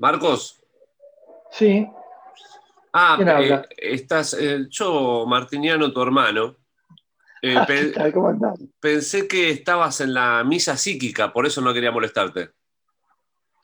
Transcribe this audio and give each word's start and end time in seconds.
Marcos. 0.00 0.58
Sí. 1.52 1.86
Ah, 2.92 3.14
¿Quién 3.16 3.28
eh, 3.28 3.32
habla? 3.32 3.68
estás, 3.76 4.32
eh, 4.34 4.66
yo, 4.70 5.26
Martiniano, 5.26 5.92
tu 5.92 6.00
hermano. 6.02 6.56
eh, 7.42 7.54
Ah, 7.58 7.66
¿Qué 7.66 7.72
pe- 7.86 7.90
tal? 7.92 8.12
¿Cómo 8.12 8.28
andás? 8.28 8.58
pensé 8.80 9.28
que 9.28 9.50
estabas 9.50 10.00
en 10.00 10.14
la 10.14 10.42
misa 10.42 10.76
psíquica, 10.76 11.32
por 11.32 11.46
eso 11.46 11.60
no 11.60 11.72
quería 11.74 11.90
molestarte. 11.92 12.50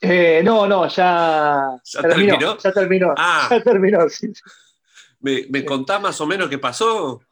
Eh, 0.03 0.42
no, 0.45 0.67
no, 0.67 0.87
ya, 0.89 1.81
¿Ya 1.84 2.03
terminó, 2.03 2.33
terminó? 2.39 2.59
Ya 2.59 2.73
terminó. 2.73 3.14
Ah. 3.17 3.48
Ya 3.51 3.62
terminó, 3.62 4.09
sí. 4.11 4.31
¿Me, 5.20 5.47
me 5.48 5.61
Sí. 5.61 5.64
contás 5.64 6.01
más 6.03 6.20
o 6.20 6.27
menos 6.27 6.48
qué 6.51 6.59
pasó? 6.59 7.23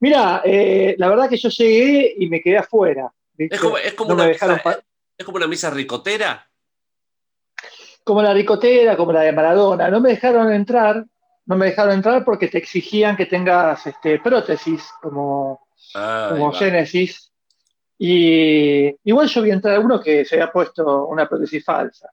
Mira, 0.00 0.42
la 0.96 1.08
verdad 1.10 1.28
que 1.28 1.36
yo 1.36 1.50
llegué 1.50 2.14
y 2.18 2.26
me 2.28 2.40
quedé 2.40 2.56
afuera. 2.56 3.12
¿viste? 3.34 3.54
Es 3.54 3.60
como, 3.60 3.76
es 3.76 3.92
como 3.92 4.08
No 4.10 4.16
me 4.16 4.22
una 4.22 4.32
dejaron 4.32 4.56
misa, 4.56 4.62
pa- 4.64 4.80
es 5.18 5.24
como 5.26 5.36
una 5.36 5.46
misa 5.46 5.68
ricotera. 5.70 6.49
Como 8.10 8.22
la 8.22 8.34
ricotera, 8.34 8.96
como 8.96 9.12
la 9.12 9.20
de 9.20 9.30
Maradona. 9.30 9.88
No 9.88 10.00
me 10.00 10.08
dejaron 10.08 10.52
entrar, 10.52 11.06
no 11.46 11.56
me 11.56 11.66
dejaron 11.66 11.94
entrar 11.94 12.24
porque 12.24 12.48
te 12.48 12.58
exigían 12.58 13.16
que 13.16 13.26
tengas 13.26 13.86
este, 13.86 14.18
prótesis, 14.18 14.82
como, 15.00 15.64
Ahí 15.94 16.30
como 16.30 16.50
va. 16.50 16.58
Génesis. 16.58 17.30
Y 17.96 18.92
igual 19.04 19.28
yo 19.28 19.42
vi 19.42 19.52
entrar 19.52 19.76
a 19.76 19.78
uno 19.78 20.00
que 20.00 20.24
se 20.24 20.34
había 20.34 20.50
puesto 20.50 21.06
una 21.06 21.28
prótesis 21.28 21.64
falsa. 21.64 22.10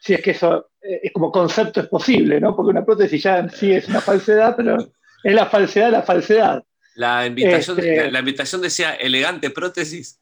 Si 0.00 0.14
es 0.14 0.22
que 0.22 0.30
eso 0.30 0.70
eh, 0.80 1.00
es 1.02 1.12
como 1.12 1.30
concepto 1.30 1.80
es 1.80 1.88
posible, 1.88 2.40
¿no? 2.40 2.56
Porque 2.56 2.70
una 2.70 2.82
prótesis 2.86 3.22
ya 3.22 3.36
en 3.40 3.50
sí 3.50 3.70
es 3.70 3.86
una 3.86 4.00
falsedad, 4.00 4.56
pero 4.56 4.78
es 5.22 5.34
la 5.34 5.44
falsedad 5.44 5.86
de 5.86 5.92
la 5.92 6.02
falsedad. 6.04 6.64
La 6.94 7.26
invitación, 7.26 7.78
Este- 7.78 8.04
la, 8.06 8.12
la 8.12 8.18
invitación 8.20 8.62
decía 8.62 8.94
elegante 8.94 9.50
prótesis. 9.50 10.18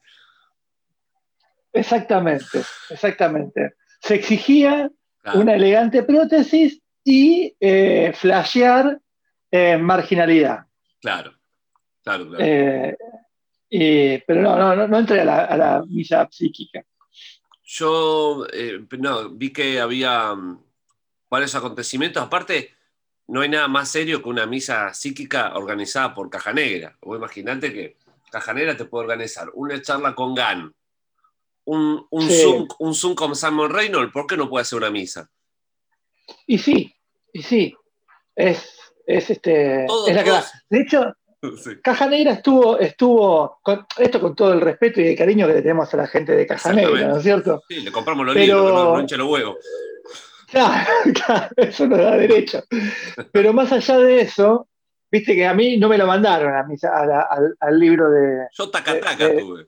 Exactamente, 1.72 2.64
exactamente. 2.90 3.74
Se 4.00 4.16
exigía 4.16 4.90
Una 5.34 5.54
elegante 5.54 6.02
prótesis 6.02 6.80
y 7.04 7.54
eh, 7.60 8.12
flashear 8.14 9.00
eh, 9.50 9.76
marginalidad. 9.76 10.66
claro, 11.00 11.32
claro, 12.02 12.28
claro. 12.28 12.44
Eh, 12.44 12.96
y- 13.70 14.18
pero 14.26 14.40
no, 14.42 14.56
no, 14.56 14.74
no, 14.76 14.88
no 14.88 14.98
entré 14.98 15.20
a 15.20 15.24
la, 15.24 15.44
a 15.44 15.56
la 15.56 15.84
misa 15.86 16.28
psíquica. 16.30 16.84
Yo 17.64 18.46
eh, 18.52 18.84
no, 18.98 19.30
vi 19.30 19.50
que 19.52 19.80
había 19.80 20.34
mm, 20.34 20.62
varios 21.30 21.54
acontecimientos. 21.54 22.22
Aparte, 22.22 22.74
no 23.28 23.40
hay 23.40 23.48
nada 23.48 23.68
más 23.68 23.88
serio 23.88 24.22
que 24.22 24.28
una 24.28 24.46
misa 24.46 24.92
psíquica 24.92 25.54
organizada 25.54 26.12
por 26.14 26.28
Caja 26.28 26.52
Negra. 26.52 26.96
Vos 27.00 27.16
imaginate 27.16 27.72
que 27.72 27.96
Caja 28.30 28.52
Negra 28.52 28.76
te 28.76 28.84
puede 28.84 29.04
organizar 29.04 29.48
una 29.54 29.80
charla 29.80 30.14
con 30.14 30.34
GAN, 30.34 30.72
un, 31.64 32.06
un, 32.10 32.22
Sí. 32.28 32.42
Zoom, 32.42 32.68
un 32.78 32.94
Zoom 32.94 33.14
con 33.14 33.34
Simon 33.36 33.70
Reynolds. 33.70 34.12
¿Por 34.12 34.26
qué 34.26 34.36
no 34.36 34.48
puede 34.48 34.62
hacer 34.62 34.78
una 34.78 34.90
misa? 34.90 35.28
Y 36.46 36.58
sí, 36.58 36.94
y 37.32 37.42
sí, 37.42 37.74
es, 38.36 38.68
es, 39.06 39.30
este, 39.30 39.84
Todo- 39.86 40.08
es 40.08 40.14
la 40.14 40.24
todo-. 40.24 40.40
De 40.70 40.80
hecho, 40.80 41.14
Sí, 41.56 41.70
Caja 41.82 42.06
Negra 42.06 42.34
estuvo, 42.34 42.78
estuvo 42.78 43.58
con, 43.62 43.84
esto 43.98 44.20
con 44.20 44.36
todo 44.36 44.52
el 44.52 44.60
respeto 44.60 45.00
y 45.00 45.08
el 45.08 45.16
cariño 45.18 45.48
que 45.48 45.54
le 45.54 45.62
tenemos 45.62 45.92
a 45.92 45.96
la 45.96 46.06
gente 46.06 46.36
de 46.36 46.46
Caja 46.46 46.72
Negra. 46.72 47.08
¿no 47.08 47.16
es 47.16 47.22
cierto? 47.24 47.62
Sí, 47.68 47.80
le 47.80 47.90
compramos 47.90 48.24
los 48.26 48.34
Pero- 48.36 48.60
libros, 48.62 48.72
no, 48.72 48.96
no 49.02 49.16
los 49.18 49.28
huevos. 49.28 49.56
Claro, 50.48 50.88
claro, 51.26 51.48
eso 51.56 51.86
nos 51.88 51.98
da 51.98 52.16
derecho. 52.16 52.62
Pero 53.32 53.52
más 53.52 53.72
allá 53.72 53.98
de 53.98 54.20
eso, 54.20 54.68
viste 55.10 55.34
que 55.34 55.44
a 55.46 55.52
mí 55.54 55.78
no 55.78 55.88
me 55.88 55.98
lo 55.98 56.06
mandaron 56.06 56.52
a 56.54 57.06
la- 57.06 57.22
al, 57.28 57.56
al 57.58 57.78
libro 57.80 58.08
de... 58.10 58.46
Yo 58.52 58.70
taca 58.70 59.00
taca 59.00 59.36
tuve. 59.36 59.66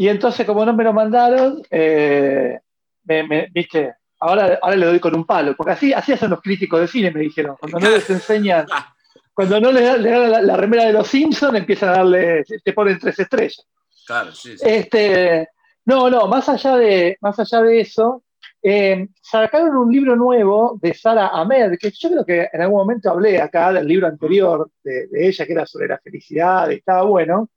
Y 0.00 0.08
entonces, 0.08 0.46
como 0.46 0.64
no 0.64 0.72
me 0.74 0.84
lo 0.84 0.92
mandaron, 0.92 1.60
eh, 1.72 2.56
me- 3.02 3.26
me- 3.26 3.48
viste, 3.52 3.94
ahora, 4.20 4.56
ahora 4.62 4.76
le 4.76 4.86
doy 4.86 5.00
con 5.00 5.12
un 5.16 5.24
palo, 5.26 5.56
porque 5.56 5.72
así, 5.72 5.92
así 5.92 6.12
hacen 6.12 6.30
los 6.30 6.40
críticos 6.40 6.80
de 6.80 6.86
cine, 6.86 7.10
me 7.10 7.18
dijeron. 7.18 7.56
Cuando 7.58 7.80
no 7.80 7.90
les 7.90 8.08
enseñan, 8.08 8.64
cuando 9.34 9.60
no 9.60 9.72
les 9.72 9.82
dan, 9.84 10.00
le 10.00 10.10
dan 10.10 10.30
la, 10.30 10.40
la 10.42 10.56
remera 10.56 10.84
de 10.84 10.92
los 10.92 11.08
Simpsons, 11.08 11.58
empiezan 11.58 11.88
a 11.88 11.92
darle, 11.94 12.44
te 12.62 12.72
ponen 12.72 12.96
tres 13.00 13.18
estrellas. 13.18 13.66
claro, 14.06 14.30
sí, 14.32 14.56
sí. 14.56 14.64
Este, 14.68 15.48
no, 15.84 16.08
no, 16.08 16.28
más 16.28 16.48
allá 16.48 16.76
de, 16.76 17.16
más 17.20 17.36
allá 17.40 17.60
de 17.62 17.80
eso, 17.80 18.22
eh, 18.62 19.08
sacaron 19.20 19.76
un 19.78 19.90
libro 19.92 20.14
nuevo 20.14 20.78
de 20.80 20.94
Sara 20.94 21.26
Ahmed, 21.26 21.76
que 21.76 21.90
yo 21.90 22.08
creo 22.10 22.24
que 22.24 22.48
en 22.52 22.62
algún 22.62 22.78
momento 22.78 23.10
hablé 23.10 23.40
acá 23.40 23.72
del 23.72 23.88
libro 23.88 24.06
anterior 24.06 24.70
de, 24.84 25.08
de 25.08 25.26
ella, 25.26 25.44
que 25.44 25.52
era 25.54 25.66
sobre 25.66 25.88
la 25.88 25.98
felicidad, 25.98 26.70
y 26.70 26.74
estaba 26.74 27.02
bueno. 27.02 27.48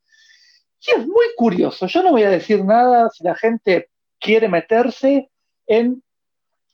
Y 0.88 1.00
es 1.00 1.06
muy 1.08 1.26
curioso, 1.38 1.86
yo 1.88 2.02
no 2.04 2.12
voy 2.12 2.24
a 2.24 2.30
decir 2.30 2.64
nada 2.66 3.10
si 3.10 3.24
la 3.24 3.36
gente 3.36 3.90
quiere 4.20 4.48
meterse 4.48 5.30
en... 5.68 6.02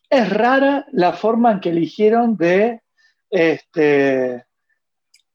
Es 0.10 0.30
rara 0.30 0.86
la 0.94 1.12
forma 1.12 1.52
en 1.52 1.60
que 1.60 1.70
eligieron 1.70 2.38
de, 2.38 2.82
este, 3.30 4.46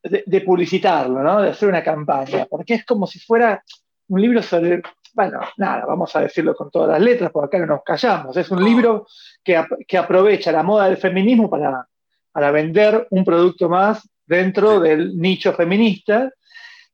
de, 0.02 0.24
de 0.24 0.40
publicitarlo, 0.40 1.22
¿no? 1.22 1.42
De 1.42 1.50
hacer 1.50 1.68
una 1.68 1.82
campaña, 1.84 2.46
porque 2.46 2.74
es 2.74 2.86
como 2.86 3.06
si 3.06 3.18
fuera 3.20 3.62
un 4.08 4.22
libro 4.22 4.42
sobre, 4.42 4.80
bueno, 5.12 5.40
nada, 5.58 5.84
vamos 5.84 6.16
a 6.16 6.20
decirlo 6.20 6.54
con 6.54 6.70
todas 6.70 6.88
las 6.88 7.00
letras, 7.02 7.30
porque 7.30 7.56
acá 7.56 7.66
no 7.66 7.74
nos 7.74 7.84
callamos, 7.84 8.34
es 8.36 8.50
un 8.50 8.64
libro 8.64 9.06
que, 9.44 9.56
ap- 9.58 9.78
que 9.86 9.98
aprovecha 9.98 10.50
la 10.52 10.62
moda 10.62 10.86
del 10.86 10.96
feminismo 10.96 11.50
para, 11.50 11.86
para 12.32 12.50
vender 12.50 13.06
un 13.10 13.24
producto 13.26 13.68
más 13.68 14.08
dentro 14.26 14.82
Sí. 14.82 14.88
del 14.88 15.18
nicho 15.18 15.52
feminista, 15.52 16.32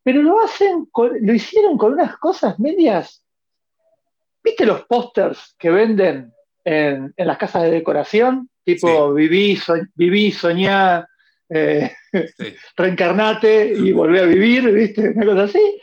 pero 0.02 0.22
lo 0.22 0.40
hacen, 0.42 0.86
con- 0.90 1.16
lo 1.20 1.32
hicieron 1.34 1.76
con 1.76 1.92
unas 1.94 2.16
cosas 2.18 2.58
medias, 2.58 3.24
¿viste 4.42 4.64
los 4.64 4.82
pósters 4.86 5.54
que 5.58 5.70
venden 5.70 6.32
en, 6.64 7.12
en 7.16 7.26
las 7.26 7.38
casas 7.38 7.62
de 7.64 7.70
decoración? 7.70 8.48
Tipo, 8.64 9.12
viví, 9.14 9.56
so- 9.56 9.74
viví, 9.94 10.30
soñá, 10.32 11.06
eh, 11.48 11.90
sí. 12.12 12.54
reencarnate 12.76 13.72
y 13.74 13.92
volvé 13.92 14.20
a 14.20 14.26
vivir, 14.26 14.70
¿viste? 14.72 15.10
Una 15.10 15.26
cosa 15.26 15.42
así. 15.44 15.80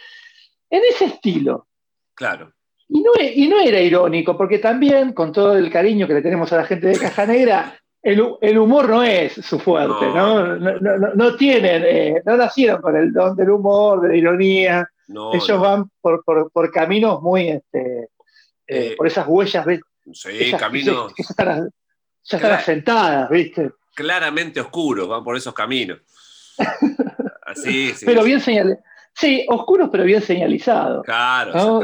En 0.70 0.82
ese 0.90 1.06
estilo. 1.06 1.68
Claro. 2.14 2.52
Y 2.88 3.02
no, 3.02 3.12
e- 3.20 3.34
y 3.36 3.48
no 3.48 3.60
era 3.60 3.80
irónico, 3.82 4.38
porque 4.38 4.60
también, 4.60 5.14
con 5.14 5.32
todo 5.32 5.58
el 5.58 5.72
cariño 5.72 6.08
que 6.08 6.14
le 6.14 6.22
tenemos 6.22 6.52
a 6.54 6.58
la 6.58 6.66
gente 6.66 6.88
de 6.88 7.00
Caja 7.00 7.26
Negra, 7.26 7.80
el, 8.06 8.24
el 8.42 8.58
humor 8.58 8.88
no 8.90 9.04
es 9.04 9.34
su 9.34 9.60
fuerte, 9.60 10.06
No. 10.14 10.56
¿no? 10.58 10.80
No, 10.80 10.98
no- 11.16 11.36
tienen, 11.36 11.84
eh, 11.86 12.22
no 12.26 12.38
nacieron 12.38 12.82
con 12.82 12.96
el 12.96 13.12
don 13.12 13.36
del 13.36 13.50
humor, 13.50 14.02
de 14.02 14.10
la 14.10 14.16
ironía. 14.16 14.90
Ellos 15.34 15.60
van 15.60 15.90
por, 16.02 16.24
por- 16.24 16.52
por 16.52 16.72
caminos 16.72 17.22
muy, 17.22 17.50
este, 17.50 18.04
eh, 18.04 18.08
Eh, 18.68 18.94
por 18.98 19.08
esas 19.08 19.28
huellas, 19.28 19.66
¿ves? 19.66 19.82
Sí, 20.14 20.30
Esas- 20.40 20.60
caminos 20.60 21.14
están, 21.18 21.70
ya 22.24 22.38
están 22.38 22.52
asentadas, 22.54 23.30
¿viste? 23.30 23.72
claramente 23.96 24.60
oscuros, 24.60 25.08
van 25.08 25.24
por 25.24 25.36
esos 25.38 25.54
caminos. 25.54 26.00
Así, 27.46 27.92
sí. 27.94 28.06
Pero 28.06 28.24
bien 28.24 28.40
señalizados. 28.40 28.84
Sí, 29.14 29.46
oscuros, 29.50 29.90
pero 29.92 30.04
bien 30.04 30.22
señalizados. 30.22 31.06
Claro. 31.06 31.78
O 31.78 31.82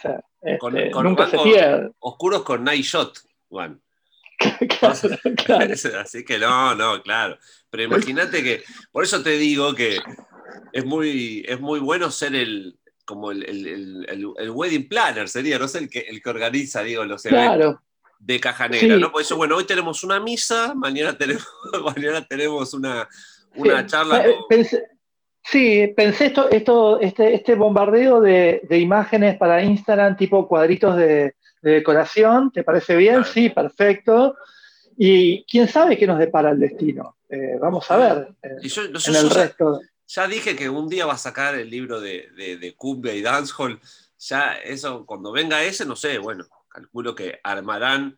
sea, 0.00 0.20
este, 0.42 0.58
Con- 0.58 0.90
con- 0.90 1.04
nunca 1.04 1.22
van 1.22 1.30
se 1.30 1.36
con- 1.36 1.44
pierde. 1.48 1.90
Oscuros 2.00 2.42
con 2.42 2.64
night 2.64 2.82
shot, 2.84 3.18
Juan. 3.48 3.80
Claro, 4.78 5.20
claro. 5.44 5.74
Así 6.00 6.24
que 6.24 6.38
no, 6.38 6.74
no, 6.74 7.02
claro. 7.02 7.38
Pero 7.70 7.84
imagínate 7.84 8.42
que, 8.42 8.62
por 8.92 9.04
eso 9.04 9.22
te 9.22 9.30
digo 9.38 9.74
que 9.74 9.98
es 10.72 10.84
muy, 10.84 11.44
es 11.48 11.58
muy 11.60 11.80
bueno 11.80 12.10
ser 12.10 12.34
el, 12.34 12.78
como 13.04 13.30
el, 13.30 13.44
el- 13.44 14.06
el- 14.38 14.50
wedding 14.50 14.88
planner, 14.88 15.28
sería, 15.28 15.58
no 15.58 15.68
sé, 15.68 15.78
el 15.78 15.88
que, 15.90 16.00
el 16.00 16.20
que 16.22 16.30
organiza, 16.30 16.82
digo, 16.82 17.04
los 17.04 17.24
eventos 17.26 17.76
de 18.18 18.40
Caja 18.40 18.68
Negra, 18.68 18.96
Sí. 18.96 19.00
¿no? 19.00 19.12
Por 19.12 19.22
eso, 19.22 19.36
bueno, 19.36 19.56
hoy 19.56 19.64
tenemos 19.64 20.02
una 20.04 20.20
misa, 20.20 20.74
mañana 20.74 21.16
tenemos, 21.16 21.46
mañana 21.96 22.24
tenemos 22.26 22.74
una, 22.74 23.08
una 23.54 23.80
Sí, 23.80 23.86
charla 23.86 24.22
con- 24.24 24.34
pensé- 24.48 24.84
sí, 25.44 25.92
pensé 25.96 26.26
esto, 26.26 26.50
esto, 26.50 27.00
este, 27.00 27.34
este 27.34 27.54
bombardeo 27.54 28.20
de, 28.20 28.62
de 28.68 28.78
imágenes 28.78 29.36
para 29.38 29.62
Instagram, 29.62 30.16
tipo 30.16 30.46
cuadritos 30.48 30.96
de, 30.96 31.34
de 31.66 31.72
decoración, 31.72 32.52
¿te 32.52 32.62
parece 32.62 32.94
bien? 32.96 33.16
Claro. 33.16 33.32
Sí, 33.32 33.50
perfecto. 33.50 34.36
Y 34.96 35.44
quién 35.44 35.66
sabe 35.68 35.98
qué 35.98 36.06
nos 36.06 36.18
depara 36.18 36.50
el 36.52 36.60
destino. 36.60 37.16
Eh, 37.28 37.58
vamos 37.60 37.90
a 37.90 37.96
ver 37.96 38.28
eh, 38.42 38.50
Y 38.62 38.68
yo, 38.68 38.82
yo- 38.84 39.10
en 39.10 39.16
el 39.16 39.28
yo 39.28 39.34
resto. 39.34 39.80
Ya 40.06 40.28
dije 40.28 40.54
que 40.54 40.68
un 40.70 40.88
día 40.88 41.06
va 41.06 41.14
a 41.14 41.18
sacar 41.18 41.56
el 41.56 41.68
libro 41.68 42.00
de, 42.00 42.28
de, 42.36 42.56
de 42.56 42.74
cumbia 42.76 43.12
y 43.14 43.20
dancehall. 43.20 43.80
Ya 44.20 44.52
eso, 44.54 45.04
cuando 45.04 45.32
venga 45.32 45.64
ese, 45.64 45.84
no 45.84 45.96
sé, 45.96 46.18
bueno, 46.18 46.44
calculo 46.68 47.16
que 47.16 47.40
armarán. 47.42 48.16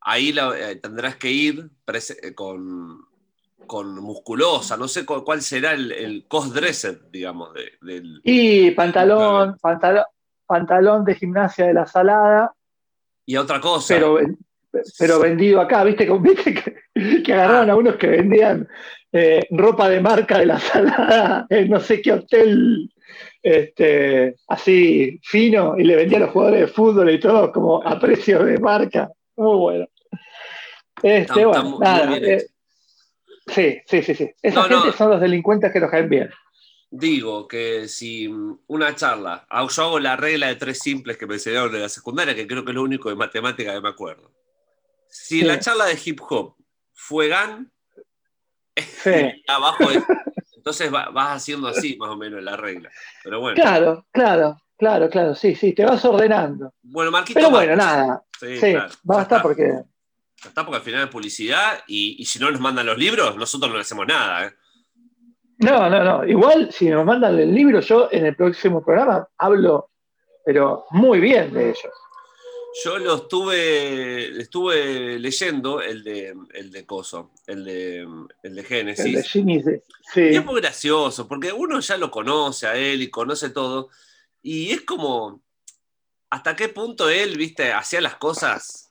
Ahí 0.00 0.32
la- 0.32 0.58
eh, 0.58 0.76
tendrás 0.76 1.16
que 1.16 1.30
ir 1.30 1.68
eh, 1.92 2.34
con, 2.34 3.04
con 3.66 3.94
musculosa. 4.00 4.78
No 4.78 4.88
sé 4.88 5.04
cu- 5.04 5.22
cuál 5.22 5.42
será 5.42 5.72
el, 5.74 5.92
el 5.92 6.24
cross-dresser, 6.26 7.10
digamos, 7.10 7.52
de- 7.52 7.72
del. 7.82 8.22
Y 8.24 8.70
pantalón, 8.70 9.58
pantalón, 9.60 10.04
pantalón 10.46 11.04
de 11.04 11.14
gimnasia 11.14 11.66
de 11.66 11.74
la 11.74 11.86
salada, 11.86 12.54
Y 13.26 13.36
otra 13.36 13.60
cosa. 13.60 13.94
pero, 13.94 14.18
pero 14.98 15.18
vendido 15.18 15.60
acá, 15.60 15.84
¿viste? 15.84 16.08
¿Viste 16.20 16.54
que, 16.54 17.22
que 17.22 17.32
agarraron 17.32 17.70
a 17.70 17.76
unos 17.76 17.96
que 17.96 18.06
vendían 18.06 18.68
eh, 19.12 19.46
ropa 19.50 19.88
de 19.88 20.00
marca 20.00 20.38
de 20.38 20.46
la 20.46 20.58
salada 20.58 21.46
en 21.50 21.70
no 21.70 21.80
sé 21.80 22.00
qué 22.00 22.12
hotel 22.12 22.90
este, 23.42 24.36
así 24.48 25.20
fino 25.22 25.78
y 25.78 25.84
le 25.84 25.96
vendían 25.96 26.22
a 26.22 26.24
los 26.26 26.32
jugadores 26.34 26.60
de 26.60 26.66
fútbol 26.66 27.10
y 27.10 27.20
todo 27.20 27.52
como 27.52 27.82
a 27.82 27.98
precio 27.98 28.44
de 28.44 28.58
marca? 28.58 29.10
muy 29.36 29.56
bueno. 29.56 29.86
Este, 31.02 31.44
bueno, 31.44 31.78
nada, 31.78 32.16
eh, 32.16 32.46
sí, 33.46 33.78
sí, 33.86 34.02
sí, 34.02 34.14
sí. 34.14 34.30
Esa 34.42 34.62
gente 34.64 34.92
son 34.92 35.10
los 35.10 35.20
delincuentes 35.20 35.72
que 35.72 35.80
nos 35.80 35.90
caen 35.90 36.08
bien. 36.08 36.30
Digo 36.90 37.48
que 37.48 37.88
si 37.88 38.28
una 38.66 38.94
charla, 38.94 39.46
ah, 39.50 39.66
yo 39.68 39.82
hago 39.82 39.98
la 39.98 40.16
regla 40.16 40.46
de 40.46 40.54
tres 40.54 40.78
simples 40.78 41.16
que 41.16 41.26
me 41.26 41.34
enseñaron 41.34 41.74
en 41.74 41.82
la 41.82 41.88
secundaria, 41.88 42.34
que 42.34 42.46
creo 42.46 42.64
que 42.64 42.70
es 42.70 42.74
lo 42.74 42.82
único 42.82 43.08
de 43.08 43.16
matemática 43.16 43.74
que 43.74 43.80
me 43.80 43.88
acuerdo. 43.88 44.32
Si 45.08 45.42
la 45.42 45.58
charla 45.58 45.86
de 45.86 45.98
hip 46.04 46.20
hop 46.28 46.56
fue 46.92 47.28
GAN, 47.28 47.72
abajo 49.48 49.84
entonces 50.54 50.90
vas 50.90 51.36
haciendo 51.36 51.68
así 51.68 51.96
más 51.96 52.10
o 52.10 52.16
menos 52.16 52.42
la 52.42 52.56
regla. 52.56 52.90
Pero 53.22 53.40
bueno. 53.40 53.54
Claro, 53.54 54.06
claro, 54.10 54.60
claro, 54.76 55.08
claro, 55.08 55.34
sí, 55.34 55.54
sí, 55.54 55.72
te 55.72 55.84
vas 55.84 56.04
ordenando. 56.04 56.74
Bueno, 56.82 57.10
Marquito. 57.10 57.38
Pero 57.38 57.50
bueno, 57.50 57.76
nada. 57.76 58.24
Sí, 58.38 58.58
sí 58.58 58.74
basta 59.04 59.40
porque 59.40 59.82
está 60.44 60.64
porque 60.64 60.78
al 60.78 60.82
final 60.82 61.04
es 61.04 61.10
publicidad 61.10 61.84
y, 61.86 62.24
si 62.24 62.38
no 62.38 62.50
nos 62.50 62.60
mandan 62.60 62.86
los 62.86 62.98
libros, 62.98 63.36
nosotros 63.36 63.72
no 63.72 63.78
hacemos 63.78 64.06
nada. 64.06 64.46
¿eh? 64.46 64.54
No, 65.58 65.88
no, 65.88 66.04
no. 66.04 66.26
Igual 66.26 66.72
si 66.72 66.88
nos 66.88 67.04
mandan 67.04 67.38
el 67.38 67.54
libro, 67.54 67.80
yo 67.80 68.08
en 68.10 68.26
el 68.26 68.36
próximo 68.36 68.84
programa 68.84 69.28
hablo, 69.38 69.90
pero 70.44 70.84
muy 70.90 71.20
bien 71.20 71.52
de 71.52 71.70
ellos. 71.70 71.92
Yo 72.84 72.98
lo 72.98 73.14
estuve, 73.14 74.38
estuve 74.38 75.18
leyendo 75.18 75.80
el 75.80 76.04
de, 76.04 76.34
el 76.52 76.70
de 76.70 76.84
Coso, 76.84 77.30
el 77.46 77.64
de, 77.64 78.06
el 78.42 78.54
de 78.54 78.64
Génesis. 78.64 79.34
El 79.34 79.46
de 79.46 79.82
sí. 80.12 80.20
Y 80.20 80.36
es 80.36 80.44
muy 80.44 80.60
gracioso, 80.60 81.26
porque 81.26 81.52
uno 81.52 81.80
ya 81.80 81.96
lo 81.96 82.10
conoce 82.10 82.66
a 82.66 82.76
él 82.76 83.00
y 83.00 83.08
conoce 83.08 83.48
todo. 83.48 83.88
Y 84.42 84.72
es 84.72 84.82
como, 84.82 85.40
¿hasta 86.28 86.54
qué 86.54 86.68
punto 86.68 87.08
él, 87.08 87.38
viste, 87.38 87.72
hacía 87.72 88.02
las 88.02 88.16
cosas 88.16 88.86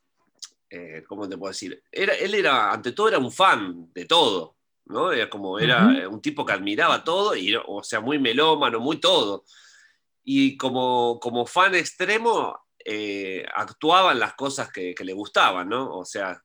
eh, 0.69 1.03
¿cómo 1.07 1.29
te 1.29 1.37
puedo 1.37 1.51
decir? 1.51 1.81
Era, 1.91 2.15
él 2.15 2.33
era, 2.35 2.71
ante 2.71 2.91
todo, 2.91 3.07
era 3.07 3.17
un 3.17 3.31
fan 3.31 3.91
de 3.93 4.05
todo, 4.05 4.54
¿no? 4.85 5.11
Era 5.11 5.29
como, 5.29 5.59
era 5.59 6.07
un 6.09 6.21
tipo 6.21 6.45
que 6.45 6.53
admiraba 6.53 7.03
todo, 7.03 7.35
y, 7.35 7.55
o 7.55 7.83
sea, 7.83 7.99
muy 7.99 8.19
melómano, 8.19 8.79
muy 8.79 8.97
todo. 8.97 9.43
Y 10.23 10.57
como, 10.57 11.19
como 11.19 11.45
fan 11.45 11.75
extremo, 11.75 12.57
eh, 12.83 13.45
actuaban 13.55 14.19
las 14.19 14.35
cosas 14.35 14.71
que, 14.71 14.95
le 14.97 15.13
gustaban, 15.13 15.69
¿no? 15.69 15.97
O 15.97 16.05
sea, 16.05 16.39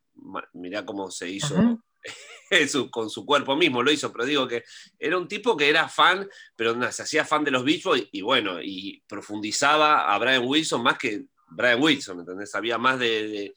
mirá 0.54 0.84
cómo 0.84 1.10
se 1.10 1.28
hizo 1.28 1.54
con 2.90 3.10
su 3.10 3.26
cuerpo 3.26 3.56
mismo, 3.56 3.82
lo 3.82 3.92
hizo, 3.92 4.10
pero 4.10 4.24
digo 4.24 4.48
que 4.48 4.64
era 4.98 5.18
un 5.18 5.28
tipo 5.28 5.56
que 5.56 5.68
era 5.68 5.88
fan, 5.88 6.28
pero 6.56 6.74
se 6.92 7.02
hacía 7.02 7.24
fan 7.24 7.44
de 7.44 7.50
los 7.50 7.64
Beach 7.64 7.84
y, 8.10 8.22
bueno, 8.22 8.60
y 8.62 9.02
profundizaba 9.06 10.12
a 10.12 10.18
Brian 10.18 10.44
Wilson 10.44 10.82
más 10.82 10.98
que 10.98 11.24
Brian 11.50 11.82
Wilson, 11.82 12.20
¿entendés? 12.20 12.50
Sabía 12.50 12.78
más 12.78 12.98
de, 12.98 13.54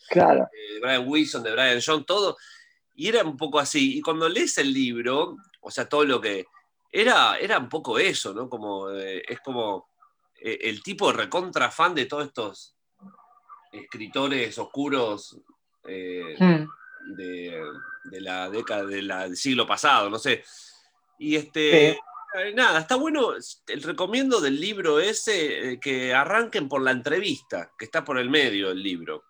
Brian 0.82 1.08
Wilson, 1.08 1.44
de 1.44 1.52
Brian 1.52 1.80
John, 1.86 2.06
todo. 2.06 2.38
Y 2.96 3.08
era 3.08 3.24
un 3.24 3.38
poco 3.38 3.60
así. 3.60 3.98
Y 3.98 4.02
cuando 4.02 4.30
lees 4.30 4.58
el 4.58 4.72
libro, 4.72 5.38
o 5.62 5.72
sea, 5.72 5.88
todo 5.88 6.06
lo 6.06 6.22
que. 6.22 6.46
Era, 6.92 7.38
era 7.40 7.58
un 7.58 7.70
poco 7.70 7.98
eso, 7.98 8.34
¿no? 8.34 8.48
Como, 8.48 8.92
eh, 8.92 9.24
es 9.28 9.40
como 9.40 9.90
eh, 10.40 10.60
el 10.62 10.84
tipo 10.84 11.12
recontra 11.12 11.72
fan 11.72 11.96
de 11.96 12.06
todos 12.06 12.28
estos 12.28 12.76
escritores 13.72 14.56
oscuros 14.60 15.40
eh, 15.88 16.36
hmm. 16.38 17.16
de, 17.16 18.22
la 18.22 18.48
década 18.52 18.86
del 18.86 19.36
siglo 19.36 19.66
pasado, 19.66 20.10
no 20.10 20.20
sé. 20.20 20.44
Y 21.18 21.36
este. 21.36 21.98
Nada, 22.54 22.80
está 22.80 22.96
bueno. 22.96 23.34
El 23.68 23.84
recomiendo 23.84 24.42
del 24.42 24.60
libro 24.60 25.00
ese 25.00 25.80
que 25.80 26.14
arranquen 26.14 26.68
por 26.68 26.82
la 26.82 26.92
entrevista, 26.92 27.72
que 27.78 27.86
está 27.86 28.04
por 28.04 28.18
el 28.20 28.30
medio 28.30 28.70
del 28.70 28.82
libro. 28.82 29.24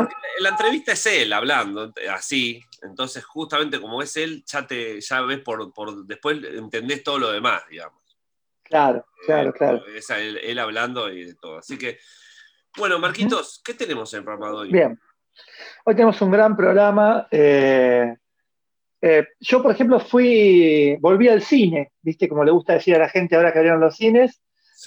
¿Ah? 0.00 0.08
la 0.38 0.48
entrevista 0.50 0.92
es 0.92 1.06
él 1.06 1.32
hablando, 1.32 1.92
así. 2.10 2.62
Entonces, 2.82 3.24
justamente 3.24 3.80
como 3.80 4.02
es 4.02 4.16
él, 4.16 4.44
ya 4.46 4.66
te 4.66 5.00
ya 5.00 5.20
ves 5.22 5.40
por, 5.40 5.72
por 5.72 6.04
después 6.04 6.38
entendés 6.42 7.02
todo 7.02 7.18
lo 7.18 7.32
demás, 7.32 7.62
digamos. 7.70 8.02
Claro, 8.62 8.98
eh, 8.98 9.26
claro, 9.26 9.52
claro. 9.52 9.86
Es 9.94 10.08
él, 10.10 10.58
hablando 10.58 11.12
y 11.12 11.34
todo. 11.34 11.58
Así 11.58 11.78
que, 11.78 11.98
bueno, 12.76 12.98
Marquitos, 12.98 13.60
¿qué 13.64 13.74
tenemos 13.74 14.12
en 14.14 14.18
el 14.18 14.24
programa 14.24 14.52
hoy? 14.52 14.72
Bien. 14.72 14.98
Hoy 15.84 15.94
tenemos 15.94 16.20
un 16.22 16.30
gran 16.30 16.56
programa. 16.56 17.28
Eh, 17.30 18.16
eh, 19.00 19.26
yo, 19.40 19.62
por 19.62 19.72
ejemplo, 19.72 20.00
fui, 20.00 20.96
volví 21.00 21.28
al 21.28 21.42
cine, 21.42 21.92
¿viste? 22.00 22.28
Como 22.28 22.44
le 22.44 22.50
gusta 22.50 22.74
decir 22.74 22.94
a 22.94 22.98
la 22.98 23.08
gente 23.08 23.36
ahora 23.36 23.52
que 23.52 23.58
abrieron 23.58 23.80
los 23.80 23.96
cines. 23.96 24.40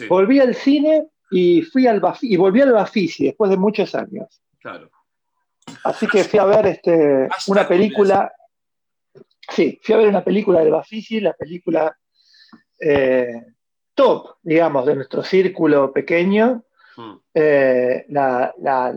Volví 0.10 0.40
al 0.40 0.56
cine 0.56 1.08
y 1.32 1.62
fui 1.62 1.88
al 1.88 2.02
y 2.22 2.38
volví 2.38 2.62
al 2.62 2.72
Bafisi 2.72 3.26
después 3.26 3.50
de 3.50 3.58
muchos 3.58 3.96
años. 3.96 4.42
Claro. 4.60 4.90
Así 5.84 6.08
que 6.08 6.24
fui 6.24 6.40
a 6.40 6.46
ver 6.46 6.68
este, 6.68 7.28
una 7.48 7.68
película. 7.68 8.32
Sí, 9.50 9.80
fui 9.84 9.96
a 9.96 9.98
ver 10.00 10.08
una 10.08 10.24
película 10.24 10.60
del 10.60 10.72
Bafisi, 10.72 11.20
la 11.20 11.34
película 11.34 11.96
eh, 12.80 13.42
top, 13.94 14.38
digamos, 14.42 14.86
de 14.86 14.96
nuestro 14.96 15.24
círculo 15.24 15.92
pequeño. 15.92 16.64
Hmm. 16.98 17.18
Eh, 17.34 18.06
la, 18.10 18.54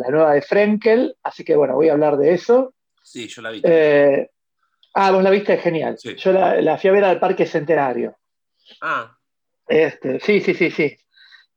nueva 0.08 0.34
de 0.34 0.42
Frenkel, 0.42 1.16
así 1.22 1.44
que 1.44 1.56
bueno, 1.56 1.74
voy 1.74 1.88
a 1.88 1.92
hablar 1.92 2.16
de 2.16 2.32
eso. 2.32 2.74
Sí, 3.02 3.28
yo 3.28 3.42
la 3.42 3.50
vi. 3.50 3.62
Ah, 4.94 5.12
vos 5.12 5.22
la 5.22 5.30
viste, 5.30 5.56
genial. 5.58 5.96
Yo 5.96 6.32
la, 6.32 6.76
fui 6.78 6.90
a 6.90 6.92
ver 6.92 7.04
al 7.04 7.20
Parque 7.20 7.46
Centenario. 7.46 8.16
Ah. 8.80 9.16
Este, 9.66 10.18
sí, 10.20 10.40
sí, 10.40 10.54
sí, 10.54 10.70
sí. 10.70 10.96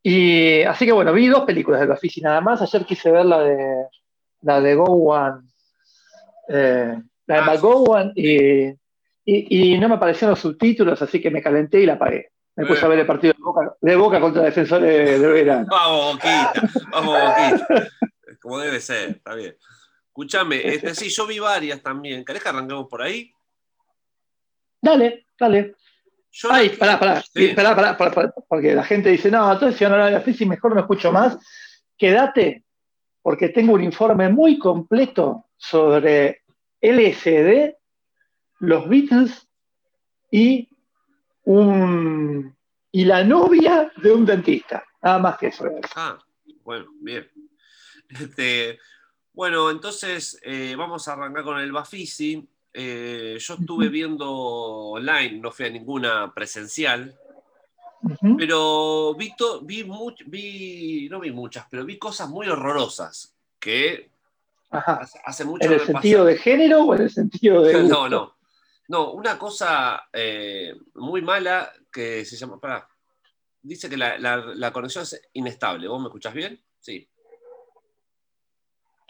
Y 0.04 0.62
así 0.64 0.86
que 0.86 0.92
bueno, 0.92 1.14
vi 1.14 1.28
dos 1.28 1.44
películas 1.46 1.82
de 1.82 1.88
Bafisi 1.88 2.22
nada 2.22 2.42
más. 2.42 2.62
Ayer 2.62 2.86
quise 2.86 3.12
ver 3.12 3.26
la 3.26 3.40
de 3.40 3.88
la 4.42 4.62
de 4.62 4.76
Gowan, 4.76 5.48
eh, 6.48 7.02
la 7.28 7.36
de 7.36 7.42
ah, 7.42 8.12
y, 9.24 9.78
no 9.78 9.88
me 9.88 9.96
aparecieron 9.96 10.32
los 10.32 10.40
subtítulos, 10.40 11.02
así 11.02 11.22
que 11.22 11.32
me 11.32 11.42
calenté 11.42 11.80
y 11.80 11.86
la 11.86 11.94
apagué. 11.94 12.32
Me 12.56 12.66
puse 12.66 12.86
a 12.86 12.90
ver 12.90 13.00
el 13.00 13.08
partido 13.08 13.34
de 13.34 13.42
Boca, 13.42 13.76
de 13.80 13.96
Boca 13.96 14.20
contra 14.20 14.44
Defensores 14.44 15.22
de 15.22 15.28
Verano. 15.28 15.68
Vamos, 15.72 16.14
Boquita, 16.14 16.54
vamos, 16.92 17.20
Boquita. 17.20 17.90
Como 18.42 18.60
debe 18.60 18.82
ser, 18.82 19.12
está 19.12 19.36
bien. 19.36 19.56
Escúchame, 20.08 20.68
este, 20.68 20.94
sí, 20.94 21.10
yo 21.10 21.26
vi 21.26 21.40
varias 21.40 21.82
también. 21.82 22.26
¿Querés 22.26 22.44
que 22.44 22.50
arranquemos 22.50 22.88
por 22.90 23.02
ahí? 23.02 23.32
Dale, 24.82 25.28
dale. 25.40 25.76
Ay, 26.50 26.70
pará, 26.70 27.00
pará, 27.00 27.24
pará, 27.98 28.34
porque 28.48 28.74
la 28.74 28.84
gente 28.84 29.10
dice, 29.10 29.30
no, 29.30 29.52
entonces 29.52 29.78
si 29.78 29.86
no 29.86 29.98
la 29.98 30.20
de 30.20 30.46
mejor 30.46 30.74
no 30.74 30.82
escucho 30.82 31.12
más. 31.12 31.38
Quédate, 31.98 32.64
porque 33.22 33.50
tengo 33.50 33.74
un 33.74 33.84
informe 33.84 34.30
muy 34.30 34.58
completo 34.58 35.46
sobre 35.58 36.42
LSD, 36.82 37.76
los 38.60 38.90
Beatles 38.90 39.48
y, 40.32 40.70
un, 41.44 42.56
y 42.92 43.06
la 43.06 43.24
novia 43.24 43.92
de 43.98 44.12
un 44.12 44.26
dentista. 44.26 44.84
Nada 45.02 45.20
más 45.20 45.38
que 45.38 45.48
eso. 45.48 45.66
Ah, 45.96 46.18
bueno, 46.64 46.92
bien. 47.00 47.30
Este, 48.10 48.80
bueno, 49.34 49.72
entonces 49.72 50.40
eh, 50.44 50.76
vamos 50.78 51.08
a 51.08 51.14
arrancar 51.14 51.44
con 51.44 51.60
el 51.60 51.72
Bafisi. 51.72 52.48
Eh, 52.74 53.38
yo 53.40 53.54
estuve 53.56 53.90
viendo 53.90 54.30
online, 54.32 55.40
no 55.40 55.52
fui 55.52 55.66
a 55.66 55.70
ninguna 55.70 56.34
presencial, 56.34 57.14
pero 58.38 59.14
vi, 59.16 59.34
vi, 59.64 59.86
vi, 60.26 61.10
no 61.10 61.20
vi 61.20 61.32
muchas, 61.32 61.66
pero 61.70 61.86
vi 61.86 61.98
cosas 61.98 62.30
muy 62.30 62.48
horrorosas 62.48 63.36
que 63.60 64.10
hace, 64.70 65.46
mucho 65.46 65.68
¿En 65.68 65.74
el 65.74 65.82
sentido 65.82 66.26
de 66.26 66.38
género 66.38 66.84
o 66.84 66.96
en 66.96 67.02
el 67.04 67.10
sentido 67.10 67.64
de.? 67.64 67.84
No, 67.88 68.10
no. 68.10 68.36
No, 68.88 69.12
una 69.14 69.38
cosa 69.38 70.10
eh, 70.12 70.74
muy 70.96 71.22
mala 71.22 71.72
que 71.92 72.26
se 72.26 72.36
llama. 72.36 72.60
Pará, 72.60 72.88
dice 73.62 73.90
que 73.90 73.96
la, 73.96 74.18
la 74.18 74.74
conexión 74.74 75.04
es 75.04 75.30
inestable. 75.34 75.88
¿Vos 75.88 76.02
me 76.02 76.08
escuchás 76.08 76.34
bien? 76.34 76.62
Sí. 76.80 77.08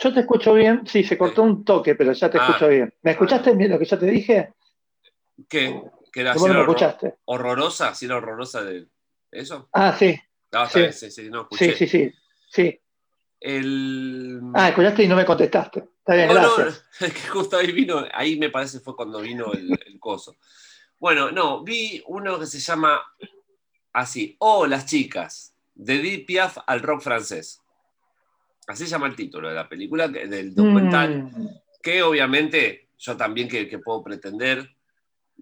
Yo 0.01 0.11
te 0.11 0.21
escucho 0.21 0.55
bien, 0.55 0.81
sí, 0.87 1.03
se 1.03 1.15
cortó 1.15 1.43
un 1.43 1.63
toque, 1.63 1.93
pero 1.93 2.11
ya 2.11 2.29
te 2.29 2.39
ah. 2.39 2.47
escucho 2.47 2.67
bien. 2.67 2.91
¿Me 3.03 3.11
escuchaste 3.11 3.53
bien 3.53 3.69
lo 3.69 3.77
que 3.77 3.85
ya 3.85 3.99
te 3.99 4.07
dije? 4.07 4.53
¿Qué? 5.47 5.79
¿Que 6.11 6.21
era 6.21 6.33
¿Cómo 6.33 6.47
escuchaste? 6.47 7.15
horrorosa? 7.25 7.95
¿Sí 7.95 8.05
era 8.05 8.17
horrorosa 8.17 8.63
de 8.63 8.87
eso? 9.31 9.69
Ah, 9.73 9.95
sí. 9.97 10.19
Ah, 10.51 10.67
sí. 10.69 10.91
sí, 10.91 11.11
sí, 11.11 11.29
no, 11.29 11.47
sí, 11.51 11.71
sí, 11.73 11.87
sí, 11.87 12.11
sí. 12.49 12.79
El... 13.39 14.41
Ah, 14.53 14.69
escuchaste 14.69 15.03
y 15.03 15.07
no 15.07 15.15
me 15.15 15.25
contestaste. 15.25 15.87
Está 15.99 16.15
bien, 16.15 16.29
gracias. 16.29 16.85
No, 16.99 17.07
es 17.07 17.13
que 17.13 17.29
justo 17.29 17.57
ahí 17.57 17.71
vino, 17.71 18.05
ahí 18.13 18.37
me 18.37 18.49
parece 18.49 18.79
fue 18.79 18.95
cuando 18.95 19.21
vino 19.21 19.53
el, 19.53 19.71
el 19.85 19.99
coso. 19.99 20.37
Bueno, 20.99 21.31
no, 21.31 21.63
vi 21.63 22.03
uno 22.07 22.37
que 22.37 22.45
se 22.45 22.59
llama 22.59 23.01
así, 23.93 24.35
Oh, 24.39 24.67
las 24.67 24.85
chicas, 24.85 25.55
de 25.73 25.97
Deep 25.97 26.25
Piaf 26.25 26.57
al 26.67 26.81
rock 26.81 27.01
francés. 27.01 27.61
Así 28.67 28.85
se 28.85 28.91
llama 28.91 29.07
el 29.07 29.15
título 29.15 29.49
de 29.49 29.55
la 29.55 29.67
película, 29.67 30.07
del 30.07 30.53
documental, 30.53 31.23
mm. 31.23 31.49
que 31.81 32.03
obviamente 32.03 32.89
yo 32.97 33.17
también 33.17 33.47
que, 33.47 33.65
puedo 33.79 34.03
pretender 34.03 34.75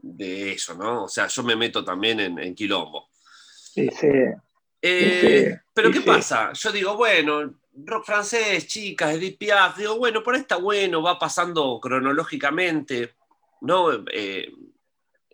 de 0.02 0.54
eso, 0.54 0.76
¿no? 0.76 1.04
O 1.06 1.08
sea, 1.08 1.28
yo 1.28 1.44
me 1.44 1.56
meto 1.56 1.84
también 1.84 2.20
en, 2.20 2.56
quilombo. 2.56 3.10
Sí, 3.12 3.90
sí. 3.90 4.08
Eh, 4.82 5.60
pero 5.74 5.92
¿qué 5.92 6.02
pasa? 6.02 6.54
Yo 6.54 6.72
digo, 6.72 6.96
bueno, 6.96 7.54
rock 7.86 8.06
francés, 8.06 8.68
chicas, 8.68 9.16
Edith 9.16 9.38
Piaf, 9.38 9.78
digo, 9.78 9.98
bueno, 9.98 10.24
por 10.24 10.36
ahí 10.36 10.42
está 10.42 10.58
bueno, 10.58 11.02
va 11.02 11.20
pasando 11.20 11.80
cronológicamente, 11.82 13.16
¿no? 13.62 13.92
Eh, 14.12 14.52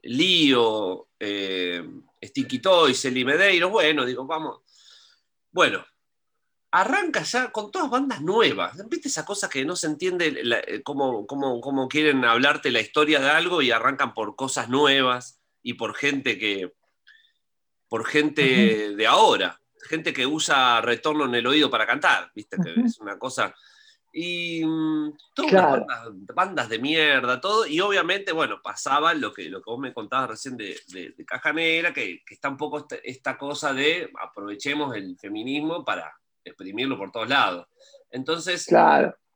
Lío, 0.03 1.07
eh, 1.19 1.83
Sticky 2.21 2.59
Toys, 2.59 3.05
Eli 3.05 3.25
Medeiros, 3.25 3.71
bueno, 3.71 4.05
digo, 4.05 4.25
vamos. 4.25 4.61
Bueno, 5.51 5.85
arranca 6.75 7.23
ya 7.23 7.51
con 7.51 7.71
todas 7.71 7.89
bandas 7.89 8.21
nuevas. 8.21 8.75
¿Viste 8.89 9.07
esa 9.07 9.25
cosa 9.25 9.49
que 9.49 9.63
no 9.63 9.75
se 9.75 9.87
entiende 9.87 10.41
eh, 10.67 10.83
cómo, 10.83 11.25
cómo, 11.25 11.87
quieren 11.87 12.25
hablarte 12.25 12.69
la 12.69 12.81
historia 12.81 13.21
de 13.21 13.29
algo 13.29 13.61
y 13.61 13.71
arrancan 13.71 14.13
por 14.13 14.35
cosas 14.35 14.67
nuevas 14.67 15.39
y 15.63 15.73
por 15.73 15.95
gente 15.95 16.37
que. 16.37 16.73
por 17.87 18.05
gente 18.05 18.95
de 18.95 19.07
ahora, 19.07 19.59
gente 19.89 20.11
que 20.11 20.25
usa 20.25 20.81
retorno 20.81 21.25
en 21.25 21.35
el 21.35 21.47
oído 21.47 21.69
para 21.69 21.87
cantar, 21.87 22.31
¿viste? 22.35 22.57
Que 22.61 22.81
es 22.85 22.99
una 22.99 23.17
cosa 23.17 23.55
y 24.17 24.63
mm, 24.65 25.13
todas 25.33 25.83
bandas, 26.33 26.69
de 26.69 26.79
mierda, 26.79 27.41
todo, 27.41 27.67
y 27.67 27.81
obviamente, 27.81 28.31
bueno, 28.31 28.61
pasaba 28.61 29.13
lo 29.13 29.33
que, 29.33 29.49
lo 29.49 29.61
que 29.61 29.69
vos 29.69 29.79
me 29.79 29.93
contabas 29.93 30.29
recién 30.29 30.55
de, 30.55 30.79
de, 30.87 31.25
Caja 31.25 31.51
Negra, 31.51 31.93
que, 31.93 32.23
está 32.29 32.47
un 32.47 32.55
poco 32.55 32.79
este, 32.79 33.09
esta, 33.09 33.37
cosa 33.37 33.73
de 33.73 34.09
aprovechemos 34.21 34.95
el 34.95 35.17
feminismo 35.17 35.83
para 35.83 36.17
exprimirlo 36.45 36.97
por 36.97 37.11
todos 37.11 37.27
lados. 37.27 37.67
Entonces, 38.09 38.65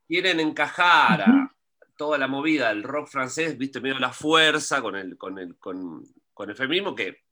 quieren 0.08 0.40
encajar 0.40 1.22
a 1.22 1.52
toda 1.98 2.18
la 2.18 2.28
movida 2.28 2.70
del 2.70 2.84
rock 2.84 3.10
francés, 3.10 3.58
viste, 3.58 3.82
medio 3.82 4.00
la 4.00 4.14
fuerza 4.14 4.82
con 4.82 4.96
el, 4.96 5.18
con 5.18 5.38
el, 5.38 5.58
con, 5.58 6.04
el 6.48 6.56
feminismo, 6.56 6.96
que, 6.96 7.24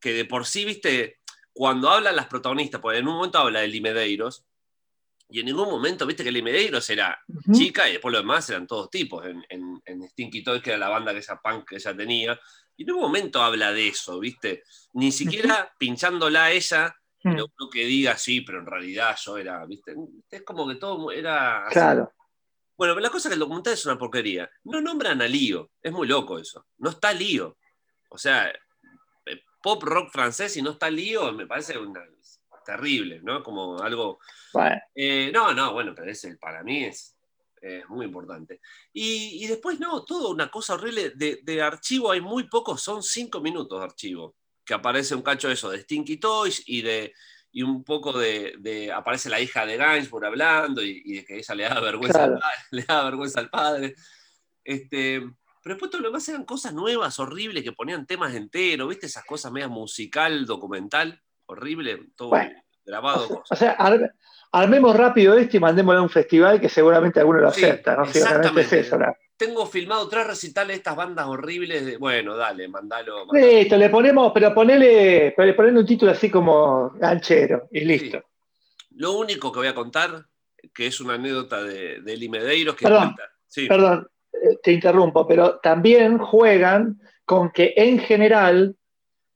que 0.00 0.12
de 0.12 0.24
por 0.24 0.46
sí, 0.46 0.64
viste, 0.64 1.20
cuando 1.52 1.90
hablan 1.90 2.16
las 2.16 2.26
protagonistas, 2.26 2.80
porque 2.80 2.98
en 2.98 3.06
un 3.06 3.14
momento 3.14 3.38
habla 3.38 3.60
de 3.60 3.68
Limedeiros, 3.68 4.44
y 5.28 5.40
en 5.40 5.46
ningún 5.46 5.68
momento, 5.68 6.06
viste 6.06 6.22
que 6.22 6.28
el 6.28 6.42
Medeiros 6.42 6.88
era 6.88 7.18
chica 7.52 7.88
y 7.88 7.92
después 7.92 8.12
lo 8.12 8.18
demás 8.18 8.48
eran 8.48 8.66
todos 8.66 8.90
tipos. 8.90 9.24
En, 9.26 9.44
en, 9.84 10.08
Stinky 10.10 10.42
Toys, 10.42 10.62
que 10.62 10.70
era 10.70 10.78
la 10.78 10.88
banda 10.88 11.12
que 11.12 11.18
esa 11.18 11.40
punk 11.40 11.68
que 11.68 11.76
ella 11.76 11.96
tenía. 11.96 12.40
Y 12.76 12.82
en 12.82 12.86
ningún 12.86 13.02
momento 13.02 13.42
habla 13.42 13.72
de 13.72 13.88
eso, 13.88 14.20
viste. 14.20 14.62
Ni 14.92 15.10
siquiera 15.10 15.72
pinchándola 15.78 16.44
a 16.44 16.52
ella, 16.52 16.94
no 17.34 17.48
creo 17.48 17.70
que 17.70 17.84
diga 17.84 18.16
sí, 18.16 18.40
pero 18.40 18.60
en 18.60 18.66
realidad 18.66 19.16
yo 19.22 19.36
era, 19.36 19.64
viste. 19.66 19.94
Es 20.30 20.42
como 20.42 20.66
que 20.68 20.76
todo 20.76 21.10
era. 21.10 21.66
Claro. 21.70 22.12
Bueno, 22.76 22.94
pero 22.94 23.00
la 23.00 23.10
cosa 23.10 23.28
es 23.28 23.30
que 23.30 23.34
el 23.34 23.40
documental 23.40 23.72
es 23.72 23.86
una 23.86 23.98
porquería. 23.98 24.50
No 24.64 24.80
nombran 24.80 25.22
a 25.22 25.26
Lío. 25.26 25.70
Es 25.82 25.92
muy 25.92 26.06
loco 26.06 26.38
eso. 26.38 26.66
No 26.78 26.90
está 26.90 27.12
Lío. 27.12 27.56
O 28.10 28.18
sea, 28.18 28.50
eh, 28.50 29.42
pop 29.62 29.82
rock 29.82 30.10
francés 30.12 30.56
y 30.56 30.62
no 30.62 30.72
está 30.72 30.90
Lío, 30.90 31.32
me 31.32 31.46
parece 31.46 31.78
una, 31.78 32.02
terrible, 32.66 33.20
¿no? 33.22 33.42
Como 33.42 33.78
algo... 33.78 34.18
Eh, 34.94 35.30
no, 35.32 35.54
no, 35.54 35.72
bueno, 35.72 35.94
pero 35.94 36.10
ese 36.10 36.36
para 36.36 36.62
mí 36.62 36.84
es, 36.84 37.14
muy 37.88 38.06
importante. 38.06 38.60
Y, 38.92 39.44
después, 39.48 39.80
no, 39.80 40.04
todo 40.04 40.30
una 40.30 40.48
cosa 40.50 40.74
horrible. 40.74 41.10
De, 41.16 41.62
archivo 41.62 42.12
hay 42.12 42.20
muy 42.20 42.44
pocos, 42.44 42.80
son 42.80 43.02
cinco 43.02 43.40
minutos 43.40 43.78
de 43.78 43.84
archivo, 43.84 44.36
que 44.66 44.74
aparece 44.74 45.14
un 45.14 45.22
cacho 45.22 45.48
de 45.48 45.54
eso, 45.54 45.70
de 45.70 45.80
Stinky 45.80 46.18
Toys 46.18 46.62
y 46.66 46.82
de 46.82 47.14
y 47.52 47.62
un 47.62 47.84
poco 47.84 48.12
de, 48.12 48.92
aparece 48.94 49.30
la 49.30 49.40
hija 49.40 49.64
de 49.64 49.78
Gainsbourg 49.78 50.26
hablando 50.26 50.82
y, 50.82 51.14
de 51.14 51.24
que 51.24 51.38
ella 51.38 51.54
le 51.54 51.62
da 51.62 51.80
vergüenza, 51.80 52.24
al, 52.24 52.34
padre, 52.34 52.58
le 52.70 52.82
da 52.82 53.04
vergüenza 53.04 53.40
al 53.40 53.48
padre. 53.48 53.94
Este, 54.62 55.20
pero 55.62 55.74
después 55.74 55.90
todo 55.90 56.02
lo 56.02 56.08
demás 56.08 56.28
eran 56.28 56.44
cosas 56.44 56.74
nuevas, 56.74 57.18
horribles, 57.18 57.64
que 57.64 57.72
ponían 57.72 58.04
temas 58.04 58.34
enteros, 58.34 58.90
¿viste? 58.90 59.06
Esas 59.06 59.24
cosas 59.24 59.52
medio 59.52 59.70
musical, 59.70 60.44
documental 60.44 61.22
horrible, 61.46 62.08
todo 62.14 62.32
grabado. 62.84 63.42
O 63.48 63.56
sea, 63.56 63.76
armemos 64.52 64.94
rápido 64.94 65.34
esto 65.34 65.56
y 65.56 65.60
mandémoslo 65.60 66.00
a 66.00 66.02
un 66.02 66.10
festival 66.10 66.60
que 66.60 66.68
seguramente 66.68 67.20
alguno 67.20 67.40
lo 67.40 67.48
acepta, 67.48 67.96
¿no? 67.96 68.04
Exactamente. 68.04 68.60
Es 68.60 68.86
eso, 68.86 68.98
Tengo 69.36 69.66
filmado 69.66 70.08
tres 70.08 70.26
recitales 70.26 70.68
de 70.68 70.78
estas 70.78 70.96
bandas 70.96 71.26
horribles. 71.26 71.84
De, 71.84 71.96
bueno, 71.98 72.36
dale, 72.36 72.68
mandalo, 72.68 73.26
Listo, 73.32 73.76
le 73.76 73.90
ponemos, 73.90 74.32
pero 74.32 74.54
ponele, 74.54 75.32
ponele 75.32 75.78
un 75.78 75.86
título 75.86 76.12
así 76.12 76.30
como 76.30 76.90
ganchero 76.90 77.68
y 77.70 77.80
listo. 77.80 78.22
Lo 78.96 79.12
único 79.12 79.52
que 79.52 79.58
voy 79.58 79.68
a 79.68 79.74
contar, 79.74 80.24
que 80.74 80.86
es 80.86 81.00
una 81.00 81.14
anécdota 81.14 81.62
de, 81.62 82.00
de 82.00 82.12
Eli 82.14 82.28
Medeiros, 82.30 82.76
que 82.76 82.86
perdón, 82.86 83.14
perdón, 83.68 84.08
eh, 84.32 84.58
te 84.62 84.72
interrumpo, 84.72 85.26
pero 85.26 85.58
también 85.58 86.18
juegan 86.18 86.98
con 87.24 87.50
que 87.50 87.74
en 87.76 87.98
general 87.98 88.74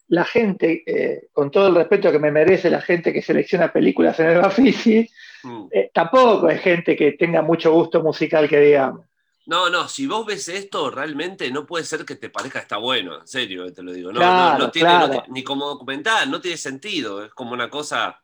la 0.08 0.24
gente, 0.24 0.82
eh, 0.86 1.28
con 1.32 1.50
todo 1.50 1.68
el 1.68 1.74
respeto 1.74 2.10
que 2.10 2.18
me 2.18 2.32
merece 2.32 2.68
la 2.68 2.80
gente 2.80 3.12
que 3.12 3.22
selecciona 3.22 3.72
películas 3.72 4.18
en 4.20 4.30
el 4.30 4.38
Bafisi, 4.42 5.08
mm. 5.42 5.66
eh, 5.70 5.90
tampoco 5.92 6.48
es 6.48 6.60
gente 6.60 6.96
que 6.96 7.12
tenga 7.12 7.42
mucho 7.42 7.72
gusto 7.72 8.02
musical, 8.02 8.48
que 8.48 8.60
digamos. 8.60 9.06
No, 9.50 9.68
no, 9.68 9.88
si 9.88 10.06
vos 10.06 10.24
ves 10.24 10.48
esto, 10.48 10.92
realmente 10.92 11.50
no 11.50 11.66
puede 11.66 11.84
ser 11.84 12.04
que 12.04 12.14
te 12.14 12.30
parezca 12.30 12.60
está 12.60 12.76
bueno, 12.76 13.18
en 13.18 13.26
serio, 13.26 13.72
te 13.72 13.82
lo 13.82 13.92
digo. 13.92 14.12
No, 14.12 14.56
no, 14.56 14.70
tiene, 14.70 15.24
ni 15.26 15.42
como 15.42 15.66
documental, 15.66 16.30
no 16.30 16.40
tiene 16.40 16.56
sentido, 16.56 17.24
es 17.24 17.34
como 17.34 17.50
una 17.50 17.68
cosa. 17.68 18.22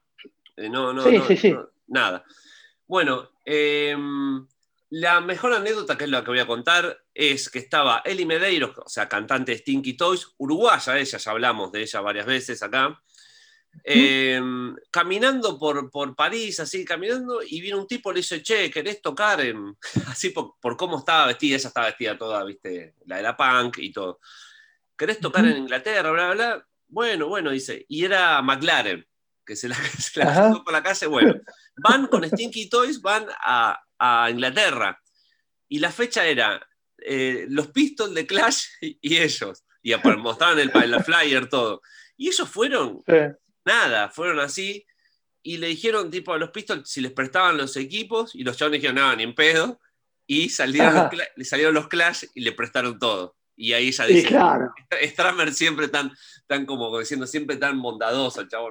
Eh, 0.56 0.68
no, 0.68 0.92
no, 0.92 1.02
sí, 1.02 1.20
sí, 1.26 1.36
sí. 1.36 1.56
nada. 1.88 2.24
Bueno, 2.86 3.30
eh, 3.44 3.96
la 4.90 5.20
mejor 5.20 5.52
anécdota, 5.52 5.98
que 5.98 6.04
es 6.04 6.10
la 6.10 6.22
que 6.22 6.30
voy 6.30 6.38
a 6.38 6.46
contar, 6.46 6.96
es 7.12 7.50
que 7.50 7.58
estaba 7.58 8.02
Eli 8.04 8.24
Medeiros, 8.24 8.78
o 8.78 8.88
sea, 8.88 9.08
cantante 9.08 9.50
de 9.50 9.58
Stinky 9.58 9.96
Toys, 9.96 10.28
uruguaya, 10.36 10.96
ella, 10.96 11.18
ya 11.18 11.30
hablamos 11.32 11.72
de 11.72 11.82
ella 11.82 12.00
varias 12.02 12.26
veces 12.26 12.62
acá, 12.62 13.02
eh, 13.84 14.40
caminando 14.90 15.58
por, 15.58 15.90
por, 15.90 16.14
París, 16.14 16.60
así, 16.60 16.84
caminando, 16.84 17.40
y 17.42 17.60
viene 17.60 17.78
un 17.78 17.86
tipo, 17.86 18.12
le 18.12 18.18
dice, 18.20 18.42
che, 18.42 18.70
¿querés 18.70 19.00
tocar? 19.00 19.40
En... 19.40 19.76
Así 20.08 20.30
por, 20.30 20.76
cómo 20.76 20.98
estaba 20.98 21.26
vestida, 21.26 21.56
ella 21.56 21.68
estaba 21.68 21.86
vestida 21.86 22.18
toda, 22.18 22.44
viste, 22.44 22.94
la 23.06 23.16
de 23.16 23.22
la 23.22 23.36
punk 23.36 23.78
y 23.78 23.92
todo. 23.92 24.20
¿Querés 24.96 25.20
tocar 25.20 25.44
en 25.44 25.58
Inglaterra? 25.58 26.10
Bla, 26.10 26.32
bla, 26.32 26.34
bla. 26.34 26.66
Bueno, 26.88 27.28
bueno, 27.28 27.50
dice, 27.50 27.84
y 27.88 28.04
era 28.04 28.40
McLaren, 28.42 29.06
que 29.44 29.56
se 29.56 29.68
la, 29.68 29.76
se 29.98 30.20
la 30.20 30.62
por 30.64 30.72
la 30.72 30.82
calle, 30.82 31.06
bueno. 31.06 31.34
Van 31.76 32.06
con 32.06 32.24
Stinky 32.24 32.68
Toys, 32.68 33.00
van 33.00 33.26
a, 33.44 33.78
a 33.98 34.30
Inglaterra. 34.30 35.00
Y 35.68 35.78
la 35.78 35.90
fecha 35.90 36.24
era 36.24 36.66
eh, 36.98 37.46
los 37.48 37.68
Pistols 37.68 38.14
de 38.14 38.26
Clash 38.26 38.64
y, 38.80 39.16
ellos. 39.16 39.64
Y 39.82 39.94
mostraban 40.18 40.58
el, 40.58 40.70
el 40.74 41.04
flyer, 41.04 41.48
todo. 41.48 41.82
Y 42.16 42.28
ellos 42.28 42.48
fueron, 42.48 43.02
nada, 43.66 44.08
fueron 44.08 44.40
así. 44.40 44.86
Y 45.42 45.58
le 45.58 45.68
dijeron 45.68 46.10
tipo 46.10 46.32
a 46.32 46.38
los 46.38 46.50
Pistols 46.50 46.88
si 46.88 47.00
les 47.00 47.12
prestaban 47.12 47.56
los 47.56 47.76
equipos. 47.76 48.34
Y 48.34 48.42
los 48.42 48.56
chavos 48.56 48.72
dijeron, 48.72 48.96
nada, 48.96 49.14
ni 49.14 49.24
en 49.24 49.34
pedo. 49.34 49.80
Y 50.26 50.48
salieron 50.48 50.94
los, 50.94 51.48
salieron 51.48 51.74
los 51.74 51.88
Clash 51.88 52.24
y 52.34 52.40
le 52.40 52.52
prestaron 52.52 52.98
todo. 52.98 53.36
Y 53.54 53.72
ahí 53.72 53.90
ya 53.90 54.06
dice, 54.06 54.28
Stramer 55.02 55.52
siempre 55.52 55.88
tan, 55.88 56.12
tan 56.46 56.66
como 56.66 56.98
diciendo, 56.98 57.26
siempre 57.26 57.56
tan 57.56 57.80
bondadoso 57.80 58.40
el 58.40 58.48
chavo. 58.48 58.70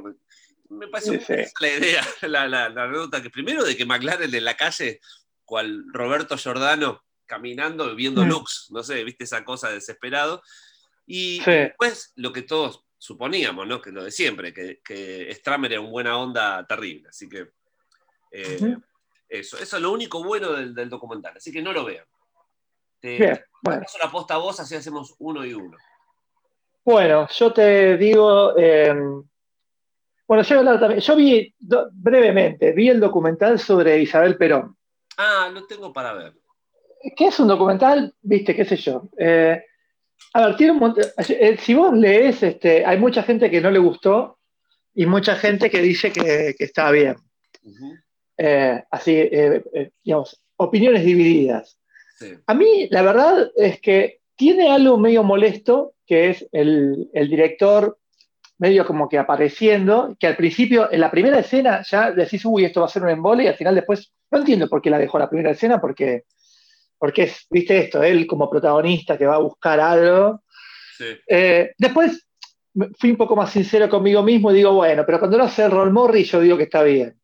Me 0.70 0.88
pareció 0.88 1.20
la 1.60 1.68
idea, 1.68 2.04
la, 2.24 2.48
la, 2.48 3.22
que 3.22 3.30
primero 3.30 3.64
de 3.64 3.76
que 3.76 3.86
McLaren 3.86 4.34
en 4.34 4.46
la 4.46 4.56
calle 4.56 5.00
cual 5.44 5.86
Roberto 5.94 6.38
Giordano 6.38 7.04
caminando, 7.26 7.96
viendo 7.96 8.24
mm. 8.24 8.30
looks, 8.30 8.68
no 8.70 8.84
sé, 8.84 9.04
viste 9.04 9.24
esa 9.24 9.44
cosa 9.44 9.70
desesperado. 9.70 10.42
Y 11.08 11.44
después 11.44 12.14
lo 12.16 12.34
que 12.34 12.42
todos 12.42 12.85
suponíamos, 13.06 13.68
¿no? 13.68 13.80
Que 13.80 13.92
lo 13.92 14.04
de 14.04 14.12
siempre, 14.12 14.52
que, 14.52 14.82
que 14.84 15.32
Stramer 15.36 15.74
era 15.74 15.82
un 15.82 15.92
buena 15.92 16.18
onda 16.18 16.66
terrible. 16.66 17.10
Así 17.10 17.30
que 17.30 17.52
eh, 18.32 18.78
eso, 19.30 19.58
eso 19.58 19.76
es 19.76 19.82
lo 19.82 19.92
único 19.92 20.24
bueno 20.24 20.54
del, 20.54 20.90
documental. 20.90 21.38
Así 21.38 21.52
que 21.52 21.62
no 21.62 21.72
lo 21.72 21.86
vean. 21.86 22.06
Te, 23.00 23.18
Bien, 23.18 23.40
bueno. 23.62 23.86
la 24.02 24.12
posta 24.12 24.34
a 24.34 24.38
vos, 24.38 24.60
así 24.60 24.76
hacemos 24.76 25.16
uno 25.20 25.46
y 25.46 25.54
uno. 25.54 25.78
Bueno, 26.84 27.28
yo 27.28 27.54
te 27.54 27.98
digo, 27.98 28.58
em, 28.58 29.24
bueno, 30.28 30.44
yo, 30.44 30.80
también, 30.80 31.00
yo 31.00 31.16
vi 31.16 31.54
brevemente, 31.92 32.72
vi 32.72 32.90
el 32.90 33.00
documental 33.00 33.60
sobre 33.60 34.00
Isabel 34.00 34.38
Perón. 34.38 34.76
Ah, 35.18 35.50
lo 35.54 35.66
tengo 35.68 35.94
para 35.94 36.14
ver. 36.14 36.34
¿Qué 37.16 37.28
es 37.28 37.40
un 37.40 37.48
documental? 37.48 38.16
Viste, 38.22 38.56
qué 38.56 38.66
sé 38.66 38.78
yo. 38.78 39.10
Eh, 39.18 39.64
a 40.34 40.48
ver, 40.48 40.56
tiene 40.58 40.74
un 40.74 40.80
montón, 40.80 41.06
eh, 41.30 41.58
si 41.60 41.74
vos 41.74 41.96
lees, 41.96 42.44
este, 42.44 42.86
hay 42.86 42.98
mucha 42.98 43.24
gente 43.24 43.50
que 43.50 43.62
no 43.62 43.72
le 43.72 43.80
gustó 43.80 44.40
y 44.94 45.06
mucha 45.06 45.36
gente 45.36 45.70
que 45.70 45.82
dice 45.82 46.12
que, 46.12 46.56
está 46.60 46.92
bien. 46.92 47.16
Eh, 48.38 48.84
así, 48.92 49.30
digamos, 50.04 50.42
opiniones 50.58 51.04
divididas. 51.04 51.78
A 52.46 52.54
mí, 52.54 52.88
la 52.90 53.02
verdad 53.02 53.52
es 53.56 53.82
que 53.82 54.20
tiene 54.36 54.70
algo 54.70 54.98
medio 54.98 55.24
molesto, 55.24 55.94
que 56.06 56.30
es 56.30 56.48
el, 56.52 57.10
el 57.14 57.30
director 57.30 57.98
medio 58.58 58.86
como 58.86 59.10
que 59.10 59.18
apareciendo, 59.18 60.16
que 60.20 60.28
al 60.28 60.36
principio, 60.36 60.92
en 60.92 61.02
la 61.02 61.12
primera 61.12 61.40
escena, 61.40 61.84
ya 61.84 62.12
decís, 62.12 62.46
uy, 62.46 62.66
esto 62.66 62.80
va 62.82 62.88
a 62.88 62.90
ser 62.90 63.04
un 63.04 63.10
embole, 63.10 63.44
y 63.44 63.48
al 63.48 63.56
final 63.56 63.76
después, 63.76 64.12
no 64.32 64.40
entiendo 64.40 64.70
por 64.70 64.82
qué 64.82 64.90
la 64.90 64.98
dejó 64.98 65.20
la 65.20 65.30
primera 65.30 65.52
escena, 65.52 65.82
porque, 65.82 66.24
porque 67.06 67.22
es, 67.22 67.46
viste 67.52 67.78
esto, 67.78 68.02
él 68.02 68.26
como 68.26 68.50
protagonista 68.50 69.16
que 69.16 69.28
va 69.28 69.36
a 69.36 69.50
buscar 69.50 69.80
algo. 69.80 70.42
Eh, 71.28 71.72
después 71.78 72.28
fui 72.98 73.12
un 73.12 73.16
poco 73.16 73.36
más 73.36 73.52
sincero 73.52 73.88
conmigo 73.88 74.24
mismo 74.24 74.50
y 74.50 74.56
digo, 74.56 74.74
bueno, 74.74 75.04
pero 75.06 75.20
cuando 75.20 75.38
lo 75.38 75.44
hace 75.44 75.70
Roll 75.70 75.92
Morris, 75.92 76.32
yo 76.32 76.42
digo 76.42 76.58
que 76.58 76.64
está 76.64 76.82
bien. 76.82 77.16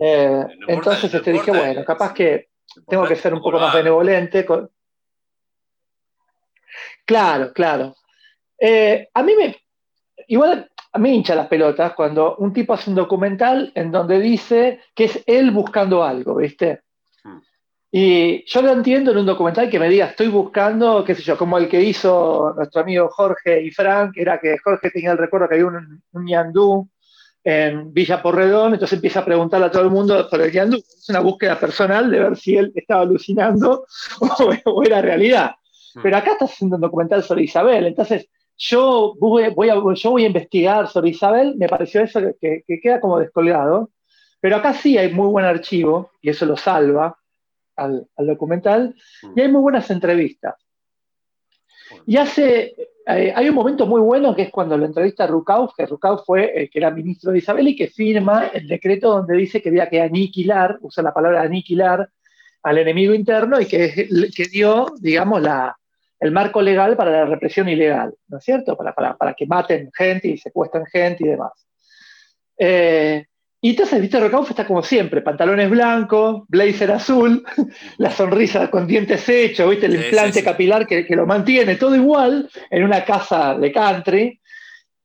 Eh, 0.00 0.44
entonces 0.68 1.12
este, 1.12 1.32
dije, 1.32 1.50
bueno, 1.50 1.84
capaz 1.84 2.14
que 2.14 2.50
tengo 2.86 3.04
que 3.04 3.16
ser 3.16 3.34
un 3.34 3.42
poco 3.42 3.58
más 3.58 3.74
benevolente. 3.74 4.46
Claro, 7.04 7.52
claro. 7.52 7.96
Eh, 8.60 9.08
a 9.12 9.22
mí 9.24 9.34
me. 9.34 9.56
Igual 10.28 10.70
a 10.92 10.98
mí 11.00 11.16
hincha 11.16 11.34
las 11.34 11.48
pelotas 11.48 11.94
cuando 11.94 12.36
un 12.36 12.52
tipo 12.52 12.74
hace 12.74 12.90
un 12.90 12.96
documental 12.96 13.72
en 13.74 13.90
donde 13.90 14.20
dice 14.20 14.82
que 14.94 15.06
es 15.06 15.24
él 15.26 15.50
buscando 15.50 16.04
algo, 16.04 16.36
¿viste? 16.36 16.82
Y 17.90 18.44
yo 18.44 18.60
lo 18.60 18.72
entiendo 18.72 19.12
en 19.12 19.18
un 19.18 19.26
documental 19.26 19.70
que 19.70 19.78
me 19.78 19.88
diga, 19.88 20.06
estoy 20.06 20.28
buscando, 20.28 21.02
qué 21.04 21.14
sé 21.14 21.22
yo, 21.22 21.38
como 21.38 21.56
el 21.56 21.68
que 21.68 21.80
hizo 21.80 22.52
nuestro 22.54 22.82
amigo 22.82 23.08
Jorge 23.08 23.62
y 23.62 23.70
Frank, 23.70 24.12
era 24.16 24.38
que 24.38 24.58
Jorge 24.58 24.90
tenía 24.90 25.12
el 25.12 25.18
recuerdo 25.18 25.48
que 25.48 25.54
había 25.54 25.66
un, 25.66 26.02
un 26.12 26.24
ñandú 26.24 26.88
en 27.44 27.94
Villa 27.94 28.20
Porredón, 28.20 28.74
entonces 28.74 28.96
empieza 28.96 29.20
a 29.20 29.24
preguntarle 29.24 29.66
a 29.66 29.70
todo 29.70 29.82
el 29.82 29.90
mundo 29.90 30.28
por 30.28 30.40
el 30.42 30.52
ñandú. 30.52 30.76
Es 30.76 31.08
una 31.08 31.20
búsqueda 31.20 31.58
personal 31.58 32.10
de 32.10 32.18
ver 32.18 32.36
si 32.36 32.56
él 32.56 32.72
estaba 32.74 33.02
alucinando 33.02 33.86
o, 34.66 34.82
era 34.82 35.00
realidad. 35.00 35.52
Hmm. 35.94 36.02
Pero 36.02 36.16
acá 36.18 36.32
estás 36.32 36.52
haciendo 36.52 36.76
un 36.76 36.82
documental 36.82 37.22
sobre 37.22 37.44
Isabel, 37.44 37.86
entonces 37.86 38.28
yo 38.58 39.14
voy, 39.18 39.44
a, 39.44 39.54
yo 39.94 40.10
voy 40.10 40.24
a 40.24 40.26
investigar 40.26 40.88
sobre 40.88 41.10
Isabel, 41.10 41.54
me 41.56 41.68
pareció 41.68 42.02
eso 42.02 42.20
que, 42.40 42.64
queda 42.66 43.00
como 43.00 43.18
descolgado, 43.18 43.90
pero 44.40 44.56
acá 44.56 44.74
sí 44.74 44.98
hay 44.98 45.12
muy 45.12 45.28
buen 45.28 45.44
archivo, 45.44 46.10
y 46.20 46.30
eso 46.30 46.44
lo 46.44 46.56
salva 46.56 47.16
al, 47.78 48.08
documental, 48.16 48.94
mm. 49.22 49.32
y 49.36 49.40
hay 49.40 49.48
muy 49.48 49.62
buenas 49.62 49.90
entrevistas. 49.90 50.54
Y 52.06 52.16
hace, 52.16 52.74
eh, 53.06 53.32
hay 53.34 53.48
un 53.48 53.54
momento 53.54 53.86
muy 53.86 54.00
bueno 54.00 54.34
que 54.36 54.42
es 54.42 54.50
cuando 54.50 54.76
lo 54.76 54.84
entrevista 54.84 55.24
a 55.24 55.26
Rukauf, 55.26 55.72
que 55.76 55.86
Rukauf 55.86 56.24
fue 56.26 56.52
el 56.54 56.70
que 56.70 56.78
era 56.78 56.90
ministro 56.90 57.32
de 57.32 57.38
Isabel 57.38 57.68
y 57.68 57.76
que 57.76 57.88
firma 57.88 58.48
el 58.48 58.68
decreto 58.68 59.10
donde 59.10 59.36
dice 59.36 59.62
que 59.62 59.70
había 59.70 59.88
que 59.88 60.02
aniquilar, 60.02 60.78
usa 60.82 61.02
la 61.02 61.14
palabra 61.14 61.42
aniquilar, 61.42 62.10
al 62.62 62.78
enemigo 62.78 63.14
interno 63.14 63.60
y 63.60 63.66
que, 63.66 64.08
que 64.34 64.44
dio, 64.44 64.86
digamos, 65.00 65.40
la, 65.40 65.78
el 66.20 66.32
marco 66.32 66.60
legal 66.60 66.96
para 66.96 67.10
la 67.10 67.24
represión 67.24 67.68
ilegal, 67.68 68.14
¿no 68.28 68.38
es 68.38 68.44
cierto? 68.44 68.76
Para, 68.76 68.92
para, 68.92 69.34
que 69.34 69.46
maten 69.46 69.90
gente 69.94 70.28
y 70.28 70.38
secuestren 70.38 70.86
gente 70.86 71.24
y 71.24 71.28
demás. 71.28 71.52
Eh, 72.58 73.26
y 73.60 73.70
entonces 73.70 74.00
Víctor 74.00 74.22
Rocauf 74.22 74.50
está 74.50 74.64
como 74.64 74.82
siempre, 74.84 75.20
pantalones 75.20 75.68
blancos, 75.68 76.44
blazer 76.46 76.92
azul, 76.92 77.44
la 77.98 78.10
sonrisa 78.12 78.70
con 78.70 78.86
dientes 78.86 79.28
hechos, 79.28 79.68
¿viste? 79.68 79.86
el 79.86 79.96
implante 79.96 80.44
capilar 80.44 80.86
que, 80.86 81.04
lo 81.10 81.26
mantiene, 81.26 81.74
todo 81.74 81.96
igual, 81.96 82.48
en 82.70 82.84
una 82.84 83.04
casa 83.04 83.56
de 83.58 83.72
country. 83.72 84.40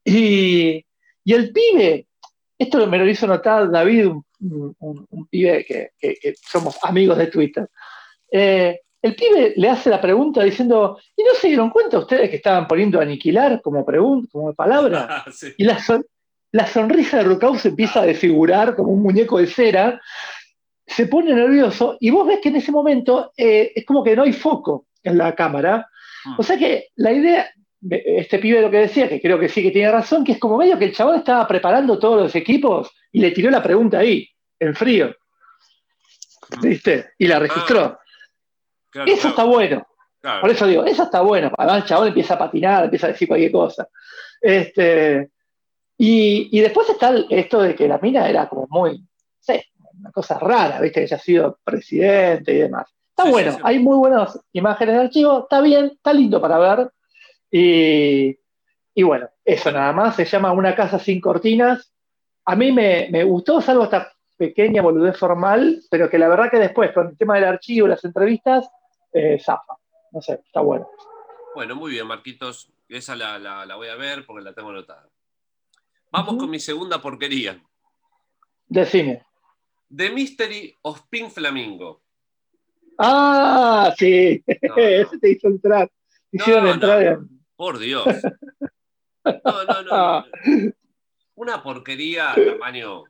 Y, 0.06 0.86
el 1.26 1.52
pibe, 1.52 2.06
esto 2.60 2.86
me 2.86 3.00
lo 3.00 3.10
hizo 3.10 3.26
notar 3.26 3.72
David, 3.72 4.12
un, 4.40 5.28
pibe 5.32 5.66
que, 5.66 6.36
somos 6.36 6.78
amigos 6.84 7.18
de 7.18 7.28
Twitter. 7.28 7.68
Eh, 8.32 8.80
el 9.02 9.16
pibe 9.16 9.54
le 9.56 9.70
hace 9.70 9.90
la 9.90 10.00
pregunta 10.00 10.44
diciendo, 10.44 11.00
¿y 11.16 11.24
no 11.24 11.34
se 11.34 11.48
dieron 11.48 11.72
cuenta 11.72 11.98
ustedes 11.98 12.30
que 12.30 12.36
estaban 12.36 12.68
poniendo 12.68 13.02
aniquilar 13.02 13.62
como 13.64 13.84
pregunta, 13.84 14.30
como 14.32 14.54
palabra? 14.54 15.26
Y 15.58 15.64
la, 15.64 15.80
la, 16.54 16.68
sonrisa 16.68 17.18
de 17.18 17.24
Rucau 17.24 17.58
se 17.58 17.70
empieza 17.70 18.02
a 18.02 18.06
desfigurar 18.06 18.76
como 18.76 18.92
un 18.92 19.04
muñeco 19.04 19.40
de 19.40 19.48
cera, 19.48 20.02
se 20.86 21.08
pone 21.08 21.34
nervioso 21.34 21.98
y 22.00 22.10
vos 22.10 22.28
ves 22.28 22.40
que 22.42 22.50
en 22.50 22.58
ese 22.58 22.72
momento 22.72 23.34
eh, 23.36 23.72
es 23.76 23.86
como 23.86 24.04
que 24.04 24.16
no 24.16 24.24
hay 24.24 24.34
foco 24.34 24.88
en 25.04 25.18
la 25.18 25.36
cámara. 25.36 25.88
Hmm. 26.26 26.36
O 26.38 26.44
sea 26.44 26.58
que 26.58 26.90
la 26.96 27.12
idea, 27.12 27.52
este 27.90 28.40
pibe 28.40 28.62
lo 28.62 28.72
que 28.72 28.78
decía, 28.78 29.10
que 29.10 29.22
creo 29.22 29.40
que 29.40 29.50
sí 29.50 29.62
que 29.62 29.72
tiene 29.72 29.92
razón, 29.92 30.24
que 30.24 30.34
es 30.34 30.40
como 30.40 30.58
medio 30.58 30.80
que 30.80 30.86
el 30.86 30.94
chabón 30.94 31.16
estaba 31.16 31.48
preparando 31.48 32.00
todos 32.00 32.22
los 32.22 32.36
equipos 32.36 32.92
y 33.12 33.20
le 33.20 33.32
tiró 33.32 33.50
la 33.50 33.64
pregunta 33.64 34.00
ahí, 34.00 34.28
en 34.60 34.76
frío. 34.76 35.16
Hmm. 36.50 36.62
¿Viste? 36.62 37.12
Y 37.18 37.28
la 37.28 37.40
registró. 37.40 37.82
Ah 37.82 38.00
eso 39.06 39.30
está 39.30 39.44
bueno. 39.44 39.86
Por 40.42 40.50
eso 40.50 40.68
digo, 40.68 40.86
eso 40.86 41.04
está 41.04 41.22
bueno. 41.22 41.52
Además, 41.58 41.84
el 41.84 41.90
chabón 41.90 42.08
empieza 42.10 42.36
a 42.36 42.40
patinar, 42.40 42.86
empieza 42.86 43.08
a 43.08 43.12
decir 43.12 43.28
cualquier 43.28 43.52
cosa. 43.52 43.90
Este, 44.40 45.32
y, 46.06 46.60
después 46.60 46.90
está 46.90 47.14
esto 47.30 47.62
de 47.62 47.76
que 47.76 47.88
la 47.88 47.98
mina 47.98 48.28
era 48.28 48.50
como 48.50 48.68
muy, 48.70 49.02
sé, 49.40 49.68
una 49.98 50.12
cosa 50.12 50.38
rara, 50.38 50.82
viste, 50.82 51.00
que 51.00 51.06
ella 51.06 51.16
ha 51.16 51.20
sido 51.20 51.60
presidente 51.64 52.54
y 52.54 52.58
demás. 52.58 52.88
Está 53.10 53.30
bueno, 53.30 53.58
hay 53.64 53.80
muy 53.80 53.98
buenas 53.98 54.38
imágenes 54.52 54.96
de 54.96 55.02
archivo, 55.02 55.44
está 55.44 55.62
bien, 55.62 55.92
está 55.96 56.14
lindo 56.14 56.42
para 56.42 56.58
ver. 56.58 56.92
Y, 57.50 58.36
bueno, 59.04 59.30
eso 59.46 59.72
nada 59.72 59.94
más, 59.94 60.16
se 60.16 60.26
llama 60.26 60.52
Una 60.52 60.76
casa 60.76 61.00
sin 61.00 61.22
cortinas. 61.22 61.94
A 62.46 62.56
mí 62.56 62.72
me, 62.72 63.08
me 63.10 63.24
gustó, 63.24 63.62
salvo 63.62 63.86
esta 63.86 64.12
pequeña 64.36 64.82
boludez 64.82 65.18
formal, 65.18 65.84
pero 65.90 66.10
que 66.10 66.18
la 66.18 66.28
verdad 66.28 66.52
que 66.52 66.60
después, 66.60 66.92
con 66.92 67.08
el 67.10 67.18
tema 67.18 67.36
del 67.36 67.46
archivo, 67.46 67.88
las 67.88 68.04
entrevistas, 68.04 68.68
eh, 69.14 69.40
zafa. 69.40 69.78
No 70.12 70.22
sé, 70.22 70.42
está 70.46 70.60
bueno. 70.60 70.90
Bueno, 71.56 71.76
muy 71.76 71.92
bien, 71.92 72.08
Marquitos. 72.08 72.74
Esa 72.90 73.16
la, 73.16 73.76
voy 73.76 73.88
a 73.88 73.96
ver 73.96 74.26
porque 74.26 74.44
la 74.44 74.54
tengo 74.54 74.70
anotada. 74.70 75.08
Vamos 76.14 76.36
con 76.38 76.48
mi 76.48 76.60
segunda 76.60 77.02
porquería. 77.02 77.60
Decime. 78.68 79.26
The 79.96 80.12
Mystery 80.12 80.78
of 80.84 81.02
Pink 81.10 81.32
Flamingo. 81.32 82.04
Ah, 83.00 83.92
sí. 83.98 84.44
Ese 84.48 85.18
te 85.20 85.32
hizo 85.32 85.48
entrar. 85.48 85.92
Hicieron 86.32 86.68
entrar 86.68 87.20
Por 87.56 87.80
Dios. 87.80 88.06
No, 89.26 89.64
no, 89.64 89.84
no. 89.84 90.26
Una 91.36 91.64
porquería 91.64 92.36
tamaño 92.36 93.06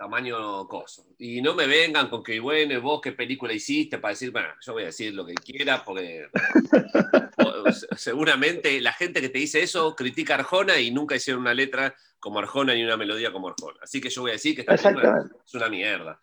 tamaño 0.00 0.66
coso. 0.66 1.08
Y 1.18 1.42
no 1.42 1.54
me 1.54 1.66
vengan 1.66 2.08
con 2.08 2.22
que, 2.22 2.40
bueno, 2.40 2.80
vos 2.80 3.02
qué 3.02 3.12
película 3.12 3.52
hiciste 3.52 3.98
para 3.98 4.12
decir, 4.12 4.30
bueno, 4.30 4.48
yo 4.58 4.72
voy 4.72 4.84
a 4.84 4.86
decir 4.86 5.12
lo 5.12 5.26
que 5.26 5.34
quiera, 5.34 5.84
porque 5.84 6.26
seguramente 7.98 8.80
la 8.80 8.94
gente 8.94 9.20
que 9.20 9.28
te 9.28 9.40
dice 9.40 9.62
eso 9.62 9.94
critica 9.94 10.36
a 10.36 10.38
Arjona 10.38 10.80
y 10.80 10.90
nunca 10.90 11.16
hicieron 11.16 11.42
una 11.42 11.52
letra 11.52 11.94
como 12.18 12.38
Arjona 12.38 12.72
ni 12.72 12.82
una 12.82 12.96
melodía 12.96 13.30
como 13.30 13.48
Arjona. 13.48 13.78
Así 13.82 14.00
que 14.00 14.08
yo 14.08 14.22
voy 14.22 14.30
a 14.30 14.34
decir 14.34 14.54
que 14.54 14.62
esta 14.62 14.74
película 14.74 15.22
es 15.44 15.54
una 15.54 15.68
mierda. 15.68 16.18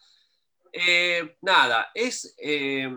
Eh, 0.73 1.37
nada, 1.41 1.91
es 1.93 2.33
eh, 2.39 2.91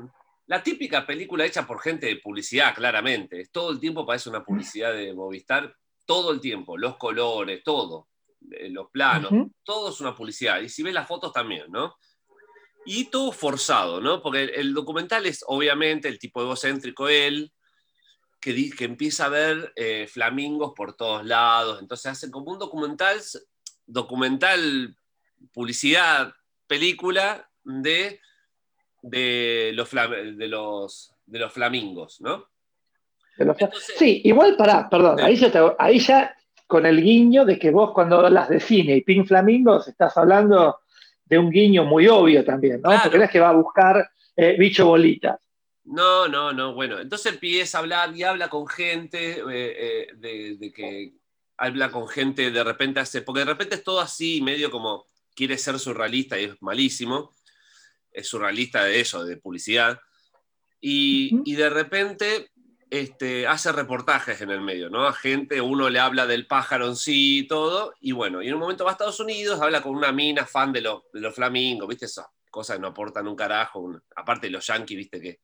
la 0.46 0.62
típica 0.62 1.06
película 1.06 1.44
hecha 1.44 1.66
por 1.66 1.82
gente 1.82 2.06
de 2.06 2.16
publicidad, 2.16 2.74
claramente. 2.74 3.46
Todo 3.52 3.70
el 3.72 3.80
tiempo 3.80 4.06
parece 4.06 4.30
una 4.30 4.42
publicidad 4.42 4.94
de 4.94 5.12
Movistar, 5.12 5.76
todo 6.06 6.32
el 6.32 6.40
tiempo, 6.40 6.78
los 6.78 6.96
colores, 6.96 7.62
todo 7.62 8.08
los 8.70 8.90
planos, 8.90 9.30
todo 9.62 9.90
es 9.90 10.00
una 10.00 10.14
publicidad. 10.14 10.60
Y 10.60 10.68
si 10.68 10.82
ves 10.82 10.94
las 10.94 11.08
fotos 11.08 11.32
también, 11.32 11.70
¿no? 11.70 11.96
Y 12.84 13.04
todo 13.06 13.32
forzado, 13.32 14.00
¿no? 14.00 14.22
Porque 14.22 14.44
el, 14.44 14.74
documental 14.74 15.26
es 15.26 15.44
obviamente 15.46 16.08
el 16.08 16.18
tipo 16.18 16.42
egocéntrico 16.42 17.08
él, 17.08 17.52
que, 18.40 18.70
que 18.70 18.84
empieza 18.84 19.26
a 19.26 19.28
ver 19.28 19.72
eh, 19.76 20.06
flamingos 20.08 20.72
por 20.74 20.96
todos 20.96 21.24
lados. 21.24 21.80
Entonces 21.80 22.06
hacen 22.06 22.30
como 22.30 22.52
un 22.52 22.58
documental, 22.58 23.20
documental, 23.86 24.96
publicidad, 25.52 26.32
película 26.66 27.50
de, 27.64 28.20
de, 29.02 29.72
los, 29.74 29.90
de, 29.90 30.48
los, 30.48 31.14
de 31.26 31.38
los 31.38 31.52
flamingos, 31.52 32.20
¿no? 32.20 32.46
sí, 33.96 34.20
igual 34.24 34.56
para, 34.56 34.88
perdón, 34.90 35.18
ahí, 35.20 35.40
ahí 35.78 35.98
ya 35.98 36.36
con 36.70 36.86
el 36.86 37.02
guiño 37.02 37.44
de 37.44 37.58
que 37.58 37.72
vos 37.72 37.90
cuando 37.92 38.24
hablas 38.24 38.48
de 38.48 38.60
cine 38.60 38.96
y 38.96 39.00
Pink 39.00 39.26
Flamingos 39.26 39.88
estás 39.88 40.16
hablando 40.16 40.78
de 41.24 41.36
un 41.36 41.50
guiño 41.50 41.84
muy 41.84 42.06
obvio 42.06 42.44
también, 42.44 42.80
¿no? 42.80 42.90
Porque 43.02 43.18
no 43.18 43.24
es 43.24 43.30
que 43.30 43.40
va 43.40 43.48
a 43.48 43.54
buscar 43.54 44.08
eh, 44.36 44.54
bicho 44.56 44.86
bolitas. 44.86 45.40
No, 45.82 46.28
no, 46.28 46.52
no, 46.52 46.72
bueno, 46.72 47.00
entonces 47.00 47.32
empieza 47.32 47.78
a 47.78 47.80
hablar 47.80 48.16
y 48.16 48.22
habla 48.22 48.48
con 48.48 48.68
gente 48.68 49.40
eh, 49.40 50.06
eh, 50.22 50.56
de, 50.60 50.72
que 50.72 51.12
habla 51.56 51.90
con 51.90 52.06
gente 52.06 52.52
de 52.52 52.62
repente 52.62 53.00
hace, 53.00 53.22
porque 53.22 53.40
de 53.40 53.46
repente 53.46 53.74
es 53.74 53.82
todo 53.82 53.98
así, 53.98 54.40
medio 54.40 54.70
como 54.70 55.06
quiere 55.34 55.58
ser 55.58 55.76
surrealista 55.80 56.38
y 56.38 56.44
es 56.44 56.62
malísimo, 56.62 57.34
es 58.12 58.28
surrealista 58.28 58.84
de 58.84 59.00
eso, 59.00 59.24
de 59.24 59.38
publicidad, 59.38 59.98
y, 60.80 61.36
y 61.44 61.56
de 61.56 61.68
repente 61.68 62.52
este, 62.90 63.46
hace 63.46 63.70
reportajes 63.70 64.40
en 64.40 64.50
el 64.50 64.60
medio, 64.60 64.90
¿no? 64.90 65.06
A 65.06 65.12
gente, 65.12 65.60
uno 65.60 65.88
le 65.88 66.00
habla 66.00 66.26
del 66.26 66.48
pájaro 66.48 66.88
en 66.88 66.96
sí 66.96 67.38
y 67.38 67.46
todo, 67.46 67.94
y 68.00 68.10
bueno, 68.10 68.42
y 68.42 68.48
en 68.48 68.54
un 68.54 68.60
momento 68.60 68.84
va 68.84 68.90
a 68.90 68.92
Estados 68.92 69.20
Unidos, 69.20 69.60
habla 69.60 69.80
con 69.80 69.94
una 69.94 70.10
mina 70.10 70.44
fan 70.44 70.72
de, 70.72 70.80
los, 70.80 71.02
de 71.12 71.20
los 71.20 71.32
flamingos, 71.32 71.88
¿viste? 71.88 72.06
Esas 72.06 72.26
cosas 72.50 72.80
no 72.80 72.88
aportan 72.88 73.28
un 73.28 73.36
carajo, 73.36 74.00
aparte 74.16 74.48
de 74.48 74.52
los 74.52 74.66
yankees, 74.66 74.96
¿viste? 74.96 75.20
Que 75.20 75.40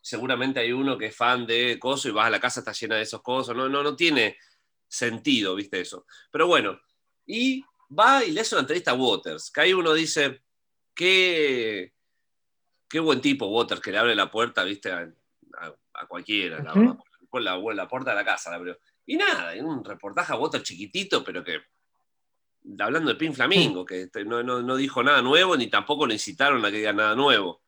seguramente 0.00 0.60
hay 0.60 0.70
uno 0.70 0.96
que 0.96 1.06
es 1.06 1.16
fan 1.16 1.44
de 1.44 1.76
coso 1.80 2.08
y 2.08 2.12
vas 2.12 2.26
a 2.26 2.30
la 2.30 2.38
casa, 2.38 2.60
está 2.60 2.70
llena 2.70 2.94
de 2.94 3.02
esos 3.02 3.20
cosos, 3.20 3.56
no, 3.56 3.68
no, 3.68 3.82
no 3.82 3.96
tiene 3.96 4.38
sentido, 4.86 5.56
¿viste? 5.56 5.80
Eso. 5.80 6.06
Pero 6.30 6.46
bueno, 6.46 6.80
y 7.26 7.64
va 7.90 8.24
y 8.24 8.30
le 8.30 8.42
hace 8.42 8.54
una 8.54 8.60
entrevista 8.60 8.92
a 8.92 8.94
Waters, 8.94 9.50
que 9.50 9.60
ahí 9.60 9.72
uno 9.72 9.92
dice, 9.92 10.40
qué, 10.94 11.92
qué 12.88 13.00
buen 13.00 13.20
tipo 13.20 13.46
Waters, 13.46 13.80
que 13.80 13.90
le 13.90 13.98
abre 13.98 14.14
la 14.14 14.30
puerta, 14.30 14.62
¿viste? 14.62 14.92
Cualquiera, 16.08 16.62
la, 16.62 16.98
por, 17.30 17.42
la, 17.42 17.88
puerta 17.88 18.10
de 18.10 18.16
la 18.16 18.24
casa 18.24 18.50
la 18.50 18.56
abrió. 18.56 18.78
Y 19.06 19.16
nada, 19.16 19.52
un 19.62 19.84
reportaje 19.84 20.32
a 20.32 20.36
voto 20.36 20.58
chiquitito, 20.58 21.22
pero 21.22 21.42
que 21.44 21.60
hablando 22.78 23.10
de 23.10 23.16
Pin 23.16 23.34
Flamingo, 23.34 23.84
que 23.84 24.02
este, 24.02 24.24
no, 24.24 24.76
dijo 24.76 25.02
nada 25.02 25.22
nuevo 25.22 25.56
ni 25.56 25.68
tampoco 25.68 26.06
necesitaron 26.06 26.64
a 26.64 26.70
que 26.70 26.78
diga 26.78 26.92
nada 26.92 27.14
nuevo. 27.14 27.62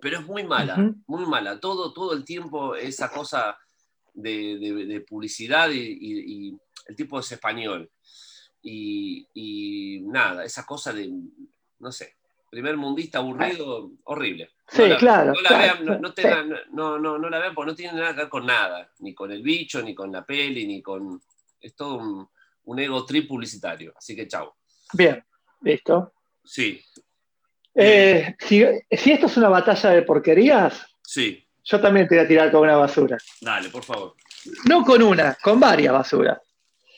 Pero 0.00 0.18
es 0.18 0.26
muy 0.26 0.44
mala, 0.44 0.94
muy 1.06 1.26
mala. 1.26 1.58
Todo, 1.58 1.92
todo 1.92 2.12
el 2.12 2.24
tiempo 2.24 2.76
esa 2.76 3.10
cosa 3.10 3.58
de, 4.14 5.04
publicidad 5.08 5.70
y, 5.72 6.56
el 6.86 6.96
tipo 6.96 7.18
es 7.18 7.32
español. 7.32 7.90
Y, 8.62 10.02
nada, 10.04 10.44
esa 10.44 10.64
cosa 10.64 10.92
de, 10.92 11.10
no 11.78 11.90
sé, 11.90 12.17
primer 12.50 12.76
mundista 12.76 13.18
aburrido, 13.18 13.90
horrible. 14.04 14.50
Sí, 14.68 14.82
claro. 14.98 15.32
No 15.32 15.40
la, 15.40 15.58
vean, 15.58 15.84
no, 16.72 16.98
no, 16.98 17.18
no, 17.18 17.30
la 17.30 17.38
vean 17.38 17.54
porque 17.54 17.70
no 17.70 17.76
tiene 17.76 17.98
nada 17.98 18.12
que 18.12 18.20
ver 18.20 18.28
con 18.28 18.46
nada, 18.46 18.90
ni 18.98 19.14
con 19.14 19.32
el 19.32 19.42
bicho, 19.42 19.82
ni 19.82 19.94
con 19.94 20.12
la 20.12 20.24
peli, 20.24 20.66
ni 20.66 20.82
con... 20.82 21.20
Es 21.60 21.74
todo 21.74 21.96
un, 21.96 22.28
un 22.64 22.78
ego 22.78 23.04
trip 23.04 23.28
publicitario. 23.28 23.94
Así 23.96 24.14
que 24.14 24.28
chao. 24.28 24.56
Bien, 24.92 25.24
listo. 25.62 26.12
Sí. 26.44 26.82
Eh, 27.74 28.36
si, 28.38 28.62
esto 28.62 29.26
es 29.26 29.36
una 29.36 29.48
batalla 29.48 29.90
de 29.90 30.02
porquerías, 30.02 30.86
sí. 31.02 31.46
yo 31.64 31.80
también 31.80 32.08
te 32.08 32.16
voy 32.16 32.24
a 32.24 32.28
tirar 32.28 32.50
con 32.50 32.62
una 32.62 32.76
basura. 32.76 33.18
Dale, 33.40 33.68
por 33.68 33.84
favor. 33.84 34.14
No 34.64 34.84
con 34.84 35.02
una, 35.02 35.36
con 35.42 35.60
varias 35.60 35.92
basuras. 35.92 36.40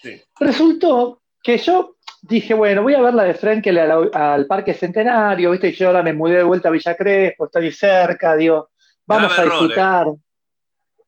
Sí. 0.03 0.21
Resultó 0.39 1.23
que 1.43 1.59
yo 1.59 1.97
dije, 2.23 2.55
bueno, 2.55 2.83
voy 2.83 2.95
a 2.95 3.01
ver 3.01 3.15
la 3.15 3.25
de 3.25 3.35
Frenkel 3.35 3.79
al, 3.79 4.47
Parque 4.47 4.75
Centenario, 4.75 5.51
¿viste? 5.51 5.69
Y 5.69 5.73
yo 5.73 5.89
ahora 5.89 6.03
me 6.03 6.13
mudé 6.13 6.37
de 6.37 6.43
vuelta 6.43 6.69
a 6.69 6.73
Villa 6.73 6.97
Crespo, 6.97 7.47
estoy 7.47 7.73
cerca, 7.73 8.37
digo, 8.37 8.71
vamos 9.07 9.39
a 9.39 9.45
disfrutar. 9.45 10.07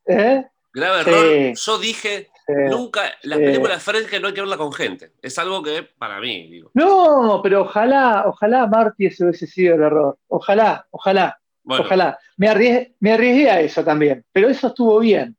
¿Eh? 0.07 0.44
Grave 0.75 1.01
error. 1.01 1.55
Yo 1.55 1.79
dije, 1.79 2.29
nunca, 2.70 3.03
las 3.22 3.38
películas 3.38 3.85
de 3.85 4.20
no 4.20 4.29
hay 4.29 4.35
que 4.35 4.40
verla 4.40 4.57
con 4.57 4.72
gente. 4.72 5.12
Es 5.20 5.38
algo 5.38 5.62
que 5.62 5.83
para 5.98 6.18
mí, 6.20 6.48
digo. 6.48 6.70
No, 6.75 7.40
pero 7.42 7.62
ojalá, 7.62 8.25
ojalá 8.27 8.66
Marty 8.66 9.07
ese 9.07 9.25
hubiese 9.25 9.46
sido 9.46 9.75
el 9.77 9.83
error. 9.83 10.18
Ojalá, 10.29 10.87
ojalá, 10.90 11.38
ojalá. 11.64 12.18
Me 12.37 12.48
arriesgué, 12.48 12.94
me 13.01 13.12
arriesgué 13.12 13.51
a 13.51 13.61
eso 13.61 13.85
también, 13.85 14.25
pero 14.33 14.48
eso 14.48 14.68
estuvo 14.68 14.98
bien. 14.98 15.37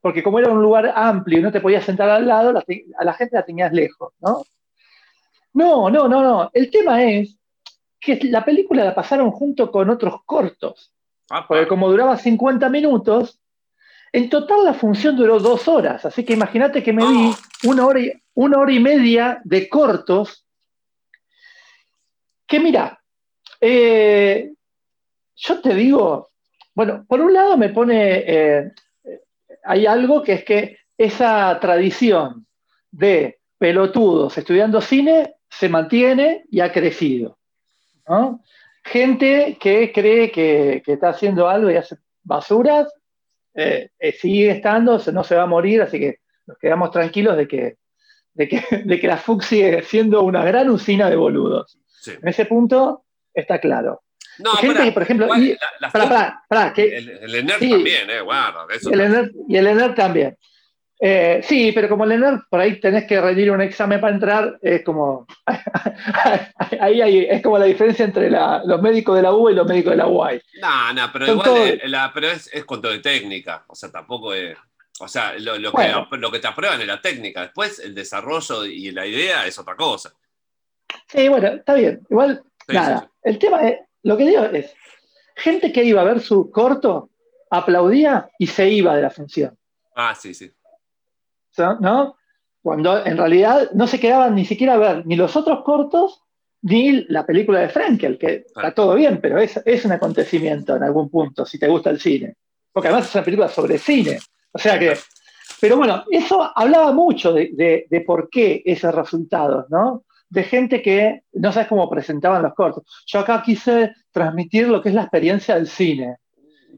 Porque 0.00 0.22
como 0.22 0.38
era 0.38 0.50
un 0.50 0.62
lugar 0.62 0.92
amplio 0.94 1.40
y 1.40 1.42
no 1.42 1.50
te 1.50 1.60
podías 1.60 1.84
sentar 1.84 2.08
al 2.08 2.28
lado, 2.28 2.50
a 2.50 3.04
la 3.04 3.14
gente 3.14 3.34
la 3.34 3.44
tenías 3.44 3.72
lejos, 3.72 4.12
¿no? 4.20 4.44
No, 5.56 5.88
no, 5.88 6.06
no, 6.06 6.22
no. 6.22 6.50
El 6.52 6.70
tema 6.70 7.02
es 7.02 7.34
que 7.98 8.20
la 8.24 8.44
película 8.44 8.84
la 8.84 8.94
pasaron 8.94 9.30
junto 9.30 9.70
con 9.70 9.88
otros 9.88 10.22
cortos. 10.26 10.92
Porque 11.48 11.66
como 11.66 11.88
duraba 11.88 12.18
50 12.18 12.68
minutos, 12.68 13.40
en 14.12 14.28
total 14.28 14.66
la 14.66 14.74
función 14.74 15.16
duró 15.16 15.40
dos 15.40 15.66
horas, 15.66 16.04
así 16.04 16.24
que 16.26 16.34
imagínate 16.34 16.82
que 16.82 16.92
me 16.92 17.06
di 17.06 17.30
oh. 17.30 17.70
una 17.70 17.86
hora, 17.86 18.00
y, 18.00 18.12
una 18.34 18.58
hora 18.58 18.70
y 18.70 18.80
media 18.80 19.40
de 19.44 19.66
cortos. 19.70 20.44
Que 22.46 22.60
mira, 22.60 23.02
eh, 23.58 24.52
yo 25.36 25.60
te 25.62 25.74
digo, 25.74 26.32
bueno, 26.74 27.06
por 27.08 27.22
un 27.22 27.32
lado 27.32 27.56
me 27.56 27.70
pone, 27.70 28.24
eh, 28.26 28.72
hay 29.64 29.86
algo 29.86 30.22
que 30.22 30.34
es 30.34 30.44
que 30.44 30.78
esa 30.98 31.58
tradición 31.60 32.46
de 32.90 33.40
pelotudos 33.56 34.36
estudiando 34.36 34.82
cine 34.82 35.35
se 35.58 35.68
mantiene 35.68 36.44
y 36.50 36.60
ha 36.60 36.72
crecido. 36.72 37.38
Gente 38.84 39.56
que 39.60 39.90
cree 39.92 40.30
que, 40.30 40.82
que, 40.84 40.92
está 40.92 41.08
haciendo 41.08 41.48
algo 41.48 41.70
y 41.70 41.76
hace 41.76 41.96
basuras 42.22 42.92
eh, 43.54 43.90
eh, 43.98 44.12
sigue 44.12 44.50
estando, 44.50 45.00
no 45.12 45.24
se 45.24 45.34
va 45.34 45.42
a 45.42 45.46
morir, 45.46 45.82
así 45.82 45.98
que 45.98 46.18
nos 46.46 46.58
quedamos 46.58 46.90
tranquilos 46.90 47.36
de 47.36 47.48
que, 47.48 47.76
de 48.34 48.48
que, 48.48 48.62
de 48.84 49.00
que 49.00 49.06
la 49.06 49.16
FUC 49.16 49.42
sigue 49.42 49.82
siendo 49.82 50.22
una 50.22 50.44
gran 50.44 50.68
usina 50.70 51.08
de 51.08 51.16
boludos. 51.16 51.78
En 52.06 52.28
ese 52.28 52.44
punto 52.46 53.04
está 53.34 53.58
claro. 53.58 54.02
No, 54.38 54.52
gente 54.52 54.84
que, 54.84 54.92
por 54.92 55.02
ejemplo, 55.02 55.28
el, 56.94 57.34
ENER 57.34 57.58
también, 57.58 58.10
eh, 58.10 58.20
guarda, 58.20 58.66
eso 58.70 58.92
el 58.92 59.00
ENER, 59.00 59.32
y 59.48 59.56
el 59.56 59.66
ENER 59.66 59.94
también. 59.94 60.36
Eh, 60.98 61.40
sí, 61.44 61.72
pero 61.72 61.88
como 61.88 62.04
ENER, 62.04 62.40
por 62.48 62.60
ahí 62.60 62.80
tenés 62.80 63.04
que 63.06 63.20
rendir 63.20 63.50
un 63.50 63.60
examen 63.60 64.00
para 64.00 64.14
entrar, 64.14 64.58
es 64.62 64.82
como. 64.82 65.26
ahí 66.80 67.26
es 67.28 67.42
como 67.42 67.58
la 67.58 67.66
diferencia 67.66 68.04
entre 68.04 68.30
los 68.30 68.80
médicos 68.80 69.16
de 69.16 69.22
la 69.22 69.34
U 69.34 69.50
y 69.50 69.54
los 69.54 69.66
médicos 69.66 69.90
de 69.90 69.96
la 69.98 70.06
UAI. 70.06 70.40
No, 70.60 70.92
no, 70.94 71.12
pero 71.12 71.26
igual 71.32 71.80
pero 72.14 72.28
es, 72.28 72.48
es 72.52 72.64
control 72.64 72.94
de 72.94 73.00
técnica, 73.00 73.64
o 73.66 73.74
sea, 73.74 73.90
tampoco 73.90 74.32
es. 74.32 74.56
O 74.98 75.08
sea, 75.08 75.34
lo, 75.38 75.72
que, 75.72 76.16
lo 76.16 76.32
que 76.32 76.38
te 76.38 76.48
aprueban 76.48 76.80
es 76.80 76.86
la 76.86 77.02
técnica, 77.02 77.42
después 77.42 77.78
el 77.80 77.94
desarrollo 77.94 78.64
y 78.64 78.90
la 78.92 79.04
idea 79.04 79.46
es 79.46 79.58
otra 79.58 79.76
cosa. 79.76 80.14
Sí, 81.06 81.28
bueno, 81.28 81.48
está 81.48 81.74
bien. 81.74 82.00
Igual, 82.08 82.42
nada. 82.68 83.10
El 83.22 83.38
tema 83.38 83.68
es, 83.68 83.80
lo 84.04 84.16
que 84.16 84.24
digo 84.24 84.44
es, 84.44 84.74
gente 85.36 85.70
que 85.70 85.84
iba 85.84 86.00
a 86.00 86.04
ver 86.04 86.20
su 86.20 86.50
corto 86.50 87.10
aplaudía 87.50 88.30
y 88.38 88.46
se 88.46 88.70
iba 88.70 88.96
de 88.96 89.02
la 89.02 89.10
función. 89.10 89.58
Ah, 89.94 90.14
sí, 90.14 90.32
sí. 90.32 90.50
¿No? 91.80 92.16
Cuando 92.62 93.04
en 93.04 93.16
realidad 93.16 93.70
no 93.74 93.86
se 93.86 94.00
quedaban 94.00 94.34
ni 94.34 94.44
siquiera 94.44 94.74
a 94.74 94.78
ver 94.78 95.06
ni 95.06 95.16
los 95.16 95.36
otros 95.36 95.62
cortos 95.62 96.22
ni 96.62 97.04
la 97.04 97.24
película 97.24 97.60
de 97.60 97.68
Frankel, 97.68 98.18
que 98.18 98.44
está 98.46 98.72
todo 98.74 98.94
bien, 98.94 99.20
pero 99.20 99.38
es, 99.38 99.60
es 99.64 99.84
un 99.84 99.92
acontecimiento 99.92 100.74
en 100.74 100.82
algún 100.82 101.08
punto, 101.08 101.46
si 101.46 101.58
te 101.58 101.68
gusta 101.68 101.90
el 101.90 102.00
cine. 102.00 102.34
Porque 102.72 102.88
además 102.88 103.08
es 103.08 103.14
una 103.14 103.24
película 103.24 103.48
sobre 103.48 103.78
cine. 103.78 104.18
O 104.50 104.58
sea 104.58 104.78
que, 104.78 104.94
pero 105.60 105.76
bueno, 105.76 106.04
eso 106.10 106.50
hablaba 106.54 106.92
mucho 106.92 107.32
de, 107.32 107.86
de, 107.88 108.00
por 108.00 108.28
qué 108.28 108.62
esos 108.64 108.94
resultados, 108.94 109.66
¿no? 109.70 110.04
De 110.28 110.42
gente 110.42 110.82
que 110.82 111.22
no 111.34 111.52
sabes 111.52 111.68
cómo 111.68 111.88
presentaban 111.88 112.42
los 112.42 112.54
cortos. 112.54 112.84
Yo 113.06 113.20
acá 113.20 113.42
quise 113.44 113.92
transmitir 114.10 114.68
lo 114.68 114.82
que 114.82 114.88
es 114.88 114.94
la 114.94 115.02
experiencia 115.02 115.54
del 115.54 115.68
cine. 115.68 116.16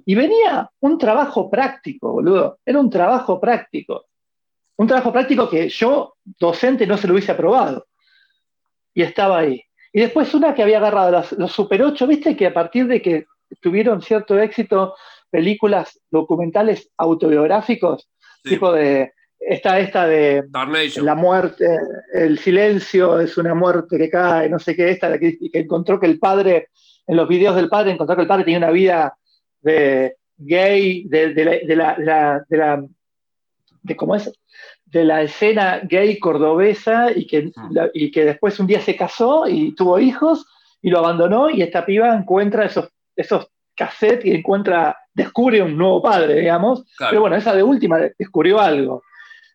Y 0.04 0.14
venía 0.14 0.70
un 0.80 0.98
trabajo 0.98 1.48
práctico, 1.48 2.12
boludo. 2.12 2.58
Era 2.64 2.78
un 2.78 2.90
trabajo 2.90 3.40
práctico 3.40 4.07
un 4.78 4.86
trabajo 4.86 5.12
práctico 5.12 5.50
que 5.50 5.68
yo, 5.68 6.14
docente, 6.24 6.86
no 6.86 6.96
se 6.96 7.08
lo 7.08 7.14
hubiese 7.14 7.32
aprobado. 7.32 7.86
Y 8.94 9.02
estaba 9.02 9.38
ahí. 9.38 9.62
Y 9.92 10.00
después 10.00 10.32
una 10.34 10.54
que 10.54 10.62
había 10.62 10.78
agarrado 10.78 11.24
los, 11.36 11.52
Super 11.52 11.82
8, 11.82 12.06
viste 12.06 12.36
que 12.36 12.46
a 12.46 12.54
partir 12.54 12.86
de 12.86 13.02
que 13.02 13.26
tuvieron 13.60 14.00
cierto 14.02 14.38
éxito 14.38 14.94
películas 15.30 16.00
documentales 16.10 16.90
autobiográficos, 16.96 18.08
tipo 18.44 18.72
de 18.72 19.12
esta, 19.40 19.80
esta 19.80 20.06
de 20.06 20.44
la 21.02 21.14
muerte, 21.14 21.66
el 22.12 22.38
silencio 22.38 23.18
es 23.20 23.36
una 23.36 23.54
muerte 23.54 23.98
que 23.98 24.08
cae, 24.08 24.48
no 24.48 24.58
sé 24.58 24.76
qué, 24.76 24.90
esta 24.90 25.10
de 25.10 25.18
que, 25.18 25.38
que 25.50 25.58
encontró 25.58 25.98
que 25.98 26.06
el 26.06 26.18
padre, 26.18 26.68
en 27.06 27.16
los 27.16 27.28
videos 27.28 27.56
del 27.56 27.68
padre, 27.68 27.92
encontró 27.92 28.14
que 28.14 28.22
el 28.22 28.28
padre 28.28 28.44
tenía 28.44 28.58
una 28.58 28.70
vida 28.70 29.18
de 29.60 30.16
gay, 30.36 31.04
de, 31.08 31.34
de, 31.34 31.44
la, 31.44 31.52
de 31.52 31.76
la, 32.04 32.44
de 32.48 32.56
la 32.56 32.84
de 33.82 33.96
cómo 33.96 34.14
es 34.14 34.30
de 34.90 35.04
la 35.04 35.22
escena 35.22 35.80
gay 35.84 36.18
cordobesa 36.18 37.10
y 37.14 37.26
que, 37.26 37.52
mm. 37.54 37.76
y 37.94 38.10
que 38.10 38.24
después 38.24 38.58
un 38.58 38.66
día 38.66 38.80
se 38.80 38.96
casó 38.96 39.46
y 39.46 39.74
tuvo 39.74 39.98
hijos 39.98 40.46
y 40.80 40.90
lo 40.90 40.98
abandonó 40.98 41.50
y 41.50 41.62
esta 41.62 41.84
piba 41.84 42.14
encuentra 42.14 42.64
esos, 42.64 42.88
esos 43.16 43.48
cassettes 43.74 44.24
y 44.24 44.32
encuentra, 44.32 44.96
descubre 45.14 45.62
un 45.62 45.76
nuevo 45.76 46.02
padre, 46.02 46.40
digamos. 46.40 46.84
Pero 46.98 47.20
bueno, 47.20 47.36
esa 47.36 47.54
de 47.54 47.62
última 47.62 47.98
descubrió 48.18 48.60
algo. 48.60 49.02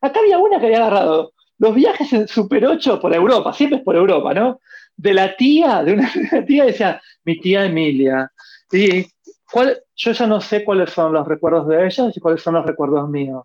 Acá 0.01 0.19
había 0.19 0.37
una 0.37 0.59
que 0.59 0.67
había 0.67 0.85
agarrado 0.85 1.33
los 1.59 1.75
viajes 1.75 2.11
en 2.13 2.27
Super 2.27 2.65
8 2.65 2.99
por 2.99 3.13
Europa, 3.13 3.53
siempre 3.53 3.79
es 3.79 3.83
por 3.83 3.95
Europa, 3.95 4.33
¿no? 4.33 4.59
De 4.95 5.13
la 5.13 5.35
tía, 5.35 5.83
de 5.83 5.93
una, 5.93 6.11
tía 6.47 6.65
decía, 6.65 7.01
mi 7.23 7.39
tía 7.39 7.65
Emilia. 7.65 8.31
Y 8.71 9.05
¿cuál, 9.51 9.77
yo 9.95 10.11
ya 10.11 10.27
no 10.27 10.41
sé 10.41 10.63
cuáles 10.63 10.89
son 10.89 11.13
los 11.13 11.27
recuerdos 11.27 11.67
de 11.67 11.85
ella 11.85 12.11
y 12.13 12.19
cuáles 12.19 12.41
son 12.41 12.55
los 12.55 12.65
recuerdos 12.65 13.09
míos. 13.09 13.43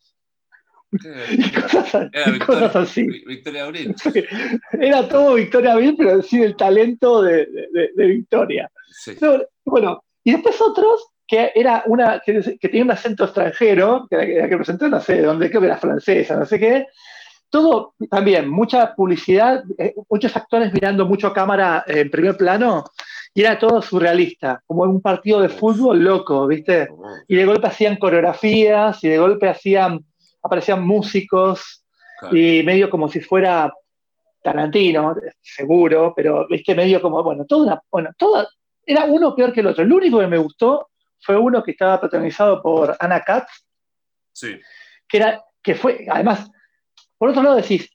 Cosas, 2.47 2.77
así. 2.77 3.07
Victoria 3.27 3.65
Abril. 3.65 3.95
Era 4.73 5.09
todo 5.09 5.35
Victoria 5.35 5.73
Abril, 5.73 5.95
pero 5.97 6.23
sí 6.23 6.43
el 6.43 6.57
talento 6.57 7.23
de, 7.23 7.47
Victoria. 7.97 8.71
bueno, 9.65 10.03
y 10.25 10.33
después 10.33 10.61
otros 10.61 11.09
que 11.29 11.53
era 11.55 11.83
una 11.87 12.23
que, 12.25 12.41
tenía 12.59 12.83
un 12.83 12.91
acento 12.91 13.25
extranjero, 13.25 14.07
que, 14.09 14.47
que 14.49 14.57
presentó, 14.57 14.89
no 14.89 14.99
sé 14.99 15.17
de 15.17 15.23
dónde, 15.23 15.51
creo 15.51 15.61
que 15.61 15.67
era 15.67 15.77
francesa, 15.77 16.37
no 16.37 16.47
sé 16.47 16.59
qué. 16.59 16.87
Todo 17.51 17.95
también, 18.11 18.49
mucha 18.49 18.95
publicidad, 18.95 19.63
eh, 19.77 19.95
muchos 20.09 20.35
actores 20.37 20.73
mirando 20.73 21.05
mucho 21.05 21.33
cámara 21.35 21.85
en 21.87 22.11
primer 22.11 22.37
plano, 22.37 22.85
y 23.35 23.43
era 23.43 23.59
todo 23.59 23.83
surrealista, 23.83 24.63
como 24.67 24.85
un 24.85 25.03
partido 25.03 25.41
de 25.41 25.51
fútbol 25.51 26.03
loco, 26.03 26.47
¿viste? 26.47 26.89
Y 27.29 27.37
de 27.37 27.45
golpe 27.45 27.67
hacían 27.67 27.97
coreografías, 27.97 29.05
y 29.05 29.09
de 29.09 29.19
golpe 29.19 29.49
hacían 29.49 30.05
aparecían 30.43 30.87
músicos 30.87 31.85
y 32.33 32.63
medio 32.65 32.91
como 32.91 33.09
si 33.09 33.21
fuera 33.21 33.73
Tarantino, 34.43 35.15
seguro, 35.41 36.13
pero 36.17 36.47
viste, 36.49 36.75
medio 36.75 37.01
como, 37.01 37.23
bueno, 37.23 37.45
toda 37.45 37.83
bueno, 37.91 38.11
toda, 38.17 38.49
era 38.85 39.05
uno 39.05 39.35
peor 39.35 39.53
que 39.53 39.61
el 39.61 39.67
otro. 39.67 39.85
El 39.85 39.93
único 39.93 40.19
que 40.19 40.27
me 40.27 40.39
gustó 40.39 40.91
fue 41.21 41.37
uno 41.37 41.63
que 41.63 41.73
estaba 41.73 42.01
protagonizado 42.01 42.63
por 42.63 42.97
Anna 42.99 43.21
Katz, 43.21 43.51
sí. 44.33 44.59
que, 45.09 45.17
era, 45.17 45.45
que 45.63 45.75
fue, 45.75 46.07
además, 46.09 46.51
por 47.17 47.31
otro 47.31 47.43
lado 47.43 47.57
decís, 47.57 47.91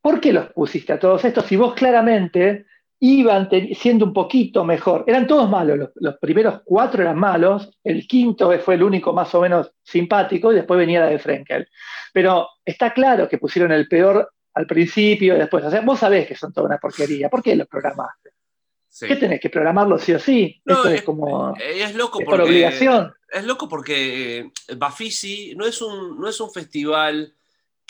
¿por 0.00 0.20
qué 0.20 0.32
los 0.32 0.52
pusiste 0.52 0.92
a 0.92 0.98
todos 0.98 1.24
estos 1.24 1.44
si 1.46 1.56
vos 1.56 1.74
claramente 1.74 2.66
iban 3.00 3.48
siendo 3.74 4.04
un 4.04 4.12
poquito 4.12 4.64
mejor? 4.64 5.04
Eran 5.06 5.26
todos 5.26 5.48
malos, 5.48 5.90
los, 5.94 6.18
primeros 6.18 6.60
cuatro 6.64 7.02
eran 7.02 7.18
malos, 7.18 7.70
el 7.82 8.06
quinto 8.06 8.56
fue 8.60 8.74
el 8.74 8.82
único 8.82 9.12
más 9.12 9.34
o 9.34 9.40
menos 9.40 9.72
simpático 9.82 10.52
y 10.52 10.56
después 10.56 10.78
venía 10.78 11.00
la 11.00 11.06
de 11.06 11.18
Frenkel. 11.18 11.68
Pero 12.12 12.48
está 12.64 12.92
claro 12.92 13.28
que 13.28 13.38
pusieron 13.38 13.72
el 13.72 13.88
peor 13.88 14.30
al 14.54 14.66
principio 14.66 15.34
y 15.34 15.38
después. 15.38 15.64
O 15.64 15.70
sea, 15.70 15.80
vos 15.80 15.98
sabés 15.98 16.28
que 16.28 16.34
son 16.34 16.52
toda 16.52 16.66
una 16.66 16.78
porquería. 16.78 17.28
¿Por 17.28 17.42
qué 17.42 17.56
los 17.56 17.66
programaste? 17.66 18.30
¿Qué 18.98 19.16
tenés 19.16 19.40
que 19.40 19.50
programarlo 19.50 19.98
sí 19.98 20.12
o 20.12 20.18
sí? 20.18 20.60
Esto 20.64 20.88
es, 20.88 21.02
como. 21.02 21.54
Es 21.56 21.94
loco 21.94 22.18
por 22.20 22.40
obligación. 22.40 23.14
Es 23.28 23.44
loco 23.44 23.68
porque 23.68 24.50
Bafisi 24.76 25.54
no 25.56 25.64
es 25.64 25.80
un, 25.80 26.20
no 26.20 26.28
es 26.28 26.40
un 26.40 26.50
festival 26.50 27.32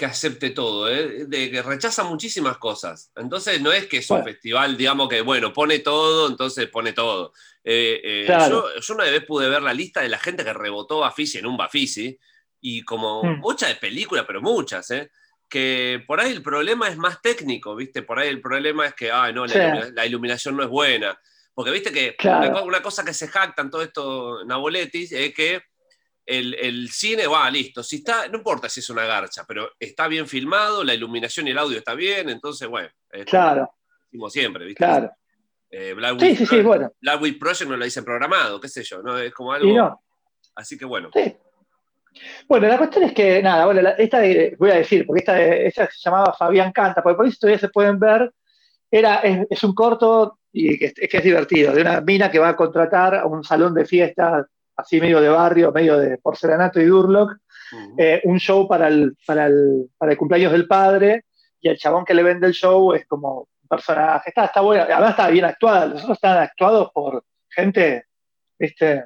que 0.00 0.06
acepte 0.06 0.48
todo, 0.48 0.90
¿eh? 0.90 1.26
de 1.26 1.50
que 1.50 1.60
rechaza 1.60 2.04
muchísimas 2.04 2.56
cosas. 2.56 3.12
Entonces 3.16 3.60
no 3.60 3.70
es 3.70 3.86
que 3.86 3.98
es 3.98 4.08
un 4.08 4.24
festival, 4.24 4.78
digamos 4.78 5.10
que, 5.10 5.20
bueno, 5.20 5.52
pone 5.52 5.80
todo, 5.80 6.26
entonces 6.26 6.68
pone 6.68 6.94
todo. 6.94 7.34
Eh, 7.62 8.00
eh, 8.02 8.26
yo, 8.26 8.64
una 8.94 9.04
vez 9.04 9.22
pude 9.26 9.50
ver 9.50 9.60
la 9.60 9.74
lista 9.74 10.00
de 10.00 10.08
la 10.08 10.18
gente 10.18 10.42
que 10.42 10.54
rebotó 10.54 11.00
Bafisi 11.00 11.36
en 11.36 11.44
un 11.44 11.58
Bafisi, 11.58 12.18
y 12.62 12.80
como 12.80 13.22
hmm. 13.22 13.40
muchas 13.40 13.68
de 13.68 13.74
películas, 13.74 14.24
pero 14.26 14.40
muchas, 14.40 14.90
que 15.46 16.02
por 16.06 16.18
ahí 16.18 16.32
el 16.32 16.42
problema 16.42 16.88
es 16.88 16.96
más 16.96 17.20
técnico, 17.20 17.76
¿viste? 17.76 18.00
Por 18.00 18.18
ahí 18.18 18.30
el 18.30 18.40
problema 18.40 18.86
es 18.86 18.94
que, 18.94 19.10
ah, 19.10 19.30
no, 19.32 19.44
la, 19.44 20.06
iluminación 20.06 20.56
no 20.56 20.62
es 20.62 20.70
buena. 20.70 21.20
Porque 21.52 21.72
viste 21.72 21.92
que 21.92 22.16
una, 22.26 22.80
cosa 22.80 23.04
que 23.04 23.12
se 23.12 23.28
jactan 23.28 23.70
todo 23.70 23.82
esto 23.82 24.46
Naboletis 24.46 25.12
es 25.12 25.34
que 25.34 25.60
el, 26.26 26.88
cine 26.90 27.26
va 27.26 27.50
listo. 27.50 27.82
Si 27.82 27.96
está, 27.96 28.28
no 28.28 28.38
importa 28.38 28.68
si 28.68 28.80
es 28.80 28.90
una 28.90 29.04
garcha, 29.04 29.44
pero 29.46 29.70
está 29.78 30.08
bien 30.08 30.26
filmado, 30.26 30.84
la 30.84 30.94
iluminación 30.94 31.48
y 31.48 31.50
el 31.50 31.58
audio 31.58 31.78
está 31.78 31.94
bien, 31.94 32.28
entonces, 32.28 32.68
bueno. 32.68 32.88
Claro. 33.26 33.70
Como 34.10 34.30
siempre, 34.30 34.64
¿viste? 34.64 34.84
Claro. 34.84 35.10
Eh, 35.70 35.94
Black 35.94 36.18
sí, 36.20 36.36
sí, 36.36 36.46
sí, 36.46 36.62
bueno. 36.62 36.92
Black 37.00 37.38
Project 37.38 37.70
no 37.70 37.76
lo 37.76 37.84
dicen 37.84 38.04
programado, 38.04 38.60
qué 38.60 38.68
sé 38.68 38.82
yo, 38.82 39.02
¿no? 39.02 39.18
Es 39.18 39.32
como 39.32 39.52
algo. 39.52 40.00
Así 40.54 40.76
que 40.76 40.84
bueno. 40.84 41.10
Sí. 41.14 41.36
Bueno, 42.48 42.66
la 42.66 42.76
cuestión 42.76 43.04
es 43.04 43.12
que, 43.12 43.40
nada, 43.40 43.66
bueno, 43.66 43.88
esta 43.96 44.20
voy 44.58 44.70
a 44.70 44.74
decir, 44.74 45.06
porque 45.06 45.20
esta, 45.20 45.40
esta, 45.40 45.88
se 45.90 46.00
llamaba 46.00 46.34
Fabián 46.36 46.72
Canta, 46.72 47.02
porque 47.02 47.16
por 47.16 47.26
eso 47.26 47.38
todavía 47.40 47.60
se 47.60 47.68
pueden 47.68 48.00
ver, 48.00 48.32
era, 48.90 49.20
es, 49.20 49.62
un 49.62 49.74
corto 49.74 50.38
y 50.52 50.76
que, 50.76 50.92
que, 50.92 51.16
es 51.16 51.22
divertido, 51.22 51.72
de 51.72 51.82
una 51.82 52.00
mina 52.00 52.28
que 52.30 52.40
va 52.40 52.48
a 52.48 52.56
contratar 52.56 53.14
a 53.14 53.26
un 53.26 53.44
salón 53.44 53.74
de 53.74 53.86
fiestas 53.86 54.46
así 54.80 55.00
medio 55.00 55.20
de 55.20 55.28
barrio, 55.28 55.72
medio 55.72 55.98
de 55.98 56.18
porcelanato 56.18 56.80
y 56.80 56.86
Durlock, 56.86 57.36
eh, 57.96 58.20
un 58.24 58.38
show 58.38 58.66
para 58.66 58.88
el, 58.88 59.16
para, 59.26 59.46
el, 59.46 59.90
para 59.96 60.12
el 60.12 60.18
cumpleaños 60.18 60.52
del 60.52 60.66
padre, 60.66 61.24
y 61.60 61.68
el 61.68 61.78
chabón 61.78 62.04
que 62.04 62.14
le 62.14 62.22
vende 62.22 62.46
el 62.46 62.52
show 62.52 62.92
es 62.94 63.06
como 63.06 63.40
un 63.62 63.68
personaje, 63.68 64.30
está, 64.30 64.46
está 64.46 64.60
bueno, 64.60 64.84
además 64.84 65.10
está 65.10 65.28
bien 65.28 65.44
actuada, 65.44 65.86
los 65.86 66.02
otros 66.02 66.16
están 66.16 66.38
actuados 66.38 66.90
por 66.92 67.24
gente, 67.48 68.06
viste, 68.58 69.04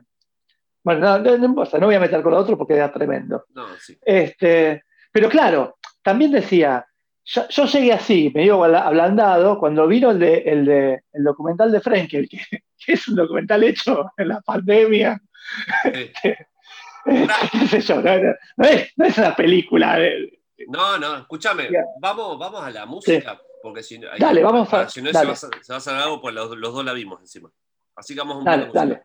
bueno, 0.82 1.18
no, 1.18 1.38
no, 1.38 1.48
no 1.48 1.86
voy 1.86 1.94
a 1.94 2.00
meter 2.00 2.22
con 2.22 2.32
lo 2.32 2.38
otro 2.38 2.56
porque 2.58 2.74
era 2.74 2.92
tremendo. 2.92 3.44
este, 4.04 4.84
pero 5.10 5.28
claro, 5.28 5.78
también 6.02 6.30
decía, 6.30 6.86
yo, 7.24 7.64
llegué 7.64 7.92
así, 7.92 8.30
medio 8.34 8.62
ablandado, 8.62 9.58
cuando 9.58 9.86
vino 9.86 10.10
el, 10.10 10.18
de, 10.18 10.38
el, 10.38 10.64
de, 10.66 11.02
el 11.12 11.24
documental 11.24 11.72
de 11.72 11.80
Frenkel, 11.80 12.28
que, 12.30 12.38
que, 12.50 12.92
es 12.92 13.08
un 13.08 13.16
documental 13.16 13.64
hecho 13.64 14.10
en 14.16 14.28
la 14.28 14.40
pandemia, 14.42 15.20
no, 18.56 18.64
es, 19.06 19.18
una 19.18 19.36
película. 19.36 19.98
No, 20.68 20.98
no, 20.98 21.18
escúchame, 21.18 21.68
vamos, 22.00 22.38
vamos 22.38 22.62
a 22.62 22.70
la 22.70 22.86
música, 22.86 23.40
porque 23.62 23.82
si 23.82 23.98
no, 23.98 24.08
dale, 24.18 24.42
vamos 24.42 24.72
a, 24.72 24.88
si 24.88 25.02
no 25.02 25.10
se, 25.12 25.24
va, 25.24 25.32
a 25.32 25.76
hacer 25.76 25.94
algo, 25.94 26.20
pues 26.20 26.34
los, 26.34 26.50
dos 26.50 26.84
la 26.84 26.92
vimos 26.92 27.20
encima. 27.20 27.50
Así 27.96 28.14
que 28.14 28.20
vamos 28.20 28.38
un 28.38 28.44
dale, 28.44 28.70
dale, 28.72 29.02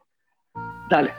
dale. 0.90 1.14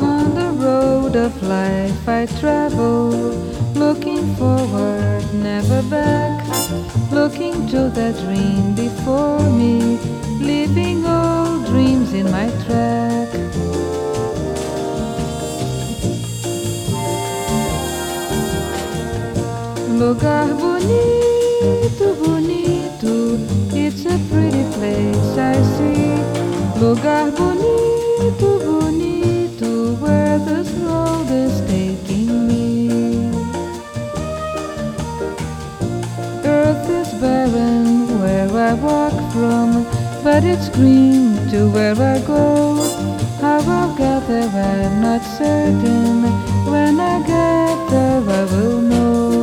On 0.00 0.34
the 0.34 0.50
road 0.64 1.16
of 1.16 1.42
life 1.42 2.08
I 2.08 2.26
travel 2.38 3.54
looking 3.74 4.34
forward, 4.36 5.13
never 5.42 5.82
back, 5.90 6.46
looking 7.10 7.66
to 7.68 7.88
the 7.88 8.12
dream 8.24 8.74
before 8.74 9.40
me, 9.50 9.98
leaving 10.40 11.04
all 11.06 11.58
dreams 11.66 12.12
in 12.12 12.30
my 12.30 12.48
track. 12.64 13.32
Lugar 19.88 20.46
bonito, 20.54 22.14
bonito, 22.22 23.38
it's 23.72 24.04
a 24.06 24.18
pretty 24.30 24.64
place 24.74 25.38
I 25.38 25.54
see. 25.74 26.14
Lugar 26.80 27.30
bonito, 27.30 28.58
bonito, 28.58 29.94
where 29.96 30.38
the 30.38 30.73
I 38.64 38.72
walk 38.72 39.12
from, 39.30 39.84
but 40.24 40.42
it's 40.42 40.70
green 40.70 41.36
to 41.50 41.68
where 41.70 41.94
I 41.94 42.18
go. 42.26 42.76
How 43.38 43.60
I'll 43.60 43.94
get 43.94 44.26
there, 44.26 44.48
I'm 44.48 45.02
not 45.02 45.22
certain. 45.36 46.22
When 46.72 46.98
I 46.98 47.18
get 47.32 47.76
there, 47.90 48.22
I 48.38 48.44
will 48.52 48.80
know. 48.80 49.40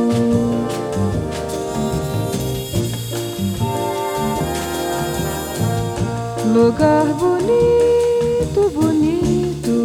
Lugar 6.56 7.04
bonito, 7.20 8.70
bonito, 8.70 9.78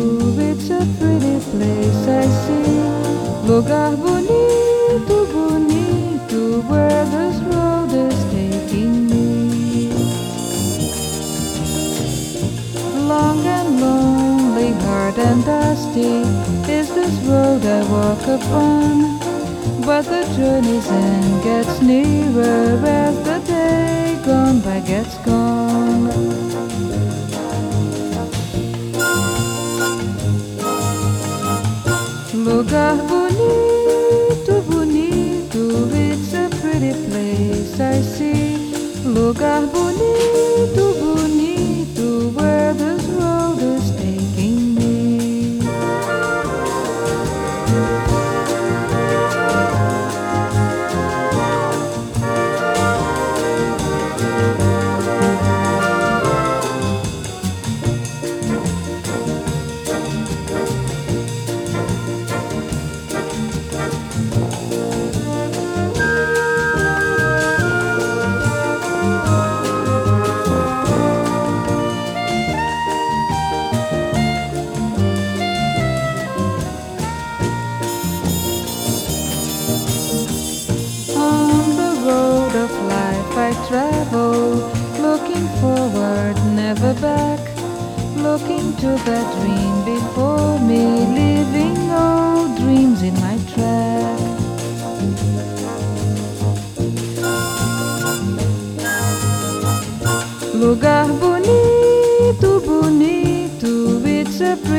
it's 0.50 0.70
a 0.72 0.82
pretty 0.98 1.38
place 1.52 2.08
I 2.22 2.26
see. 2.42 3.48
Lugar 3.48 3.96
bonito, 3.98 5.26
bonito, 5.32 6.62
where 6.70 6.98
the 13.80 14.74
hard 14.86 15.18
and 15.20 15.44
dusty 15.46 16.24
is 16.72 16.88
this 16.94 17.14
road 17.26 17.64
I 17.66 17.82
walk 17.92 18.24
upon. 18.28 19.20
But 19.86 20.04
the 20.06 20.24
journey's 20.36 20.88
end 20.90 21.44
gets 21.44 21.82
nearer 21.82 22.82
as 22.86 23.16
the 23.24 23.40
day 23.46 24.20
gone 24.26 24.60
by 24.62 24.80
gets 24.82 25.18
gone. 25.20 26.08
Lugar 32.34 32.96
bonito, 33.08 34.62
bonito, 34.70 35.64
it's 35.94 36.34
a 36.34 36.50
pretty 36.62 36.94
place 37.08 37.80
I 37.80 38.02
see. 38.02 38.58
Lugar 39.04 39.62
bonito, 39.68 39.98
bonito, 40.48 41.07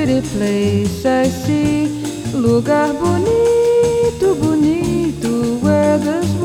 pretty 0.08 0.26
place 0.28 1.04
I 1.04 1.24
see. 1.28 1.88
Lugar 2.32 2.94
bonito, 2.94 4.34
bonito, 4.36 5.58
where 5.60 5.98
this 5.98 6.37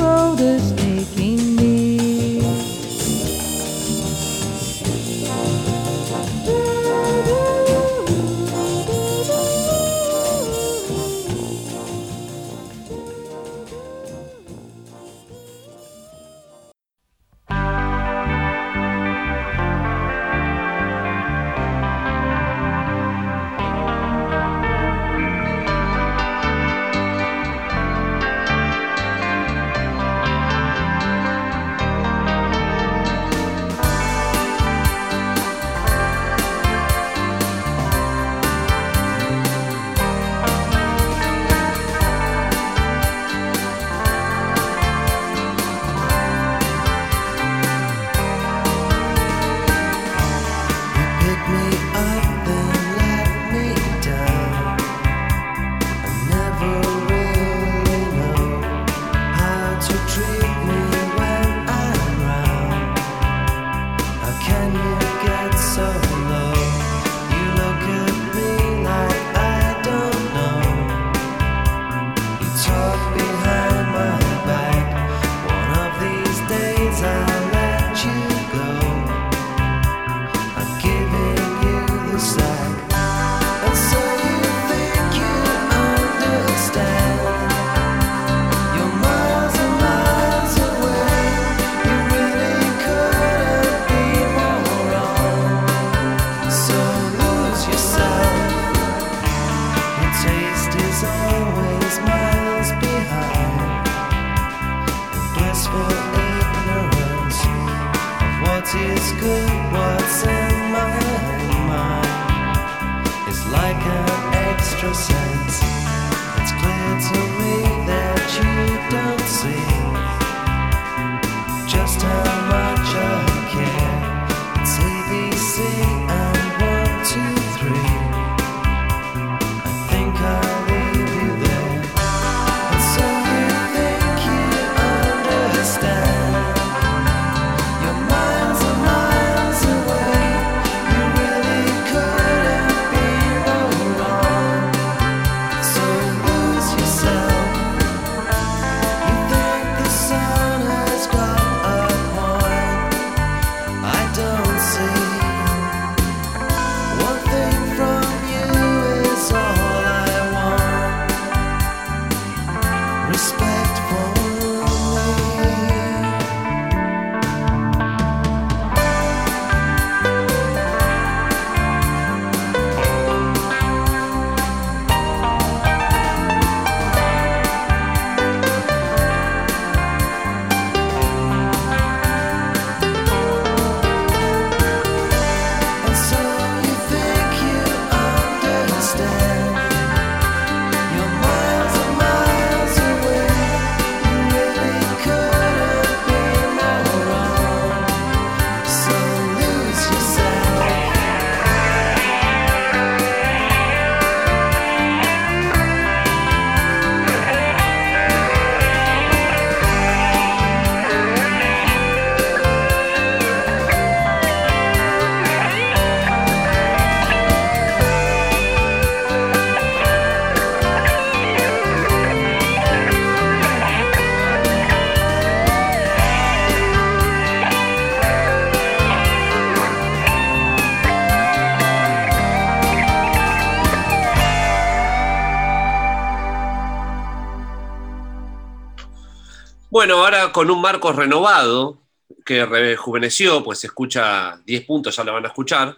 Bueno, 239.73 239.95
ahora 240.03 240.31
con 240.31 240.51
un 240.51 240.61
Marcos 240.61 240.95
renovado, 240.95 241.81
que 242.23 242.45
rejuveneció, 242.45 243.43
pues 243.43 243.57
se 243.57 243.65
escucha 243.67 244.39
10 244.45 244.65
puntos, 244.65 244.95
ya 244.95 245.03
lo 245.03 245.13
van 245.13 245.25
a 245.25 245.29
escuchar. 245.29 245.75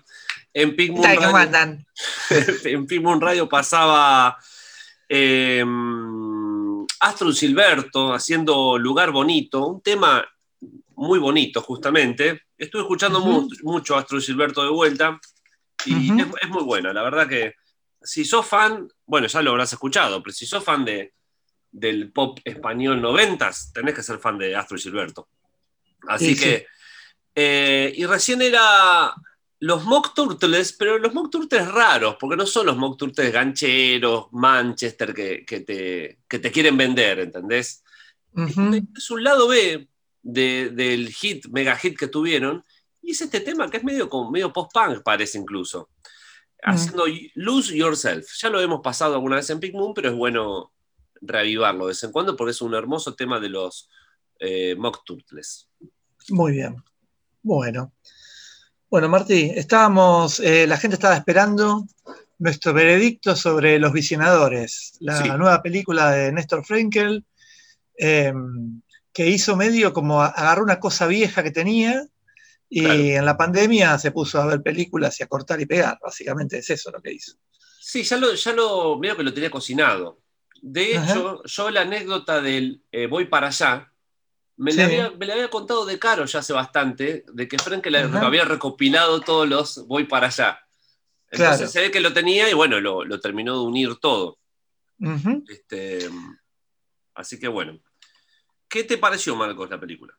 En 0.54 0.76
Pink 0.76 0.92
Moon 0.92 1.02
Tal, 1.04 1.16
¿Cómo 1.16 1.28
Radio- 1.32 1.46
andan? 1.46 1.86
en 2.66 2.88
Pink 2.88 3.02
Moon 3.02 3.22
Radio 3.22 3.48
pasaba 3.48 4.38
eh, 5.08 5.64
Astro 7.00 7.32
Silberto 7.32 8.14
haciendo 8.14 8.78
Lugar 8.78 9.12
Bonito, 9.12 9.66
un 9.66 9.82
tema 9.82 10.26
muy 10.96 11.18
bonito 11.20 11.62
justamente. 11.62 12.42
Estuve 12.58 12.82
escuchando 12.82 13.20
Ujú. 13.20 13.30
mu- 13.44 13.50
mucho 13.64 13.96
Astro 13.96 14.20
Silberto 14.20 14.62
de 14.62 14.72
vuelta 14.72 15.18
y 15.86 16.20
es, 16.20 16.28
es 16.42 16.50
muy 16.50 16.64
buena, 16.64 16.92
la 16.92 17.02
verdad 17.02 17.30
que 17.30 17.54
si 18.02 18.26
sos 18.26 18.46
fan, 18.46 18.90
bueno, 19.06 19.28
ya 19.28 19.42
lo 19.42 19.52
habrás 19.52 19.72
escuchado, 19.72 20.22
pero 20.22 20.34
si 20.34 20.46
sos 20.46 20.64
fan 20.66 20.84
de, 20.84 21.14
del 21.78 22.12
pop 22.12 22.40
español 22.46 23.02
noventas, 23.02 23.72
tenés 23.74 23.94
que 23.94 24.04
ser 24.04 24.18
fan 24.20 24.38
de 24.38 24.56
Astro 24.56 24.78
Silberto. 24.78 25.28
Así 26.08 26.36
Sí, 26.36 26.42
que, 26.42 26.66
eh, 27.36 27.92
y 27.96 28.06
recién 28.06 28.42
era 28.42 29.14
los 29.60 29.84
Mock 29.86 30.14
Turtles, 30.14 30.74
pero 30.74 30.98
los 31.00 31.14
Mock 31.14 31.30
Turtles 31.32 31.68
raros, 31.68 32.16
porque 32.20 32.38
no 32.38 32.46
son 32.46 32.68
los 32.68 32.78
Mock 32.78 32.98
Turtles 32.98 33.32
gancheros, 33.34 34.28
Manchester, 34.32 35.14
que, 35.14 35.44
que 35.46 35.62
te, 35.62 36.20
que 36.28 36.40
te 36.40 36.52
quieren 36.52 36.78
vender, 36.78 37.20
¿entendés? 37.20 37.84
Es 38.96 39.10
un 39.12 39.24
lado 39.24 39.48
B 39.48 39.88
de- 40.22 40.70
del 40.70 41.10
hit, 41.14 41.48
mega 41.48 41.76
hit 41.78 41.98
que 41.98 42.08
tuvieron, 42.08 42.64
y 43.02 43.12
es 43.12 43.22
este 43.22 43.40
tema 43.40 43.70
que 43.70 43.78
es 43.78 43.84
medio, 43.84 44.10
medio 44.32 44.52
post-punk, 44.54 45.04
parece 45.04 45.38
incluso. 45.38 45.90
haciendo 46.64 47.06
Lose 47.36 47.76
Yourself. 47.78 48.26
Ya 48.42 48.50
lo 48.50 48.60
hemos 48.60 48.82
pasado 48.82 49.14
alguna 49.16 49.36
vez 49.36 49.50
en 49.52 49.60
Pink 49.60 49.74
Moon, 49.76 49.94
pero 49.94 50.10
es 50.10 50.16
bueno 50.16 50.72
reavivarlo 51.22 51.86
de 51.86 51.92
vez 51.92 52.04
en 52.04 52.12
cuando 52.12 52.36
porque 52.36 52.52
es 52.52 52.62
un 52.62 52.74
hermoso 52.74 53.16
tema 53.16 53.40
de 53.40 53.50
los 53.50 53.90
eh, 54.40 54.76
Mock 54.78 55.04
Turtles. 55.06 55.70
Muy 56.30 56.54
bien. 56.54 56.76
Bueno. 57.42 57.94
Bueno, 58.90 59.10
Martí, 59.10 59.52
estábamos, 59.56 60.40
eh, 60.40 60.68
la 60.68 60.78
gente 60.78 60.96
estaba 60.96 61.16
esperando 61.16 61.86
nuestro 62.38 62.74
veredicto 62.74 63.36
sobre 63.36 63.80
Los 63.80 63.94
Visionadores, 63.94 64.98
la 65.00 65.22
Sí. 65.22 65.30
nueva 65.30 65.62
película 65.62 66.12
de 66.12 66.32
Néstor 66.32 66.66
Frenkel, 66.66 67.26
eh, 67.98 68.34
que 69.14 69.28
hizo 69.30 69.56
medio 69.56 69.94
como 69.94 70.22
agarró 70.22 70.64
una 70.64 70.80
cosa 70.80 71.08
vieja 71.08 71.42
que 71.44 71.52
tenía 71.52 72.06
y 72.70 72.82
Claro. 72.82 73.00
en 73.00 73.26
la 73.26 73.38
pandemia 73.38 73.98
se 73.98 74.12
puso 74.12 74.42
a 74.42 74.46
ver 74.48 74.62
películas 74.62 75.20
y 75.20 75.24
a 75.24 75.28
cortar 75.28 75.62
y 75.62 75.66
pegar, 75.66 75.98
básicamente 76.04 76.58
es 76.58 76.70
eso 76.70 76.92
lo 76.92 77.02
que 77.02 77.14
hizo. 77.14 77.34
Sí, 77.80 78.04
ya 78.04 78.18
lo, 78.18 78.34
ya 78.34 78.52
lo 78.54 79.00
que 79.00 79.24
lo 79.24 79.34
tenía 79.34 79.50
cocinado. 79.52 80.20
De 80.68 80.98
Ajá. 80.98 81.12
hecho, 81.14 81.44
yo 81.44 81.70
la 81.70 81.82
anécdota 81.82 82.42
del 82.42 82.82
eh, 82.92 83.06
voy 83.06 83.26
para 83.26 83.48
allá, 83.48 83.92
me, 84.58 84.72
Sí. 84.72 84.78
la 84.80 84.86
había, 84.86 85.12
me 85.12 85.26
la 85.28 85.34
había 85.36 85.50
contado 85.52 85.86
de 85.86 86.00
Caro 86.00 86.26
ya 86.26 86.40
hace 86.40 86.54
bastante, 86.54 87.24
de 87.32 87.48
que 87.48 87.60
Frank 87.60 87.86
la- 87.86 88.06
había 88.26 88.46
recopilado 88.46 89.22
todos 89.22 89.48
los 89.48 89.86
voy 89.88 90.06
para 90.06 90.26
allá. 90.28 90.60
Entonces 91.30 91.58
Claro. 91.58 91.72
se 91.72 91.82
ve 91.82 91.92
que 91.92 92.00
lo 92.00 92.14
tenía 92.14 92.50
y 92.50 92.54
bueno, 92.56 92.80
lo, 92.80 93.06
lo 93.06 93.20
terminó 93.20 93.54
de 93.60 93.66
unir 93.68 93.96
todo. 93.98 94.40
Este, 95.48 96.10
así 97.14 97.38
que 97.40 97.48
bueno. 97.48 97.80
¿Qué 98.68 98.84
te 98.84 98.98
pareció, 98.98 99.36
Marcos, 99.36 99.70
la 99.70 99.80
película? 99.80 100.18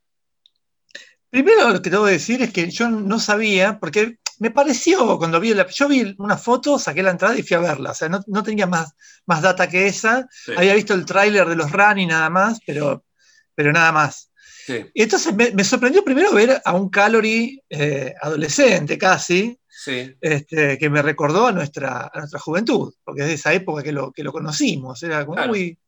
Primero 1.28 1.68
lo 1.70 1.82
que 1.82 1.90
tengo 1.90 2.04
que 2.06 2.12
decir 2.12 2.40
es 2.42 2.52
que 2.52 2.70
yo 2.70 2.88
no 2.88 3.18
sabía, 3.18 3.80
porque 3.80 4.18
me 4.38 4.50
pareció 4.50 5.18
cuando 5.18 5.40
vi 5.40 5.54
la, 5.54 5.66
yo 5.68 5.88
vi 5.88 6.14
una 6.18 6.36
foto, 6.36 6.78
saqué 6.78 7.02
la 7.02 7.10
entrada 7.10 7.36
y 7.38 7.42
fui 7.42 7.56
a 7.56 7.60
verla, 7.60 7.90
o 7.90 7.94
sea, 7.94 8.08
no, 8.08 8.20
no 8.26 8.42
tenía 8.42 8.66
más, 8.66 8.92
más 9.26 9.42
data 9.42 9.68
que 9.68 9.86
esa, 9.86 10.26
Sí, 10.30 10.52
había 10.56 10.74
visto 10.74 10.94
el 10.94 11.04
tráiler 11.04 11.48
de 11.48 11.56
los 11.56 11.70
Run 11.72 11.98
y 11.98 12.06
nada 12.06 12.28
más, 12.30 12.58
pero, 12.66 13.04
pero 13.54 13.72
nada 13.72 13.92
más. 13.92 14.30
sí, 14.66 14.84
Y 14.94 15.02
entonces 15.02 15.34
me, 15.34 15.50
me 15.52 15.64
sorprendió 15.64 16.04
primero 16.04 16.32
ver 16.32 16.60
a 16.64 16.72
un 16.74 16.88
Calorie 16.90 17.62
eh, 17.70 18.14
adolescente 18.20 18.98
casi, 18.98 19.58
sí, 19.68 20.14
este, 20.20 20.78
que 20.78 20.90
me 20.90 21.02
recordó 21.02 21.46
a 21.46 21.52
nuestra, 21.52 22.10
a 22.12 22.18
nuestra 22.18 22.40
juventud, 22.40 22.92
porque 23.04 23.22
es 23.22 23.28
de 23.28 23.34
esa 23.34 23.52
época 23.52 23.82
que 23.82 23.92
lo, 23.92 24.12
que 24.12 24.22
lo 24.24 24.32
conocimos, 24.32 25.02
era 25.02 25.24
como, 25.24 25.36
Claro. 25.36 25.52
uy. 25.52 25.78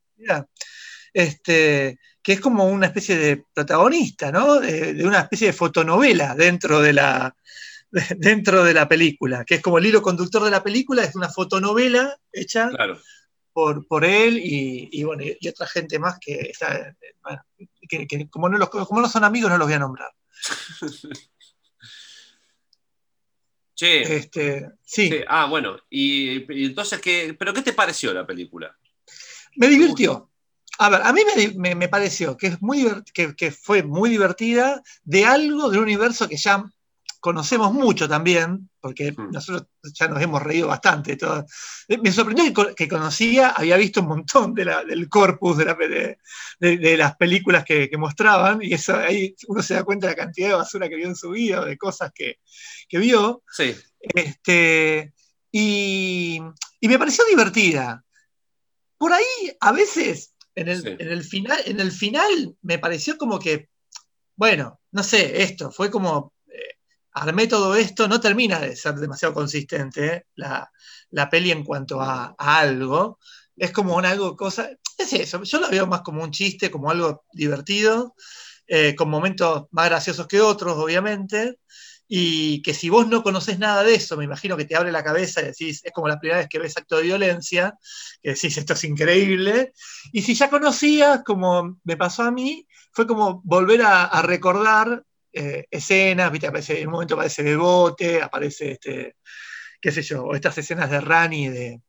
Este, 1.12 1.98
que 2.22 2.34
es 2.34 2.40
como 2.40 2.66
una 2.66 2.86
especie 2.86 3.16
de 3.16 3.42
protagonista, 3.54 4.30
¿no? 4.30 4.60
De, 4.60 4.92
de 4.94 5.06
una 5.06 5.20
especie 5.20 5.48
de 5.48 5.52
fotonovela 5.54 6.34
dentro 6.34 6.80
de 6.80 6.92
la, 6.92 7.34
dentro 8.18 8.64
de 8.64 8.74
la 8.74 8.88
película, 8.88 9.44
que 9.44 9.56
es 9.56 9.62
como 9.62 9.78
el 9.78 9.86
hilo 9.86 10.02
conductor 10.02 10.42
de 10.44 10.50
la 10.50 10.62
película, 10.62 11.04
es 11.04 11.14
una 11.14 11.28
fotonovela 11.28 12.18
hecha 12.32 12.68
claro. 12.68 13.00
por, 13.52 13.86
por 13.86 14.04
él 14.04 14.38
y, 14.38 14.88
y, 14.92 15.04
bueno, 15.04 15.22
y, 15.24 15.48
otra 15.48 15.66
gente 15.66 15.98
más 15.98 16.18
que 16.20 16.34
está, 16.50 16.94
bueno, 17.22 17.42
que, 17.88 18.06
que 18.06 18.28
como, 18.28 18.48
no 18.48 18.58
los, 18.58 18.68
como 18.68 19.00
no 19.00 19.08
son 19.08 19.24
amigos 19.24 19.50
no 19.50 19.58
los 19.58 19.66
voy 19.66 19.74
a 19.74 19.78
nombrar. 19.78 20.10
Che, 23.74 24.16
Este, 24.16 24.68
sí, 24.82 25.08
sí, 25.08 25.20
ah, 25.28 25.46
bueno. 25.46 25.78
Y, 25.88 26.52
y 26.52 26.66
entonces, 26.66 27.00
¿qué, 27.00 27.36
¿pero 27.38 27.54
qué 27.54 27.62
te 27.62 27.72
pareció 27.72 28.12
la 28.12 28.26
película? 28.26 28.76
me 29.54 29.68
divirtió. 29.68 30.30
A 30.78 30.90
ver, 30.90 31.00
a 31.02 31.12
mí 31.12 31.22
me, 31.24 31.48
me- 31.54 31.74
me 31.74 31.88
pareció 31.88 32.36
que, 32.36 32.48
es 32.48 32.62
muy 32.62 32.86
que, 33.14 33.34
que 33.36 33.50
fue 33.52 33.82
muy 33.84 34.10
divertida 34.10 34.82
de 35.04 35.24
algo 35.24 35.70
de 35.70 35.78
un 35.78 35.84
universo 35.84 36.28
que 36.28 36.36
ya 36.36 36.64
conocemos 37.20 37.72
mucho 37.72 38.08
también, 38.08 38.70
porque 38.80 39.12
Mm. 39.12 39.30
nosotros 39.32 39.66
ya 39.92 40.06
nos 40.08 40.22
hemos 40.22 40.42
reído 40.42 40.68
bastante. 40.68 41.16
todo. 41.16 41.44
Eh, 41.88 41.98
Me 41.98 42.12
sorprendió 42.12 42.44
que, 42.44 42.52
co- 42.52 42.74
que 42.74 42.86
conocía, 42.88 43.50
había 43.50 43.76
visto 43.76 44.00
un 44.02 44.08
montón 44.08 44.54
de 44.54 44.64
la- 44.64 44.84
del 44.84 45.08
corpus 45.08 45.56
de, 45.58 45.64
la 45.64 45.76
pe- 45.76 45.88
de- 45.88 46.18
de- 46.60 46.76
de 46.78 46.96
las 46.96 47.16
películas 47.16 47.64
que, 47.64 47.88
que 47.90 47.96
mostraban, 47.96 48.60
y 48.62 48.72
eso 48.74 48.94
ahí 48.96 49.34
uno 49.48 49.62
se 49.62 49.74
da 49.74 49.82
cuenta 49.84 50.06
de 50.06 50.12
la 50.12 50.22
cantidad 50.24 50.48
de 50.48 50.54
basura 50.54 50.88
que 50.88 50.96
vio 50.96 51.06
en 51.08 51.16
su 51.16 51.30
vida, 51.30 51.60
o 51.60 51.64
de 51.64 51.76
cosas 51.76 52.10
que, 52.14 52.36
que 52.88 52.98
vio. 52.98 53.42
Sí, 53.50 53.74
Este, 54.14 55.12
y, 55.50 56.40
y 56.80 56.88
me 56.88 56.98
pareció 56.98 57.24
divertida. 57.26 58.04
Por 58.96 59.12
ahí, 59.12 59.24
a 59.60 59.72
veces, 59.72 60.34
en 60.54 60.68
el, 60.68 60.82
Sí. 60.82 60.88
en 60.88 61.08
el 61.08 61.24
final, 61.24 61.58
en 61.66 61.80
el 61.80 61.90
final, 61.92 62.56
me 62.62 62.78
pareció 62.78 63.16
como 63.16 63.38
que, 63.38 63.68
bueno, 64.36 64.80
no 64.92 65.02
sé, 65.02 65.42
esto, 65.42 65.70
fue 65.72 65.90
como, 65.90 66.32
armé 67.22 67.46
todo 67.46 67.74
esto, 67.74 68.08
no 68.08 68.20
termina 68.20 68.60
de 68.60 68.76
ser 68.76 68.94
demasiado 68.94 69.34
consistente 69.34 70.14
eh, 70.14 70.26
la, 70.36 70.70
la 71.10 71.30
peli 71.30 71.50
en 71.50 71.64
cuanto 71.64 72.00
a, 72.00 72.34
algo. 72.38 73.18
Es 73.56 73.72
como 73.72 73.96
un 73.96 74.06
algo, 74.06 74.36
cosa, 74.36 74.70
es 74.96 75.12
eso, 75.12 75.42
yo 75.42 75.60
lo 75.60 75.68
veo 75.68 75.86
más 75.86 76.02
como 76.02 76.22
un 76.22 76.30
chiste, 76.30 76.70
como 76.70 76.90
algo 76.90 77.24
divertido, 77.32 78.14
eh, 78.66 78.94
con 78.94 79.10
momentos 79.10 79.66
más 79.72 79.86
graciosos 79.86 80.26
que 80.26 80.40
otros, 80.40 80.76
obviamente 80.76 81.58
y 82.08 82.62
que 82.62 82.72
si 82.72 82.88
vos 82.88 83.06
no 83.06 83.22
conocés 83.22 83.58
nada 83.58 83.84
de 83.84 83.94
eso, 83.94 84.16
me 84.16 84.24
imagino 84.24 84.56
que 84.56 84.64
te 84.64 84.74
abre 84.74 84.90
la 84.90 85.04
cabeza 85.04 85.42
y 85.42 85.46
decís, 85.46 85.82
es 85.84 85.92
como 85.92 86.08
la 86.08 86.18
primera 86.18 86.38
vez 86.38 86.48
que 86.48 86.58
ves 86.58 86.76
acto 86.78 86.96
de 86.96 87.02
violencia, 87.02 87.74
que 88.22 88.30
decís, 88.30 88.56
esto 88.56 88.72
es 88.72 88.84
increíble, 88.84 89.72
y 90.10 90.22
si 90.22 90.34
ya 90.34 90.48
conocías, 90.48 91.20
como 91.22 91.78
me 91.84 91.98
pasó 91.98 92.22
a 92.22 92.30
mí, 92.30 92.66
fue 92.92 93.06
como 93.06 93.42
volver 93.44 93.82
a 93.82 94.22
recordar 94.22 95.04
eh, 95.32 95.66
escenas, 95.70 96.30
¿viste? 96.32 96.46
Aparece, 96.46 96.80
en 96.80 96.88
un 96.88 96.94
momento 96.94 97.14
aparece 97.14 97.42
Bebote, 97.42 98.22
aparece, 98.22 98.72
este, 98.72 99.16
qué 99.80 99.92
sé 99.92 100.02
yo, 100.02 100.24
o 100.24 100.34
estas 100.34 100.56
escenas 100.58 100.90
de 100.90 101.00
Rani, 101.00 101.48
de, 101.48 101.82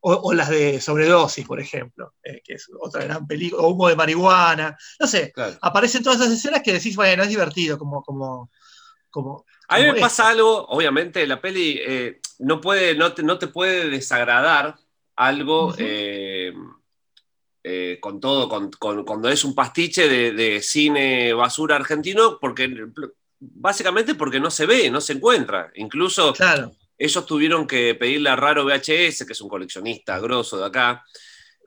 o, 0.00 0.14
o 0.14 0.32
las 0.32 0.48
de 0.48 0.80
sobredosis, 0.80 1.46
por 1.46 1.60
ejemplo, 1.60 2.14
eh, 2.22 2.40
que 2.44 2.54
es 2.54 2.68
otra 2.80 3.04
gran 3.04 3.26
película, 3.26 3.62
o 3.62 3.68
humo 3.68 3.88
de 3.88 3.96
marihuana, 3.96 4.76
no 4.98 5.06
sé, 5.06 5.32
claro. 5.32 5.56
aparecen 5.62 6.02
todas 6.02 6.20
esas 6.20 6.34
escenas 6.34 6.62
que 6.62 6.72
decís, 6.72 6.96
bueno, 6.96 7.22
es 7.22 7.28
divertido, 7.28 7.78
como, 7.78 8.02
como, 8.02 8.50
como, 9.10 9.44
A 9.68 9.78
mí 9.78 9.84
me 9.84 10.00
pasa 10.00 10.28
algo, 10.28 10.66
obviamente, 10.66 11.26
la 11.26 11.40
peli 11.40 11.80
eh, 11.86 12.20
no, 12.38 12.60
puede, 12.60 12.94
no, 12.94 13.12
te, 13.12 13.22
no 13.22 13.38
te 13.38 13.46
puede 13.46 13.90
desagradar 13.90 14.76
algo 15.16 15.72
eh, 17.64 17.98
con 18.00 18.20
todo, 18.20 18.48
con, 18.48 18.70
con- 18.72 19.04
cuando 19.04 19.28
es 19.28 19.44
un 19.44 19.54
pastiche 19.54 20.08
de, 20.08 20.32
de 20.32 20.60
cine 20.62 21.32
basura 21.32 21.76
argentino, 21.76 22.38
porque 22.40 22.68
básicamente 23.38 24.14
porque 24.14 24.40
no 24.40 24.50
se 24.50 24.66
ve, 24.66 24.90
no 24.90 25.00
se 25.00 25.14
encuentra. 25.14 25.70
Incluso 25.74 26.32
Claro, 26.32 26.72
ellos 26.98 27.26
tuvieron 27.26 27.66
que 27.66 27.94
pedirle 27.94 28.30
a 28.30 28.36
Raro 28.36 28.64
VHS, 28.64 29.26
que 29.26 29.32
es 29.32 29.40
un 29.40 29.48
coleccionista 29.48 30.18
grosso 30.20 30.58
de 30.58 30.66
acá, 30.66 31.04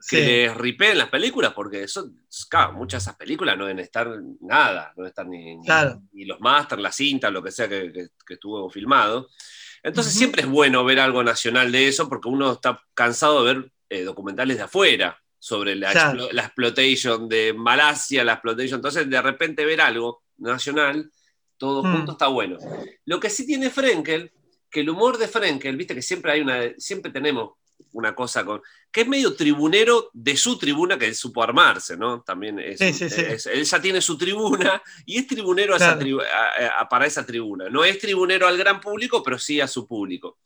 que 0.08 0.16
sí, 0.18 0.22
les 0.24 0.54
ripeen 0.56 0.98
las 0.98 1.08
películas, 1.08 1.52
porque 1.54 1.88
son, 1.88 2.14
claro, 2.48 2.74
muchas 2.74 3.02
de 3.02 3.10
esas 3.10 3.16
películas 3.18 3.56
no 3.56 3.64
deben 3.64 3.80
estar 3.82 4.08
nada, 4.40 4.92
no 4.96 5.02
deben 5.02 5.08
estar 5.08 5.26
ni, 5.26 5.58
Claro. 5.64 6.00
ni 6.12 6.24
los 6.26 6.38
masters, 6.40 6.80
la 6.82 6.92
cinta, 6.92 7.30
lo 7.30 7.42
que 7.42 7.50
sea 7.50 7.68
que, 7.68 7.92
que- 7.92 8.08
que 8.26 8.34
estuvo 8.34 8.68
filmado. 8.70 9.28
Entonces 9.82 10.12
siempre 10.14 10.42
es 10.42 10.48
bueno 10.48 10.84
ver 10.84 11.00
algo 11.00 11.22
nacional 11.24 11.72
de 11.72 11.88
eso, 11.88 12.08
porque 12.08 12.28
uno 12.28 12.52
está 12.52 12.80
cansado 12.94 13.44
de 13.44 13.54
ver 13.54 13.72
eh, 13.88 14.02
documentales 14.02 14.56
de 14.58 14.64
afuera 14.64 15.18
sobre 15.46 15.76
la, 15.76 15.92
explo- 15.94 16.28
la 16.32 16.42
exploitation 16.42 17.28
de 17.28 17.52
Malasia, 17.52 18.24
la 18.24 18.32
exploitation. 18.32 18.78
Entonces 18.78 19.08
de 19.08 19.22
repente 19.22 19.64
ver 19.64 19.80
algo 19.80 20.24
nacional, 20.38 21.08
todo 21.56 21.84
Mm. 21.84 21.92
junto 21.92 22.12
está 22.12 22.26
bueno. 22.26 22.58
Lo 23.04 23.20
que 23.20 23.30
sí 23.30 23.46
tiene 23.46 23.70
Frenkel, 23.70 24.32
que 24.68 24.80
el 24.80 24.90
humor 24.90 25.18
de 25.18 25.28
Frenkel, 25.28 25.76
viste 25.76 25.94
que 25.94 26.02
siempre 26.02 26.32
hay 26.32 26.40
una, 26.40 26.72
siempre 26.78 27.12
tenemos 27.12 27.52
una 27.92 28.12
cosa 28.12 28.44
con, 28.44 28.60
que 28.90 29.02
es 29.02 29.06
medio 29.08 29.36
tribunero 29.36 30.10
de 30.12 30.36
su 30.36 30.58
tribuna 30.58 30.98
que 30.98 31.14
supo 31.14 31.44
armarse, 31.44 31.96
¿no? 31.96 32.22
También 32.22 32.58
es, 32.58 32.80
Sí, 32.80 32.92
sí, 32.92 33.08
sí. 33.08 33.20
es- 33.20 33.46
él 33.46 33.62
ya 33.64 33.80
tiene 33.80 34.00
su 34.00 34.18
tribuna 34.18 34.82
y 35.06 35.18
es 35.18 35.28
tribunero 35.28 35.74
a 35.74 35.76
esa 35.76 35.92
Claro. 35.96 36.00
tribu- 36.00 36.22
a- 36.24 36.80
a- 36.80 36.88
para 36.88 37.06
esa 37.06 37.24
tribuna. 37.24 37.68
No 37.70 37.84
es 37.84 38.00
tribunero 38.00 38.48
al 38.48 38.58
gran 38.58 38.80
público, 38.80 39.22
pero 39.22 39.38
sí 39.38 39.60
a 39.60 39.68
su 39.68 39.86
público. 39.86 40.38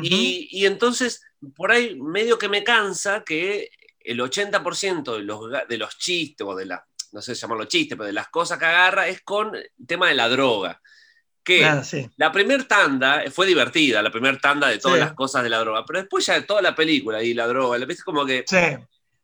y 0.00 0.64
entonces, 0.64 1.20
por 1.54 1.70
ahí 1.70 2.00
medio 2.00 2.38
que 2.38 2.48
me 2.48 2.64
cansa 2.64 3.22
que 3.26 3.68
el 4.04 4.20
80% 4.20 5.14
de 5.16 5.22
los, 5.22 5.40
de 5.68 5.78
los 5.78 5.98
chistes, 5.98 6.46
o 6.46 6.54
de 6.54 6.66
la, 6.66 6.84
no 7.12 7.20
sé 7.22 7.34
llamarlo 7.34 7.64
chiste, 7.66 7.96
pero 7.96 8.06
de 8.06 8.12
las 8.12 8.28
cosas 8.28 8.58
que 8.58 8.64
agarra 8.66 9.08
es 9.08 9.22
con 9.22 9.54
el 9.54 9.70
tema 9.86 10.08
de 10.08 10.14
la 10.14 10.28
droga. 10.28 10.80
Que 11.44 11.68
sí, 11.82 12.08
la 12.16 12.30
primer 12.30 12.64
tanda 12.68 13.24
fue 13.32 13.46
divertida, 13.46 14.00
la 14.00 14.12
primer 14.12 14.40
tanda 14.40 14.68
de 14.68 14.78
todas 14.78 14.98
Sí. 14.98 15.04
las 15.04 15.12
cosas 15.14 15.42
de 15.42 15.50
la 15.50 15.58
droga, 15.58 15.84
pero 15.84 15.98
después 16.00 16.24
ya 16.24 16.34
de 16.34 16.42
toda 16.42 16.62
la 16.62 16.74
película 16.74 17.20
y 17.22 17.34
la 17.34 17.48
droga, 17.48 17.78
le 17.78 17.86
viste 17.86 18.04
como 18.04 18.24
que, 18.24 18.44
sí, 18.46 18.56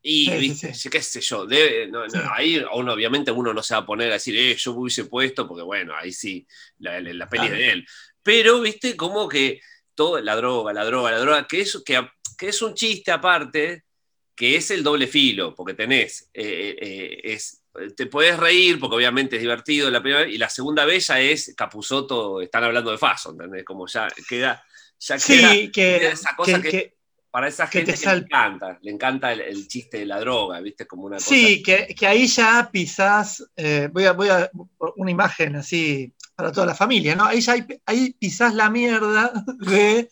y 0.01 0.29
viste, 0.37 0.73
qué 0.89 1.01
sé 1.01 1.21
yo, 1.21 1.45
debe- 1.47 1.87
no, 1.89 2.03
ahí 2.33 2.61
uno, 2.73 2.91
obviamente 2.93 3.31
uno 3.31 3.53
no 3.53 3.63
se 3.63 3.73
va 3.73 3.81
a 3.81 3.85
poner 3.85 4.09
a 4.09 4.13
decir, 4.13 4.35
eh, 4.37 4.55
yo 4.57 4.73
hubiese 4.73 5.05
puesto, 5.05 5.47
porque 5.47 5.63
bueno, 5.63 5.93
ahí 5.95 6.11
sí, 6.11 6.45
la, 6.79 6.99
la, 6.99 7.13
la 7.13 7.29
peli 7.29 7.43
es 7.45 7.49
Claro. 7.51 7.63
de 7.63 7.71
él. 7.71 7.87
Pero, 8.21 8.59
viste, 8.61 8.97
como 8.97 9.27
que 9.29 9.61
todo, 9.95 10.19
la 10.19 10.35
droga, 10.35 10.73
la 10.73 10.83
droga, 10.83 11.11
la 11.11 11.19
droga, 11.19 11.47
que 11.47 11.61
es, 11.61 11.81
que, 11.85 12.05
que 12.37 12.49
es 12.49 12.61
un 12.61 12.73
chiste 12.73 13.11
aparte, 13.11 13.83
que 14.39 14.55
es 14.55 14.71
el 14.71 14.83
doble 14.83 15.05
filo, 15.05 15.53
porque 15.53 15.73
tenés, 15.73 16.29
eh, 16.33 16.73
eh, 16.81 17.19
es, 17.25 17.61
te 17.97 18.05
puedes 18.05 18.39
reír, 18.39 18.79
porque 18.79 18.95
obviamente 18.95 19.35
es 19.35 19.41
divertido 19.41 19.91
la 19.91 20.01
primera 20.01 20.25
y 20.25 20.37
la 20.37 20.49
segunda 20.49 20.85
vez 20.85 21.07
ya 21.07 21.19
es 21.19 21.53
Capuzoto, 21.57 22.39
están 22.39 22.63
hablando 22.63 22.89
de 22.89 22.97
Faso, 22.97 23.31
¿entendés? 23.31 23.65
Como 23.65 23.85
ya 23.87 24.07
queda, 24.29 24.63
ya 24.97 25.17
queda, 25.17 25.51
Sí, 25.51 25.71
que, 25.73 25.97
queda 25.99 26.11
esa 26.13 26.35
cosa 26.37 26.61
que- 26.61 26.71
que, 26.71 26.71
que- 26.71 26.93
para 27.29 27.49
esa 27.49 27.67
gente 27.67 27.93
que 27.93 28.05
le 28.05 28.13
encanta, 28.19 28.79
le 28.81 28.91
encanta 28.91 29.33
el, 29.33 29.41
el 29.41 29.67
chiste 29.67 29.99
de 29.99 30.05
la 30.05 30.21
droga, 30.21 30.61
¿viste? 30.61 30.87
Como 30.87 31.03
una 31.03 31.17
cosa. 31.17 31.29
sí, 31.29 31.61
que, 31.61 31.93
que 31.93 32.07
ahí 32.07 32.25
ya 32.25 32.69
pisás, 32.71 33.43
eh, 33.57 33.89
voy, 33.91 34.05
a, 34.05 34.13
voy 34.13 34.29
a 34.29 34.49
una 34.95 35.11
imagen 35.11 35.57
así 35.57 36.13
para 36.33 36.53
toda 36.53 36.65
la 36.65 36.75
familia, 36.75 37.13
¿no? 37.17 37.25
Ahí 37.25 37.41
ya 37.41 37.53
hay, 37.53 37.65
ahí 37.85 38.15
pisás 38.17 38.55
la 38.55 38.69
mierda 38.69 39.33
de, 39.59 40.09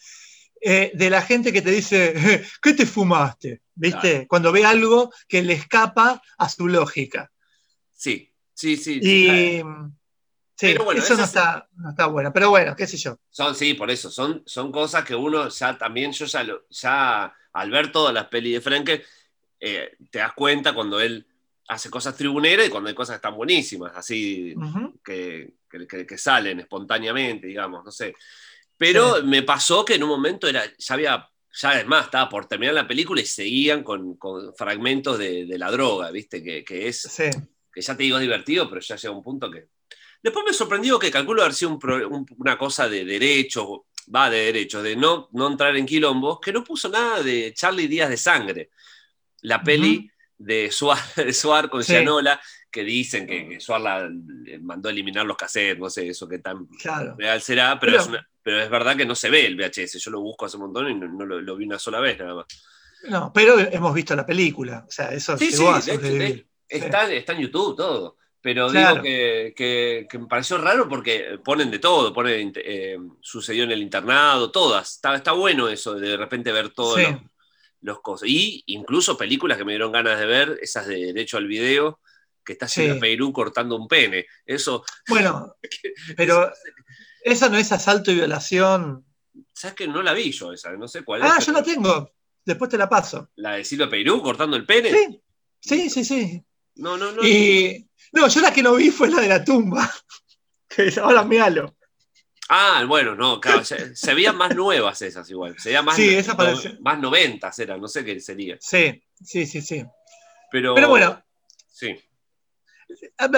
eh, 0.62 0.92
de 0.94 1.10
la 1.10 1.22
gente 1.22 1.54
que 1.54 1.62
te 1.62 1.72
dice, 1.72 2.44
¿qué 2.62 2.74
te 2.74 2.86
fumaste? 2.86 3.62
¿Viste? 3.80 4.26
Cuando 4.28 4.52
ve 4.52 4.66
algo 4.66 5.12
que 5.28 5.44
le 5.44 5.54
escapa 5.54 6.22
a 6.38 6.50
su 6.50 6.68
lógica. 6.68 7.32
Sí, 7.94 8.34
sí, 8.54 8.76
sí. 8.78 9.00
Y 9.02 9.62
claro. 9.62 9.92
sí, 10.56 10.68
Pero 10.74 10.84
bueno, 10.86 11.02
eso 11.04 11.16
no 11.16 11.24
está, 11.24 11.68
no 11.76 11.90
está 11.92 12.08
bueno. 12.08 12.34
Pero 12.34 12.50
bueno, 12.50 12.76
qué 12.76 12.88
sé 12.88 12.98
yo. 12.98 13.18
Son, 13.30 13.54
sí, 13.56 13.76
por 13.76 13.92
eso, 13.92 14.10
son, 14.10 14.42
son 14.46 14.72
cosas 14.72 15.06
que 15.06 15.16
uno 15.16 15.48
ya 15.50 15.78
también, 15.78 16.12
yo 16.12 16.26
ya, 16.26 16.44
lo- 16.44 16.66
ya 16.70 17.34
al 17.54 17.72
ver 17.72 17.92
todas 17.92 18.14
las 18.14 18.26
pelis 18.28 18.54
de 18.56 18.62
Frankel, 18.62 19.04
eh, 19.60 19.96
te 20.12 20.20
das 20.20 20.34
cuenta 20.34 20.74
cuando 20.74 21.00
él 21.00 21.26
hace 21.68 21.90
cosas 21.90 22.16
tribuneras 22.16 22.66
y 22.68 22.70
cuando 22.70 22.90
hay 22.90 22.96
cosas 22.96 23.16
que 23.16 23.18
están 23.18 23.36
buenísimas, 23.36 23.92
así 23.96 24.56
Ujú. 24.56 25.00
que, 25.04 25.54
que- 25.70 25.86
que- 25.88 26.06
que 26.08 26.18
salen 26.18 26.60
espontáneamente, 26.62 27.46
digamos, 27.48 27.84
no 27.84 27.92
sé. 27.92 28.16
Pero 28.78 29.24
me 29.24 29.44
pasó 29.44 29.84
que 29.84 29.96
en 29.96 30.04
un 30.04 30.10
momento 30.10 30.48
era, 30.48 30.64
ya 30.78 30.94
había, 30.94 31.30
ya 31.60 31.80
es 31.80 31.86
más, 31.88 32.06
estaba 32.06 32.30
por 32.30 32.46
terminar 32.48 32.74
la 32.76 32.88
película 32.88 33.22
y 33.22 33.26
seguían 33.26 33.84
con, 33.84 34.16
con 34.18 34.54
fragmentos 34.56 35.18
de, 35.18 35.46
de 35.46 35.58
la 35.58 35.72
droga, 35.72 36.12
¿viste? 36.12 36.44
Que, 36.44 36.64
que 36.64 36.88
es, 36.88 37.02
Sí. 37.02 37.26
que 37.74 37.82
ya 37.82 37.96
te 37.98 38.04
digo 38.04 38.18
es 38.18 38.22
divertido, 38.22 38.70
pero 38.70 38.82
ya 38.82 38.96
llega 38.96 39.14
un 39.14 39.24
punto 39.24 39.50
que... 39.50 39.68
Después 40.22 40.44
me 40.46 40.54
sorprendió 40.54 40.98
que 41.00 41.12
calculo 41.12 41.42
haber 41.44 41.54
sido 41.54 41.72
un 41.72 41.80
pro- 41.80 42.08
un- 42.10 42.26
una 42.38 42.58
cosa 42.58 42.90
de 42.90 43.06
derechos, 43.06 43.68
va 44.14 44.30
de 44.30 44.46
derechos, 44.46 44.84
de 44.84 44.96
no, 44.96 45.30
no 45.34 45.48
entrar 45.48 45.76
en 45.78 45.86
quilombos, 45.86 46.40
que 46.42 46.52
no 46.52 46.64
puso 46.64 46.90
nada 46.90 47.22
de 47.22 47.54
Charlie 47.54 47.88
Díaz 47.88 48.10
de 48.10 48.18
Sangre, 48.18 48.72
la 49.42 49.62
peli 49.64 50.10
de 50.38 50.72
Suar, 50.72 50.98
de 51.16 51.34
Suar 51.34 51.70
con 51.70 51.84
Sí. 51.84 51.94
Gianola, 51.94 52.42
que 52.72 52.84
dicen 52.84 53.26
que, 53.28 53.48
que 53.48 53.60
Suar 53.60 53.82
la, 53.82 54.10
mandó 54.62 54.90
a 54.90 54.92
eliminar 54.92 55.26
los 55.26 55.38
cassettes, 55.38 55.80
no 55.80 55.90
sé, 55.90 56.10
eso 56.10 56.28
que 56.28 56.40
tan 56.40 56.66
Claro. 56.82 57.16
real 57.18 57.42
será, 57.42 57.80
pero, 57.80 57.94
Pero- 57.94 58.02
es 58.04 58.08
una- 58.10 58.30
pero 58.48 58.62
es 58.62 58.70
verdad 58.70 58.96
que 58.96 59.06
no 59.06 59.14
se 59.14 59.30
ve 59.30 59.46
el 59.46 59.58
VHS, 59.58 60.00
yo 60.00 60.10
lo 60.10 60.22
busco 60.22 60.46
hace 60.46 60.56
un 60.56 60.64
montón 60.64 60.90
y 60.90 60.96
no, 60.96 61.06
no 61.06 61.26
lo, 61.26 61.42
lo 61.42 61.56
vi 61.58 61.66
una 61.66 61.78
sola 61.78 62.00
vez 62.00 62.18
nada 62.18 62.34
más. 62.34 62.46
No, 63.10 63.30
pero 63.34 63.60
hemos 63.60 63.94
visto 63.94 64.16
la 64.16 64.26
película. 64.26 64.86
O 64.88 64.90
sea, 64.92 65.10
eso 65.10 65.38
Sí, 65.38 65.52
llegó 65.52 65.82
sí, 65.82 65.92
a 65.92 65.96
está, 66.70 67.12
está 67.12 67.34
en 67.34 67.40
YouTube 67.42 67.76
todo. 67.76 68.16
Pero 68.40 68.70
Claro. 68.70 69.02
digo 69.02 69.04
que, 69.04 69.54
que- 69.54 70.08
que 70.10 70.18
me 70.18 70.28
pareció 70.28 70.58
raro 70.60 70.88
porque 70.88 71.40
ponen 71.44 71.70
de 71.70 71.80
todo, 71.80 72.14
ponen 72.14 72.54
eh, 72.56 72.98
sucedió 73.20 73.66
en 73.66 73.72
el 73.72 73.82
internado, 73.82 74.50
todas. 74.50 74.94
Está, 74.96 75.14
está 75.16 75.34
bueno 75.34 75.68
eso 75.68 75.96
de 75.96 76.16
repente 76.16 76.54
ver 76.54 76.70
todos 76.70 76.96
Sí. 76.96 77.04
los, 77.04 77.22
los 77.82 78.00
cosas. 78.02 78.30
Y 78.30 78.64
incluso 78.68 79.18
películas 79.18 79.58
que 79.58 79.66
me 79.66 79.74
dieron 79.74 79.92
ganas 79.92 80.18
de 80.18 80.26
ver, 80.26 80.58
esas 80.62 80.88
de 80.88 81.08
derecho 81.08 81.36
al 81.36 81.48
video, 81.48 82.00
que 82.46 82.54
está. 82.54 82.66
Sheila 82.68 82.98
Perú 82.98 83.34
cortando 83.34 83.76
un 83.76 83.90
pene. 83.90 84.26
Eso, 84.46 84.86
Bueno, 85.10 85.54
pero 86.16 86.50
eso 87.24 87.50
no 87.50 87.58
es 87.58 87.72
asalto 87.72 88.12
y 88.12 88.16
violación. 88.16 89.06
¿sabes 89.54 89.76
que 89.76 89.88
No 89.88 90.02
la 90.02 90.14
vi 90.14 90.32
yo 90.32 90.54
esa, 90.54 90.72
no 90.74 90.88
sé 90.88 91.04
cuál 91.04 91.22
es. 91.24 91.32
Ah, 91.32 91.40
yo 91.40 91.52
la 91.52 91.64
tengo. 91.64 92.12
Después 92.46 92.70
te 92.70 92.78
la 92.78 92.88
paso. 92.88 93.30
La 93.36 93.54
de 93.56 93.66
Silvia 93.66 93.90
Peirú 93.90 94.22
cortando 94.22 94.56
el 94.56 94.66
pene. 94.66 94.92
Sí, 94.92 95.22
sí, 95.60 95.90
sí, 95.90 96.06
sí. 96.06 96.44
No, 96.76 96.98
no, 96.98 97.12
no. 97.12 97.24
Y 97.24 97.90
no, 98.14 98.28
yo 98.28 98.42
la 98.42 98.54
que 98.54 98.64
no 98.64 98.76
vi 98.76 98.90
fue 98.90 99.10
la 99.10 99.22
de 99.22 99.28
la 99.28 99.44
tumba. 99.44 99.90
Que 100.70 100.94
ahora 101.00 101.24
míralo. 101.24 101.78
Ah, 102.50 102.84
bueno, 102.88 103.16
no, 103.16 103.40
claro, 103.40 103.64
se, 103.64 104.14
veían 104.14 104.38
más 104.38 104.54
nuevas 104.56 105.02
esas 105.02 105.30
igual. 105.30 105.56
Se 105.58 105.70
veían 105.70 105.86
más, 105.86 105.96
Sí, 105.96 106.16
esa 106.16 106.34
no- 106.34 106.82
más 106.82 107.00
noventas 107.00 107.58
eran, 107.60 107.82
no 107.82 107.88
sé 107.88 108.06
qué 108.06 108.20
sería. 108.20 108.58
Sí, 108.60 109.02
sí, 109.24 109.46
sí, 109.46 109.62
sí. 109.62 109.84
Pero, 110.52 110.76
Pero 110.76 110.90
bueno, 110.90 111.24
Sí, 111.72 111.96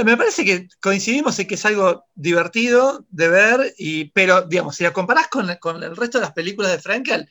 me 0.04 0.18
parece 0.18 0.45
que 0.45 0.68
coincidimos 0.82 1.38
en 1.39 1.47
que 1.47 1.56
es 1.56 1.66
algo 1.66 2.06
divertido 2.16 3.06
de 3.10 3.30
ver, 3.30 3.74
y, 3.78 4.06
pero 4.12 4.41
digamos, 4.43 4.76
si 4.76 4.84
la 4.84 4.93
comparás 4.93 5.28
con, 5.28 5.47
con 5.58 5.82
el 5.84 5.95
resto 5.95 6.18
de 6.20 6.24
las 6.26 6.34
películas 6.34 6.72
de 6.72 6.80
Frankel, 6.80 7.30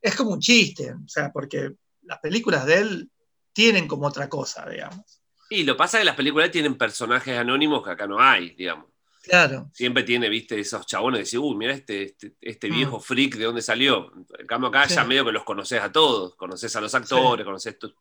es 0.00 0.14
como 0.16 0.30
un 0.30 0.40
chiste. 0.40 0.92
O 0.92 1.08
sea, 1.08 1.30
porque 1.32 1.72
las 2.02 2.18
películas 2.20 2.66
de 2.66 2.78
él 2.78 3.10
tienen 3.52 3.86
como 3.86 4.06
otra 4.06 4.28
cosa, 4.28 4.68
digamos. 4.68 5.20
Y 5.50 5.64
lo 5.64 5.76
pasa 5.76 5.98
es 5.98 6.02
que 6.02 6.06
las 6.06 6.16
películas 6.16 6.50
tienen 6.50 6.76
personajes 6.78 7.36
anónimos 7.36 7.84
que 7.84 7.90
acá 7.90 8.06
no 8.06 8.20
hay, 8.20 8.50
digamos. 8.54 8.86
Claro. 9.22 9.70
Siempre 9.74 10.02
tiene, 10.04 10.28
viste, 10.30 10.58
esos 10.58 10.86
chabones 10.86 11.18
que 11.18 11.24
dicen, 11.24 11.40
uy, 11.40 11.54
mira 11.56 11.74
este, 11.74 12.04
este, 12.04 12.34
este 12.40 12.70
Mm. 12.70 12.74
viejo 12.74 13.00
freak, 13.00 13.34
¿de 13.36 13.44
dónde 13.44 13.60
salió? 13.60 14.10
En 14.38 14.46
cambio 14.46 14.68
acá 14.70 14.88
Sí. 14.88 14.94
ya 14.94 15.04
medio 15.04 15.24
que 15.26 15.32
los 15.32 15.44
conoces 15.44 15.82
a 15.82 15.92
todos, 15.92 16.34
conoces 16.36 16.74
a 16.74 16.80
los 16.80 16.94
actores, 16.94 17.44
conoces 17.44 17.78
to- 17.78 17.94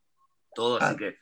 todo, 0.56 0.78
así 0.82 0.94
Ah. 0.94 0.98
que... 0.98 1.18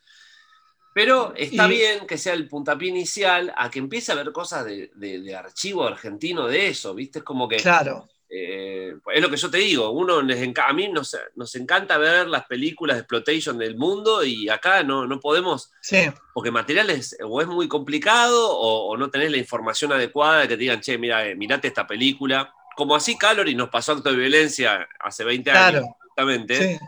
Pero 0.98 1.32
está 1.36 1.68
Y- 1.68 1.70
bien 1.70 2.08
que 2.08 2.18
sea 2.18 2.34
el 2.34 2.48
puntapié 2.48 2.90
inicial 2.90 3.54
a 3.56 3.70
que 3.70 3.78
empiece 3.78 4.12
a 4.12 4.16
haber 4.16 4.32
cosas 4.32 4.66
de, 4.66 4.90
de- 4.96 5.20
de 5.22 5.36
archivo 5.36 5.84
argentino 5.86 6.48
de 6.48 6.70
eso, 6.70 6.96
¿viste? 6.96 7.20
Es 7.20 7.24
como 7.24 7.48
que... 7.48 7.58
Claro. 7.58 8.08
Eh, 8.30 8.96
es 9.14 9.22
lo 9.22 9.30
que 9.30 9.38
yo 9.38 9.50
te 9.52 9.60
digo, 9.60 9.92
uno 9.92 10.24
les 10.24 10.42
a 10.58 10.74
mí 10.74 10.90
nos, 10.90 11.16
nos 11.36 11.54
encanta 11.56 12.00
ver 12.00 12.28
las 12.28 12.46
películas 12.48 12.96
de 12.98 13.02
exploitation 13.02 13.60
del 13.60 13.78
mundo 13.78 14.24
y 14.26 14.50
acá 14.50 14.82
no, 14.84 15.06
no 15.06 15.20
podemos, 15.20 15.72
Sí, 15.82 16.10
porque 16.34 16.50
material 16.52 16.90
es, 16.90 17.16
o 17.24 17.42
es 17.42 17.48
muy 17.48 17.68
complicado 17.68 18.52
o, 18.58 18.88
o 18.92 18.98
no 18.98 19.12
tenés 19.12 19.30
la 19.30 19.38
información 19.38 19.94
adecuada 19.94 20.42
de 20.42 20.48
que 20.48 20.56
te 20.56 20.62
digan, 20.62 20.82
che, 20.82 20.98
mira, 20.98 21.28
eh, 21.28 21.36
mirate 21.36 21.68
esta 21.68 21.86
película. 21.86 22.52
Como 22.76 22.96
así 22.96 23.16
Calorie 23.20 23.54
nos 23.56 23.70
pasó 23.70 23.92
acto 23.92 24.10
de 24.10 24.18
violencia 24.18 24.86
hace 25.00 25.24
20 25.24 25.52
años, 25.52 25.70
Claro. 25.82 25.98
justamente. 26.08 26.74
sí. 26.74 26.80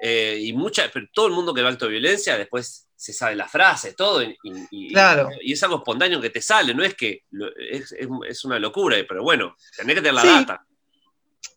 Eh, 0.00 0.38
y 0.42 0.52
mucha, 0.52 0.88
pero 0.92 1.06
todo 1.12 1.26
el 1.28 1.32
mundo 1.32 1.52
que 1.54 1.62
ve 1.62 1.68
acto 1.68 1.86
de 1.86 1.92
violencia 1.92 2.36
después 2.38 2.87
se 3.00 3.12
sabe 3.12 3.36
la 3.36 3.46
frase, 3.46 3.92
todo, 3.92 4.22
y, 4.24 4.36
y- 4.72 4.88
Claro. 4.92 5.28
y 5.40 5.52
es 5.52 5.62
algo 5.62 5.76
espontáneo 5.76 6.20
que 6.20 6.30
te 6.30 6.42
sale, 6.42 6.74
no 6.74 6.82
es 6.82 6.94
que 6.94 7.22
es, 7.70 7.92
es- 7.92 8.08
es 8.28 8.44
una 8.44 8.58
locura, 8.58 8.96
pero 9.08 9.22
bueno, 9.22 9.54
tenés 9.76 9.94
que 9.94 10.00
tener 10.00 10.14
la 10.14 10.22
Sí. 10.22 10.26
data. 10.28 10.66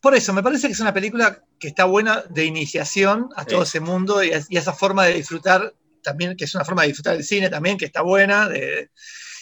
Por 0.00 0.14
eso, 0.14 0.32
me 0.32 0.42
parece 0.42 0.68
que 0.68 0.72
es 0.72 0.78
una 0.80 0.94
película 0.94 1.42
que 1.58 1.66
está 1.68 1.84
buena 1.84 2.22
de 2.30 2.44
iniciación 2.44 3.28
a 3.36 3.44
todo 3.44 3.64
Sí. 3.64 3.70
ese 3.70 3.80
mundo 3.80 4.22
y, 4.22 4.32
a- 4.32 4.40
y 4.48 4.56
a 4.56 4.60
esa 4.60 4.72
forma 4.72 5.04
de 5.06 5.14
disfrutar, 5.14 5.74
también, 6.02 6.36
que 6.36 6.44
es 6.44 6.54
una 6.54 6.64
forma 6.64 6.82
de 6.82 6.88
disfrutar 6.88 7.14
del 7.14 7.24
cine 7.24 7.50
también, 7.50 7.76
que 7.76 7.86
está 7.86 8.02
buena. 8.02 8.48
de- 8.48 8.90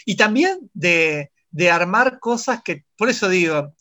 y 0.07 0.17
también 0.17 0.71
de, 0.73 1.31
de 1.51 1.71
armar 1.71 2.19
cosas 2.19 2.63
que, 2.63 2.85
por 2.97 3.11
eso 3.11 3.29
digo, 3.29 3.75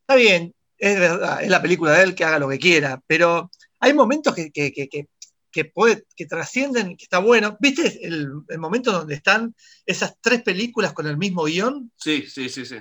está 0.00 0.14
bien, 0.14 0.54
es 0.78 0.98
verdad, 0.98 1.42
es 1.42 1.50
la 1.50 1.60
película 1.60 1.92
de 1.92 2.02
él 2.04 2.14
que 2.14 2.24
haga 2.24 2.38
lo 2.38 2.48
que 2.48 2.58
quiera, 2.58 3.02
pero 3.06 3.50
hay 3.80 3.92
momentos 3.92 4.34
que, 4.34 4.50
que, 4.50 4.72
que- 4.72 4.88
que- 4.88 5.06
que 5.50 5.64
puede, 5.64 6.04
que 6.16 6.26
trascienden, 6.26 6.96
que 6.96 7.04
está 7.04 7.18
bueno. 7.18 7.56
¿Viste 7.60 8.06
el, 8.06 8.28
el 8.48 8.58
momento 8.58 8.92
donde 8.92 9.14
están 9.14 9.54
esas 9.86 10.14
tres 10.20 10.42
películas 10.42 10.92
con 10.92 11.06
el 11.06 11.16
mismo 11.16 11.44
guion? 11.44 11.92
Sí, 11.96 12.24
sí, 12.26 12.48
sí, 12.48 12.64
sí. 12.66 12.76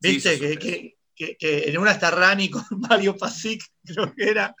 ¿Viste? 0.00 0.34
Sí, 0.34 0.40
que, 0.40 0.48
sí, 0.48 0.52
sí. 0.54 0.58
que- 0.58 0.96
que- 1.14 1.36
que 1.36 1.68
en 1.68 1.76
una 1.76 1.92
está 1.92 2.10
Rani 2.10 2.48
con 2.48 2.64
Mario 2.88 3.14
Pasic, 3.16 3.62
creo 3.84 4.14
que 4.14 4.24
era, 4.30 4.54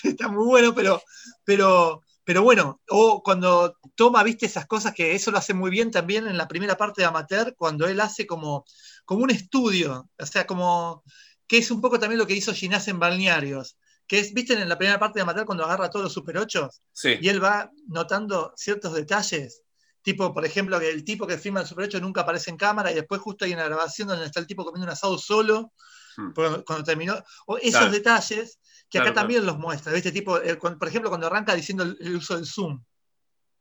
que 0.00 0.10
está 0.10 0.28
muy 0.28 0.46
bueno, 0.46 0.72
pero, 0.72 1.02
pero, 1.44 2.02
pero 2.22 2.42
bueno, 2.44 2.80
o 2.88 3.20
cuando 3.22 3.76
toma, 3.96 4.22
viste, 4.22 4.46
esas 4.46 4.66
cosas 4.66 4.94
que 4.94 5.14
eso 5.16 5.32
lo 5.32 5.38
hace 5.38 5.54
muy 5.54 5.70
bien 5.72 5.90
también 5.90 6.28
en 6.28 6.36
la 6.38 6.46
primera 6.46 6.76
parte 6.76 7.02
de 7.02 7.06
Amateur, 7.06 7.54
cuando 7.56 7.88
él 7.88 8.00
hace 8.00 8.26
como, 8.28 8.64
como 9.04 9.24
un 9.24 9.30
estudio, 9.30 10.08
o 10.16 10.26
sea, 10.26 10.46
como 10.46 11.02
que 11.48 11.58
es 11.58 11.70
un 11.72 11.80
poco 11.80 11.98
también 11.98 12.18
lo 12.20 12.26
que 12.28 12.34
hizo 12.36 12.54
Ginás 12.54 12.86
en 12.86 13.00
Balnearios, 13.00 13.76
que 14.06 14.18
es, 14.18 14.34
viste, 14.34 14.52
en 14.54 14.68
la 14.68 14.76
primera 14.78 14.98
parte 14.98 15.18
de 15.18 15.22
Amateur 15.22 15.46
cuando 15.46 15.64
agarra 15.64 15.88
todos 15.90 16.04
los 16.04 16.12
Super 16.12 16.36
8 16.38 16.68
Sí, 16.92 17.16
y 17.20 17.28
él 17.28 17.42
va 17.42 17.70
notando 17.88 18.52
ciertos 18.56 18.92
detalles. 18.94 19.62
Tipo, 20.02 20.34
por 20.34 20.44
ejemplo, 20.44 20.78
que 20.78 20.90
el 20.90 21.02
tipo 21.04 21.26
que 21.26 21.38
firma 21.38 21.60
el 21.62 21.66
Super 21.66 21.86
8 21.86 22.00
nunca 22.00 22.20
aparece 22.20 22.50
en 22.50 22.58
cámara 22.58 22.92
y 22.92 22.94
después 22.94 23.20
justo 23.22 23.44
hay 23.46 23.54
una 23.54 23.64
grabación 23.64 24.08
donde 24.08 24.26
está 24.26 24.40
el 24.40 24.46
tipo 24.46 24.64
comiendo 24.64 24.84
un 24.86 24.92
asado 24.92 25.16
solo 25.18 25.72
Hmm. 26.16 26.32
cuando, 26.32 26.84
terminó. 26.84 27.14
O 27.46 27.56
esos 27.58 27.72
Claro. 27.80 27.90
detalles 27.90 28.58
que 28.88 28.98
acá 28.98 29.06
Claro, 29.06 29.14
también 29.14 29.44
los 29.46 29.58
muestra. 29.58 29.92
¿viste? 29.92 30.12
Tipo, 30.12 30.38
cuando- 30.60 30.78
por 30.78 30.86
ejemplo, 30.88 31.08
cuando 31.10 31.26
arranca 31.26 31.54
diciendo 31.56 31.82
el, 31.84 31.96
el 32.00 32.16
uso 32.16 32.36
del 32.36 32.46
Zoom. 32.46 32.80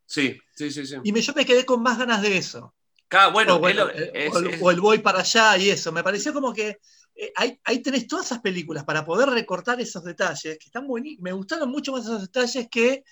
sí, 0.05 0.37
sí, 0.55 0.69
sí. 0.69 0.85
sí. 0.85 0.95
Y 1.03 1.11
me, 1.11 1.21
yo 1.21 1.33
me 1.33 1.45
quedé 1.45 1.65
con 1.65 1.81
más 1.81 1.97
ganas 1.97 2.21
de 2.21 2.37
eso. 2.37 2.75
Cada- 3.07 3.27
bueno, 3.29 3.55
o, 3.55 3.59
bueno, 3.59 3.89
es 3.89 3.95
lo- 3.99 4.03
eh, 4.05 4.11
es- 4.27 4.35
o 4.35 4.39
el, 4.39 4.47
es- 4.47 4.61
o 4.61 4.69
el 4.71 4.81
voy 4.81 4.99
para 4.99 5.19
allá 5.21 5.57
y 5.57 5.69
eso. 5.69 5.91
Me 5.91 6.03
pareció 6.03 6.33
como 6.33 6.53
que 6.53 6.77
eh, 7.15 7.31
ahí, 7.35 7.59
ahí 7.63 7.79
tenés 7.81 8.07
todas 8.07 8.25
esas 8.25 8.41
películas 8.41 8.83
para 8.83 9.05
poder 9.05 9.29
recortar 9.29 9.79
esos 9.81 10.03
detalles, 10.03 10.57
que 10.57 10.65
están 10.65 10.87
buenísimos. 10.87 11.23
Me 11.23 11.31
gustaron 11.31 11.69
mucho 11.69 11.91
más 11.91 12.03
esos 12.05 12.21
detalles 12.21 12.67
que 12.69 13.03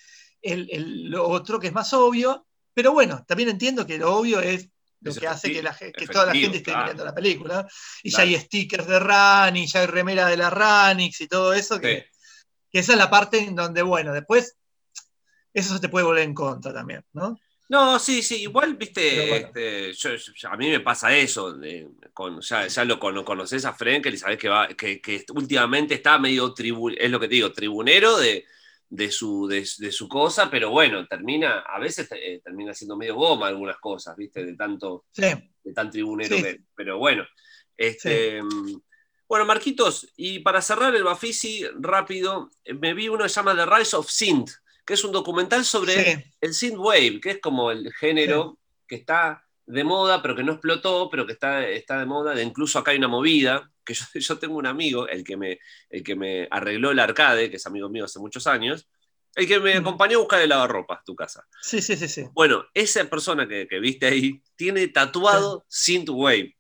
el, 0.42 0.68
el- 0.72 1.10
lo 1.10 1.28
otro 1.28 1.60
que 1.60 1.68
es 1.68 1.74
más 1.74 1.94
obvio. 1.94 2.46
Pero 2.74 2.94
bueno, 2.94 3.24
también 3.28 3.50
entiendo 3.50 3.86
que 3.86 3.98
lo 3.98 4.16
obvio 4.16 4.40
es 4.40 4.70
lo 5.02 5.12
Es 5.12 5.20
que 5.20 5.28
hace 5.28 5.52
que, 5.52 5.64
la, 5.64 5.72
efectivo, 5.72 6.14
toda 6.14 6.28
la 6.28 6.34
gente 6.34 6.58
esté 6.58 6.72
claro. 6.72 6.84
mirando 6.84 7.06
la 7.06 7.14
película. 7.16 7.68
Y 8.04 8.12
Claro. 8.12 8.26
ya 8.26 8.30
hay 8.36 8.40
stickers 8.40 8.88
de 8.88 9.00
Rani, 9.00 9.68
ya 9.68 9.82
hay 9.82 9.88
remera 9.88 10.28
de 10.28 10.38
la 10.38 10.50
Ranix 10.50 11.22
y 11.22 11.28
todo 11.28 11.54
eso, 11.54 11.80
que, 11.80 12.02
sí. 12.02 12.48
que 12.72 12.80
esa 12.80 12.92
es 12.94 12.98
la 13.00 13.10
parte 13.10 13.40
en 13.40 13.56
donde, 13.56 13.82
bueno, 13.82 14.14
después 14.14 14.58
eso 15.54 15.74
se 15.74 15.80
te 15.82 15.90
puede 15.90 16.06
volver 16.06 16.24
en 16.24 16.34
contra 16.34 16.72
también, 16.74 17.04
¿no? 17.14 17.38
No, 17.72 17.98
sí, 18.00 18.22
sí, 18.22 18.42
igual, 18.42 18.76
viste, 18.76 19.28
bueno. 19.30 19.48
este, 19.48 19.94
yo- 19.94 20.16
yo- 20.16 20.50
a 20.50 20.58
mí 20.58 20.70
me 20.70 20.82
pasa 20.82 21.16
eso, 21.16 21.54
de- 21.54 21.88
con, 22.14 22.42
ya, 22.42 22.68
ya 22.68 22.84
lo 22.84 23.00
cono- 23.00 23.24
conoces 23.24 23.64
a 23.64 23.72
Frenkel 23.74 24.14
y 24.14 24.18
sabés 24.18 24.38
que, 24.38 24.50
va, 24.50 24.68
que, 24.68 25.00
que 25.00 25.24
últimamente 25.34 25.94
está 25.94 26.20
medio, 26.20 26.54
tribu, 26.54 26.90
es 26.90 27.10
lo 27.10 27.18
que 27.18 27.30
te 27.30 27.36
digo, 27.36 27.54
tribunero 27.54 28.18
de, 28.18 28.44
de, 28.90 29.10
su, 29.10 29.48
de, 29.48 29.66
de 29.78 29.92
su 29.94 30.10
cosa, 30.10 30.52
pero 30.52 30.70
bueno, 30.70 31.08
termina, 31.08 31.60
a 31.62 31.80
veces 31.80 32.10
eh, 32.12 32.42
termina 32.44 32.74
siendo 32.74 32.98
medio 32.98 33.16
goma 33.16 33.48
algunas 33.48 33.78
cosas, 33.78 34.18
viste, 34.18 34.44
de 34.46 34.56
tanto, 34.58 35.06
Sí, 35.14 35.28
de 35.64 35.74
tan 35.74 35.90
tribunero 35.90 36.36
Sí. 36.36 36.44
que- 36.44 36.60
pero 36.76 36.98
bueno. 36.98 37.26
Este, 37.78 38.42
Bueno, 39.30 39.46
Marquitos, 39.46 40.12
y 40.18 40.40
para 40.40 40.62
cerrar 40.62 40.94
el 40.94 41.06
Bafisi 41.06 41.64
rápido, 41.80 42.50
me 42.82 42.94
vi 42.94 43.08
uno 43.08 43.24
que 43.24 43.30
se 43.30 43.36
llama 43.36 43.56
The 43.56 43.66
Rise 43.66 43.96
of 43.96 44.10
Synth, 44.12 44.52
que 44.86 44.94
es 44.94 45.04
un 45.04 45.12
documental 45.12 45.64
sobre 45.66 46.16
sí, 46.16 46.24
el 46.42 46.54
synthwave, 46.54 47.20
que 47.22 47.32
es 47.32 47.40
como 47.40 47.72
el 47.72 47.92
género 47.94 48.58
que 48.88 48.96
está 48.96 49.44
de 49.66 49.84
moda, 49.84 50.22
pero 50.22 50.36
que 50.36 50.44
no 50.44 50.54
explotó, 50.54 51.10
pero 51.10 51.26
que 51.26 51.34
está, 51.34 51.66
está 51.68 52.00
de 52.00 52.06
moda. 52.06 52.34
De 52.34 52.44
incluso 52.44 52.78
acá 52.80 52.92
hay 52.92 52.98
una 52.98 53.08
movida, 53.08 53.72
que 53.86 53.94
yo, 53.94 54.04
yo 54.16 54.40
tengo 54.40 54.56
un 54.58 54.66
amigo, 54.68 55.08
el 55.08 55.24
que, 55.24 55.38
me, 55.38 55.60
el 55.90 56.04
que 56.04 56.16
me 56.16 56.48
arregló 56.52 56.92
el 56.92 57.00
arcade, 57.00 57.50
que 57.50 57.58
es 57.58 57.66
amigo 57.66 57.90
mío 57.90 58.06
hace 58.06 58.20
muchos 58.20 58.48
años, 58.48 58.88
el 59.36 59.48
que 59.48 59.60
me 59.62 59.76
Mm. 59.76 59.82
acompañó 59.84 60.18
a 60.18 60.20
buscar 60.22 60.42
el 60.42 60.50
lavarropas 60.50 61.06
tu 61.06 61.16
casa. 61.16 61.48
sí, 61.62 61.82
sí, 61.82 61.96
sí, 61.96 62.10
sí. 62.10 62.26
Bueno, 62.34 62.66
esa 62.74 63.06
persona 63.06 63.48
que, 63.48 63.66
que 63.68 63.80
viste 63.80 64.08
ahí 64.08 64.42
tiene 64.58 64.88
tatuado 64.90 65.64
synthwave. 65.70 66.58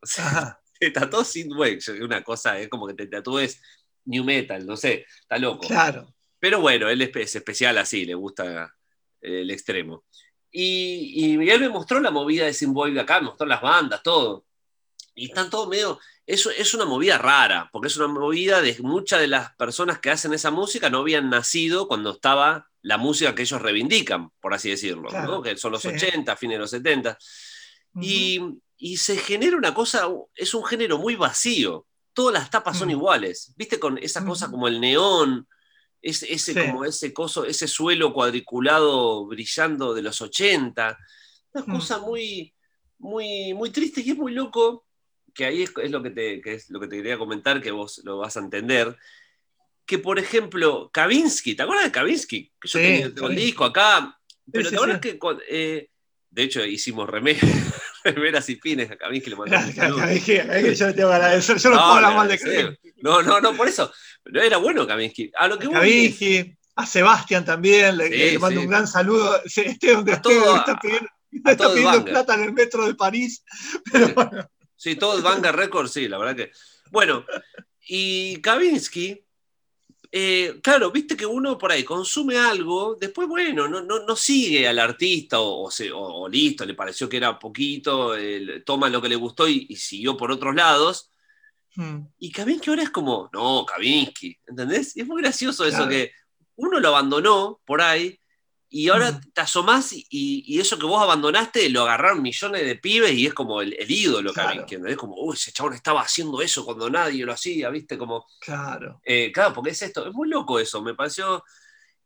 O 0.00 0.06
sea, 0.06 0.58
te 0.80 0.90
tatuó 0.90 1.22
synthwave. 1.22 1.80
Una 2.02 2.22
cosa 2.24 2.58
es 2.58 2.68
como 2.68 2.86
que 2.86 2.94
te 2.94 3.06
tatúes 3.08 3.60
new 4.06 4.24
metal, 4.24 4.64
no 4.64 4.76
sé, 4.76 5.04
está 5.20 5.36
loco. 5.38 5.66
Claro. 5.66 6.14
Pero 6.44 6.60
bueno, 6.60 6.90
él 6.90 7.00
es, 7.00 7.16
es 7.16 7.36
especial 7.36 7.78
así, 7.78 8.04
le 8.04 8.12
gusta 8.14 8.76
eh, 9.22 9.40
el 9.40 9.50
extremo. 9.50 10.04
Y, 10.52 11.38
y 11.40 11.50
él 11.50 11.58
me 11.58 11.70
mostró 11.70 12.00
la 12.00 12.10
movida 12.10 12.44
de 12.44 12.52
de 12.52 13.00
acá, 13.00 13.18
me 13.18 13.28
mostró 13.28 13.46
las 13.46 13.62
bandas, 13.62 14.02
todo. 14.02 14.44
Y 15.14 15.28
están 15.28 15.48
todos 15.48 15.68
medio. 15.68 15.98
Eso 16.26 16.50
es 16.50 16.74
una 16.74 16.84
movida 16.84 17.16
rara, 17.16 17.70
porque 17.72 17.88
es 17.88 17.96
una 17.96 18.08
movida 18.08 18.60
de 18.60 18.76
muchas 18.80 19.20
de 19.20 19.28
las 19.28 19.54
personas 19.56 20.00
que 20.00 20.10
hacen 20.10 20.34
esa 20.34 20.50
música 20.50 20.90
no 20.90 20.98
habían 20.98 21.30
nacido 21.30 21.88
cuando 21.88 22.10
estaba 22.10 22.68
la 22.82 22.98
música 22.98 23.34
que 23.34 23.40
ellos 23.40 23.62
reivindican, 23.62 24.28
por 24.38 24.52
así 24.52 24.68
decirlo, 24.68 25.08
Claro, 25.08 25.36
¿no? 25.36 25.42
que 25.42 25.56
son 25.56 25.72
los 25.72 25.80
sí. 25.80 25.88
80, 25.88 26.36
fines 26.36 26.56
de 26.56 26.60
los 26.60 26.70
70. 26.70 27.16
Ujú. 27.94 28.04
Y, 28.04 28.40
y 28.76 28.98
se 28.98 29.16
genera 29.16 29.56
una 29.56 29.72
cosa, 29.72 30.08
es 30.34 30.52
un 30.52 30.66
género 30.66 30.98
muy 30.98 31.16
vacío. 31.16 31.86
Todas 32.12 32.34
las 32.34 32.50
tapas 32.50 32.78
son 32.78 32.90
iguales, 32.90 33.54
¿viste? 33.56 33.80
Con 33.80 33.96
esa 33.96 34.22
cosa 34.26 34.44
Ujú. 34.44 34.52
como 34.52 34.68
el 34.68 34.78
neón, 34.78 35.48
ese, 36.04 36.32
ese, 36.32 36.52
Sí. 36.52 36.60
como 36.60 36.84
ese 36.84 37.12
coso, 37.12 37.44
ese 37.44 37.66
suelo 37.66 38.12
cuadriculado 38.12 39.26
brillando 39.26 39.94
de 39.94 40.02
los 40.02 40.20
80. 40.20 40.98
Una 41.52 41.64
Mm. 41.64 41.70
cosa 41.76 41.98
muy, 41.98 42.52
muy, 42.98 43.54
muy 43.54 43.70
triste 43.70 44.00
y 44.02 44.10
es 44.10 44.16
muy 44.16 44.32
loco, 44.32 44.86
que 45.34 45.44
ahí 45.46 45.62
es, 45.62 45.72
es 45.82 45.90
lo 45.90 46.02
que 46.02 46.10
te, 46.10 46.40
que 46.40 46.54
es 46.54 46.70
lo 46.70 46.78
que 46.78 46.86
te 46.88 46.96
quería 46.96 47.18
comentar, 47.18 47.60
que 47.62 47.70
vos 47.70 48.00
lo 48.04 48.18
vas 48.18 48.36
a 48.36 48.40
entender. 48.40 48.96
Que, 49.86 49.98
por 49.98 50.18
ejemplo, 50.18 50.90
Kavinsky, 50.92 51.54
¿te 51.54 51.62
acuerdas 51.62 51.86
de 51.86 51.92
Kavinsky? 51.92 52.52
Que 52.60 52.68
yo 52.68 52.78
Sí, 52.78 52.84
tenía 52.84 53.06
el 53.06 53.34
disco 53.36 53.64
acá, 53.64 54.18
pero 54.52 54.70
¿te 54.70 54.76
acuerdas 54.76 55.00
que 55.00 55.18
eh, 55.48 55.90
de 56.30 56.42
hecho 56.42 56.64
hicimos 56.64 57.08
remeras, 57.08 57.42
remeras 58.04 58.48
y 58.50 58.56
pines 58.56 58.90
a 58.90 58.96
Kavinsky 58.96 59.30
le 59.30 59.36
que- 59.36 59.74
cada 59.74 60.06
vez 60.06 60.24
que 60.24 60.74
yo 60.74 60.86
le 60.86 60.92
tengo 60.92 61.10
de 61.10 61.36
eso, 61.36 61.56
yo 61.56 61.70
no, 61.70 61.76
No, 61.76 61.82
puedo 61.82 61.94
hablar 61.94 62.10
no, 62.12 62.16
mal 62.18 62.28
de 62.28 62.38
sí. 62.38 62.44
Kavinsky. 62.44 62.92
No, 63.02 63.22
no, 63.22 63.40
no, 63.40 63.54
por 63.56 63.68
eso. 63.68 63.92
Pero 64.22 64.42
era 64.42 64.56
bueno 64.58 64.86
Kavinsky. 64.86 65.30
A 65.36 65.48
lo 65.48 65.58
que 65.58 65.66
es- 65.66 65.72
Kavinsky, 65.72 66.56
a 66.76 66.86
Sebastián 66.86 67.44
también, 67.44 67.96
le, 67.96 68.08
Sí, 68.08 68.16
le 68.32 68.38
mando 68.38 68.60
sí. 68.60 68.66
un 68.66 68.70
gran 68.70 68.86
saludo. 68.86 69.40
Sí, 69.46 69.62
Este 69.62 69.92
donde 69.94 70.12
A 70.12 70.16
esté, 70.16 70.28
todo- 70.34 70.56
está 70.56 70.78
pidiendo, 70.78 71.08
a 71.08 71.50
está 71.50 71.56
todo 71.56 71.74
pidiendo 71.74 71.98
Banger. 71.98 72.12
plata 72.12 72.34
en 72.34 72.42
el 72.44 72.52
metro 72.52 72.86
de 72.86 72.94
París. 72.94 73.42
Pero 73.92 74.08
bueno, 74.14 74.48
Sí, 74.76 74.96
todo 74.96 75.16
el 75.16 75.22
Banga 75.22 75.50
Records, 75.52 75.92
sí, 75.92 76.08
la 76.08 76.18
verdad 76.18 76.36
que. 76.36 76.50
Bueno, 76.90 77.24
y 77.86 78.40
Kavinsky, 78.42 79.23
eh, 80.16 80.60
claro, 80.62 80.90
viste 80.92 81.16
que 81.16 81.26
uno 81.26 81.58
por 81.58 81.72
ahí 81.72 81.82
consume 81.84 82.38
algo, 82.38 82.94
después, 82.94 83.26
bueno, 83.28 83.66
no, 83.68 83.82
no, 83.82 84.04
no 84.06 84.14
sigue 84.16 84.68
al 84.68 84.78
artista 84.78 85.40
o, 85.40 85.64
o 85.66 85.70
se- 85.70 85.90
o- 85.92 85.98
o 86.22 86.28
listo, 86.28 86.64
le 86.64 86.74
pareció 86.74 87.08
que 87.08 87.16
era 87.16 87.36
poquito, 87.38 88.16
eh, 88.16 88.62
toma 88.64 88.88
lo 88.88 89.02
que 89.02 89.08
le 89.08 89.16
gustó 89.16 89.48
y, 89.48 89.66
y 89.68 89.76
siguió 89.76 90.16
por 90.16 90.30
otros 90.30 90.54
lados. 90.54 91.10
mm, 91.76 91.98
Y 92.18 92.30
Kavinsky 92.32 92.70
ahora 92.70 92.82
es 92.84 92.90
como, 92.90 93.28
no, 93.32 93.66
Kavinsky, 93.66 94.38
¿entendés? 94.46 94.96
Y 94.96 95.00
es 95.02 95.06
muy 95.06 95.20
gracioso 95.22 95.64
eso 95.66 95.84
que 95.88 96.12
uno 96.56 96.78
lo 96.80 96.88
abandonó 96.88 97.60
por 97.64 97.80
ahí 97.82 98.18
y 98.76 98.88
ahora 98.88 99.12
Mm. 99.12 99.20
te 99.32 99.40
asomás 99.40 99.92
y, 99.92 100.06
y 100.10 100.58
eso 100.60 100.76
que 100.78 100.86
vos 100.86 101.00
abandonaste 101.02 101.68
lo 101.70 101.82
agarraron 101.82 102.20
millones 102.22 102.64
de 102.66 102.74
pibes 102.76 103.12
y 103.12 103.26
es 103.26 103.34
como 103.34 103.60
el, 103.62 103.72
el 103.78 103.88
ídolo 103.90 104.32
Claro. 104.32 104.48
Kavinsky, 104.50 104.74
¿entendés? 104.76 104.96
Como, 104.98 105.14
uy, 105.16 105.34
ese 105.36 105.52
chabón 105.52 105.74
estaba 105.74 106.00
haciendo 106.02 106.42
eso 106.42 106.64
cuando 106.64 106.90
nadie 106.90 107.24
lo 107.24 107.32
hacía, 107.32 107.70
¿viste? 107.70 107.96
Como, 107.96 108.26
claro. 108.40 109.00
eh, 109.04 109.30
claro, 109.32 109.54
porque 109.54 109.70
es 109.70 109.82
esto, 109.82 110.06
es 110.08 110.12
muy 110.12 110.28
loco 110.28 110.58
eso, 110.58 110.82
me 110.82 110.94
pareció. 110.94 111.44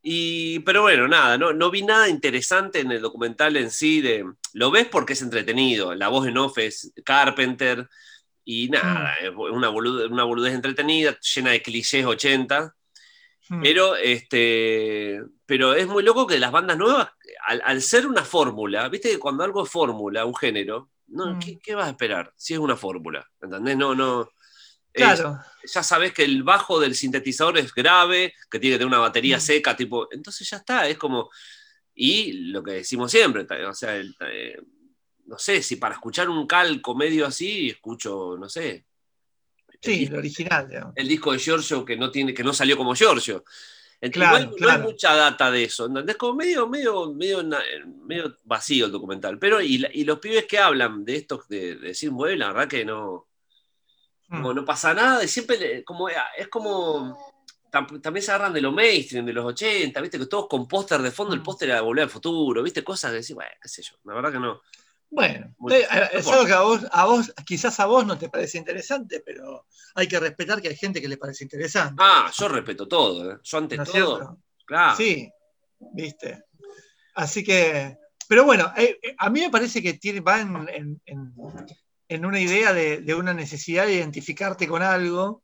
Y, 0.03 0.61
pero 0.61 0.83
bueno, 0.83 1.09
nada, 1.09 1.37
no, 1.39 1.53
no 1.53 1.71
vi 1.71 1.83
nada 1.83 2.09
interesante 2.09 2.81
en 2.81 2.93
el 2.93 3.01
documental 3.03 3.57
en 3.57 3.71
sí. 3.71 4.01
De, 4.01 4.25
lo 4.53 4.71
ves 4.71 4.87
porque 4.89 5.15
es 5.15 5.23
entretenido. 5.23 5.95
La 5.95 6.09
voz 6.09 6.27
en 6.29 6.39
off 6.39 6.59
es 6.59 6.93
Carpenter. 7.05 7.89
Y 8.45 8.69
nada, 8.71 9.15
es 9.23 9.31
una, 9.37 9.69
boludez, 9.69 10.11
una 10.11 10.25
boludez 10.25 10.55
entretenida, 10.55 11.19
llena 11.35 11.51
de 11.51 11.63
clichés 11.63 12.07
80. 12.07 12.75
Mm, 13.51 13.63
Pero, 13.63 13.97
este, 13.97 15.23
pero 15.47 15.75
es 15.75 15.87
muy 15.87 16.03
loco 16.03 16.27
que 16.27 16.39
las 16.39 16.53
bandas 16.53 16.77
nuevas, 16.77 17.09
al, 17.47 17.63
al 17.65 17.81
ser 17.83 18.07
una 18.07 18.25
fórmula, 18.25 18.89
viste 18.89 19.11
que 19.11 19.19
cuando 19.19 19.43
algo 19.45 19.65
es 19.65 19.71
fórmula, 19.71 20.25
un 20.25 20.35
género, 20.37 20.91
no, 21.09 21.35
Mm. 21.35 21.39
¿qué, 21.39 21.59
qué 21.59 21.75
vas 21.75 21.87
a 21.87 21.91
esperar 21.91 22.33
si 22.37 22.53
es 22.55 22.59
una 22.61 22.77
fórmula? 22.77 23.27
¿Entendés? 23.41 23.77
No, 23.77 23.95
no. 23.95 24.23
es- 24.23 25.03
Claro, 25.03 25.39
ya 25.65 25.83
sabes 25.83 26.13
que 26.13 26.25
el 26.25 26.43
bajo 26.43 26.81
del 26.81 26.95
sintetizador 26.95 27.57
es 27.59 27.73
grave, 27.73 28.35
que 28.51 28.59
tiene 28.59 28.75
que 28.75 28.79
tener 28.81 28.89
una 28.89 28.99
batería 28.99 29.37
Mm. 29.37 29.41
seca, 29.41 29.77
tipo, 29.77 30.09
entonces 30.11 30.49
ya 30.51 30.57
está, 30.59 30.89
es 30.89 30.99
como, 30.99 31.31
y 31.95 32.33
lo 32.51 32.63
que 32.63 32.73
decimos 32.73 33.11
siempre, 33.11 33.47
o 33.67 33.75
sea, 33.75 33.97
el- 33.97 34.15
eh, 34.31 34.61
no 35.27 35.39
sé, 35.39 35.63
si 35.63 35.77
para 35.77 35.95
escuchar 35.95 36.29
un 36.29 36.47
calco 36.47 36.95
medio 36.95 37.27
así, 37.27 37.69
escucho, 37.71 38.37
no 38.39 38.49
sé, 38.49 38.87
sí, 39.81 40.07
lo 40.07 40.19
original, 40.19 40.69
digamos. 40.69 40.93
el 40.97 41.09
disco 41.09 41.33
de 41.33 41.39
Giorgio 41.39 41.85
que 41.85 41.97
no, 41.97 42.11
tiene, 42.11 42.35
que 42.35 42.43
no 42.45 42.53
salió 42.53 42.77
como 42.77 42.95
Giorgio. 42.95 43.45
Entonces, 44.01 44.29
Claro, 44.31 44.45
no, 44.47 44.51
hay- 44.53 44.57
claro. 44.57 44.79
no 44.81 44.87
hay 44.87 44.93
mucha 44.93 45.15
data 45.17 45.51
de 45.51 45.65
eso, 45.65 45.87
¿entendés? 45.87 46.17
Como 46.17 46.35
medio, 46.35 46.69
medio, 46.69 47.13
medio, 47.15 47.43
na- 47.43 47.63
medio 48.05 48.37
vacío 48.45 48.87
el 48.87 48.93
documental. 48.93 49.39
Pero, 49.39 49.61
y, 49.61 49.85
y 49.93 50.05
los 50.05 50.19
pibes 50.21 50.47
que 50.47 50.59
hablan 50.59 51.05
de 51.05 51.17
estos 51.17 51.49
de, 51.49 51.75
de 51.77 51.95
Synthwave, 51.95 52.37
la 52.37 52.49
verdad 52.53 52.69
que 52.69 52.85
no, 52.85 53.27
como 54.29 54.53
no 54.55 54.65
pasa 54.65 54.93
nada, 54.95 55.25
y 55.25 55.29
siempre 55.29 55.83
como, 55.85 56.09
es 56.09 56.49
como. 56.49 57.17
tam- 57.73 58.01
También 58.01 58.23
se 58.23 58.31
agarran 58.31 58.53
de 58.53 58.61
lo 58.61 58.73
mainstream, 58.73 59.25
de 59.27 59.33
los 59.33 59.45
80, 59.47 60.01
viste, 60.01 60.19
que 60.19 60.27
todos 60.27 60.47
con 60.49 60.69
póster 60.69 61.01
de 61.03 61.11
fondo, 61.11 61.35
el 61.35 61.41
Mm. 61.41 61.45
póster 61.45 61.71
era 61.71 61.81
Volver 61.81 62.05
al 62.05 62.11
Futuro, 62.11 62.63
viste, 62.63 62.85
cosas 62.85 63.11
que 63.11 63.17
decís, 63.21 63.35
bueno, 63.35 63.51
qué 63.61 63.69
sé 63.69 63.83
yo, 63.83 63.97
la 64.05 64.15
verdad 64.15 64.33
que 64.33 64.39
no. 64.39 64.61
Bueno, 65.11 65.55
no 65.59 65.69
algo 66.33 66.47
que 66.47 66.53
a 66.53 66.61
vos, 66.61 66.81
a 66.93 67.07
vos, 67.07 67.33
quizás 67.47 67.81
a 67.81 67.87
vos 67.87 68.05
no 68.07 68.19
te 68.19 68.29
parece 68.29 68.59
interesante, 68.59 69.23
pero 69.25 69.67
hay 69.95 70.07
que 70.07 70.21
respetar 70.21 70.61
que 70.61 70.69
hay 70.69 70.77
gente 70.77 71.01
que 71.01 71.09
le 71.09 71.17
parece 71.17 71.45
interesante. 71.45 71.95
Ah, 71.99 72.31
yo 72.37 72.49
respeto 72.49 72.87
todo, 72.87 73.33
¿eh? 73.33 73.39
yo 73.43 73.59
ante 73.59 73.77
¿no 73.77 73.83
es 73.85 73.91
todo, 73.91 74.17
cierto? 74.17 74.39
claro. 74.67 74.97
Sí, 74.97 75.31
viste. 75.95 76.45
Así 77.15 77.43
que, 77.43 77.97
pero 78.29 78.45
bueno, 78.45 78.71
eh, 78.77 78.99
eh, 79.03 79.15
a 79.19 79.31
mí 79.31 79.41
me 79.41 79.51
parece 79.51 79.83
que 79.83 79.95
tiene, 79.95 80.21
va 80.21 80.41
en, 80.41 80.69
en- 80.69 81.03
en- 81.07 81.35
en 82.11 82.25
una 82.25 82.41
idea 82.41 82.73
de, 82.73 83.01
de 83.01 83.15
una 83.15 83.33
necesidad 83.35 83.87
de 83.87 83.95
identificarte 83.95 84.67
con 84.69 84.83
algo 84.83 85.43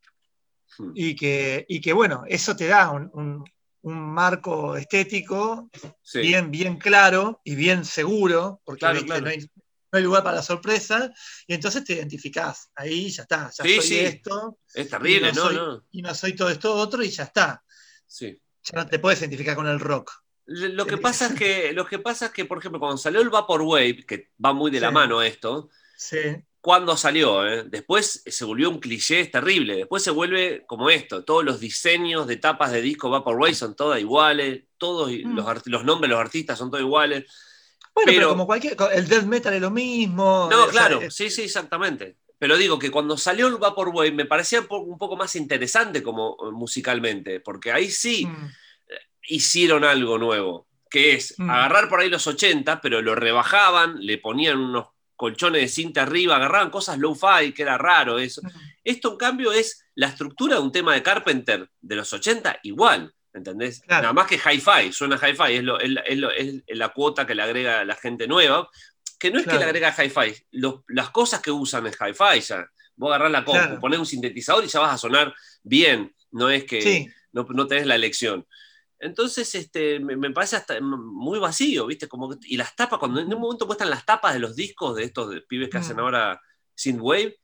Hmm. 0.77 0.91
y 0.95 1.15
que, 1.15 1.63
y 1.69 1.79
que 1.79 1.93
bueno, 1.93 2.23
eso 2.27 2.55
te 2.55 2.67
da 2.67 2.89
un, 2.91 3.09
un- 3.13 3.43
un 3.83 3.99
marco 4.13 4.75
estético 4.75 5.69
Sí. 6.01 6.19
bien, 6.21 6.49
bien 6.49 6.77
claro 6.77 7.39
y 7.45 7.53
bien 7.55 7.85
seguro, 7.85 8.59
porque 8.65 8.79
Claro, 8.79 8.95
viste, 8.95 9.07
claro. 9.07 9.21
No, 9.25 9.29
hay, 9.29 9.45
no 9.91 9.97
hay 9.97 10.03
lugar 10.03 10.23
para 10.23 10.37
la 10.37 10.41
sorpresa, 10.43 11.11
y 11.47 11.53
entonces 11.53 11.83
te 11.83 11.93
identificás. 11.93 12.69
Ahí 12.75 13.09
ya 13.09 13.23
está, 13.23 13.49
ya 13.55 13.63
Sí, 13.63 13.75
soy 13.77 13.85
sí. 13.87 13.99
esto, 13.99 14.59
Es 14.73 14.89
terrible, 14.89 15.29
y 15.29 15.33
no 15.33 15.43
¿no? 15.43 15.47
soy- 15.47 15.55
no. 15.55 15.85
y 15.91 16.01
no 16.01 16.15
soy 16.15 16.33
todo 16.33 16.49
esto 16.49 16.73
otro, 16.73 17.03
y 17.03 17.09
ya 17.09 17.23
está. 17.23 17.63
Sí. 18.07 18.39
Ya 18.63 18.79
no 18.83 18.87
te 18.87 18.99
puedes 18.99 19.19
identificar 19.21 19.55
con 19.55 19.67
el 19.67 19.79
rock. 19.79 20.11
Lo 20.47 20.85
que 20.85 20.97
pasa 20.97 21.27
es 21.27 21.33
que, 21.33 21.73
lo 21.73 21.85
que 21.87 21.99
pasa 21.99 22.27
es 22.27 22.31
que, 22.31 22.45
por 22.45 22.59
ejemplo, 22.59 22.79
cuando 22.79 22.97
salió 22.97 23.21
el 23.21 23.29
Vaporwave, 23.29 24.05
que 24.05 24.31
va 24.43 24.53
muy 24.53 24.69
de 24.71 24.79
la 24.79 24.91
mano 24.91 25.21
esto, 25.21 25.69
Sí, 25.97 26.17
cuando 26.61 26.97
salió, 26.97 27.47
¿eh? 27.47 27.63
después 27.67 28.21
se 28.25 28.43
volvió 28.45 28.69
un 28.69 28.79
cliché 28.79 29.21
es 29.21 29.31
terrible, 29.31 29.75
después 29.77 30.03
se 30.03 30.11
vuelve 30.11 30.65
como 30.67 30.89
esto, 30.89 31.23
todos 31.23 31.43
los 31.45 31.59
diseños 31.59 32.27
de 32.27 32.37
tapas 32.37 32.71
de 32.71 32.81
disco 32.81 33.09
Vaporwave 33.09 33.53
son 33.55 33.75
todas 33.75 33.99
iguales, 33.99 34.63
todos 34.77 35.09
Mm. 35.11 35.35
los, 35.35 35.67
los 35.67 35.85
nombres 35.85 36.09
de 36.09 36.15
los 36.15 36.19
artistas 36.19 36.57
son 36.59 36.69
todos 36.69 36.83
iguales. 36.83 37.23
Bueno, 37.95 38.07
pero, 38.07 38.17
Pero- 38.19 38.29
como 38.29 38.45
cualquier. 38.45 38.75
El 38.93 39.07
death 39.07 39.23
metal 39.23 39.53
es 39.55 39.61
lo 39.61 39.71
mismo. 39.71 40.47
No, 40.51 40.63
sea, 40.65 40.71
claro, 40.71 41.09
sí, 41.09 41.29
sí, 41.31 41.43
exactamente. 41.43 42.17
Pero 42.37 42.57
digo 42.57 42.77
que 42.77 42.91
cuando 42.91 43.17
salió 43.17 43.47
el 43.47 43.55
Vaporwave 43.55 44.11
me 44.11 44.25
parecía 44.25 44.59
un 44.59 44.67
po- 44.67 44.79
un 44.81 44.97
poco 44.97 45.15
más 45.15 45.35
interesante 45.37 46.03
como 46.03 46.35
eh, 46.41 46.51
musicalmente, 46.51 47.39
porque 47.39 47.71
ahí 47.71 47.89
sí 47.89 48.25
mm, 48.25 48.49
hicieron 49.29 49.83
algo 49.83 50.17
nuevo. 50.17 50.67
que 50.87 51.13
es 51.15 51.33
Mm. 51.37 51.49
agarrar 51.49 51.89
por 51.89 51.99
ahí 51.99 52.09
los 52.09 52.25
80, 52.25 52.79
pero 52.79 53.01
lo 53.01 53.15
rebajaban, 53.15 53.95
le 53.99 54.17
ponían 54.17 54.59
unos 54.59 54.85
colchones 55.17 55.61
de 55.61 55.67
cinta 55.67 56.03
arriba, 56.03 56.37
agarraban 56.37 56.69
cosas 56.69 56.97
low-fi, 56.99 57.51
que 57.53 57.63
era 57.63 57.77
raro 57.77 58.17
eso. 58.17 58.41
Mm. 58.43 58.49
Esto, 58.83 59.11
en 59.11 59.17
cambio, 59.17 59.51
es 59.51 59.83
la 59.95 60.07
estructura 60.07 60.55
de 60.55 60.61
un 60.61 60.71
tema 60.71 60.93
de 60.93 61.03
Carpenter 61.03 61.69
de 61.81 61.95
los 61.97 62.13
80 62.13 62.59
igual, 62.63 63.13
¿entendés? 63.35 63.81
Claro. 63.81 64.01
Nada 64.03 64.13
más 64.13 64.27
que 64.27 64.35
hi-fi, 64.35 64.91
suena 64.91 65.17
hi-fi, 65.17 65.53
es, 65.57 65.63
lo- 65.63 65.79
es 65.79 65.89
la- 65.89 66.01
es 66.01 66.17
lo- 66.17 66.31
es 66.31 66.63
la 66.69 66.89
cuota 66.89 67.27
que 67.27 67.35
le 67.35 67.43
agrega 67.43 67.83
la 67.85 67.95
gente 67.95 68.27
nueva, 68.27 68.67
que 69.19 69.29
no 69.31 69.39
es 69.39 69.45
que 69.45 69.57
le 69.57 69.63
agrega 69.65 69.93
hi-fi, 69.97 70.33
las 70.87 71.09
cosas 71.11 71.41
que 71.41 71.51
usan 71.51 71.85
es 71.87 71.95
hi-fi 71.99 72.39
ya. 72.41 72.65
Vos 72.95 73.09
agarrás 73.09 73.31
la 73.31 73.43
compu, 73.45 73.59
Claro. 73.61 73.79
ponés 73.81 73.99
un 73.99 74.05
sintetizador 74.05 74.63
y 74.63 74.67
ya 74.67 74.79
vas 74.79 74.93
a 74.93 74.97
sonar 74.97 75.33
bien, 75.63 76.15
no 76.31 76.49
es 76.49 76.63
que 76.63 76.81
Sí, 76.81 77.07
no, 77.33 77.45
no 77.49 77.67
tenés 77.67 77.85
la 77.85 77.95
elección. 77.95 78.47
Entonces, 78.99 79.53
este, 79.55 79.99
me, 79.99 80.15
me 80.15 80.31
parece 80.31 80.55
hasta 80.55 80.79
muy 80.79 81.37
vacío, 81.37 81.85
¿viste? 81.87 82.07
Como 82.07 82.29
que- 82.29 82.37
y 82.47 82.55
las 82.55 82.73
tapas, 82.75 82.97
cuando 82.99 83.19
en 83.19 83.33
un 83.33 83.41
momento 83.41 83.65
muestran 83.65 83.89
las 83.89 84.05
tapas 84.05 84.33
de 84.33 84.39
los 84.39 84.55
discos 84.55 84.95
de 84.95 85.03
estos 85.03 85.29
de 85.29 85.41
pibes 85.41 85.69
que 85.69 85.77
Mm. 85.77 85.81
hacen 85.81 85.99
ahora 85.99 86.41
Synthwave, 86.73 87.37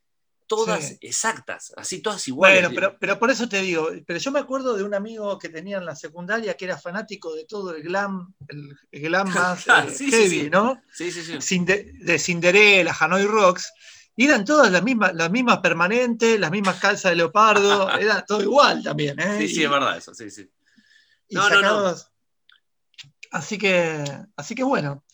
todas 0.56 0.86
Sí. 0.89 0.97
exactas, 1.02 1.74
así 1.78 2.02
todas 2.02 2.28
iguales. 2.28 2.62
bueno, 2.62 2.76
pero, 2.76 2.97
pero 2.99 3.18
por 3.18 3.32
eso 3.32 3.47
te 3.47 3.62
digo, 3.62 3.89
pero 4.06 4.20
yo 4.20 4.32
me 4.32 4.39
acuerdo 4.39 4.76
de 4.76 4.84
un 4.84 4.93
amigo 4.93 5.39
que 5.39 5.47
tenía 5.47 5.78
en 5.78 5.86
la 5.86 5.95
secundaria 5.95 6.56
que 6.58 6.66
era 6.66 6.78
fanático 6.78 7.34
de 7.34 7.45
todo 7.45 7.74
el 7.74 7.82
glam, 7.84 8.34
el, 8.49 8.76
el 8.91 9.02
glam 9.02 9.28
más 9.34 9.64
Claro, 9.64 9.89
eh, 9.89 9.93
sí, 9.95 10.12
heavy, 10.12 10.41
sí. 10.41 10.49
¿no? 10.49 10.82
Sí, 10.93 11.10
sí, 11.12 11.24
sí. 11.24 11.34
Cinde- 11.39 11.93
de 12.04 12.20
Cinderella, 12.20 12.93
Hanoi 12.99 13.26
Rocks, 13.26 13.72
y 14.18 14.26
eran 14.26 14.43
todas 14.43 14.70
las 14.72 14.84
mismas, 14.84 15.16
las 15.16 15.32
mismas 15.32 15.60
permanentes, 15.60 16.38
las 16.38 16.52
mismas 16.52 16.80
calzas 16.80 17.12
de 17.12 17.16
leopardo, 17.16 17.89
era 17.99 18.26
todo 18.26 18.41
igual 18.43 18.84
también, 18.84 19.18
¿eh? 19.20 19.38
Sí, 19.38 19.47
sí, 19.47 19.64
es 19.64 19.70
verdad 19.70 19.97
eso, 19.97 20.14
sí, 20.14 20.30
sí. 20.30 20.49
y 21.30 21.36
No, 21.36 21.49
no, 21.49 21.56
no. 21.56 21.62
sacados- 21.62 22.08
Así 23.32 23.58
que, 23.58 24.04
así 24.36 24.54
que 24.56 24.64
bueno. 24.64 25.06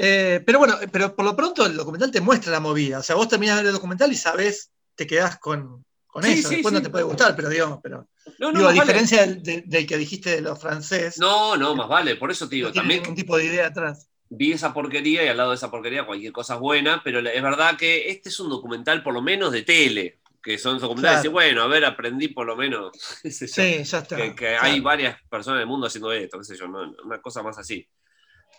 Eh, 0.00 0.40
pero 0.46 0.60
bueno, 0.60 0.76
pero 0.92 1.14
por 1.16 1.24
lo 1.24 1.34
pronto 1.34 1.66
el 1.66 1.76
documental 1.76 2.10
te 2.12 2.20
muestra 2.20 2.52
la 2.52 2.60
movida. 2.60 3.00
O 3.00 3.02
sea, 3.02 3.16
vos 3.16 3.28
terminás 3.28 3.56
de 3.56 3.62
ver 3.62 3.68
el 3.70 3.74
documental 3.74 4.12
y 4.12 4.16
sabés, 4.16 4.70
te 4.94 5.06
quedás 5.08 5.38
con, 5.38 5.84
con 6.06 6.22
Sí, 6.22 6.32
eso. 6.34 6.48
sí, 6.50 6.54
Después 6.56 6.72
sí. 6.72 6.78
no 6.78 6.82
te 6.82 6.90
puede 6.90 7.04
gustar, 7.04 7.34
pero 7.34 7.48
digamos, 7.48 7.80
pero. 7.82 8.08
No, 8.38 8.52
no, 8.52 8.58
digo, 8.58 8.64
a 8.64 8.74
vale. 8.74 8.80
diferencia 8.82 9.26
del, 9.26 9.86
que 9.86 9.96
dijiste 9.96 10.30
de 10.30 10.40
los 10.42 10.60
franceses, 10.60 11.18
No, 11.18 11.56
no, 11.56 11.74
más 11.74 11.88
vale, 11.88 12.14
por 12.16 12.30
eso 12.30 12.48
te 12.48 12.56
digo, 12.56 12.70
también 12.72 13.00
ningún 13.02 13.16
tipo 13.16 13.36
de 13.36 13.46
idea 13.46 13.66
atrás. 13.68 14.08
vi 14.28 14.52
esa 14.52 14.72
porquería 14.72 15.24
y 15.24 15.28
al 15.28 15.36
lado 15.38 15.50
de 15.50 15.56
esa 15.56 15.70
porquería 15.70 16.06
cualquier 16.06 16.30
cosa 16.32 16.54
es 16.54 16.60
buena, 16.60 17.00
pero 17.02 17.18
es 17.20 17.42
verdad 17.42 17.76
que 17.76 18.10
este 18.10 18.28
es 18.28 18.38
un 18.38 18.50
documental 18.50 19.02
por 19.02 19.14
lo 19.14 19.22
menos 19.22 19.50
de 19.50 19.62
tele, 19.62 20.18
que 20.42 20.58
son 20.58 20.78
documentales 20.78 21.20
Claro. 21.22 21.30
y 21.30 21.32
bueno, 21.32 21.62
a 21.62 21.66
ver, 21.68 21.84
aprendí 21.86 22.28
por 22.28 22.46
lo 22.46 22.54
menos, 22.54 22.92
Sí, 23.24 23.82
ya 23.82 23.98
está. 23.98 24.16
que, 24.16 24.34
que 24.34 24.34
Claro, 24.46 24.62
hay 24.64 24.80
varias 24.80 25.16
personas 25.30 25.56
en 25.56 25.62
el 25.62 25.66
mundo 25.66 25.86
haciendo 25.86 26.12
esto, 26.12 26.38
qué 26.38 26.44
sé 26.44 26.56
yo, 26.56 26.68
no- 26.68 26.94
una 27.04 27.20
cosa 27.22 27.42
más 27.42 27.56
así. 27.58 27.88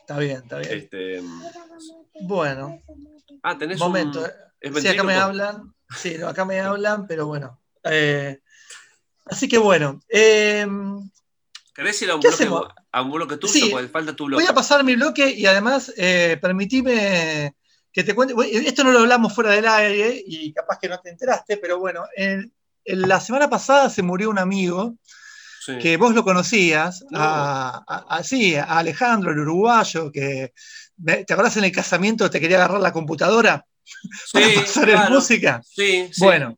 Está 0.10 0.20
bien, 0.22 0.38
está 0.38 0.58
bien. 0.58 0.74
Este, 0.74 1.22
Bueno, 2.22 2.82
ah, 3.44 3.56
tenés 3.60 3.78
momento. 3.78 4.22
un... 4.22 4.26
¿es 4.60 4.82
Sí, 4.82 4.88
acá 4.88 5.04
me 5.04 5.14
hablan. 5.14 5.72
Sí, 5.96 6.16
no, 6.18 6.28
acá 6.28 6.46
me 6.46 6.60
hablan, 6.60 7.06
pero 7.06 7.28
bueno. 7.28 7.62
Eh, 7.84 8.40
así 9.28 9.48
que 9.48 9.60
bueno. 9.60 10.02
eh, 10.10 10.66
¿Querés 11.76 12.02
ir 12.02 12.10
a 12.10 12.16
un, 12.16 12.22
¿Qué 12.22 12.30
bloque, 12.30 12.74
a 12.92 13.02
un 13.04 13.12
bloque 13.12 13.38
tuyo? 13.38 13.54
Sí. 13.54 13.72
Falta 13.92 14.16
tu 14.16 14.26
bloque. 14.26 14.42
Voy 14.44 14.50
a 14.50 14.56
pasar 14.56 14.84
mi 14.84 14.96
bloque 14.96 15.30
y 15.30 15.46
además 15.46 15.94
eh, 15.96 16.40
permitime 16.42 17.54
que 17.94 18.04
te 18.04 18.16
cuente. 18.16 18.34
Esto 18.68 18.84
no 18.84 18.92
lo 18.92 19.02
hablamos 19.02 19.36
fuera 19.36 19.52
del 19.52 19.68
aire 19.68 20.24
y 20.26 20.52
capaz 20.54 20.80
que 20.80 20.90
no 20.90 21.00
te 21.00 21.12
enteraste, 21.12 21.58
pero 21.58 21.78
bueno, 21.78 22.04
en- 22.16 22.52
en 22.84 23.02
la 23.08 23.20
semana 23.20 23.48
pasada 23.48 23.92
se 23.92 24.02
murió 24.02 24.32
un 24.32 24.40
amigo 24.40 24.96
Sí. 25.60 25.78
que 25.80 25.98
vos 25.98 26.14
lo 26.16 26.24
conocías, 26.24 27.04
No. 27.12 27.20
a, 27.20 27.84
a- 27.88 28.06
a- 28.18 28.24
sí, 28.24 28.56
a 28.56 28.64
Alejandro, 28.80 29.32
el 29.32 29.40
uruguayo, 29.40 30.12
que 30.12 30.54
¿te 31.04 31.34
acordás 31.34 31.58
en 31.58 31.64
el 31.66 31.72
casamiento 31.72 32.30
te 32.30 32.40
quería 32.40 32.58
agarrar 32.58 32.82
la 32.82 32.94
computadora 32.94 33.66
para 34.34 34.46
Sí, 34.48 34.56
pasar 34.56 34.90
en 34.90 35.14
música? 35.14 35.62
Sí, 35.66 36.10
sí. 36.12 36.24
Bueno, 36.24 36.58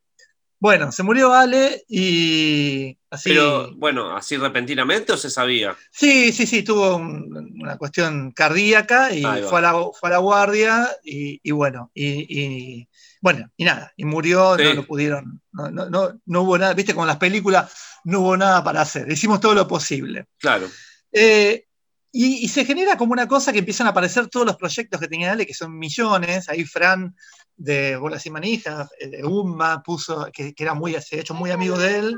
bueno, 0.59 0.91
se 0.91 1.01
murió 1.01 1.33
Ale 1.33 1.83
y 1.89 2.95
así. 3.09 3.29
Pero, 3.29 3.75
bueno, 3.77 4.15
¿así 4.15 4.37
repentinamente 4.37 5.11
o 5.13 5.17
se 5.17 5.29
sabía? 5.31 5.75
Sí, 5.91 6.31
sí, 6.31 6.45
sí, 6.45 6.61
tuvo 6.61 6.97
un- 6.97 7.55
una 7.61 7.77
cuestión 7.77 8.31
cardíaca 8.31 9.11
y 9.13 9.23
fue 9.23 9.57
a, 9.57 9.61
la, 9.61 9.71
fue 9.99 10.09
a 10.09 10.11
la 10.11 10.17
guardia 10.19 10.87
y, 11.03 11.39
y 11.41 11.51
bueno, 11.51 11.89
y, 11.95 12.05
y- 12.41 12.87
bueno, 13.22 13.49
y 13.55 13.63
nada, 13.63 13.93
y 13.95 14.03
murió, 14.03 14.57
Sí. 14.57 14.63
no 14.63 14.74
lo 14.74 14.86
pudieron, 14.88 15.41
no, 15.53 15.69
no, 15.72 15.89
no, 15.89 16.19
no 16.26 16.41
hubo 16.41 16.57
nada, 16.57 16.74
viste, 16.74 16.93
con 16.95 17.07
las 17.07 17.17
películas 17.17 17.72
no 18.03 18.19
hubo 18.22 18.36
nada 18.36 18.63
para 18.63 18.82
hacer, 18.82 19.09
hicimos 19.11 19.39
todo 19.39 19.53
lo 19.53 19.67
posible. 19.67 20.26
Claro. 20.39 20.67
Eh, 21.11 21.65
y, 22.11 22.43
y 22.43 22.47
se 22.49 22.65
genera 22.65 22.97
como 22.97 23.13
una 23.13 23.28
cosa 23.28 23.53
que 23.53 23.59
empiezan 23.59 23.88
a 23.88 23.91
aparecer 23.91 24.28
todos 24.28 24.45
los 24.45 24.57
proyectos 24.57 24.99
que 24.99 25.07
tenía 25.07 25.32
Ale, 25.32 25.45
que 25.45 25.53
son 25.53 25.78
millones, 25.78 26.49
ahí 26.49 26.65
Fran 26.65 27.15
de 27.55 27.95
Bolas 27.95 28.26
y 28.26 28.32
Manijas, 28.32 28.89
eh, 28.99 29.07
de 29.07 29.24
Umma, 29.24 29.82
puso, 29.84 30.28
que, 30.34 30.53
que 30.53 30.63
era 30.63 30.74
muy, 30.74 30.93
se 30.99 31.17
ha 31.17 31.19
hecho 31.22 31.34
muy 31.36 31.51
amigo 31.51 31.78
de 31.78 31.99
él, 31.99 32.17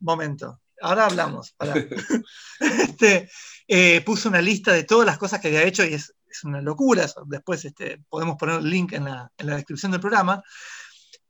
momento. 0.00 0.60
Ahora 0.80 1.06
hablamos. 1.06 1.52
pará. 1.56 1.74
Este, 2.60 3.28
eh, 3.68 4.00
puso 4.02 4.28
una 4.28 4.40
lista 4.40 4.72
de 4.72 4.84
todas 4.84 5.06
las 5.06 5.18
cosas 5.18 5.40
que 5.40 5.48
había 5.48 5.64
hecho 5.64 5.84
y 5.84 5.94
es, 5.94 6.14
es 6.32 6.44
una 6.44 6.60
locura. 6.60 7.06
Después 7.26 7.64
este, 7.64 8.02
podemos 8.08 8.36
poner 8.36 8.60
el 8.60 8.68
link 8.68 8.92
en 8.92 9.04
la, 9.04 9.30
en 9.36 9.46
la 9.46 9.56
descripción 9.56 9.92
del 9.92 10.00
programa. 10.00 10.42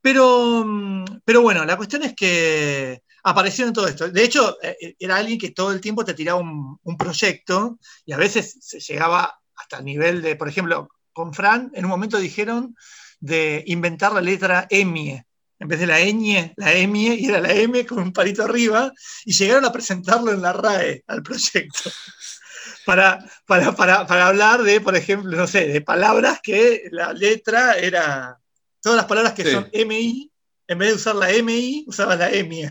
Pero, 0.00 0.64
mm, 0.64 1.04
pero 1.24 1.42
bueno, 1.42 1.64
la 1.64 1.76
cuestión 1.76 2.02
es 2.02 2.14
que 2.14 3.02
apareció 3.24 3.66
en 3.66 3.72
todo 3.72 3.86
esto. 3.86 4.08
De 4.08 4.24
hecho, 4.24 4.56
eh, 4.62 4.96
era 4.98 5.16
alguien 5.16 5.38
que 5.38 5.50
todo 5.50 5.72
el 5.72 5.80
tiempo 5.80 6.04
te 6.04 6.14
tiraba 6.14 6.40
un, 6.40 6.78
un 6.82 6.96
proyecto 6.96 7.78
y 8.04 8.12
a 8.12 8.16
veces 8.16 8.56
se 8.60 8.80
llegaba 8.80 9.38
hasta 9.54 9.78
el 9.78 9.84
nivel 9.84 10.22
de, 10.22 10.36
por 10.36 10.48
ejemplo, 10.48 10.88
con 11.12 11.32
Fran, 11.34 11.70
en 11.74 11.84
un 11.84 11.90
momento 11.90 12.18
dijeron 12.18 12.74
de 13.20 13.62
inventar 13.66 14.12
la 14.12 14.20
letra 14.20 14.66
emie. 14.68 15.24
En 15.58 15.68
vez 15.68 15.78
de 15.78 15.86
la 15.86 16.00
ñ, 16.00 16.52
la 16.56 16.74
emie, 16.74 17.14
y 17.14 17.26
era 17.26 17.40
la 17.40 17.52
M 17.52 17.86
con 17.86 18.00
un 18.00 18.12
palito 18.12 18.42
arriba, 18.42 18.92
y 19.24 19.32
llegaron 19.32 19.64
a 19.64 19.70
presentarlo 19.70 20.32
en 20.32 20.42
la 20.42 20.52
RAE 20.52 21.04
al 21.06 21.22
proyecto. 21.22 21.88
Para, 22.84 23.18
para, 23.46 23.72
para, 23.72 24.06
para 24.06 24.26
hablar 24.28 24.62
de, 24.62 24.80
por 24.80 24.96
ejemplo, 24.96 25.36
no 25.36 25.46
sé, 25.46 25.68
de 25.68 25.80
palabras 25.80 26.40
que 26.42 26.88
la 26.90 27.12
letra 27.12 27.74
era. 27.78 28.38
Todas 28.80 28.96
las 28.96 29.06
palabras 29.06 29.34
que 29.34 29.44
Sí. 29.44 29.50
son 29.52 29.68
MI, 29.72 30.30
en 30.66 30.78
vez 30.78 30.88
de 30.88 30.94
usar 30.96 31.14
la 31.14 31.30
MI, 31.30 31.84
usaba 31.86 32.16
la 32.16 32.30
EMIE. 32.30 32.70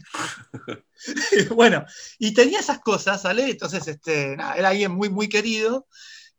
bueno, 1.56 1.86
y 2.20 2.34
tenía 2.34 2.60
esas 2.60 2.80
cosas, 2.80 3.24
¿vale? 3.24 3.50
Entonces, 3.50 3.88
este, 3.88 4.36
nada, 4.36 4.56
era 4.56 4.70
alguien 4.70 4.92
muy, 4.92 5.10
muy 5.10 5.30
querido. 5.30 5.88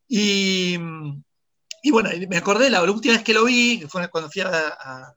Y, 0.08 0.78
y 1.82 1.90
bueno, 1.90 2.10
me 2.28 2.36
acordé 2.36 2.68
la 2.70 2.82
última 2.82 3.14
vez 3.14 3.24
que 3.24 3.34
lo 3.34 3.44
vi, 3.44 3.80
que 3.80 3.88
fue 3.88 4.08
cuando 4.10 4.30
fui 4.30 4.42
a, 4.42 4.48
a- 4.50 5.14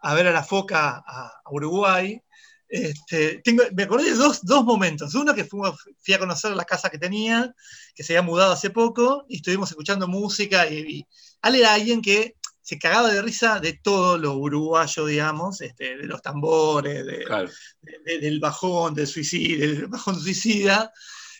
a 0.00 0.14
ver 0.14 0.28
a 0.28 0.32
la 0.32 0.44
foca 0.44 1.02
a, 1.06 1.26
a 1.44 1.50
Uruguay. 1.50 2.20
Este, 2.68 3.40
tengo, 3.44 3.62
me 3.74 3.84
acordé 3.84 4.10
de 4.10 4.16
dos, 4.16 4.44
dos 4.44 4.64
momentos. 4.64 5.14
Uno 5.14 5.34
que 5.34 5.44
fui 5.44 6.14
a 6.14 6.18
conocer 6.18 6.52
la 6.52 6.64
casa 6.64 6.90
que 6.90 6.98
tenía, 6.98 7.54
que 7.94 8.02
se 8.02 8.12
había 8.16 8.22
mudado 8.28 8.52
hace 8.52 8.70
poco, 8.70 9.24
y 9.28 9.36
estuvimos 9.36 9.70
escuchando 9.70 10.08
música. 10.08 10.68
Y, 10.68 10.78
y 10.78 11.06
Ale 11.42 11.58
era 11.60 11.74
alguien 11.74 12.02
que 12.02 12.34
se 12.62 12.78
cagaba 12.78 13.12
de 13.12 13.22
risa 13.22 13.60
de 13.60 13.74
todo 13.74 14.18
lo 14.18 14.34
uruguayo, 14.34 15.06
digamos, 15.06 15.60
este, 15.60 15.96
de 15.96 16.04
los 16.06 16.20
tambores, 16.20 17.06
de, 17.06 17.22
Claro. 17.24 17.48
de- 17.80 18.18
del 18.18 18.40
bajón, 18.40 18.94
del 18.94 19.06
suicidio, 19.06 19.58
del 19.74 19.86
bajón 19.86 20.18
suicida. 20.20 20.92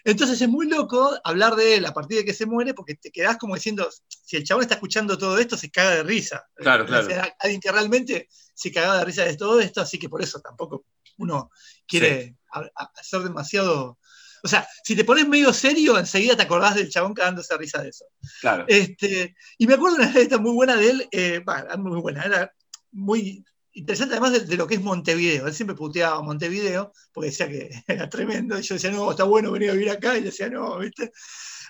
Entonces 0.05 0.41
es 0.41 0.49
muy 0.49 0.68
loco 0.68 1.18
hablar 1.24 1.57
de 1.57 1.74
él 1.74 1.85
a 1.87 1.93
partir 1.93 2.18
de 2.18 2.24
que 2.24 2.33
se 2.33 2.47
muere, 2.47 2.74
porque 2.74 2.95
te 2.95 3.11
quedás 3.11 3.39
como 3.39 3.57
diciendo, 3.57 3.89
si 4.09 4.37
el 4.37 4.45
chabón 4.45 4.62
está 4.62 4.74
escuchando 4.77 5.18
todo 5.18 5.37
esto, 5.39 5.57
se 5.57 5.68
caga 5.68 5.97
de 5.97 6.03
risa. 6.05 6.45
Claro, 6.55 6.85
O 6.85 6.87
claro. 6.87 7.07
sea, 7.09 7.35
alguien 7.41 7.61
que 7.61 7.72
realmente 7.72 8.29
se 8.55 8.70
cagaba 8.70 8.99
de 8.99 9.05
risa 9.05 9.24
de 9.24 9.37
todo 9.37 9.59
esto, 9.61 9.81
así 9.81 9.99
que 9.99 10.09
por 10.09 10.22
eso 10.22 10.41
tampoco 10.41 10.85
uno 11.19 11.51
quiere 11.87 12.37
a- 12.53 12.61
a- 12.75 12.91
hacer 12.99 13.21
demasiado. 13.23 13.99
O 14.43 14.49
sea, 14.49 14.67
si 14.85 14.95
te 14.95 15.05
pones 15.05 15.27
medio 15.27 15.53
serio, 15.53 15.99
enseguida 15.99 16.37
te 16.37 16.43
acordás 16.43 16.75
del 16.77 16.91
chabón 16.91 17.14
cagándose 17.14 17.57
risa 17.57 17.83
de 17.83 17.89
eso. 17.89 18.05
Claro. 18.41 18.64
Este, 18.69 19.35
y 19.59 19.67
me 19.67 19.75
acuerdo 19.75 19.97
una 19.97 20.07
anécdota 20.09 20.39
muy 20.39 20.53
buena 20.53 20.77
de 20.77 20.91
él, 20.91 21.09
eh, 21.11 21.43
muy 21.79 22.01
buena, 22.01 22.23
era 22.23 22.53
muy 22.93 23.45
interesante 23.73 24.14
además 24.14 24.33
de, 24.33 24.41
de 24.41 24.57
lo 24.57 24.67
que 24.67 24.77
es 24.77 24.81
Montevideo. 24.83 25.47
Él 25.47 25.55
siempre 25.55 25.75
puteaba 25.77 26.23
Montevideo 26.23 26.93
porque 27.12 27.31
decía 27.31 27.49
que 27.49 27.71
era 27.89 28.09
tremendo. 28.09 28.59
Y 28.59 28.62
yo 28.62 28.75
decía, 28.75 28.91
no, 28.91 29.11
está 29.11 29.25
bueno 29.25 29.51
venir 29.53 29.71
a 29.71 29.73
vivir 29.75 29.91
acá. 29.91 30.17
Y 30.17 30.23
decía, 30.23 30.49
no, 30.49 30.79
¿viste? 30.79 31.12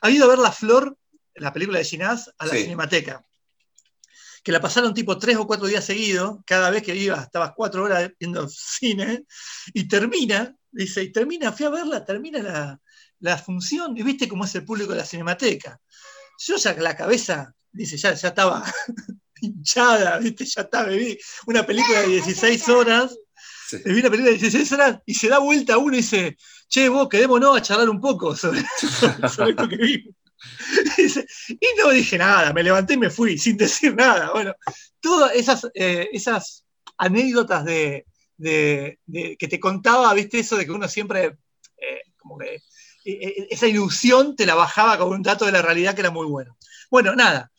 Ha 0.02 0.10
ido 0.10 0.26
a 0.26 0.28
ver 0.28 0.38
La 0.38 0.52
Flor, 0.52 0.96
la 1.34 1.52
película 1.52 1.78
de 1.78 1.84
Ginás, 1.84 2.30
a 2.38 2.46
la 2.46 2.52
Sí. 2.52 2.62
Cinemateca. 2.64 3.24
Que 4.46 4.52
la 4.52 4.60
pasaron 4.60 4.94
tipo 4.94 5.18
tres 5.18 5.36
o 5.36 5.46
cuatro 5.46 5.66
días 5.66 5.84
seguidos. 5.84 6.38
Cada 6.46 6.70
vez 6.70 6.84
que 6.84 6.94
iba, 6.94 7.20
estabas 7.20 7.52
cuatro 7.56 7.82
horas 7.82 8.12
viendo 8.20 8.48
cine. 8.48 9.24
Y 9.74 9.88
termina, 9.88 10.54
dice, 10.70 11.02
y 11.02 11.10
termina, 11.10 11.50
fui 11.50 11.66
a 11.66 11.70
verla, 11.70 12.04
termina 12.04 12.38
la, 12.38 12.80
la 13.18 13.38
función. 13.38 13.96
Y 13.96 14.04
viste 14.04 14.28
cómo 14.28 14.44
es 14.44 14.54
el 14.54 14.64
público 14.64 14.92
de 14.92 14.98
la 14.98 15.04
Cinemateca 15.04 15.80
yo 16.38 16.56
ya 16.56 16.74
la 16.74 16.96
cabeza, 16.96 17.54
dice, 17.72 17.96
ya, 17.96 18.14
ya 18.14 18.28
estaba 18.28 18.62
hinchada, 19.40 20.18
¿viste? 20.18 20.44
ya 20.44 20.62
estaba, 20.62 20.88
vi 20.88 21.18
una 21.46 21.64
película 21.66 22.00
de 22.00 22.08
16 22.08 22.68
horas 22.68 23.16
Sí. 23.68 23.78
vi 23.84 24.00
la 24.00 24.10
película 24.10 24.30
y 24.30 24.38
dice, 24.38 24.64
César, 24.64 25.02
y 25.04 25.14
se 25.14 25.28
da 25.28 25.38
vuelta 25.38 25.76
uno 25.76 25.94
y 25.94 25.96
dice, 25.96 26.36
che, 26.68 26.88
vos, 26.88 27.08
quedémonos 27.08 27.56
a 27.56 27.60
charlar 27.60 27.88
un 27.88 28.00
poco 28.00 28.36
sobre, 28.36 28.62
sobre, 29.28 29.50
esto 29.50 29.68
que 29.68 29.76
vimos. 29.76 30.14
Y, 31.48 31.66
no 31.78 31.90
dije 31.90 32.18
nada, 32.18 32.52
me 32.52 32.62
levanté 32.62 32.94
y 32.94 32.98
me 32.98 33.10
fui 33.10 33.38
sin 33.38 33.56
decir 33.56 33.94
nada. 33.94 34.30
Bueno, 34.32 34.54
todas 35.00 35.34
esas, 35.34 35.66
eh, 35.74 36.08
esas 36.12 36.64
anécdotas 36.98 37.64
de, 37.64 38.06
de- 38.36 38.98
de- 39.06 39.36
que 39.36 39.48
te 39.48 39.60
contaba, 39.60 40.12
viste, 40.14 40.38
eso 40.38 40.56
de 40.56 40.64
que 40.66 40.72
uno 40.72 40.88
siempre, 40.88 41.36
eh, 41.78 42.00
como 42.16 42.38
que, 42.38 42.62
eh, 43.04 43.46
esa 43.50 43.66
ilusión 43.68 44.34
te 44.34 44.46
la 44.46 44.54
bajaba 44.54 44.98
con 44.98 45.08
un 45.12 45.22
dato 45.22 45.44
de 45.46 45.52
la 45.52 45.62
realidad 45.62 45.94
que 45.94 46.00
era 46.00 46.10
muy 46.10 46.26
bueno. 46.26 46.56
Bueno, 46.90 47.14
nada. 47.14 47.50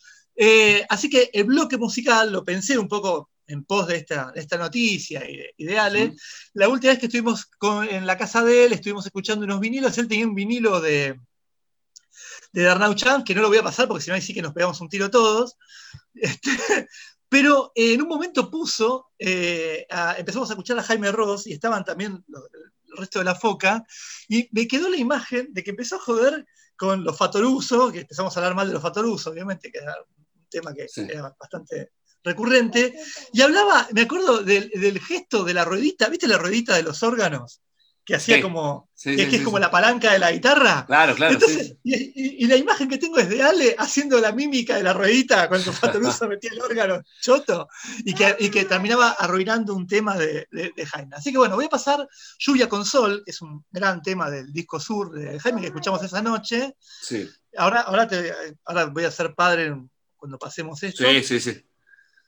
Así 0.88 1.10
que 1.10 1.30
el 1.32 1.44
bloque 1.44 1.76
musical 1.78 2.30
lo 2.32 2.44
pensé 2.44 2.78
un 2.78 2.86
poco 2.88 3.30
en 3.48 3.64
pos 3.64 3.86
de 3.88 3.96
esta, 3.96 4.30
de 4.30 4.40
esta 4.40 4.56
noticia 4.58 5.28
y 5.28 5.36
de, 5.38 5.54
y 5.56 5.64
de 5.64 5.78
Ale. 5.78 6.14
La 6.52 6.68
última 6.68 6.92
vez 6.92 7.00
que 7.00 7.06
estuvimos 7.06 7.46
con- 7.46 7.88
en 7.88 8.06
la 8.06 8.16
casa 8.18 8.44
de 8.44 8.64
él, 8.66 8.72
estuvimos 8.74 9.04
escuchando 9.06 9.44
unos 9.46 9.58
vinilos. 9.58 9.96
Él 9.98 10.06
tenía 10.06 10.26
un 10.26 10.34
vinilo 10.34 10.80
de, 10.80 11.18
de 12.58 12.64
Darnau 12.64 12.94
Chan, 12.94 13.22
que 13.24 13.34
no 13.34 13.42
lo 13.42 13.48
voy 13.48 13.58
a 13.58 13.62
pasar 13.62 13.86
porque 13.86 14.02
si 14.02 14.10
no, 14.10 14.16
ahí 14.16 14.22
sí 14.22 14.34
que 14.34 14.42
nos 14.42 14.52
pegamos 14.52 14.80
un 14.80 14.88
tiro 14.88 15.10
todos. 15.10 15.56
Este, 16.14 16.88
pero 17.28 17.72
eh, 17.74 17.92
en 17.94 18.02
un 18.02 18.08
momento 18.08 18.50
puso, 18.50 19.10
eh, 19.18 19.86
a- 19.90 20.16
empezamos 20.18 20.48
a 20.50 20.54
escuchar 20.54 20.78
a 20.78 20.82
Jaime 20.82 21.12
Ross 21.12 21.46
y 21.46 21.52
estaban 21.52 21.84
también 21.84 22.24
el 22.28 22.96
resto 22.96 23.18
de 23.20 23.24
la 23.26 23.34
foca, 23.34 23.84
y 24.28 24.48
me 24.52 24.66
quedó 24.66 24.88
la 24.88 24.96
imagen 24.96 25.48
de 25.52 25.62
que 25.62 25.70
empezó 25.70 25.96
a 25.96 26.00
joder 26.00 26.46
con 26.76 27.04
los 27.04 27.16
Fatoruso, 27.16 27.92
que 27.92 28.00
empezamos 28.00 28.34
a 28.36 28.40
hablar 28.40 28.54
mal 28.54 28.66
de 28.66 28.72
los 28.74 28.82
Fatoruso, 28.82 29.30
obviamente, 29.30 29.70
que 29.70 29.78
era 29.78 29.94
un 30.36 30.46
tema 30.48 30.74
que 30.74 30.88
Sí. 30.88 31.02
era 31.08 31.34
bastante 31.38 31.92
recurrente, 32.24 32.94
y 33.32 33.40
hablaba, 33.42 33.86
me 33.92 34.02
acuerdo 34.02 34.42
del, 34.42 34.70
del 34.70 34.98
gesto 35.00 35.44
de 35.44 35.54
la 35.54 35.64
ruedita, 35.64 36.08
¿viste 36.08 36.26
la 36.26 36.38
ruedita 36.38 36.74
de 36.74 36.82
los 36.82 37.02
órganos? 37.02 37.60
Que 38.08 38.14
hacía 38.14 38.36
Sí. 38.36 38.42
como, 38.42 38.88
Sí, 38.94 39.14
que, 39.16 39.28
sí, 39.28 39.36
es 39.36 39.42
como 39.42 39.58
la 39.58 39.70
palanca 39.70 40.10
de 40.14 40.18
la 40.18 40.32
guitarra. 40.32 40.86
Claro, 40.86 41.14
claro. 41.14 41.34
Entonces, 41.34 41.66
sí. 41.68 41.78
y, 41.84 41.94
y- 41.94 42.44
y 42.44 42.46
la 42.46 42.56
imagen 42.56 42.88
que 42.88 42.96
tengo 42.96 43.18
es 43.18 43.28
de 43.28 43.42
Ale 43.42 43.76
haciendo 43.78 44.18
la 44.18 44.32
mímica 44.32 44.76
de 44.76 44.82
la 44.82 44.94
ruedita 44.94 45.46
cuando 45.46 45.70
Fatoruso 46.16 46.26
metía 46.26 46.50
el 46.52 46.60
órgano 46.62 47.02
choto 47.20 47.68
y 47.98 48.14
que, 48.14 48.34
y 48.40 48.48
que 48.48 48.64
terminaba 48.64 49.10
arruinando 49.10 49.74
un 49.74 49.86
tema 49.86 50.16
de, 50.16 50.48
de- 50.50 50.72
de 50.74 50.86
Jaime. 50.86 51.16
Así 51.16 51.30
que 51.32 51.36
bueno, 51.38 51.54
voy 51.54 51.66
a 51.66 51.68
pasar 51.68 52.08
Lluvia 52.38 52.66
con 52.66 52.86
Sol, 52.86 53.22
que 53.26 53.30
es 53.32 53.42
un 53.42 53.62
gran 53.70 54.00
tema 54.00 54.30
del 54.30 54.50
disco 54.54 54.80
sur 54.80 55.12
de 55.12 55.38
Jaime 55.38 55.60
que 55.60 55.66
escuchamos 55.66 56.02
esa 56.02 56.22
noche. 56.22 56.74
Sí, 56.80 57.28
Ahora, 57.58 57.82
ahora, 57.82 58.08
te- 58.08 58.32
ahora 58.64 58.86
voy 58.86 59.04
a 59.04 59.10
ser 59.10 59.34
padre 59.34 59.76
cuando 60.16 60.38
pasemos 60.38 60.82
esto. 60.82 61.04
sí, 61.06 61.22
sí, 61.22 61.40
sí. 61.40 61.62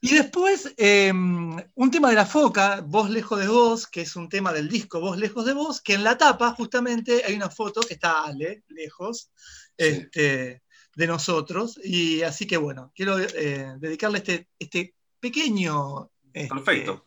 Y 0.02 0.14
después, 0.14 0.72
eh, 0.78 1.12
un 1.12 1.90
tema 1.90 2.08
de 2.08 2.14
la 2.14 2.24
foca, 2.24 2.80
Voz 2.80 3.10
lejos 3.10 3.38
de 3.38 3.48
vos, 3.48 3.86
que 3.86 4.00
es 4.02 4.16
un 4.16 4.28
tema 4.30 4.50
del 4.52 4.68
disco 4.68 4.98
Voz 5.00 5.18
lejos 5.18 5.44
de 5.44 5.52
vos, 5.52 5.80
que 5.82 5.92
en 5.94 6.04
la 6.04 6.16
tapa 6.16 6.52
justamente 6.54 7.22
hay 7.24 7.34
una 7.34 7.50
foto 7.50 7.82
que 7.82 7.94
está 7.94 8.24
Ale, 8.24 8.64
lejos, 8.68 9.30
Sí. 9.78 9.86
este, 9.86 10.62
de 10.96 11.06
nosotros. 11.06 11.78
Y 11.84 12.22
así 12.22 12.46
que 12.46 12.56
bueno, 12.56 12.92
quiero 12.94 13.18
eh, 13.18 13.74
dedicarle 13.78 14.18
este, 14.18 14.48
este 14.58 14.94
pequeño 15.20 16.10
este, 16.32 16.48
Perfecto. 16.54 17.06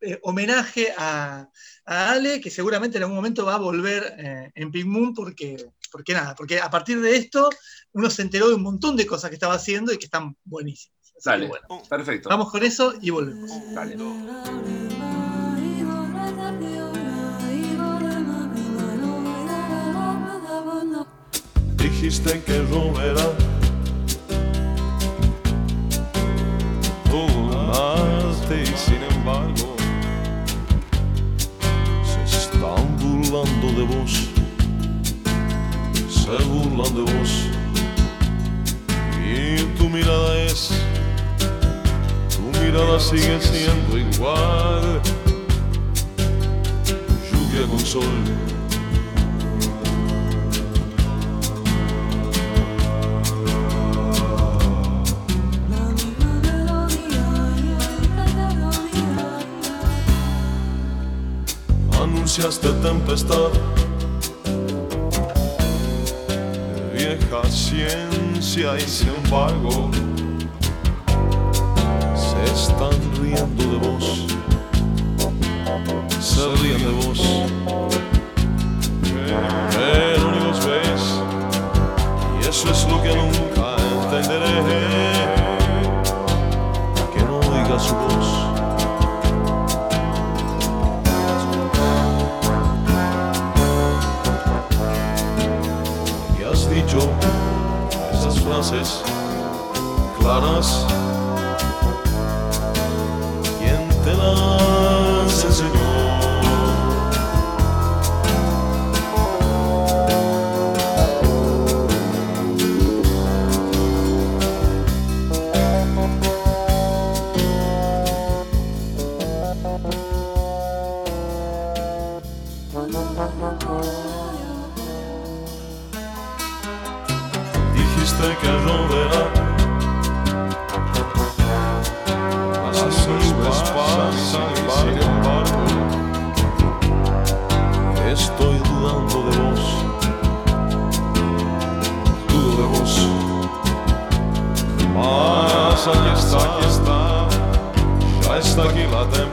eh, 0.00 0.18
homenaje 0.22 0.92
a, 0.96 1.48
a 1.84 2.10
Ale, 2.12 2.40
que 2.40 2.50
seguramente 2.50 2.96
en 2.96 3.02
algún 3.04 3.16
momento 3.16 3.44
va 3.44 3.54
a 3.56 3.58
volver 3.58 4.14
eh, 4.18 4.50
en 4.54 4.70
Pink 4.70 4.86
Moon, 4.86 5.14
porque, 5.14 5.66
porque 5.90 6.14
nada, 6.14 6.34
porque 6.36 6.60
a 6.60 6.70
partir 6.70 7.00
de 7.00 7.16
esto 7.16 7.48
uno 7.92 8.08
se 8.08 8.22
enteró 8.22 8.48
de 8.48 8.54
un 8.54 8.62
montón 8.62 8.96
de 8.96 9.06
cosas 9.06 9.30
que 9.30 9.34
estaba 9.36 9.54
haciendo 9.54 9.92
y 9.92 9.98
que 9.98 10.04
están 10.06 10.36
buenísimas. 10.44 10.99
Dale, 11.24 11.48
bueno, 11.48 11.82
perfecto. 11.88 12.28
vamos 12.28 12.50
con 12.50 12.62
eso 12.62 12.94
y 13.00 13.10
volvemos. 13.10 13.50
Dale. 13.74 13.96
Dijiste 21.76 22.42
que 22.42 22.64
lloverá 22.70 23.28
Dudaste 27.10 28.62
y 28.62 28.66
sin 28.66 29.02
embargo 29.16 29.76
Se 32.04 32.22
están 32.24 32.96
burlando 32.98 33.72
de 33.72 33.82
vos 33.96 34.28
Se 36.08 36.44
burlan 36.44 36.94
de 36.94 37.12
vos 37.12 37.46
Y 39.22 39.62
tu 39.76 39.88
mirada 39.88 40.38
es 40.44 40.79
mirada 42.70 43.00
sigue 43.00 43.40
siendo 43.40 43.98
igual 43.98 45.00
Lluvia 47.30 47.66
con 47.68 47.80
sol 47.80 48.04
anunciaste 62.00 62.68
tempestad. 62.82 63.50
Vieja 66.94 67.50
ciencia 67.50 68.78
y 68.78 68.82
sin 68.82 69.08
embargo 69.24 69.90
están 72.82 73.22
riendo 73.22 73.62
de 73.62 73.76
vos, 73.76 74.26
se 76.18 76.48
ríen 76.62 76.78
de 76.78 76.92
vos, 76.92 77.20
pero 79.70 80.30
ni 80.30 80.40
los 80.40 80.64
ves 80.64 81.20
y 82.40 82.48
eso 82.48 82.70
es 82.70 82.88
lo 82.88 83.02
que 83.02 83.14
nunca 83.14 83.76
entenderé, 84.02 85.12
que 87.14 87.22
no 87.22 87.40
oiga 87.40 87.78
su 87.78 87.94
voz. 87.94 88.46
que 96.38 96.44
has 96.46 96.70
dicho 96.70 97.10
esas 98.14 98.40
frases 98.40 99.02
claras. 100.18 100.86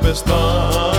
Tempestad. 0.07 0.96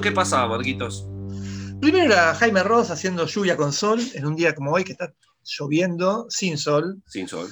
¿Qué 0.00 0.12
pasaba, 0.12 0.48
Marquitos? 0.48 1.06
Primero 1.80 2.06
era 2.06 2.34
Jaime 2.34 2.62
Ross 2.62 2.90
haciendo 2.90 3.26
lluvia 3.26 3.56
con 3.56 3.72
sol 3.72 4.00
en 4.14 4.26
un 4.26 4.36
día 4.36 4.54
como 4.54 4.72
hoy 4.72 4.84
que 4.84 4.92
está 4.92 5.12
lloviendo, 5.44 6.26
sin 6.28 6.58
sol. 6.58 7.02
Sin 7.06 7.28
sol. 7.28 7.48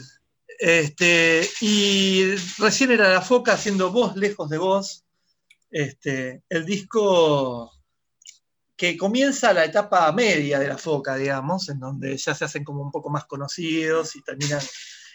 Este, 0.58 1.48
y 1.60 2.34
recién 2.58 2.90
era 2.90 3.12
La 3.12 3.22
Foca 3.22 3.52
haciendo 3.52 3.90
Voz 3.90 4.16
lejos 4.16 4.48
de 4.48 4.58
vos. 4.58 5.04
Este, 5.70 6.42
el 6.48 6.64
disco 6.64 7.70
que 8.76 8.96
comienza 8.96 9.52
la 9.52 9.64
etapa 9.64 10.10
media 10.12 10.58
de 10.58 10.68
La 10.68 10.78
Foca, 10.78 11.16
digamos, 11.16 11.68
en 11.68 11.80
donde 11.80 12.16
ya 12.16 12.34
se 12.34 12.44
hacen 12.44 12.64
como 12.64 12.82
un 12.82 12.90
poco 12.90 13.10
más 13.10 13.24
conocidos 13.24 14.14
y 14.16 14.22
terminan 14.22 14.60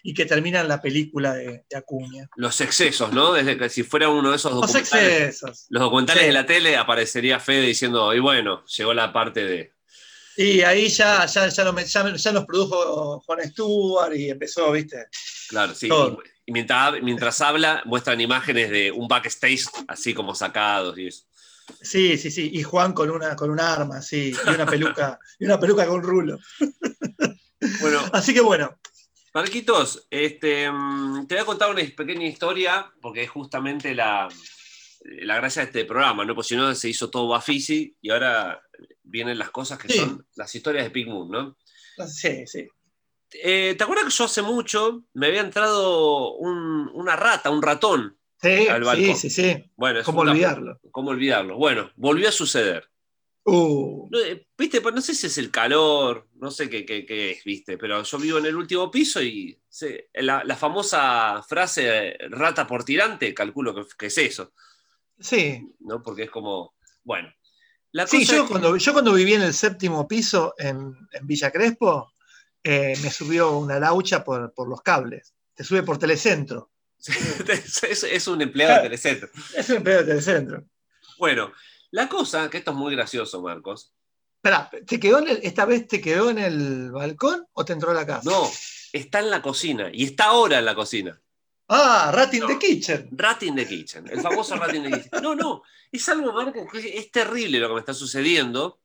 y 0.05 0.13
que 0.13 0.25
terminan 0.25 0.67
la 0.67 0.81
película 0.81 1.33
de, 1.33 1.63
de 1.69 1.77
Acuña. 1.77 2.27
Los 2.35 2.59
excesos, 2.61 3.13
¿no? 3.13 3.31
Desde 3.33 3.57
que 3.57 3.69
si 3.69 3.83
fuera 3.83 4.09
uno 4.09 4.29
de 4.31 4.35
esos 4.35 4.51
Los 4.51 4.61
documentales. 4.61 5.27
excesos. 5.29 5.65
Los 5.69 5.81
documentales 5.81 6.21
Sí. 6.23 6.27
de 6.27 6.33
la 6.33 6.45
tele 6.45 6.75
aparecería 6.77 7.39
Fede 7.39 7.61
diciendo, 7.67 8.13
y 8.13 8.19
bueno, 8.19 8.65
llegó 8.65 8.93
la 8.93 9.11
parte 9.13 9.43
de. 9.45 9.73
Y 10.35 10.61
ahí 10.61 10.89
ya, 10.89 11.25
ya, 11.25 11.47
ya, 11.47 11.63
lo 11.63 11.73
me- 11.73 11.85
ya, 11.85 12.15
ya 12.15 12.31
nos 12.31 12.45
produjo 12.45 13.21
Juan 13.21 13.39
Stewart 13.49 14.13
y 14.15 14.29
empezó, 14.29 14.71
¿viste? 14.71 15.05
Claro, 15.47 15.73
sí. 15.73 15.87
Todo. 15.87 16.19
Y 16.45 16.51
mientras, 16.51 17.01
mientras 17.01 17.39
habla, 17.39 17.81
muestran 17.85 18.19
imágenes 18.19 18.69
de 18.71 18.91
un 18.91 19.07
backstage 19.07 19.63
así 19.87 20.13
como 20.13 20.35
sacados 20.35 20.97
y 20.97 21.07
eso. 21.07 21.23
Sí, 21.81 22.17
sí, 22.17 22.29
sí. 22.29 22.49
Y 22.51 22.63
Juan 22.63 22.91
con 22.91 23.09
una, 23.09 23.37
con 23.37 23.49
un 23.51 23.59
arma, 23.61 24.01
sí. 24.01 24.33
Y 24.45 24.49
una 24.49 24.65
peluca, 24.65 25.17
y 25.39 25.45
una 25.45 25.57
peluca 25.59 25.85
con 25.87 26.01
rulo. 26.03 26.37
Bueno, 27.79 28.01
Así 28.11 28.33
que 28.33 28.41
bueno, 28.41 28.77
Marquitos, 29.33 30.05
este, 30.11 30.69
mm, 30.71 31.25
te 31.27 31.35
voy 31.35 31.41
a 31.41 31.45
contar 31.45 31.71
una 31.71 31.81
pequeña 31.95 32.27
historia, 32.27 32.91
porque 33.01 33.23
es 33.23 33.29
justamente 33.29 33.95
la, 33.95 34.27
la 35.03 35.35
gracia 35.37 35.61
de 35.63 35.67
este 35.67 35.85
programa, 35.85 36.23
¿no? 36.23 36.35
Porque 36.35 36.49
si 36.49 36.55
no 36.55 36.73
se 36.75 36.89
hizo 36.89 37.09
todo 37.09 37.27
Bafisi 37.29 37.95
y 38.01 38.11
ahora 38.11 38.61
vienen 39.03 39.39
las 39.39 39.49
cosas 39.49 39.79
que 39.79 39.89
Sí. 39.89 39.97
son 39.97 40.25
las 40.35 40.53
historias 40.53 40.83
de 40.85 40.91
Pink 40.91 41.07
Moon, 41.07 41.29
¿no? 41.31 41.57
sí, 42.07 42.45
sí. 42.47 42.67
Eh, 43.43 43.73
¿Te 43.75 43.83
acuerdas 43.83 44.05
que 44.05 44.11
yo 44.11 44.25
hace 44.25 44.41
mucho 44.43 45.03
me 45.13 45.27
había 45.27 45.41
entrado 45.41 46.33
un- 46.35 46.89
una 46.93 47.15
rata, 47.15 47.49
un 47.49 47.63
ratón? 47.63 48.17
Sí, 48.39 48.67
Al 48.67 48.81
sí, 48.81 48.85
balcón. 48.85 49.15
sí, 49.17 49.29
sí. 49.31 49.71
Bueno, 49.75 49.99
es 49.99 50.05
¿Cómo 50.05 50.19
olvidarlo? 50.21 50.79
¿Cómo 50.91 51.09
olvidarlo? 51.11 51.57
Bueno, 51.57 51.89
volvió 51.95 52.29
a 52.29 52.31
suceder. 52.31 52.87
Uh, 53.45 54.07
No, 54.09 54.19
eh, 54.19 54.47
Viste, 54.57 54.79
pues 54.79 54.95
no 54.95 55.01
sé 55.01 55.13
si 55.13 55.27
es 55.27 55.37
el 55.37 55.51
calor, 55.51 56.29
no 56.35 56.49
sé 56.49 56.69
qué, 56.69 56.85
qué- 56.85 57.05
qué 57.05 57.31
es, 57.31 57.43
viste, 57.43 57.77
pero 57.77 58.01
yo 58.01 58.17
vivo 58.17 58.37
en 58.37 58.45
el 58.45 58.55
último 58.55 58.89
piso 58.89 59.21
y 59.21 59.59
sé, 59.67 60.09
la, 60.13 60.43
la 60.45 60.55
famosa 60.55 61.43
frase 61.47 62.17
rata 62.29 62.65
por 62.65 62.85
tirante, 62.85 63.33
calculo 63.33 63.75
que, 63.75 63.83
que 63.97 64.05
es 64.05 64.17
eso, 64.17 64.53
sí. 65.19 65.61
¿no? 65.81 66.01
Porque 66.01 66.23
es 66.23 66.29
como, 66.29 66.75
bueno. 67.03 67.29
La 67.91 68.07
Sí, 68.07 68.19
cosa 68.21 68.31
yo 68.33 68.37
es 68.37 68.43
que- 68.47 68.49
cuando, 68.51 68.77
yo 68.77 68.93
cuando 68.93 69.13
viví 69.13 69.33
en 69.33 69.41
el 69.43 69.53
séptimo 69.53 70.07
piso 70.07 70.55
en, 70.57 70.95
en 71.11 71.27
Villa 71.27 71.51
Crespo, 71.51 72.13
eh, 72.63 72.93
me 73.03 73.11
subió 73.11 73.57
una 73.57 73.77
laucha 73.79 74.23
por, 74.23 74.53
por 74.53 74.69
los 74.69 74.81
cables. 74.81 75.33
Te 75.53 75.63
sube 75.65 75.83
por 75.83 75.99
Telecentro. 75.99 76.71
es, 77.47 78.03
es- 78.03 78.27
un 78.27 78.41
empleado 78.41 78.75
de 78.77 78.81
Telecentro. 78.83 79.29
Es 79.55 79.69
un 79.69 79.83
pedo 79.83 79.99
de 79.99 80.05
Telecentro. 80.05 80.63
Bueno, 81.19 81.51
la 81.93 82.09
cosa, 82.09 82.49
que 82.49 82.57
esto 82.57 82.71
es 82.71 82.77
muy 82.77 82.95
gracioso, 82.95 83.41
Marcos. 83.41 83.93
Espera, 84.37 84.69
¿te 84.85 84.99
quedó 84.99 85.19
en 85.19 85.27
el- 85.29 85.39
¿esta 85.43 85.65
vez 85.65 85.87
te 85.87 86.01
quedó 86.01 86.29
en 86.31 86.39
el 86.39 86.91
balcón 86.91 87.45
o 87.53 87.63
te 87.63 87.73
entró 87.73 87.91
a 87.91 87.93
la 87.93 88.05
casa? 88.05 88.29
No, 88.29 88.49
está 88.91 89.19
en 89.19 89.29
la 89.29 89.41
cocina 89.41 89.89
y 89.93 90.03
está 90.05 90.25
ahora 90.25 90.57
en 90.59 90.65
la 90.65 90.73
cocina. 90.75 91.21
Ah, 91.69 92.11
Rat 92.13 92.33
in 92.33 92.41
No. 92.41 92.47
the 92.47 92.57
Kitchen. 92.59 93.09
Rat 93.11 93.43
in 93.43 93.55
the 93.55 93.65
Kitchen, 93.67 94.09
el 94.09 94.19
famoso 94.21 94.55
Rat 94.57 94.73
in 94.73 94.83
the 94.83 94.89
Kitchen. 94.91 95.21
No, 95.21 95.35
no, 95.35 95.61
es 95.91 96.09
algo, 96.09 96.33
Marco, 96.33 96.65
que 96.67 96.97
es 96.97 97.11
terrible 97.11 97.59
lo 97.59 97.67
que 97.69 97.73
me 97.75 97.79
está 97.79 97.93
sucediendo, 97.93 98.81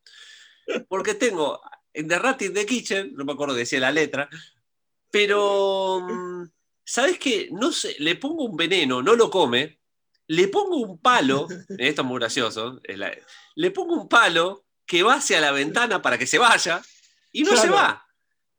porque 0.89 1.15
tengo 1.15 1.61
en 1.95 2.07
The 2.07 2.19
Rat 2.19 2.43
in 2.43 2.53
the 2.55 2.67
Kitchen, 2.67 3.15
no 3.15 3.25
me 3.25 3.33
acuerdo 3.33 3.55
que 3.55 3.61
decía 3.61 3.81
la 3.81 3.91
letra, 3.91 4.29
pero, 5.11 6.01
mm, 6.09 6.45
¿sabes 6.85 7.19
qué? 7.19 7.49
No 7.53 7.73
sé, 7.73 7.97
le 7.99 8.17
pongo 8.17 8.45
un 8.45 8.57
veneno, 8.57 9.03
no 9.03 9.15
lo 9.17 9.31
come, 9.31 9.78
le 10.29 10.49
pongo 10.49 10.77
un 10.77 10.99
palo, 11.01 11.49
esto 11.79 12.03
es 12.03 12.07
muy 12.09 12.19
gracioso, 12.21 12.81
es 12.85 12.97
la- 12.99 13.13
le 13.57 13.71
pongo 13.73 13.95
un 13.95 14.09
palo 14.09 14.65
que 14.87 15.03
va 15.03 15.15
hacia 15.15 15.41
la 15.41 15.51
ventana 15.53 16.01
para 16.01 16.17
que 16.17 16.27
se 16.27 16.39
vaya 16.39 16.81
y 17.33 17.43
no 17.43 17.57
se 17.57 17.69
va. 17.69 18.07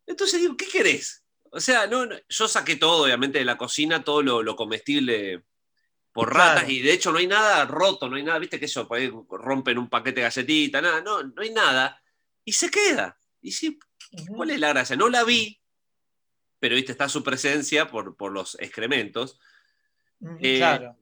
Entonces 0.05 0.39
digo, 0.41 0.55
¿qué 0.57 0.67
querés? 0.67 1.23
O 1.51 1.59
sea, 1.59 1.87
no, 1.87 2.05
no, 2.05 2.15
yo 2.27 2.47
saqué 2.47 2.75
todo, 2.75 3.03
obviamente, 3.05 3.39
de 3.39 3.45
la 3.45 3.57
cocina, 3.57 4.03
todo 4.03 4.21
lo, 4.21 4.43
lo 4.43 4.55
comestible 4.55 5.43
por 6.11 6.31
Claro. 6.31 6.55
ratas, 6.55 6.69
y 6.69 6.81
de 6.81 6.91
hecho 6.93 7.11
no 7.11 7.17
hay 7.19 7.27
nada 7.27 7.65
roto, 7.65 8.09
no 8.09 8.15
hay 8.17 8.23
nada, 8.23 8.39
viste 8.39 8.59
que 8.59 8.65
eso, 8.65 8.87
ahí 8.91 9.11
rompen 9.29 9.77
un 9.77 9.89
paquete 9.89 10.17
de 10.21 10.23
galletita, 10.23 10.81
nada, 10.81 11.01
no, 11.01 11.23
no 11.23 11.41
hay 11.41 11.51
nada, 11.51 12.01
y 12.43 12.51
se 12.53 12.69
queda. 12.69 13.19
Y 13.41 13.51
sí, 13.51 13.79
¿cuál 14.35 14.49
es 14.51 14.59
la 14.59 14.69
gracia? 14.69 14.95
No 14.95 15.07
la 15.09 15.23
vi, 15.23 15.59
pero 16.59 16.75
viste, 16.75 16.91
está 16.91 17.07
su 17.09 17.23
presencia 17.23 17.87
por, 17.89 18.15
por 18.17 18.31
los 18.31 18.55
excrementos, 18.59 19.39
Eh, 20.41 20.57
claro. 20.57 20.97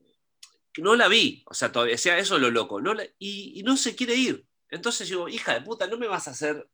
No 0.78 0.96
la 0.96 1.08
vi, 1.08 1.44
o 1.48 1.54
sea, 1.54 1.72
todavía, 1.72 1.96
o 1.96 1.98
sea, 1.98 2.18
eso 2.18 2.36
es 2.36 2.42
lo 2.42 2.50
loco, 2.52 2.80
no 2.82 2.94
la- 2.94 3.06
y, 3.20 3.60
y 3.60 3.64
no 3.64 3.78
se 3.78 3.96
quiere 3.96 4.16
ir. 4.16 4.46
Entonces 4.70 5.08
digo, 5.08 5.28
hija 5.30 5.54
de 5.54 5.62
puta, 5.62 5.88
no 5.88 5.98
me 5.98 6.08
vas 6.08 6.28
a 6.28 6.32
hacer 6.32 6.68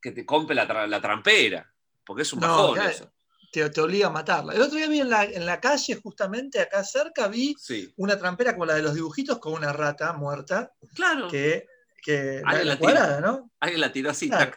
que 0.00 0.12
te 0.12 0.24
compre 0.24 0.54
la, 0.56 0.66
tra- 0.66 0.86
la 0.88 1.00
trampera, 1.00 1.72
porque 2.04 2.22
es 2.22 2.32
un 2.32 2.40
No, 2.40 2.46
bajón 2.48 2.74
claro. 2.74 2.90
eso. 2.90 3.12
Te, 3.52 3.68
te 3.68 3.80
obliga 3.80 4.06
a 4.06 4.10
matarla. 4.10 4.54
El 4.54 4.62
otro 4.62 4.76
día 4.78 4.88
vi 4.88 5.00
en 5.00 5.10
la, 5.10 5.24
en 5.24 5.44
la 5.44 5.60
calle, 5.60 5.96
justamente 6.02 6.60
acá 6.60 6.84
cerca, 6.84 7.26
vi 7.28 7.54
Sí, 7.58 7.92
una 7.96 8.16
trampera 8.18 8.52
como 8.52 8.64
la 8.66 8.74
de 8.74 8.82
los 8.82 8.94
dibujitos 8.94 9.38
con 9.40 9.52
una 9.54 9.72
rata 9.72 10.12
muerta, 10.12 10.72
claro. 10.94 11.28
que, 11.28 11.66
que 12.02 12.40
la, 12.44 12.48
Alguien 12.50 12.68
la 12.68 12.74
la 12.74 12.78
tira. 12.80 13.20
¿no? 13.20 13.50
Alguien 13.60 13.80
la 13.80 13.92
tiró 13.92 14.10
así. 14.10 14.28
Claro. 14.28 14.52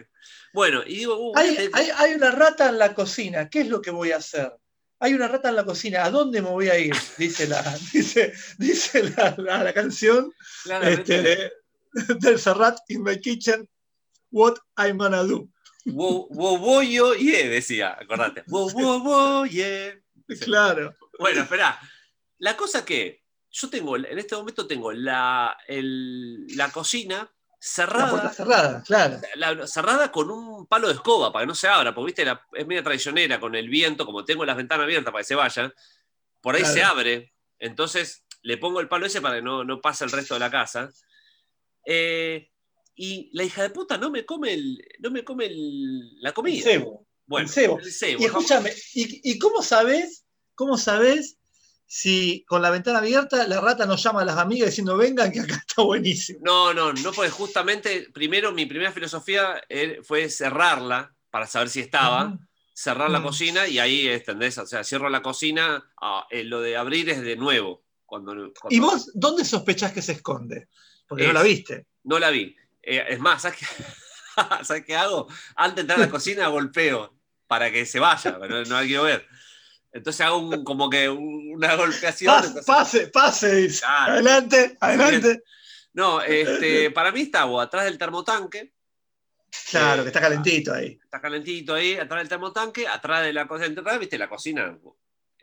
Bueno, 0.54 0.84
y 0.86 0.98
digo, 0.98 1.16
uh, 1.18 1.34
hay- 1.36 1.70
hay 1.98 2.14
una 2.14 2.30
rata 2.32 2.70
en 2.70 2.78
la 2.78 2.94
cocina, 2.94 3.50
¿qué 3.50 3.62
es 3.62 3.68
lo 3.68 3.82
que 3.82 3.90
voy 3.92 4.12
a 4.12 4.18
hacer? 4.18 4.56
Hay 5.00 5.14
una 5.14 5.28
rata 5.28 5.50
en 5.50 5.56
la 5.56 5.66
cocina, 5.66 6.06
¿a 6.06 6.10
dónde 6.12 6.42
me 6.42 6.50
voy 6.50 6.70
a 6.70 6.78
ir? 6.80 6.96
Dice 7.18 7.48
la, 7.48 7.62
dice, 7.94 8.34
dice 8.58 9.04
la, 9.10 9.36
la- 9.38 9.64
la 9.64 9.74
canción. 9.74 10.32
claramente, 10.64 11.52
Este, 11.94 12.16
del 12.20 12.40
Serrat 12.40 12.78
in 12.88 13.04
my 13.04 13.20
kitchen, 13.20 13.68
what 14.32 14.56
I'm 14.78 14.98
gonna 14.98 15.24
do. 15.24 15.50
Wo, 15.86 16.28
wo, 16.30 16.58
wo, 16.58 16.82
yo, 16.82 17.14
yeah, 17.16 17.50
decía, 17.50 17.98
acordate. 18.00 18.44
Wo, 18.48 18.70
wo, 18.70 19.00
wo, 19.04 19.46
yeah. 19.46 19.94
Claro. 20.40 20.96
Bueno, 21.20 21.42
espera. 21.42 21.78
La 22.40 22.56
cosa 22.56 22.86
que 22.86 23.22
yo 23.52 23.70
tengo, 23.70 23.98
en 23.98 24.18
este 24.18 24.36
momento 24.36 24.66
tengo 24.66 24.92
la, 24.94 25.58
el- 25.68 26.48
la 26.56 26.72
cocina 26.72 27.30
La 27.78 28.10
puerta 28.10 28.34
cerrada, 28.34 28.84
cerrada, 28.84 28.84
claro. 28.84 29.22
la- 29.36 29.68
cerrada 29.68 30.12
con 30.12 30.30
un 30.30 30.66
palo 30.68 30.88
de 30.90 30.96
escoba 30.96 31.32
para 31.32 31.44
que 31.44 31.48
no 31.48 31.56
se 31.56 31.68
abra, 31.68 31.94
porque 31.96 32.08
viste, 32.08 32.26
la- 32.26 32.46
es 32.54 32.68
media 32.68 32.84
traicionera 32.84 33.40
con 33.40 33.56
el 33.56 33.70
viento, 33.70 34.06
como 34.06 34.26
tengo 34.26 34.44
las 34.46 34.58
ventanas 34.58 34.84
abiertas 34.84 35.12
para 35.14 35.22
que 35.22 35.28
se 35.28 35.36
vayan, 35.36 35.74
por 36.42 36.56
ahí 36.56 36.62
Claro. 36.62 36.74
se 36.76 36.84
abre, 36.84 37.34
entonces 37.60 38.26
le 38.42 38.58
pongo 38.58 38.82
el 38.82 38.90
palo 38.90 39.06
ese 39.06 39.22
para 39.22 39.36
que 39.38 39.42
no, 39.42 39.64
no 39.64 39.80
pase 39.80 40.04
el 40.04 40.12
resto 40.12 40.34
de 40.34 40.42
la 40.42 40.52
casa. 40.52 40.90
Eh, 41.86 42.50
y 42.96 43.30
la 43.34 43.44
hija 43.44 43.64
de 43.64 43.70
puta 43.70 43.98
no 43.98 44.12
me 44.12 44.26
come, 44.26 44.54
el, 44.54 44.86
no 45.00 45.10
me 45.12 45.24
come 45.24 45.46
el- 45.46 46.22
la 46.22 46.32
comida. 46.34 46.58
El 46.58 46.64
cebo. 46.64 47.08
Bueno, 47.26 47.48
el 47.48 47.54
cebo. 47.54 47.80
el 47.80 47.92
cebo, 47.92 48.22
Y 48.22 48.26
escúchame, 48.26 48.72
¿y, 48.94 49.32
y 49.32 49.40
cómo 49.40 49.62
sabes, 49.64 50.26
cómo 50.56 50.78
sabes 50.78 51.38
si 51.96 52.44
con 52.48 52.64
la 52.64 52.72
ventana 52.72 52.98
abierta 52.98 53.48
la 53.48 53.62
rata 53.62 53.86
nos 53.86 54.02
llama 54.02 54.22
a 54.22 54.26
las 54.26 54.40
amigas 54.40 54.70
diciendo 54.70 54.98
vengan 54.98 55.32
que 55.32 55.42
acá 55.42 55.58
está 55.68 55.84
buenísimo? 55.84 56.40
No, 56.42 56.74
no, 56.74 56.92
no, 56.92 57.12
porque 57.12 57.30
justamente, 57.30 58.10
primero, 58.12 58.52
mi 58.52 58.66
primera 58.66 58.92
filosofía 58.92 59.62
eh, 59.70 60.00
fue 60.02 60.28
cerrarla 60.28 61.14
para 61.30 61.46
saber 61.46 61.70
si 61.70 61.82
estaba, 61.82 62.36
cerrar 62.74 63.12
la 63.12 63.20
Mm. 63.20 63.24
cocina 63.24 63.68
y 63.68 63.78
ahí, 63.78 64.08
¿entendés? 64.08 64.58
O 64.58 64.66
sea, 64.66 64.84
cierro 64.84 65.08
la 65.08 65.22
cocina, 65.22 65.88
ah, 66.02 66.26
eh, 66.32 66.44
lo 66.44 66.62
de 66.62 66.78
abrir 66.78 67.12
es 67.12 67.22
de 67.22 67.36
nuevo. 67.36 67.84
Cuando, 68.08 68.32
cuando 68.60 68.76
¿Y 68.76 68.80
vos 68.80 69.12
dónde 69.14 69.46
sospechás 69.46 69.92
que 69.94 70.02
se 70.02 70.14
esconde? 70.14 70.70
Porque 71.08 71.28
no 71.28 71.34
la 71.34 71.44
viste. 71.44 71.86
No 72.06 72.18
la 72.18 72.32
vi. 72.32 72.56
Eh, 72.82 73.06
es 73.08 73.20
más, 73.20 73.44
¿sabes 73.44 73.60
qué? 73.60 73.66
¿sabes 74.64 74.84
qué 74.84 74.96
hago? 74.96 75.28
Antes 75.56 75.76
de 75.76 75.82
entrar 75.82 76.00
a 76.00 76.06
la 76.06 76.10
cocina 76.10 76.48
golpeo 76.48 77.14
para 77.46 77.72
que 77.72 77.86
se 77.86 78.00
vaya, 78.00 78.40
pero 78.40 78.66
no 78.66 78.82
la 78.82 78.84
quiero 78.84 79.04
ver. 79.04 79.28
Entonces 79.94 80.22
hago 80.22 80.38
un- 80.40 80.64
como 80.64 80.90
que 80.90 81.08
un- 81.08 81.54
una 81.56 81.76
golpeación. 81.76 82.34
Pase, 82.34 82.48
entonces- 82.48 82.66
pase, 82.66 83.08
pase. 83.08 83.68
Claro. 83.80 84.14
Adelante, 84.14 84.78
adelante. 84.80 85.44
No, 85.94 86.22
este, 86.22 86.90
para 86.92 87.12
mí 87.12 87.22
está 87.22 87.46
o 87.46 87.60
atrás 87.62 87.86
del 87.86 87.98
termotanque, 87.98 88.74
Claro, 89.70 90.02
Eh, 90.02 90.06
que 90.06 90.08
está 90.10 90.20
calentito 90.20 90.74
ahí. 90.74 91.00
está 91.04 91.22
calentito 91.22 91.76
ahí, 91.76 91.94
atrás 91.96 92.22
del 92.22 92.28
termotanque, 92.30 92.88
atrás 92.88 93.24
de 93.24 93.34
la 93.34 93.48
cocina. 93.48 93.98
Viste, 94.00 94.18
la 94.18 94.28
cocina 94.28 94.76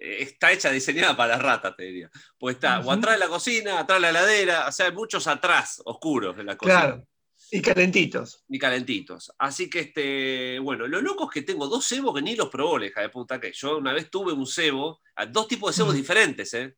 eh, 0.03 0.17
está 0.23 0.51
hecha, 0.51 0.69
diseñada 0.71 1.17
para 1.17 1.37
ratas, 1.39 1.77
te 1.77 1.85
diría. 1.85 2.11
Pues 2.37 2.57
está 2.57 2.81
o 2.81 2.91
atrás 2.91 3.15
de 3.15 3.21
la 3.21 3.29
cocina, 3.29 3.79
atrás 3.79 3.99
de 3.99 4.01
la 4.01 4.09
heladera, 4.11 4.67
o 4.67 4.73
sea, 4.73 4.87
hay 4.87 4.93
muchos 4.93 5.29
atrás, 5.29 5.81
oscuros 5.85 6.37
en 6.39 6.47
la 6.47 6.57
cocina. 6.57 6.81
Claro. 6.81 7.07
Y 7.53 7.61
calentitos. 7.63 8.45
Ni 8.49 8.59
calentitos. 8.59 9.33
Así 9.39 9.69
que, 9.69 9.81
este, 9.81 10.59
bueno, 10.61 10.87
lo 10.87 11.01
loco 11.01 11.25
es 11.25 11.31
que 11.31 11.43
tengo 11.43 11.67
dos 11.69 11.85
cebos 11.87 12.15
que 12.15 12.23
ni 12.23 12.37
los 12.37 12.49
probó 12.49 12.79
la 12.79 12.87
hija 12.87 13.01
de 13.01 13.09
puta 13.09 13.41
que 13.41 13.53
yo 13.53 13.79
una 13.79 13.93
vez 13.93 14.11
tuve 14.11 14.33
un 14.33 14.47
cebo, 14.47 15.01
dos 15.31 15.49
tipos 15.49 15.71
de 15.71 15.77
cebos 15.77 15.95
Mm. 15.95 15.97
diferentes, 15.97 16.55
¿eh? 16.55 16.77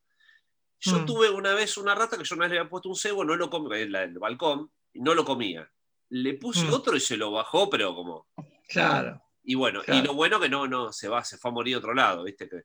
Yo 0.79 0.99
Mm. 0.99 1.05
tuve 1.05 1.29
una 1.29 1.53
vez 1.53 1.77
una 1.77 1.95
rata 1.95 2.17
que 2.17 2.23
yo 2.23 2.35
una 2.35 2.45
vez 2.45 2.51
le 2.53 2.59
había 2.59 2.69
puesto 2.69 2.89
un 2.89 2.95
cebo, 2.95 3.23
no 3.23 3.35
lo 3.35 3.49
comía, 3.49 3.79
en 3.79 3.95
el 3.95 4.19
balcón, 4.19 4.71
y 4.93 4.99
no 5.01 5.13
lo 5.13 5.23
comía. 5.23 5.69
Le 6.09 6.33
puse 6.35 6.65
Mm. 6.65 6.73
otro 6.73 6.95
y 6.95 6.99
se 6.99 7.17
lo 7.17 7.31
bajó, 7.31 7.69
pero 7.69 7.93
como. 7.95 8.27
Claro. 8.67 9.21
Y 9.43 9.55
bueno, 9.55 9.81
y 9.87 10.01
lo 10.01 10.13
bueno 10.13 10.39
que 10.39 10.47
no, 10.49 10.67
no, 10.67 10.91
se 10.93 11.07
va, 11.09 11.23
se 11.23 11.37
fue 11.37 11.51
a 11.51 11.53
morir 11.53 11.75
a 11.75 11.79
otro 11.79 11.93
lado, 11.93 12.23
¿viste? 12.23 12.47
Que-. 12.49 12.63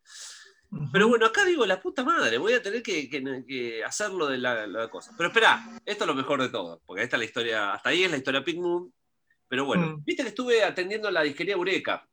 Pero 0.93 1.09
bueno, 1.09 1.25
acá 1.27 1.45
digo, 1.47 1.65
la 1.65 1.81
puta 1.81 2.05
madre, 2.05 2.37
voy 2.39 2.53
a 2.53 2.63
tener 2.63 2.83
que, 2.83 3.09
que- 3.09 3.45
que 3.47 3.83
hacerlo 3.85 4.27
de 4.27 4.37
la, 4.39 4.67
la 4.67 4.89
cosa. 4.91 5.13
Pero 5.17 5.29
espera, 5.31 5.81
esto 5.87 6.05
es 6.05 6.09
lo 6.09 6.15
mejor 6.15 6.43
de 6.43 6.51
todo, 6.51 6.83
porque 6.85 7.03
esta 7.03 7.17
es 7.17 7.21
la 7.21 7.25
historia, 7.25 7.73
hasta 7.73 7.89
ahí 7.91 8.05
es 8.05 8.11
la 8.11 8.19
historia 8.19 8.45
Pink 8.45 8.59
Moon. 8.61 8.93
Pero 9.49 9.65
bueno, 9.65 9.87
Mm. 9.97 10.05
viste 10.05 10.23
que 10.23 10.29
estuve 10.29 10.63
atendiendo 10.63 11.11
la 11.11 11.23
disquería 11.23 11.55
Eureka. 11.55 12.07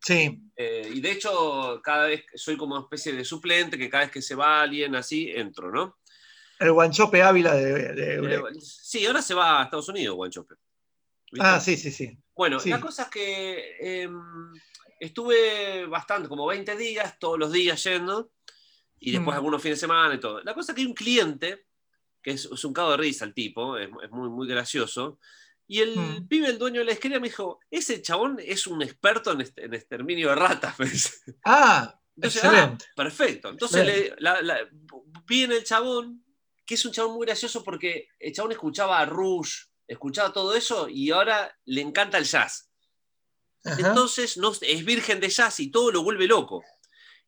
Sí. 0.00 0.40
eh, 0.56 0.90
y 0.92 1.00
de 1.00 1.12
hecho, 1.12 1.80
cada 1.82 2.06
vez 2.08 2.24
que 2.30 2.36
soy 2.36 2.56
como 2.56 2.74
una 2.74 2.82
especie 2.84 3.12
de 3.12 3.24
suplente, 3.24 3.78
que 3.78 3.88
cada 3.88 4.04
vez 4.04 4.12
que 4.12 4.20
se 4.22 4.34
va 4.34 4.62
alguien 4.62 4.94
así, 4.96 5.30
entro, 5.30 5.70
¿no? 5.70 5.98
El 6.58 6.72
guanchope 6.72 7.22
Ávila 7.22 7.54
de, 7.54 7.92
de 7.94 8.14
Eureka. 8.14 8.48
Eh, 8.48 8.60
sí, 8.60 9.06
ahora 9.06 9.22
se 9.22 9.34
va 9.34 9.60
a 9.60 9.64
Estados 9.64 9.88
Unidos, 9.88 10.16
Guanchope. 10.16 10.54
¿Viste? 11.30 11.46
Ah, 11.46 11.60
sí, 11.60 11.76
sí, 11.76 11.90
sí. 11.92 12.18
Bueno, 12.34 12.58
Sí. 12.60 12.68
la 12.70 12.80
cosa 12.80 13.04
es 13.04 13.08
que 13.10 13.76
em, 14.02 14.18
estuve 14.98 15.86
bastante, 15.86 16.28
como 16.28 16.46
20 16.46 16.76
días, 16.76 17.18
todos 17.18 17.38
los 17.38 17.52
días 17.52 17.82
yendo, 17.84 18.32
y 18.98 19.12
después 19.12 19.34
Mm. 19.34 19.38
algunos 19.38 19.62
fines 19.62 19.78
de 19.78 19.80
semana 19.86 20.14
y 20.14 20.20
todo. 20.20 20.42
La 20.42 20.54
cosa 20.54 20.72
es 20.72 20.76
que 20.76 20.80
hay 20.82 20.86
un 20.86 20.94
cliente, 20.94 21.66
que 22.22 22.30
es, 22.32 22.46
es 22.46 22.64
un 22.64 22.72
cago 22.72 22.92
de 22.92 22.96
risa 22.96 23.24
el 23.24 23.34
tipo, 23.34 23.76
es, 23.76 23.88
es 24.02 24.10
muy, 24.10 24.28
muy 24.30 24.48
gracioso, 24.48 25.18
y 25.68 25.80
el 25.80 25.96
Mm. 25.96 26.28
pibe, 26.28 26.48
el 26.48 26.58
dueño 26.58 26.80
de 26.80 26.86
la 26.86 26.92
esquina, 26.92 27.18
me 27.20 27.28
dijo, 27.28 27.60
ese 27.70 28.00
chabón 28.00 28.38
es 28.42 28.66
un 28.66 28.82
experto 28.82 29.32
en, 29.32 29.40
este- 29.42 29.64
en 29.64 29.74
exterminio 29.74 30.28
de 30.30 30.34
ratas. 30.36 30.76
Ah, 31.44 32.00
Entonces, 32.16 32.42
excelente. 32.44 32.84
ah, 32.88 32.92
perfecto. 32.96 33.48
Entonces 33.50 33.84
le, 33.86 34.14
la- 34.18 34.40
la- 34.42 34.68
vi 35.26 35.42
en 35.44 35.52
el 35.52 35.64
chabón, 35.64 36.24
que 36.64 36.74
es 36.74 36.84
un 36.84 36.92
chabón 36.92 37.14
muy 37.16 37.26
gracioso 37.26 37.62
porque 37.62 38.08
el 38.18 38.32
chabón 38.32 38.52
escuchaba 38.52 38.98
a 39.00 39.04
Rush, 39.06 39.64
escuchaba 39.86 40.32
todo 40.32 40.54
eso 40.56 40.88
y 40.88 41.10
ahora 41.10 41.56
le 41.66 41.80
encanta 41.82 42.16
el 42.18 42.24
jazz. 42.24 42.65
Ajá. 43.66 43.88
Entonces 43.88 44.36
no, 44.36 44.52
es 44.60 44.84
virgen 44.84 45.20
de 45.20 45.28
jazz 45.28 45.60
y 45.60 45.70
todo 45.70 45.90
lo 45.90 46.02
vuelve 46.02 46.26
loco. 46.26 46.62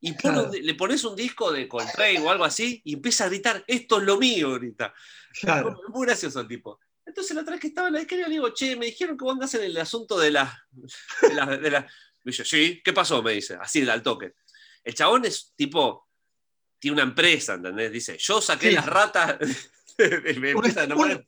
Y 0.00 0.14
Claro. 0.14 0.50
le 0.52 0.74
pones 0.74 1.02
un 1.04 1.16
disco 1.16 1.50
de 1.50 1.66
Coltrane 1.66 2.20
o 2.20 2.30
algo 2.30 2.44
así 2.44 2.80
y 2.84 2.94
empieza 2.94 3.24
a 3.24 3.28
gritar, 3.28 3.64
esto 3.66 3.98
es 3.98 4.04
lo 4.04 4.16
mío, 4.16 4.54
grita. 4.54 4.94
claro. 5.40 5.70
Es 5.70 5.88
muy 5.94 6.06
gracioso 6.06 6.40
el 6.40 6.46
tipo. 6.48 6.78
Entonces 7.04 7.34
la 7.34 7.40
otra 7.42 7.52
vez 7.52 7.60
que 7.60 7.68
estaba 7.68 7.88
en 7.88 7.94
la 7.94 8.00
disquería 8.00 8.26
le 8.28 8.34
digo, 8.34 8.50
che, 8.54 8.76
me 8.76 8.86
dijeron 8.86 9.16
que 9.16 9.24
vos 9.24 9.32
andás 9.32 9.54
en 9.54 9.64
el 9.64 9.76
asunto 9.78 10.18
de 10.18 10.30
la... 10.30 10.66
De 11.22 11.34
la, 11.34 11.46
de 11.46 11.70
la-". 11.70 11.80
Me 12.24 12.30
dice, 12.32 12.44
sí, 12.44 12.80
¿qué 12.84 12.92
pasó? 12.92 13.22
Me 13.22 13.32
dice, 13.32 13.56
así 13.60 13.88
al 13.88 14.02
toque. 14.02 14.34
El 14.84 14.94
chabón 14.94 15.24
es 15.24 15.52
tipo, 15.56 16.06
tiene 16.78 16.94
una 16.96 17.02
empresa, 17.04 17.54
¿entendés? 17.54 17.90
Dice, 17.90 18.16
yo 18.18 18.40
saqué 18.40 18.68
Sí. 18.68 18.74
las 18.74 18.86
ratas... 18.86 19.36
me 19.98 20.54
Un- 20.54 20.64
a 20.66 21.18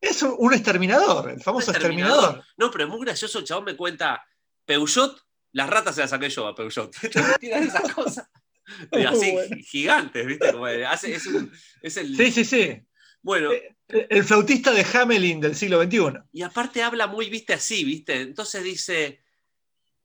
Es 0.00 0.22
un, 0.22 0.34
un 0.38 0.54
exterminador, 0.54 1.30
el 1.30 1.40
famoso 1.40 1.70
exterminador. 1.70 2.42
No, 2.56 2.70
pero 2.70 2.84
es 2.84 2.90
muy 2.90 3.00
gracioso, 3.04 3.38
el 3.38 3.44
chabón 3.44 3.64
me 3.66 3.76
cuenta, 3.76 4.24
Peugeot, 4.64 5.20
las 5.52 5.68
ratas 5.68 5.94
se 5.94 6.00
las 6.02 6.10
saqué 6.10 6.28
yo 6.28 6.46
a 6.46 6.54
Peugeot. 6.54 6.94
Tiran 7.40 7.62
esas 7.64 7.92
cosas. 7.92 8.28
Y 8.92 9.02
así, 9.04 9.32
bueno. 9.32 9.56
gigantes, 9.64 10.26
¿viste? 10.26 10.52
Como 10.52 10.66
hace- 10.66 11.14
es, 11.14 11.26
un- 11.26 11.52
es 11.82 11.96
el... 11.96 12.16
Sí, 12.16 12.30
sí, 12.32 12.44
sí. 12.44 12.80
Bueno, 13.20 13.52
Eh, 13.52 14.06
El 14.08 14.24
flautista 14.24 14.72
de 14.72 14.84
Hamelin 14.94 15.40
del 15.40 15.54
siglo 15.54 15.82
XXI. 15.82 16.20
y 16.32 16.42
aparte 16.42 16.82
habla 16.82 17.06
muy, 17.06 17.28
viste, 17.28 17.52
así, 17.52 17.84
viste. 17.84 18.20
Entonces 18.20 18.62
dice, 18.64 19.20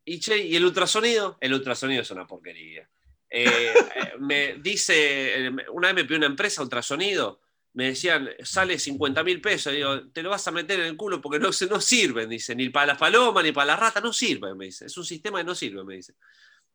y, 0.04 0.20
che, 0.20 0.38
¿y 0.38 0.56
el 0.56 0.66
ultrasonido? 0.66 1.38
El 1.40 1.54
ultrasonido 1.54 2.02
es 2.02 2.12
una 2.12 2.28
porquería. 2.28 2.90
Eh, 3.30 3.46
eh, 3.96 4.14
me 4.20 4.56
dice, 4.56 5.48
eh, 5.48 5.52
una 5.72 5.88
vez 5.88 5.96
me 5.96 6.04
pidió 6.04 6.18
una 6.18 6.26
empresa 6.28 6.62
ultrasonido, 6.62 7.42
me 7.78 7.90
decían, 7.90 8.28
sale 8.44 8.80
50 8.80 9.24
mil 9.24 9.40
pesos. 9.40 9.72
Digo, 9.72 10.10
te 10.10 10.24
lo 10.24 10.32
vas 10.32 10.48
a 10.48 10.52
meter 10.52 10.80
en 10.80 10.88
el 10.88 10.98
culo 10.98 11.22
porque 11.22 11.38
no, 11.38 11.50
no 11.70 11.80
sirven, 11.80 12.28
dice, 12.28 12.56
ni 12.56 12.70
para 12.70 12.88
las 12.88 12.98
palomas, 12.98 13.44
ni 13.44 13.52
para 13.52 13.68
las 13.68 13.80
ratas, 13.80 14.02
no 14.02 14.12
sirve, 14.12 14.56
me 14.56 14.66
dice. 14.66 14.88
Es 14.88 14.98
un 14.98 15.06
sistema 15.06 15.38
que 15.38 15.44
no 15.44 15.54
sirve, 15.54 15.84
me 15.84 15.94
dice. 15.96 16.16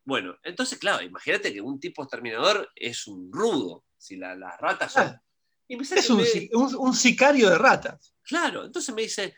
Bueno, 0.05 0.37
entonces, 0.43 0.79
claro, 0.79 1.03
imagínate 1.03 1.51
que 1.53 1.59
un 1.59 1.77
tipo 1.77 2.03
exterminador 2.03 2.69
es 2.73 3.05
un 3.07 3.29
rudo. 3.33 3.83
Si 3.97 4.15
la- 4.15 4.33
las 4.35 4.57
ratas 4.61 4.93
son. 4.93 5.07
Ah, 5.07 5.21
Y 5.67 5.75
me 5.75 5.83
sale- 5.83 5.99
Es 5.99 6.09
un, 6.09 6.17
me- 6.21 6.49
un- 6.53 6.75
un 6.75 6.95
sicario 6.95 7.49
de 7.49 7.57
ratas. 7.57 8.13
Claro, 8.23 8.63
entonces 8.63 8.95
me 8.95 9.01
dice, 9.01 9.35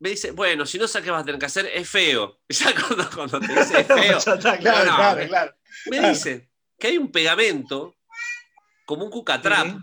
me 0.00 0.10
dice, 0.10 0.32
bueno, 0.32 0.66
si 0.66 0.76
no 0.78 0.86
sabes 0.86 1.06
qué 1.06 1.10
vas 1.10 1.22
a 1.22 1.24
tener 1.24 1.38
que 1.40 1.46
hacer, 1.46 1.66
es 1.72 1.88
feo. 1.88 2.40
Ya 2.50 2.74
cuando, 2.74 3.08
cuando 3.10 3.40
te 3.40 3.46
dice 3.48 3.80
es 3.80 3.86
feo, 3.86 4.18
está, 4.18 4.58
claro, 4.58 4.90
No, 4.90 4.96
claro, 4.96 5.20
me- 5.20 5.28
claro. 5.28 5.54
me 5.86 6.08
dice 6.10 6.50
que 6.78 6.88
hay 6.88 6.98
un 6.98 7.10
pegamento, 7.10 7.96
como 8.84 9.04
un 9.06 9.10
cucatrap, 9.10 9.68
Sí. 9.68 9.76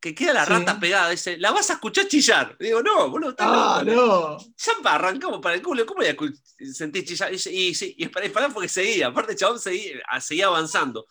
Que 0.00 0.14
queda 0.14 0.32
la 0.32 0.46
Sí. 0.46 0.52
rata 0.52 0.80
pegada. 0.80 1.10
Dice, 1.10 1.36
la 1.38 1.50
vas 1.50 1.68
a 1.70 1.74
escuchar 1.74 2.08
chillar. 2.08 2.56
Digo, 2.58 2.82
no, 2.82 3.10
boludo, 3.10 3.30
estás 3.30 3.46
Ah, 3.50 3.82
loco. 3.84 4.38
no. 4.40 4.54
Ya 4.56 4.90
arrancamos 4.94 5.40
para 5.40 5.54
el 5.56 5.62
culo, 5.62 5.84
¿cómo 5.84 5.98
voy 6.00 6.06
a 6.08 6.16
escu- 6.16 6.34
sentir 6.72 7.04
chillar? 7.04 7.32
Y, 7.32 7.36
y, 7.50 7.74
sí, 7.74 7.94
y 7.98 8.08
pará, 8.08 8.48
porque 8.48 8.68
seguía, 8.68 9.08
aparte 9.08 9.32
el 9.32 9.38
chabón 9.38 9.58
seguía, 9.60 10.00
seguía 10.20 10.46
avanzando. 10.46 11.06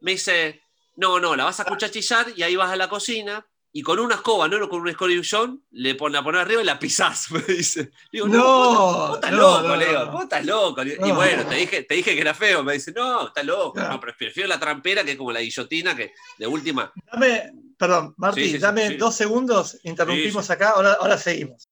Me 0.00 0.12
dice, 0.12 0.62
no, 0.96 1.20
no, 1.20 1.36
la 1.36 1.44
vas 1.44 1.60
a 1.60 1.64
escuchar 1.64 1.90
chillar 1.90 2.26
y 2.34 2.42
ahí 2.42 2.56
vas 2.56 2.70
a 2.70 2.76
la 2.76 2.88
cocina 2.88 3.46
y 3.72 3.82
con 3.82 4.00
una 4.00 4.16
escoba, 4.16 4.48
no 4.48 4.68
con 4.68 4.80
un 4.80 4.88
escorpión, 4.88 5.62
le 5.70 5.94
pon, 5.94 6.10
la 6.12 6.24
pones 6.24 6.40
arriba 6.40 6.62
y 6.62 6.64
la 6.64 6.78
pisás, 6.78 7.30
me 7.30 7.40
dice. 7.42 7.90
Digo, 8.10 8.26
no, 8.28 8.38
No, 8.38 9.08
vos, 9.08 9.14
estás 9.16 9.30
no, 9.32 9.36
loco, 9.62 9.76
no, 9.76 10.10
vos 10.12 10.22
estás 10.24 10.44
loco. 10.46 10.82
Y 10.82 10.96
No. 10.98 11.14
bueno, 11.14 11.46
te 11.46 11.54
dije, 11.56 11.82
te 11.82 11.94
dije 11.96 12.14
que 12.14 12.20
era 12.20 12.32
feo, 12.34 12.64
me 12.64 12.72
dice, 12.72 12.92
no, 12.92 13.28
estás 13.28 13.44
loco. 13.44 13.78
No, 13.78 14.00
pero 14.00 14.14
prefiero 14.16 14.48
la 14.48 14.58
trampera 14.58 15.04
que 15.04 15.12
es 15.12 15.16
como 15.18 15.32
la 15.32 15.40
guillotina 15.40 15.94
que 15.94 16.14
de 16.38 16.46
última. 16.46 16.90
Dame, 17.12 17.52
perdón, 17.80 18.14
Martín, 18.18 18.44
Sí, 18.44 18.50
sí, 18.50 18.56
sí, 18.56 18.62
dame 18.62 18.88
sí. 18.88 18.96
dos 18.98 19.16
segundos, 19.16 19.78
interrumpimos 19.84 20.50
acá, 20.50 20.72
ahora, 20.72 20.92
ahora 21.00 21.16
seguimos. 21.16 21.66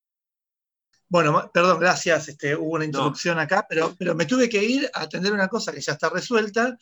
Bueno, 1.07 1.51
perdón, 1.53 1.79
gracias, 1.79 2.29
este, 2.29 2.55
hubo 2.55 2.73
una 2.73 2.85
interrupción 2.85 3.37
acá, 3.37 3.67
pero, 3.69 3.95
pero 3.97 4.15
me 4.15 4.25
tuve 4.25 4.49
que 4.49 4.63
ir 4.63 4.89
a 4.91 5.01
atender 5.01 5.31
una 5.31 5.47
cosa 5.47 5.71
que 5.71 5.81
ya 5.81 5.93
está 5.93 6.09
resuelta, 6.09 6.75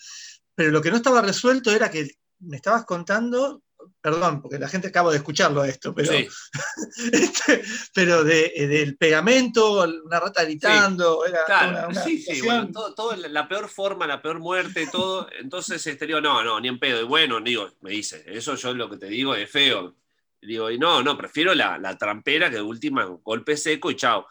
pero 0.55 0.71
lo 0.71 0.81
que 0.81 0.91
no 0.91 0.95
estaba 0.97 1.21
resuelto 1.21 1.71
era 1.71 1.91
que 1.91 2.09
me 2.39 2.55
estabas 2.55 2.85
contando 2.85 3.63
perdón, 4.02 4.41
porque 4.41 4.60
la 4.60 4.69
gente 4.69 4.88
acaba 4.88 5.11
de 5.11 5.18
escucharlo 5.18 5.64
esto, 5.64 5.94
pero, 5.94 6.11
Sí. 6.14 6.28
este, 7.11 7.64
pero 7.94 8.24
de- 8.24 8.53
eh, 8.56 8.68
del 8.68 8.98
pegamento, 8.98 9.84
una 10.06 10.19
rata 10.19 10.44
gritando, 10.44 11.26
era 11.26 11.44
Claro, 11.45 11.69
una, 11.69 11.88
una 11.90 12.03
sí, 12.03 12.22
sí, 12.22 12.41
bueno, 12.41 12.69
todo, 12.72 12.94
todo 12.94 13.15
la- 13.15 13.28
la 13.28 13.48
peor 13.48 13.68
forma, 13.69 14.07
la 14.07 14.22
peor 14.22 14.40
muerte, 14.40 14.88
todo. 14.91 15.28
Entonces, 15.40 15.86
este, 15.86 16.06
digo, 16.07 16.22
no, 16.22 16.44
no, 16.44 16.60
ni 16.60 16.68
en 16.68 16.80
pedo. 16.80 17.02
Y 17.02 17.06
bueno, 17.06 17.40
digo, 17.41 17.69
me 17.82 17.91
dice, 17.91 18.24
eso 18.28 18.56
yo 18.56 18.74
lo 18.74 18.90
que 18.90 18.98
te 18.98 19.07
digo 19.07 19.36
es 19.36 19.49
feo. 19.52 19.95
Digo, 20.41 20.69
y 20.72 20.78
no, 20.78 21.02
no, 21.03 21.18
prefiero 21.18 21.53
la, 21.56 21.78
la 21.78 21.98
trampera 21.98 22.49
que 22.49 22.57
de 22.57 22.61
última 22.61 23.03
golpe 23.24 23.57
seco 23.57 23.90
y 23.91 23.95
chao. 23.95 24.28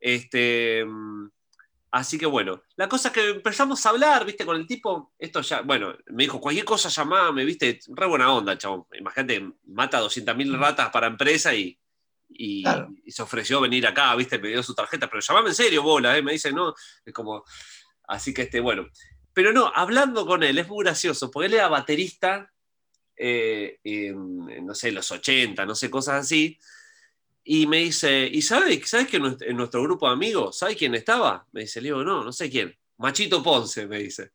Este, 0.00 0.84
mm, 0.84 1.28
así 1.94 2.18
que 2.18 2.26
bueno, 2.26 2.60
la 2.74 2.88
cosa 2.88 3.08
es 3.08 3.14
que 3.14 3.30
empezamos 3.30 3.86
a 3.86 3.90
hablar, 3.90 4.24
viste, 4.24 4.44
con 4.44 4.56
el 4.56 4.66
tipo, 4.66 5.12
esto 5.16 5.40
ya, 5.42 5.60
bueno, 5.60 5.96
me 6.06 6.24
dijo, 6.24 6.40
cualquier 6.40 6.64
cosa 6.64 6.88
llamame, 6.88 7.44
viste, 7.44 7.78
re 7.86 8.06
buena 8.08 8.32
onda, 8.32 8.58
chabón. 8.58 8.86
Imagínate, 8.98 9.52
mata 9.66 10.00
200.000 10.00 10.58
ratas 10.58 10.90
para 10.90 11.06
empresa 11.06 11.54
y, 11.54 11.78
y, 12.28 12.64
Claro. 12.64 12.88
y 13.04 13.12
se 13.12 13.22
ofreció 13.22 13.60
venir 13.60 13.86
acá, 13.86 14.12
viste, 14.16 14.40
me 14.40 14.48
dio 14.48 14.60
su 14.60 14.74
tarjeta, 14.74 15.08
pero 15.08 15.20
llamame 15.20 15.50
en 15.50 15.54
serio, 15.54 15.84
bola, 15.84 16.18
eh, 16.18 16.22
me 16.22 16.32
dice, 16.32 16.52
no, 16.52 16.74
es 17.04 17.14
como, 17.14 17.44
así 18.08 18.34
que 18.34 18.42
este, 18.42 18.58
bueno. 18.58 18.88
Pero 19.32 19.52
no, 19.52 19.70
hablando 19.72 20.26
con 20.26 20.42
él, 20.42 20.58
es 20.58 20.66
muy 20.66 20.84
gracioso, 20.84 21.30
porque 21.30 21.46
él 21.46 21.54
era 21.54 21.68
baterista, 21.68 22.50
eh, 23.16 23.78
en, 23.84 24.66
no 24.66 24.74
sé, 24.74 24.90
los 24.90 25.08
80, 25.12 25.64
no 25.64 25.76
sé, 25.76 25.88
cosas 25.90 26.24
así, 26.24 26.58
y 27.46 27.66
me 27.66 27.78
dice, 27.78 28.26
¿y 28.30 28.40
sabes 28.40 28.88
sabes 28.88 29.06
que 29.06 29.18
en 29.18 29.56
nuestro, 29.56 29.82
grupo 29.82 30.06
de 30.06 30.14
amigos, 30.14 30.56
¿sabes 30.58 30.76
quién 30.76 30.94
estaba? 30.94 31.46
Me 31.52 31.62
dice, 31.62 31.80
le 31.80 31.88
digo, 31.88 32.02
no, 32.02 32.24
no 32.24 32.32
sé 32.32 32.50
quién. 32.50 32.74
Machito 32.96 33.42
Ponce, 33.42 33.86
me 33.86 33.98
dice. 33.98 34.32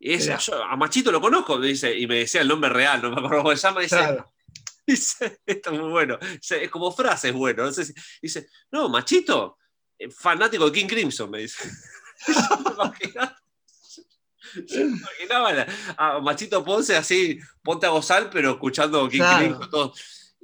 Y 0.00 0.16
Mirá. 0.16 0.38
yo 0.38 0.62
a 0.64 0.74
Machito 0.76 1.12
lo 1.12 1.20
conozco, 1.20 1.56
me 1.58 1.68
dice, 1.68 1.96
y 1.96 2.08
me 2.08 2.16
decía 2.16 2.40
el 2.40 2.48
nombre 2.48 2.68
real, 2.70 3.00
no 3.00 3.10
me 3.10 3.16
acuerdo 3.18 3.44
cómo 3.44 3.56
se 3.56 3.62
llama, 3.62 3.80
dice, 3.80 3.96
Claro. 3.96 4.32
Dice, 4.84 5.38
esto 5.46 5.70
es 5.70 5.78
muy 5.78 5.90
bueno. 5.90 6.18
Dice, 6.18 6.64
es 6.64 6.68
como 6.68 6.90
frase, 6.90 7.28
es 7.28 7.34
bueno. 7.34 7.62
No 7.64 7.72
sé 7.72 7.84
si- 7.84 7.94
dice, 8.20 8.48
no, 8.72 8.88
Machito, 8.88 9.58
eh, 9.96 10.10
fanático 10.10 10.68
de 10.68 10.72
King 10.80 10.88
Crimson, 10.88 11.30
me 11.30 11.38
dice. 11.38 11.70
Yo 14.66 14.84
me 14.84 14.96
imaginaba, 14.98 15.66
a 15.96 16.18
Machito 16.18 16.64
Ponce 16.64 16.96
así, 16.96 17.38
ponte 17.62 17.86
a 17.86 17.90
gozar, 17.90 18.28
pero 18.28 18.50
escuchando 18.50 19.08
King 19.08 19.18
Claro. 19.18 19.38
Crimson, 19.38 19.70
todo. 19.70 19.94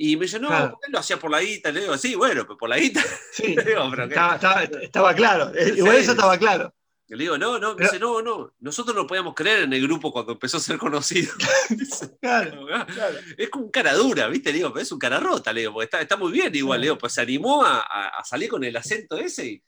Y 0.00 0.16
me 0.16 0.22
dice, 0.26 0.38
no, 0.38 0.46
Claro. 0.48 0.70
¿por 0.70 0.80
qué 0.80 0.92
lo 0.92 0.98
hacía 1.00 1.18
por 1.18 1.28
la 1.30 1.40
guita? 1.42 1.72
Le 1.72 1.80
digo, 1.80 1.98
sí, 1.98 2.14
bueno, 2.14 2.42
pero 2.44 2.56
por 2.56 2.68
la 2.68 2.78
guita. 2.78 3.02
Sí, 3.32 3.42
digo, 3.66 3.90
pero 3.90 4.04
estaba, 4.04 4.34
estaba- 4.36 4.62
estaba 4.62 5.14
claro, 5.14 5.52
eh, 5.54 5.74
igual 5.76 5.96
Sí. 5.96 6.02
eso 6.02 6.12
estaba 6.12 6.38
claro. 6.38 6.72
Le 7.10 7.16
digo, 7.16 7.38
no, 7.38 7.58
no, 7.58 7.70
me 7.70 7.76
Pero- 7.76 7.88
dice, 7.90 7.98
no, 7.98 8.20
no, 8.22 8.54
nosotros 8.60 8.94
no 8.94 9.06
podíamos 9.06 9.34
creer 9.34 9.60
en 9.60 9.72
el 9.72 9.80
grupo 9.82 10.12
cuando 10.12 10.32
empezó 10.32 10.58
a 10.58 10.60
ser 10.60 10.76
conocido. 10.78 11.32
Claro, 12.20 12.66
"Ah, 12.72 12.86
claro. 12.86 13.16
es 13.36 13.48
como 13.48 13.64
un 13.64 13.70
cara 13.70 13.94
dura, 13.94 14.28
¿viste? 14.28 14.50
Le 14.50 14.58
digo, 14.58 14.72
pero 14.72 14.82
es 14.82 14.92
un 14.92 14.98
cara 14.98 15.18
rota, 15.18 15.52
le 15.52 15.60
digo, 15.62 15.72
porque 15.72 15.84
está, 15.86 16.00
está 16.02 16.16
muy 16.18 16.30
bien 16.32 16.54
igual, 16.54 16.78
Sí. 16.78 16.80
le 16.82 16.86
digo, 16.88 16.98
pues 16.98 17.12
se 17.14 17.22
animó 17.22 17.64
a, 17.64 17.80
a- 17.80 18.24
salir 18.24 18.48
con 18.50 18.62
el 18.62 18.76
acento 18.76 19.16
ese 19.16 19.46
y, 19.46 19.62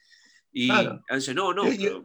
y 0.53 0.69
Claro. 0.69 1.03
dice, 1.13 1.33
no, 1.35 1.53
no, 1.55 1.65
pero- 1.65 2.05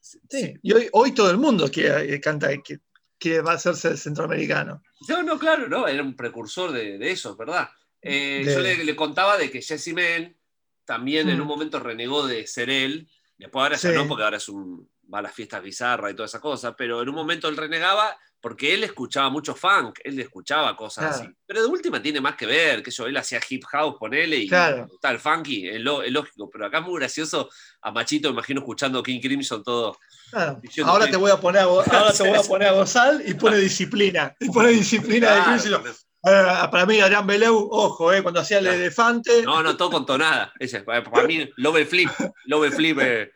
Sí, 0.00 0.54
y 0.62 0.72
hoy, 0.72 0.88
hoy 0.92 1.12
todo 1.12 1.30
el 1.30 1.36
mundo 1.36 1.68
eh, 1.76 2.20
canta 2.22 2.48
que, 2.62 2.78
que 3.18 3.40
va 3.40 3.52
a 3.52 3.54
hacerse 3.54 3.96
centroamericano. 3.96 4.82
No, 5.08 5.22
no, 5.22 5.38
claro, 5.38 5.68
no, 5.68 5.86
era 5.88 6.02
un 6.02 6.14
precursor 6.16 6.72
de, 6.72 6.98
de 6.98 7.10
eso, 7.10 7.36
¿verdad? 7.36 7.68
Eh, 8.02 8.42
De- 8.44 8.54
Yo 8.54 8.60
le, 8.60 8.84
le 8.84 8.96
contaba 8.96 9.36
de 9.38 9.50
que 9.50 9.62
Jesse 9.62 9.92
Men 9.94 10.36
también 10.84 11.28
en 11.28 11.38
Mm. 11.38 11.42
un 11.42 11.46
momento 11.48 11.80
renegó 11.80 12.26
de 12.26 12.46
ser 12.46 12.70
él, 12.70 13.08
después 13.38 13.62
ahora 13.62 13.76
ya 13.76 13.90
Sí. 13.90 13.94
no, 13.94 14.06
porque 14.06 14.24
ahora 14.24 14.36
es 14.36 14.48
un, 14.48 14.88
va 15.12 15.18
a 15.20 15.22
las 15.22 15.34
fiestas 15.34 15.62
bizarras 15.62 16.12
y 16.12 16.14
toda 16.14 16.26
esa 16.26 16.40
cosa, 16.40 16.76
pero 16.76 17.02
en 17.02 17.08
un 17.08 17.14
momento 17.14 17.48
él 17.48 17.56
renegaba 17.56 18.16
porque 18.40 18.74
él 18.74 18.84
escuchaba 18.84 19.28
mucho 19.30 19.54
funk, 19.56 19.98
él 20.04 20.20
escuchaba 20.20 20.76
cosas 20.76 21.04
Claro. 21.16 21.24
así. 21.24 21.36
Pero 21.46 21.62
de 21.62 21.66
última 21.68 22.00
tiene 22.00 22.20
más 22.20 22.36
que 22.36 22.46
ver, 22.46 22.82
que 22.82 22.90
yo, 22.92 23.06
él 23.06 23.16
hacía 23.16 23.40
hip 23.48 23.64
house, 23.64 23.96
ponele, 23.98 24.36
y 24.36 24.46
Claro. 24.48 24.86
el 25.02 25.18
funky, 25.18 25.68
es, 25.68 25.80
lo- 25.80 26.02
es 26.02 26.12
lógico, 26.12 26.48
pero 26.50 26.66
acá 26.66 26.78
es 26.78 26.84
muy 26.84 27.00
gracioso 27.00 27.48
a 27.80 27.90
Machito, 27.90 28.28
imagino 28.28 28.60
escuchando 28.60 29.02
King 29.02 29.20
Crimson 29.20 29.64
todo. 29.64 29.98
Claro. 30.30 30.60
Ahora 30.84 31.06
que- 31.06 31.12
te 31.12 31.16
voy 31.16 31.30
a 31.30 31.36
poner 31.40 31.62
a, 31.62 31.64
ahora 31.64 32.12
te 32.12 32.22
voy 32.28 32.36
a 32.38 32.42
poner 32.48 32.68
a 32.68 32.72
gozar 32.72 33.20
y 33.24 33.34
pone 33.34 33.56
disciplina. 33.58 34.34
Y 34.40 34.50
pone 34.50 34.70
disciplina 34.70 35.28
de 35.34 35.42
Claro, 35.42 35.60
Crimson. 35.62 35.94
Eh, 36.28 36.68
para 36.72 36.86
mí, 36.86 36.98
Adrián 37.00 37.26
Beleu, 37.26 37.68
ojo, 37.70 38.12
eh, 38.12 38.22
cuando 38.22 38.40
hacía 38.40 38.58
el 38.58 38.64
Claro. 38.64 38.78
elefante. 38.80 39.42
No, 39.44 39.62
no, 39.62 39.76
todo 39.76 39.90
con 39.90 40.04
tonada. 40.06 40.52
Ese, 40.58 40.80
para 40.80 41.04
para 41.04 41.26
mí, 41.26 41.48
Love 41.56 41.86
Flip. 41.86 42.10
Love 42.46 42.74
Flip. 42.74 42.98
eh, 43.00 43.30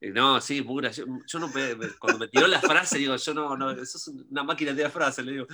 eh, 0.00 0.10
no, 0.10 0.40
sí, 0.40 0.62
muy 0.62 0.80
gracioso. 0.82 1.10
Yo 1.26 1.38
no, 1.38 1.50
cuando 1.98 2.18
me 2.20 2.28
tiró 2.28 2.46
la 2.46 2.60
frase, 2.60 2.96
digo, 2.96 3.14
yo 3.16 3.34
no, 3.34 3.54
no, 3.58 3.70
eso 3.72 3.98
es 3.98 4.10
una 4.30 4.42
máquina 4.42 4.72
de 4.72 4.88
frase, 4.88 5.22
le 5.22 5.32
digo. 5.32 5.46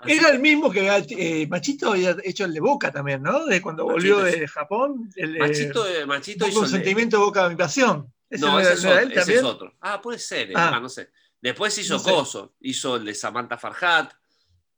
Así- 0.00 0.12
Era 0.12 0.30
el 0.30 0.40
mismo 0.40 0.72
que 0.72 0.88
eh, 1.16 1.46
Machito 1.48 1.92
había 1.92 2.16
hecho 2.24 2.44
el 2.46 2.52
de 2.52 2.58
Boca 2.58 2.90
también, 2.90 3.22
¿no? 3.22 3.44
De 3.46 3.62
cuando 3.62 3.84
volvió 3.84 4.18
Machito, 4.18 4.40
de 4.40 4.48
Japón. 4.48 5.08
El, 5.14 5.36
eh, 5.36 5.38
Machito, 5.38 5.86
eh, 5.86 6.04
Machito 6.06 6.48
hizo 6.48 6.58
un 6.58 6.64
el 6.64 6.70
de- 6.72 6.76
sentimiento 6.78 7.16
de 7.18 7.22
Boca, 7.24 7.48
mi 7.48 7.54
pasión. 7.54 8.12
¿Ese 8.34 8.44
No, 8.44 8.58
ese 8.60 8.72
es, 8.74 8.84
otro, 8.84 9.20
ese 9.20 9.34
es 9.36 9.42
otro. 9.42 9.74
Ah, 9.80 10.00
puede 10.02 10.18
ser, 10.18 10.50
eh, 10.50 10.54
Ah. 10.56 10.72
ah, 10.74 10.80
no 10.80 10.88
sé. 10.88 11.10
Después 11.40 11.76
hizo 11.78 11.94
No 11.94 12.00
sé. 12.00 12.10
Coso, 12.10 12.54
hizo 12.60 12.96
el 12.96 13.04
de 13.04 13.14
Samantha 13.14 13.56
Farhat, 13.58 14.12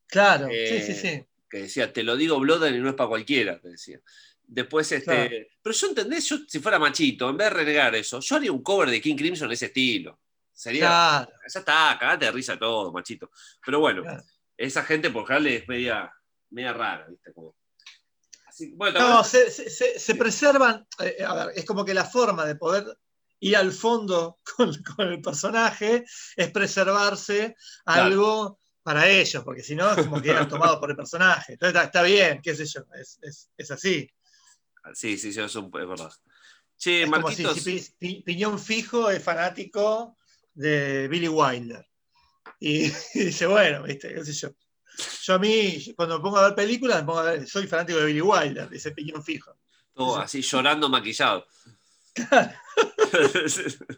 Claro, 0.08 0.46
Eh, 0.50 0.82
sí, 0.86 0.92
sí, 0.94 1.00
sí. 1.00 1.26
que 1.50 1.62
decía, 1.62 1.92
te 1.92 2.02
lo 2.04 2.16
digo 2.16 2.38
Blood 2.38 2.66
y 2.68 2.78
no 2.78 2.88
es 2.88 2.94
para 2.94 3.08
cualquiera, 3.08 3.60
te 3.60 3.70
decía. 3.70 4.00
Después, 4.48 4.90
este. 4.92 5.04
Claro. 5.04 5.46
Pero 5.62 5.74
yo 5.74 5.86
entendés, 5.88 6.28
yo 6.28 6.38
si 6.46 6.60
fuera 6.60 6.78
machito, 6.78 7.28
en 7.28 7.36
vez 7.36 7.48
de 7.48 7.54
renegar 7.54 7.94
eso, 7.96 8.20
yo 8.20 8.36
haría 8.36 8.52
un 8.52 8.62
cover 8.62 8.88
de 8.90 9.00
King 9.00 9.16
Crimson 9.16 9.46
en 9.48 9.52
ese 9.52 9.66
estilo. 9.66 10.20
Sería. 10.52 10.86
Claro, 10.86 11.30
Ya 11.52 11.58
está, 11.58 11.96
cagate 11.98 12.26
de 12.26 12.30
risa 12.32 12.56
todo, 12.58 12.92
machito. 12.92 13.30
Pero 13.64 13.80
bueno, 13.80 14.02
Claro. 14.02 14.22
esa 14.56 14.84
gente 14.84 15.10
por 15.10 15.26
general 15.26 15.46
es 15.48 15.66
media, 15.68 16.12
media 16.50 16.72
rara, 16.72 17.06
¿viste? 17.08 17.32
Como... 17.32 17.56
Así, 18.46 18.70
bueno, 18.76 18.92
¿te 18.94 18.98
No, 19.00 19.06
acuerdas? 19.18 19.28
se, 19.28 19.50
se- 19.50 19.70
se- 19.70 19.98
se 19.98 20.14
preservan, 20.14 20.86
eh, 21.00 21.24
a 21.26 21.34
ver, 21.46 21.52
es 21.58 21.64
como 21.64 21.84
que 21.84 21.92
la 21.94 22.04
forma 22.04 22.46
de 22.46 22.54
poder 22.54 22.84
ir 23.40 23.56
al 23.56 23.72
fondo 23.72 24.38
con, 24.56 24.72
con 24.82 25.08
el 25.08 25.20
personaje 25.20 26.04
es 26.36 26.50
preservarse 26.50 27.56
Claro. 27.84 28.02
algo 28.04 28.60
para 28.82 29.08
ellos, 29.08 29.42
porque 29.44 29.62
si 29.64 29.74
no 29.74 29.90
es 29.90 29.96
como 29.96 30.22
que 30.22 30.30
eran 30.30 30.48
tomados 30.48 30.78
por 30.78 30.90
el 30.90 30.96
personaje. 30.96 31.54
Entonces 31.54 31.74
está, 31.74 31.86
está 31.86 32.02
bien, 32.02 32.40
qué 32.40 32.54
sé 32.54 32.64
yo, 32.66 32.82
es, 32.94 33.18
es- 33.22 33.50
es 33.56 33.70
así. 33.72 34.08
Sí, 34.94 35.18
sí, 35.18 35.32
sí, 35.32 35.40
eso 35.40 35.58
es 35.60 35.70
verdad. 35.88 36.12
Che, 36.78 37.02
Es 37.02 37.10
como 37.10 37.30
si, 37.32 37.92
Pi- 37.98 38.22
Piñón 38.22 38.58
Fijo 38.60 39.10
es 39.10 39.22
fanático 39.22 40.16
de 40.54 41.08
Billy 41.08 41.26
Wilder. 41.28 41.84
Y, 42.60 42.84
y 43.14 43.24
dice, 43.24 43.46
bueno, 43.46 43.82
viste, 43.82 44.14
qué 44.14 44.24
sé 44.24 44.32
yo. 44.32 44.50
Yo 45.24 45.34
a 45.34 45.38
mí, 45.40 45.92
cuando 45.96 46.18
me 46.18 46.22
pongo 46.22 46.38
a 46.38 46.44
ver 46.46 46.54
películas, 46.54 47.00
me 47.00 47.06
pongo 47.06 47.18
a 47.18 47.32
ver, 47.32 47.48
soy 47.48 47.66
fanático 47.66 47.98
de 47.98 48.06
Billy 48.06 48.20
Wilder, 48.20 48.68
dice 48.70 48.92
Piñón 48.92 49.22
Fijo. 49.24 49.58
todo 49.94 50.18
así 50.18 50.40
llorando 50.42 50.88
maquillado. 50.88 51.44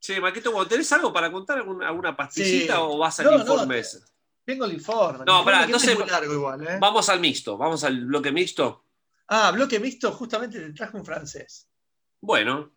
che, 0.00 0.20
Marquito, 0.20 0.52
¿vos 0.52 0.68
¿tenés 0.68 0.90
algo 0.92 1.12
para 1.12 1.30
contar? 1.30 1.58
¿Alguna, 1.58 1.88
alguna 1.88 2.16
pastillita 2.16 2.74
Sí. 2.76 2.80
o 2.82 2.98
vas 2.98 3.18
al 3.20 3.26
No, 3.26 3.32
no, 3.32 3.38
informe 3.40 3.78
ese? 3.78 4.00
Tengo 4.44 4.64
el 4.64 4.72
informe. 4.72 5.24
No, 5.26 5.44
pará, 5.44 5.64
entonces- 5.64 5.90
es 5.90 5.98
muy 5.98 6.08
largo 6.08 6.32
igual, 6.32 6.66
¿eh? 6.66 6.78
Vamos 6.80 7.08
al 7.08 7.20
mixto, 7.20 7.56
vamos 7.56 7.84
al 7.84 8.04
bloque 8.06 8.32
mixto. 8.32 8.86
Ah, 9.28 9.50
bloque 9.52 9.78
mixto, 9.78 10.10
justamente 10.12 10.58
te 10.58 10.72
traje 10.72 10.96
un 10.96 11.04
francés. 11.04 11.68
Bueno, 12.20 12.74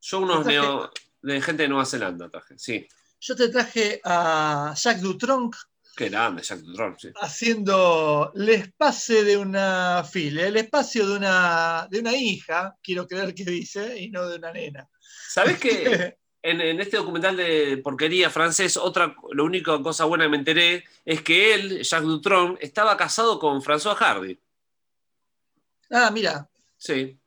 yo 0.00 0.20
unos 0.20 0.46
neo- 0.46 0.90
de 1.20 1.40
gente 1.40 1.64
de 1.64 1.68
Nueva 1.68 1.84
Zelanda 1.84 2.28
traje, 2.30 2.58
sí. 2.58 2.86
Yo 3.20 3.36
te 3.36 3.48
traje 3.48 4.00
a 4.04 4.74
Jacques 4.76 5.02
Dutronc 5.02 5.54
Qué 5.94 6.08
grande, 6.08 6.42
Jack 6.42 6.60
Dutron, 6.60 6.98
sí. 6.98 7.10
haciendo 7.20 8.32
el 8.34 8.48
espacio 8.48 9.22
de 9.24 9.36
una 9.36 10.02
fila, 10.04 10.46
el 10.46 10.56
espacio 10.56 11.06
de 11.06 11.16
una, 11.16 11.86
de 11.90 12.00
una 12.00 12.14
hija, 12.14 12.76
quiero 12.82 13.06
creer 13.06 13.34
que 13.34 13.44
dice, 13.44 14.00
y 14.00 14.10
no 14.10 14.26
de 14.26 14.36
una 14.36 14.52
nena. 14.52 14.88
¿Sabés 15.28 15.58
que 15.58 16.16
en, 16.42 16.60
en 16.60 16.80
este 16.80 16.96
documental 16.96 17.36
de 17.36 17.78
porquería 17.84 18.30
francés, 18.30 18.78
otra, 18.78 19.14
la 19.34 19.42
única 19.42 19.82
cosa 19.82 20.06
buena 20.06 20.24
que 20.24 20.30
me 20.30 20.38
enteré 20.38 20.84
es 21.04 21.22
que 21.22 21.54
él, 21.54 21.82
Jacques 21.82 22.08
Dutron, 22.08 22.58
estaba 22.60 22.96
casado 22.96 23.38
con 23.38 23.60
François 23.62 23.94
Hardy. 23.96 24.38
ah, 25.90 26.10
mira, 26.10 26.48
Sí. 26.78 27.18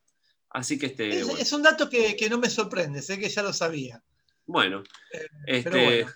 Así 0.49 0.77
que 0.79 0.87
este. 0.87 1.19
es, 1.19 1.25
bueno. 1.25 1.39
es 1.41 1.51
un 1.53 1.61
dato 1.63 1.89
que, 1.89 2.15
que 2.15 2.29
no 2.29 2.37
me 2.37 2.49
sorprende, 2.49 3.01
sé 3.01 3.19
que 3.19 3.29
ya 3.29 3.43
lo 3.43 3.53
sabía. 3.53 4.01
Bueno, 4.45 4.83
Eh, 5.11 5.27
este, 5.47 5.69
pero 5.69 5.83
bueno. 5.83 6.11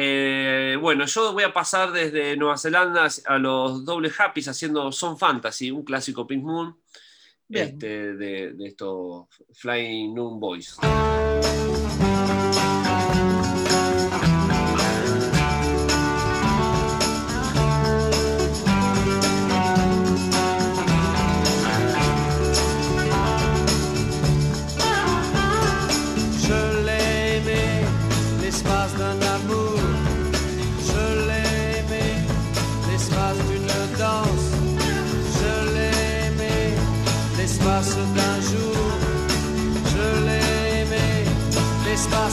Eh, 0.00 0.76
bueno, 0.80 1.06
yo 1.06 1.32
voy 1.32 1.42
a 1.42 1.52
pasar 1.52 1.90
desde 1.90 2.36
Nueva 2.36 2.56
Zelanda 2.56 3.08
a 3.26 3.38
los 3.38 3.84
doble 3.84 4.12
happies 4.16 4.46
haciendo 4.46 4.92
Son 4.92 5.18
Fantasy, 5.18 5.72
un 5.72 5.82
clásico 5.82 6.24
Pink 6.24 6.44
Moon, 6.44 6.76
este, 7.48 8.14
de, 8.14 8.52
de 8.52 8.66
estos 8.68 9.26
Flying 9.54 10.14
Noon 10.14 10.38
Boys. 10.38 10.78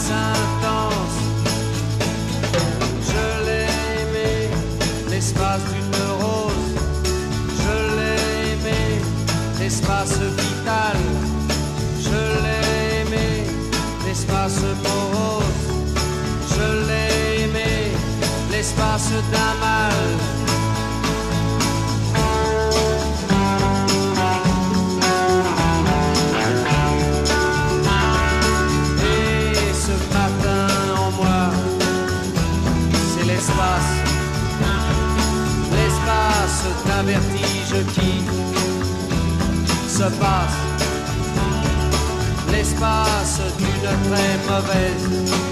intense. 0.04 1.18
Je 3.10 3.46
l'ai 3.46 3.68
aimé, 4.02 4.50
l'espace 5.10 5.62
d'une 5.72 6.02
rose. 6.22 6.74
Je 7.64 7.76
l'ai 7.96 8.52
aimé, 8.54 9.02
l'espace 9.60 10.20
vital. 10.20 10.98
Je 12.00 12.22
l'ai 12.44 13.02
aimé, 13.02 13.44
l'espace 14.06 14.60
morose. 14.84 15.64
Je 16.50 16.88
l'ai 16.88 17.44
aimé, 17.44 17.92
l'espace 18.52 19.12
d'un 19.32 19.54
mal. 19.62 20.35
mauvaise. 44.48 45.45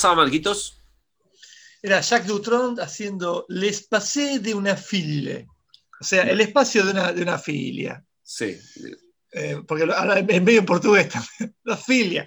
Pasaba, 0.00 0.14
Marquitos? 0.14 0.82
Era 1.82 2.00
Jacques 2.00 2.26
Dutronc 2.26 2.80
haciendo 2.80 3.44
l'espace 3.48 4.38
de 4.38 4.54
una 4.54 4.76
fille. 4.76 5.46
O 6.00 6.04
sea, 6.04 6.22
el 6.22 6.40
espacio 6.40 6.84
de 6.86 6.92
una, 6.92 7.12
de 7.12 7.22
una 7.22 7.38
filia. 7.38 8.02
Sí. 8.22 8.58
Eh, 9.32 9.62
porque 9.68 9.84
ahora 9.84 10.18
en 10.18 10.44
medio 10.44 10.60
en 10.60 10.66
portugués 10.66 11.08
también. 11.10 11.54
La 11.64 11.76
filia. 11.76 12.26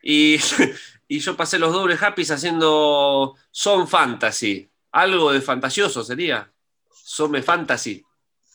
Y, 0.00 0.38
y 1.08 1.18
yo 1.18 1.36
pasé 1.36 1.58
los 1.58 1.72
dobles 1.72 2.00
happys 2.00 2.30
haciendo 2.30 3.34
Son 3.50 3.88
Fantasy. 3.88 4.70
Algo 4.92 5.32
de 5.32 5.40
fantasioso 5.40 6.04
sería. 6.04 6.52
Some 6.92 7.42
Fantasy. 7.42 8.04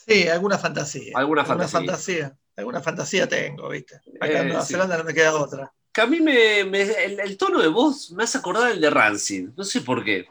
Sí, 0.08 0.28
alguna 0.30 0.58
fantasía. 0.58 1.12
Alguna 1.18 1.44
fantasía. 1.44 1.80
fantasía. 1.80 2.38
Alguna 2.56 2.82
fantasía 2.82 3.28
tengo, 3.28 3.70
¿viste? 3.70 3.96
Acá 4.22 4.40
en 4.40 4.46
Eh, 4.48 4.50
Nueva 4.52 4.62
sí. 4.66 4.74
Zelanda 4.74 4.98
no 4.98 5.04
me 5.04 5.14
queda 5.14 5.36
otra. 5.36 5.74
Que 5.96 6.02
a 6.02 6.08
mí 6.08 6.20
me, 6.20 6.66
me- 6.66 6.82
el, 6.82 7.22
el 7.22 7.38
tono 7.38 7.62
de 7.62 7.70
voz 7.70 8.12
me 8.12 8.26
hace 8.26 8.38
acordar 8.38 8.70
el 8.74 8.82
de 8.82 8.90
Rancid. 8.90 9.50
No 9.56 9.64
sé 9.64 9.80
por 9.80 10.04
qué. 10.04 10.28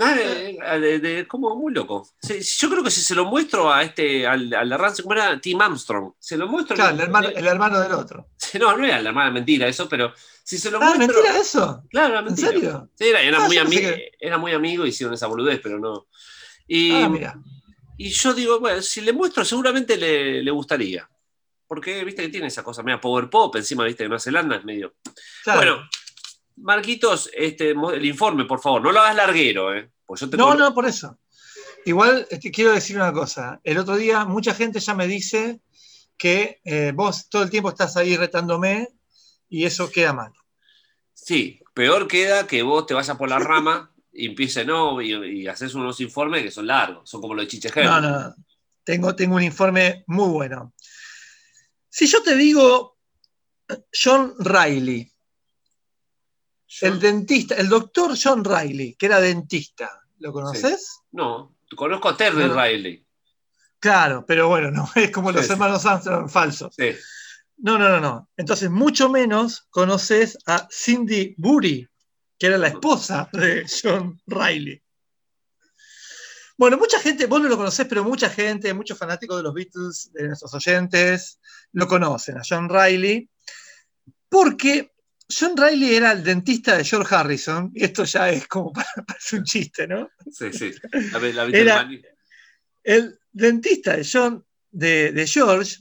Ah, 0.00 0.14
eh, 0.20 0.58
de- 0.80 0.98
de- 0.98 1.26
como 1.28 1.54
muy 1.56 1.72
loco. 1.72 2.08
Sí, 2.20 2.40
yo 2.40 2.68
creo 2.68 2.82
que 2.82 2.90
si 2.90 3.00
se 3.00 3.14
lo 3.14 3.24
muestro 3.24 3.72
a 3.72 3.84
este, 3.84 4.26
al, 4.26 4.52
al 4.52 4.68
de 4.68 4.76
Rancid, 4.76 5.04
¿cómo 5.04 5.14
era? 5.14 5.40
Tim 5.40 5.60
Armstrong. 5.60 6.12
Se 6.18 6.36
lo 6.36 6.48
muestro. 6.48 6.74
Claro, 6.74 6.94
el 6.96 7.00
hermano, 7.00 7.28
el 7.28 7.46
hermano 7.46 7.78
del 7.80 7.92
otro. 7.92 8.26
No, 8.58 8.76
no 8.76 8.84
era 8.84 9.00
la 9.00 9.10
hermana 9.10 9.30
mentira 9.30 9.68
eso, 9.68 9.88
pero 9.88 10.12
si 10.42 10.58
se 10.58 10.70
lo 10.70 10.78
Ah, 10.82 10.94
muestro. 10.94 11.06
¿mentira 11.22 11.38
eso? 11.38 11.84
Claro, 11.90 12.08
era 12.08 12.18
¿En 12.20 12.24
mentira. 12.26 12.48
serio? 12.50 12.90
Sí, 12.94 13.04
era, 13.06 13.20
era 13.22 13.38
Ah, 13.38 13.46
muy 13.46 13.56
yo 13.56 13.62
pensé 13.62 13.76
ami- 13.78 13.80
que- 13.80 14.10
era 14.20 14.38
muy 14.38 14.52
amigo 14.52 14.84
y 14.84 14.88
hicieron 14.88 15.14
esa 15.14 15.26
boludez, 15.28 15.60
pero 15.62 15.78
no. 15.78 16.06
Y, 16.66 16.90
Ah, 16.92 17.08
mira. 17.08 17.38
y 17.96 18.08
yo 18.10 18.34
digo, 18.34 18.58
bueno, 18.60 18.82
si 18.82 19.00
le 19.00 19.12
muestro, 19.12 19.44
seguramente 19.44 19.96
le, 19.96 20.42
le 20.42 20.50
gustaría. 20.50 21.08
Porque, 21.68 22.02
viste, 22.04 22.22
que 22.22 22.28
tiene 22.30 22.46
esa 22.48 22.64
cosa 22.64 22.82
media 22.82 23.00
power 23.00 23.28
pop, 23.30 23.54
encima, 23.56 23.84
viste, 23.84 24.02
de 24.04 24.08
Nueva 24.08 24.20
Zelanda 24.20 24.56
es 24.56 24.64
medio. 24.64 24.94
Claro. 25.44 25.58
Bueno, 25.60 25.88
Marquitos, 26.56 27.30
este, 27.34 27.70
el 27.70 28.04
informe, 28.04 28.44
por 28.46 28.60
favor, 28.60 28.82
no 28.82 28.90
lo 28.90 29.00
hagas 29.00 29.14
larguero, 29.14 29.74
¿eh? 29.76 29.90
Pues 30.04 30.20
yo 30.22 30.30
te 30.30 30.36
No, 30.36 30.48
con- 30.48 30.58
no, 30.58 30.74
por 30.74 30.86
eso. 30.86 31.18
Igual 31.84 32.26
te 32.28 32.50
quiero 32.50 32.72
decir 32.72 32.96
una 32.96 33.12
cosa. 33.12 33.60
El 33.62 33.78
otro 33.78 33.96
día 33.96 34.24
mucha 34.24 34.54
gente 34.54 34.80
ya 34.80 34.94
me 34.94 35.06
dice 35.06 35.60
que 36.16 36.60
eh, 36.64 36.92
vos 36.94 37.28
todo 37.28 37.42
el 37.44 37.50
tiempo 37.50 37.68
estás 37.68 37.96
ahí 37.96 38.16
retándome 38.16 38.88
y 39.48 39.64
eso 39.64 39.88
queda 39.90 40.12
mal. 40.12 40.32
Sí, 41.14 41.60
peor 41.74 42.08
queda 42.08 42.46
que 42.46 42.62
vos 42.62 42.86
te 42.86 42.94
vayas 42.94 43.16
por 43.16 43.28
la 43.28 43.38
rama 43.38 43.92
y 44.12 44.26
empieces, 44.26 44.66
no, 44.66 45.00
y, 45.00 45.12
y 45.42 45.46
haces 45.46 45.74
unos 45.74 46.00
informes 46.00 46.42
que 46.42 46.50
son 46.50 46.66
largos, 46.66 47.08
son 47.08 47.20
como 47.20 47.34
los 47.34 47.44
de 47.44 47.48
Chiche 47.48 47.68
No, 47.76 47.80
Herman. 47.82 48.02
no, 48.02 48.10
no. 48.20 48.34
Tengo, 48.82 49.14
tengo 49.14 49.36
un 49.36 49.42
informe 49.42 50.02
muy 50.08 50.28
bueno. 50.30 50.72
Si 51.88 52.06
yo 52.06 52.22
te 52.22 52.36
digo 52.36 52.98
John 53.92 54.34
Riley, 54.38 55.10
el 56.82 57.00
dentista, 57.00 57.54
el 57.56 57.68
doctor 57.68 58.16
John 58.22 58.44
Riley, 58.44 58.94
que 58.94 59.06
era 59.06 59.20
dentista, 59.20 60.02
¿lo 60.18 60.32
conoces? 60.32 61.00
No, 61.12 61.56
conozco 61.76 62.08
a 62.10 62.16
Terry 62.16 62.46
No. 62.46 62.62
Riley. 62.62 63.04
Claro, 63.80 64.24
pero 64.26 64.48
bueno, 64.48 64.70
no 64.70 64.88
es 64.96 65.10
como 65.10 65.30
los 65.32 65.46
Sí, 65.46 65.52
hermanos 65.52 65.86
Armstrong 65.86 66.28
falsos. 66.28 66.74
No, 67.58 67.78
no, 67.78 67.88
no, 67.88 68.00
no. 68.00 68.28
Entonces, 68.36 68.70
mucho 68.70 69.08
menos 69.08 69.66
conoces 69.70 70.38
a 70.46 70.68
Cindy 70.70 71.34
Bury, 71.36 71.88
que 72.38 72.46
era 72.46 72.58
la 72.58 72.68
esposa 72.68 73.28
de 73.32 73.66
John 73.82 74.20
Riley. 74.26 74.82
Bueno, 76.58 76.76
mucha 76.76 76.98
gente, 77.00 77.26
vos 77.26 77.40
no 77.40 77.48
lo 77.48 77.56
conocés, 77.56 77.86
pero 77.88 78.02
mucha 78.02 78.28
gente, 78.28 78.74
muchos 78.74 78.98
fanáticos 78.98 79.36
de 79.36 79.42
los 79.44 79.54
Beatles, 79.54 80.10
de 80.12 80.26
nuestros 80.26 80.52
oyentes, 80.54 81.38
lo 81.72 81.86
conocen 81.86 82.36
a 82.36 82.42
John 82.46 82.68
Riley, 82.68 83.30
porque 84.28 84.92
John 85.30 85.56
Riley 85.56 85.94
era 85.94 86.10
el 86.12 86.24
dentista 86.24 86.76
de 86.76 86.84
George 86.84 87.14
Harrison, 87.14 87.70
y 87.72 87.84
esto 87.84 88.02
ya 88.04 88.28
es 88.30 88.48
como, 88.48 88.72
parece 88.72 89.36
un 89.38 89.44
chiste, 89.44 89.86
¿no? 89.86 90.10
Sí, 90.32 90.52
sí. 90.52 90.72
La, 91.32 91.44
Era- 91.44 91.88
el 92.82 93.18
dentista 93.30 93.96
de 93.96 94.04
John, 94.10 94.44
de, 94.72 95.12
de 95.12 95.26
George, 95.28 95.76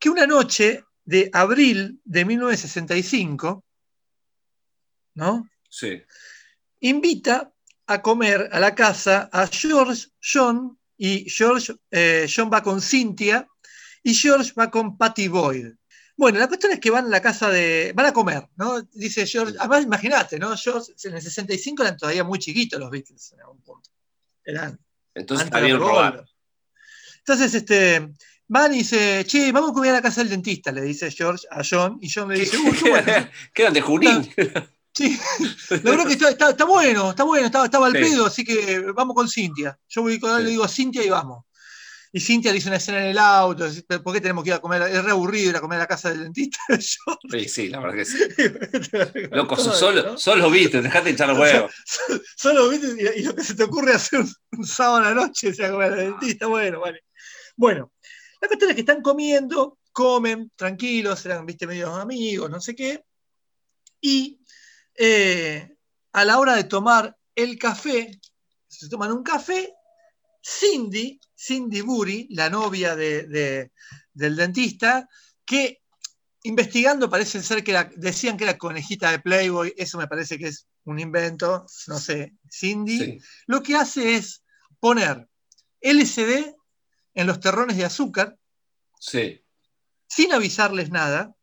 que 0.00 0.10
una 0.10 0.26
noche 0.26 0.84
de 1.04 1.30
abril 1.32 2.00
de 2.04 2.24
1965, 2.24 3.64
¿no? 5.14 5.48
Sí. 5.68 6.02
Invita 6.80 7.51
a 7.92 8.02
comer 8.02 8.48
a 8.52 8.60
la 8.60 8.74
casa 8.74 9.28
a 9.32 9.46
George, 9.46 10.08
John, 10.20 10.78
y 10.96 11.28
George, 11.28 11.74
eh, 11.90 12.28
John 12.34 12.50
va 12.52 12.62
con 12.62 12.80
Cynthia, 12.80 13.46
y 14.02 14.14
George 14.14 14.52
va 14.58 14.70
con 14.70 14.96
Patty 14.96 15.28
Boyd. 15.28 15.68
Bueno, 16.16 16.38
la 16.38 16.46
cuestión 16.46 16.72
es 16.72 16.80
que 16.80 16.90
van 16.90 17.06
a 17.06 17.08
la 17.08 17.22
casa 17.22 17.50
de. 17.50 17.92
van 17.94 18.06
a 18.06 18.12
comer, 18.12 18.46
¿no? 18.56 18.82
Dice 18.92 19.26
George. 19.26 19.56
Además, 19.58 19.84
imagínate, 19.84 20.38
¿no? 20.38 20.56
George, 20.56 20.92
en 21.04 21.14
el 21.14 21.22
65 21.22 21.82
eran 21.82 21.96
todavía 21.96 22.22
muy 22.22 22.38
chiquitos 22.38 22.78
los 22.78 22.90
Beatles 22.90 23.32
en 23.32 23.40
algún 23.40 23.62
punto. 23.62 23.90
Eran 24.44 24.78
Entonces. 25.14 25.48
Entonces, 27.18 27.54
este, 27.54 28.12
van 28.48 28.74
y 28.74 28.78
dice, 28.78 29.24
che, 29.26 29.52
vamos 29.52 29.70
a 29.70 29.74
comer 29.74 29.90
a 29.90 29.94
la 29.94 30.02
casa 30.02 30.20
del 30.20 30.30
dentista, 30.30 30.72
le 30.72 30.82
dice 30.82 31.10
George 31.10 31.46
a 31.50 31.62
John, 31.68 31.98
y 32.00 32.10
John 32.12 32.28
le 32.28 32.40
dice, 32.40 32.58
uy, 32.58 32.76
qué 32.76 32.90
bueno. 32.90 33.28
Quedan 33.54 33.72
de 33.72 33.80
Junín. 33.80 34.28
Sí, 34.94 35.18
la 35.70 35.90
verdad 35.90 36.06
que 36.06 36.12
está, 36.12 36.28
está- 36.30 36.50
está 36.50 36.64
bueno, 36.64 37.10
está 37.10 37.24
bueno, 37.24 37.46
estaba, 37.46 37.64
estaba 37.64 37.86
al 37.86 37.92
Sí. 37.94 37.98
pedo, 38.02 38.26
así 38.26 38.44
que 38.44 38.80
vamos 38.94 39.14
con 39.16 39.28
Cintia. 39.28 39.78
Yo 39.88 40.02
voy 40.02 40.18
con 40.20 40.30
él, 40.32 40.38
Sí. 40.38 40.44
le 40.44 40.50
digo 40.50 40.64
a 40.64 40.68
Cintia 40.68 41.02
y 41.04 41.08
vamos. 41.08 41.44
Y 42.14 42.20
Cintia 42.20 42.52
le 42.52 42.58
hizo 42.58 42.68
una 42.68 42.76
escena 42.76 42.98
en 42.98 43.06
el 43.06 43.18
auto, 43.18 43.66
¿por 44.04 44.12
qué 44.12 44.20
tenemos 44.20 44.44
que 44.44 44.50
ir 44.50 44.54
a 44.54 44.58
comer? 44.60 44.82
Es 44.82 45.02
re 45.02 45.12
aburrido 45.12 45.48
ir 45.48 45.56
a 45.56 45.62
comer 45.62 45.76
a 45.78 45.82
la 45.82 45.86
casa 45.86 46.10
del 46.10 46.24
dentista. 46.24 46.58
Yo- 46.68 47.18
Sí, 47.30 47.48
sí, 47.48 47.68
la 47.70 47.80
verdad 47.80 47.96
que 47.96 48.04
sí. 48.04 48.18
Loco, 49.32 49.56
solo, 49.56 50.02
¿no? 50.02 50.18
solo 50.18 50.50
viste, 50.50 50.82
dejate 50.82 51.08
echar 51.10 51.32
huevos. 51.32 51.72
Solo 52.36 52.68
viste, 52.68 52.88
y, 53.16 53.20
y 53.20 53.22
lo 53.24 53.34
que 53.34 53.42
se 53.42 53.54
te 53.54 53.62
ocurre 53.64 53.94
hacer 53.94 54.20
un, 54.20 54.30
un 54.58 54.66
sábado 54.66 54.96
a 54.96 55.00
la 55.08 55.14
noche, 55.14 55.48
o 55.50 55.54
sea, 55.54 55.70
comer 55.70 55.92
al 55.94 55.98
dentista, 56.00 56.46
bueno, 56.48 56.80
vale. 56.80 57.00
Bueno, 57.56 57.92
la 58.42 58.48
cuestión 58.48 58.68
es 58.70 58.74
que 58.74 58.82
están 58.82 59.00
comiendo, 59.00 59.78
comen, 59.92 60.52
tranquilos, 60.54 61.24
eran, 61.24 61.46
viste, 61.46 61.66
medios 61.66 61.96
amigos, 61.98 62.50
no 62.50 62.60
sé 62.60 62.74
qué, 62.74 63.02
y 64.02 64.38
eh, 65.04 65.68
a 66.12 66.24
la 66.24 66.38
hora 66.38 66.54
de 66.54 66.62
tomar 66.62 67.16
el 67.34 67.58
café, 67.58 68.20
se 68.68 68.88
toman 68.88 69.10
un 69.10 69.24
café, 69.24 69.74
Cindy, 70.40 71.18
Cindy 71.36 71.80
Bury, 71.80 72.28
la 72.30 72.48
novia 72.48 72.94
de- 72.94 73.26
de- 73.26 73.72
del 74.12 74.36
dentista, 74.36 75.08
que 75.44 75.80
investigando 76.44 77.10
parece 77.10 77.42
ser 77.42 77.64
que 77.64 77.72
era, 77.72 77.90
decían 77.96 78.36
que 78.36 78.44
era 78.44 78.56
conejita 78.58 79.10
de 79.10 79.18
Playboy, 79.18 79.74
eso 79.76 79.98
me 79.98 80.06
parece 80.06 80.38
que 80.38 80.46
es 80.48 80.68
un 80.84 81.00
invento, 81.00 81.66
no 81.88 81.98
sé, 81.98 82.34
Cindy, 82.48 82.98
Sí. 82.98 83.18
lo 83.48 83.60
que 83.60 83.74
hace 83.74 84.14
es 84.14 84.44
poner 84.78 85.28
LSD 85.80 86.54
en 87.14 87.26
los 87.26 87.40
terrones 87.40 87.76
de 87.76 87.84
azúcar 87.84 88.38
Sí. 89.00 89.44
sin 90.06 90.32
avisarles 90.32 90.90
nada, 90.90 91.34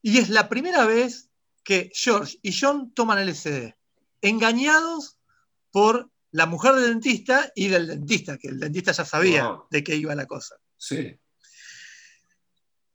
y 0.00 0.18
es 0.18 0.28
la 0.28 0.48
primera 0.48 0.84
vez 0.84 1.25
que 1.66 1.90
George 1.92 2.38
y 2.42 2.56
John 2.56 2.92
toman 2.94 3.18
LSD, 3.26 3.74
engañados 4.20 5.18
por 5.72 6.08
la 6.30 6.46
mujer 6.46 6.74
del 6.76 6.90
dentista 6.90 7.50
y 7.56 7.66
del 7.66 7.88
dentista, 7.88 8.38
que 8.38 8.46
el 8.48 8.60
dentista 8.60 8.92
ya 8.92 9.04
sabía 9.04 9.48
Wow. 9.48 9.66
de 9.68 9.82
qué 9.82 9.96
iba 9.96 10.14
la 10.14 10.26
cosa. 10.26 10.54
Sí. 10.76 11.18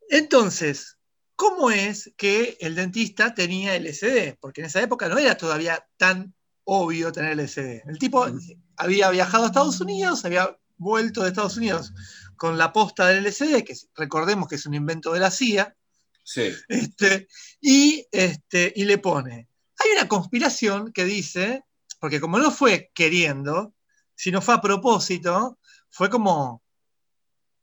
Entonces, 0.09 0.97
¿cómo 1.35 1.69
es 1.69 2.13
que 2.15 2.57
el 2.61 2.75
dentista 2.75 3.33
tenía 3.33 3.75
LSD? 3.75 4.37
Porque 4.39 4.61
en 4.61 4.67
esa 4.67 4.81
época 4.81 5.09
no 5.09 5.17
era 5.17 5.35
todavía 5.35 5.85
tan 5.97 6.33
obvio 6.63 7.11
tener 7.11 7.37
LSD. 7.37 7.83
El 7.89 7.99
tipo 7.99 8.25
había 8.77 9.09
viajado 9.09 9.43
a 9.43 9.47
Estados 9.47 9.81
Unidos, 9.81 10.23
había 10.23 10.57
vuelto 10.77 11.23
de 11.23 11.29
Estados 11.29 11.57
Unidos 11.57 11.93
con 12.37 12.57
la 12.57 12.71
posta 12.71 13.07
del 13.07 13.25
LSD, 13.25 13.65
que 13.65 13.75
recordemos 13.95 14.47
que 14.47 14.55
es 14.55 14.65
un 14.65 14.75
invento 14.75 15.11
de 15.11 15.19
la 15.19 15.29
CIA, 15.29 15.75
Sí. 16.33 16.53
este, 16.69 17.27
y, 17.59 18.05
este, 18.11 18.71
y 18.75 18.85
le 18.85 18.97
pone, 18.99 19.49
hay 19.77 19.91
una 19.97 20.07
conspiración 20.07 20.93
que 20.93 21.03
dice, 21.05 21.63
porque 21.99 22.21
como 22.21 22.37
no 22.39 22.51
fue 22.51 22.89
queriendo, 22.93 23.73
sino 24.15 24.41
fue 24.41 24.53
a 24.53 24.61
propósito, 24.61 25.59
fue 25.89 26.09
como, 26.09 26.63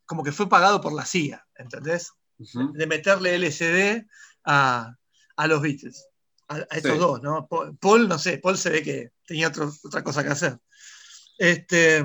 como 0.04 0.22
que 0.22 0.32
fue 0.32 0.48
pagado 0.48 0.80
por 0.80 0.92
la 0.92 1.04
CIA, 1.06 1.46
¿entendés? 1.56 2.12
De 2.38 2.86
meterle 2.86 3.36
LSD 3.38 4.06
a, 4.44 4.94
a 5.36 5.46
los 5.46 5.62
Beatles, 5.62 6.06
a, 6.48 6.56
a 6.56 6.76
estos 6.76 6.92
Sí. 6.92 6.98
dos, 6.98 7.22
¿no? 7.22 7.46
Paul, 7.48 7.76
Paul, 7.78 8.08
no 8.08 8.18
sé, 8.18 8.38
Paul 8.38 8.58
se 8.58 8.70
ve 8.70 8.82
que 8.82 9.12
tenía 9.26 9.48
otro- 9.48 9.72
otra 9.84 10.02
cosa 10.04 10.22
que 10.22 10.30
hacer. 10.30 10.58
Este, 11.38 12.04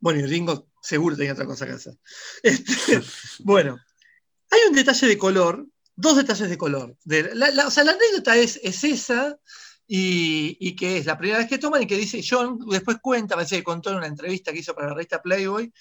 bueno, 0.00 0.20
y 0.20 0.26
Ringo 0.26 0.68
seguro 0.82 1.16
tenía 1.16 1.32
otra 1.34 1.46
cosa 1.46 1.66
que 1.66 1.72
hacer. 1.72 1.94
Este, 2.42 3.00
bueno, 3.40 3.78
hay 4.50 4.60
un 4.68 4.74
detalle 4.74 5.06
de 5.06 5.18
color, 5.18 5.66
dos 5.96 6.16
detalles 6.16 6.48
de 6.48 6.58
color. 6.58 6.96
De, 7.04 7.34
la, 7.34 7.50
la- 7.50 7.66
o 7.66 7.70
sea, 7.70 7.84
la 7.84 7.92
anécdota 7.92 8.36
es, 8.36 8.60
es 8.62 8.84
esa, 8.84 9.36
y, 9.86 10.56
y 10.60 10.76
que 10.76 10.98
es 10.98 11.06
la 11.06 11.16
primera 11.18 11.38
vez 11.38 11.48
que 11.48 11.58
toman 11.58 11.82
y 11.82 11.86
que 11.86 11.96
dice 11.96 12.22
John, 12.28 12.58
después 12.70 12.98
cuenta, 13.00 13.34
parece 13.36 13.56
que 13.56 13.62
contó 13.64 13.90
en 13.90 13.96
una 13.96 14.06
entrevista 14.06 14.52
que 14.52 14.58
hizo 14.60 14.74
para 14.74 14.88
la 14.88 14.94
revista 14.94 15.22
Playboy, 15.22 15.72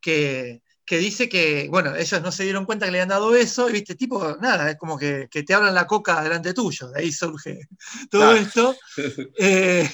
que, 0.00 0.62
que 0.84 0.98
dice 0.98 1.28
que, 1.28 1.68
bueno, 1.70 1.94
ellos 1.94 2.20
no 2.22 2.32
se 2.32 2.44
dieron 2.44 2.64
cuenta 2.66 2.86
que 2.86 2.92
le 2.92 2.98
habían 2.98 3.08
dado 3.10 3.34
eso, 3.36 3.68
y 3.68 3.72
viste, 3.72 3.94
tipo, 3.94 4.36
nada, 4.40 4.70
es 4.70 4.76
como 4.78 4.98
que, 4.98 5.28
que 5.30 5.42
te 5.44 5.54
abran 5.54 5.74
la 5.74 5.86
coca 5.86 6.22
delante 6.22 6.54
tuyo, 6.54 6.88
de 6.90 7.00
ahí 7.02 7.12
surge 7.12 7.60
todo 8.10 8.34
esto. 8.34 8.76
Eh, 9.38 9.88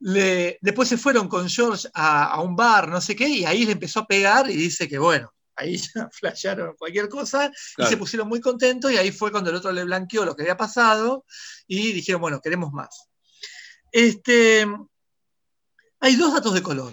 le- 0.00 0.58
después 0.60 0.88
se 0.88 0.98
fueron 0.98 1.28
con 1.28 1.48
George 1.48 1.88
a, 1.94 2.24
a 2.26 2.40
un 2.40 2.54
bar, 2.56 2.88
no 2.88 3.00
sé 3.00 3.16
qué, 3.16 3.28
y 3.28 3.44
ahí 3.44 3.64
le 3.64 3.72
empezó 3.72 4.00
a 4.00 4.06
pegar 4.06 4.50
y 4.50 4.54
dice 4.56 4.88
que, 4.88 4.98
bueno, 4.98 5.32
ahí 5.56 5.76
ya 5.94 6.08
flashearon 6.12 6.76
cualquier 6.76 7.08
cosa 7.08 7.50
y 7.78 7.86
se 7.86 7.96
pusieron 7.96 8.28
muy 8.28 8.40
contentos 8.40 8.92
y 8.92 8.96
ahí 8.96 9.10
fue 9.10 9.30
cuando 9.30 9.50
el 9.50 9.56
otro 9.56 9.72
le 9.72 9.84
blanqueó 9.84 10.24
lo 10.24 10.36
que 10.36 10.42
había 10.42 10.56
pasado 10.56 11.24
y 11.66 11.92
dijeron, 11.92 12.20
bueno, 12.20 12.40
queremos 12.40 12.72
más. 12.72 13.08
Este, 13.90 14.66
hay 16.00 16.16
dos 16.16 16.34
datos 16.34 16.54
de 16.54 16.62
color. 16.62 16.92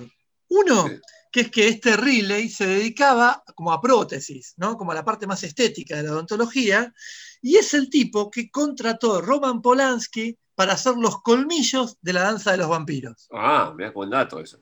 Uno, 0.50 0.88
Sí. 0.88 1.00
que 1.32 1.42
es 1.42 1.52
que 1.52 1.68
este 1.68 1.98
Riley 1.98 2.48
se 2.48 2.68
dedicaba 2.68 3.44
como 3.56 3.72
a 3.74 3.82
prótesis, 3.82 4.54
¿no? 4.58 4.78
como 4.78 4.92
a 4.92 4.96
la 4.96 5.04
parte 5.04 5.26
más 5.26 5.44
estética 5.44 5.98
de 5.98 6.04
la 6.04 6.12
odontología, 6.12 6.94
y 7.42 7.58
es 7.58 7.74
el 7.74 7.90
tipo 7.90 8.30
que 8.30 8.52
contrató 8.52 9.16
a 9.18 9.22
Roman 9.22 9.62
Polanski 9.62 10.38
para 10.56 10.74
hacer 10.74 10.94
los 10.96 11.22
colmillos 11.24 11.98
de 12.02 12.14
la 12.14 12.22
danza 12.22 12.52
de 12.52 12.58
los 12.58 12.70
vampiros. 12.70 13.28
Ah, 13.34 13.74
mira, 13.76 13.92
buen 13.92 14.12
dato 14.12 14.40
eso. 14.40 14.62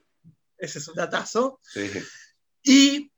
Ese 0.57 0.80
es 0.80 0.88
un 0.88 0.95
datazo. 0.95 1.60
Sí. 1.61 1.90
Y 2.64 3.10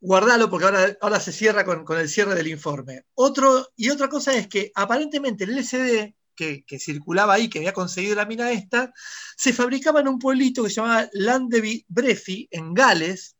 guardalo 0.00 0.50
porque 0.50 0.66
ahora, 0.66 0.96
ahora 1.00 1.20
se 1.20 1.32
cierra 1.32 1.64
con, 1.64 1.84
con 1.84 1.98
el 1.98 2.08
cierre 2.08 2.34
del 2.34 2.48
informe. 2.48 3.04
Otro, 3.14 3.68
y 3.76 3.90
otra 3.90 4.08
cosa 4.08 4.34
es 4.34 4.48
que 4.48 4.72
aparentemente 4.74 5.44
el 5.44 5.56
LSD 5.56 6.14
que, 6.34 6.64
que 6.64 6.78
circulaba 6.78 7.34
ahí, 7.34 7.48
que 7.48 7.58
había 7.58 7.72
conseguido 7.72 8.14
la 8.14 8.24
mina 8.24 8.50
esta, 8.50 8.92
se 9.36 9.52
fabricaba 9.52 10.00
en 10.00 10.08
un 10.08 10.18
pueblito 10.18 10.62
que 10.64 10.70
se 10.70 10.76
llamaba 10.76 11.08
Landeby 11.12 11.84
Brefi, 11.88 12.48
en 12.50 12.72
Gales, 12.72 13.36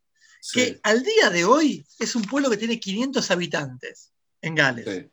que 0.52 0.80
al 0.82 1.02
día 1.02 1.30
de 1.30 1.44
hoy 1.44 1.86
es 1.98 2.14
un 2.14 2.22
pueblo 2.22 2.50
que 2.50 2.56
tiene 2.56 2.80
500 2.80 3.30
habitantes 3.30 4.12
en 4.40 4.54
Gales. 4.54 4.84
Sí. 4.84 5.10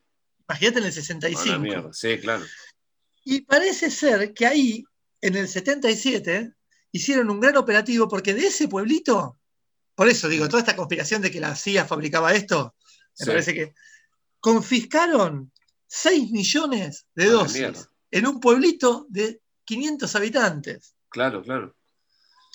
Imagínate 0.50 0.80
en 0.80 0.86
el 0.86 0.92
A 0.92 0.96
la 0.96 1.02
65. 1.02 1.60
mierda. 1.60 1.94
Sí, 1.94 2.18
claro. 2.20 2.46
Y 3.24 3.42
parece 3.42 3.92
ser 3.92 4.34
que 4.34 4.46
ahí, 4.46 4.86
en 5.22 5.36
el 5.36 5.48
77, 5.48 6.54
hicieron 6.92 7.30
un 7.30 7.42
gran 7.42 7.58
operativo 7.58 8.08
porque 8.08 8.34
de 8.34 8.48
ese 8.48 8.68
pueblito, 8.70 9.37
por 9.98 10.08
eso 10.08 10.30
digo, 10.30 10.48
toda 10.48 10.60
esta 10.60 10.76
conspiración 10.76 11.24
de 11.24 11.32
que 11.32 11.40
la 11.40 11.56
CIA 11.56 11.86
fabricaba 11.86 12.32
esto, 12.34 12.76
me 13.20 13.26
Sí. 13.26 13.32
parece 13.32 13.54
que 13.56 13.74
confiscaron 14.40 15.52
6 15.88 16.30
millones 16.32 17.08
de 17.16 17.24
A 17.24 17.28
la 17.28 17.34
dosis 17.34 17.90
en 18.12 18.28
un 18.28 18.40
pueblito 18.40 19.08
de 19.10 19.42
500 19.66 20.16
habitantes. 20.16 20.96
Claro, 21.10 21.42
claro. 21.42 21.76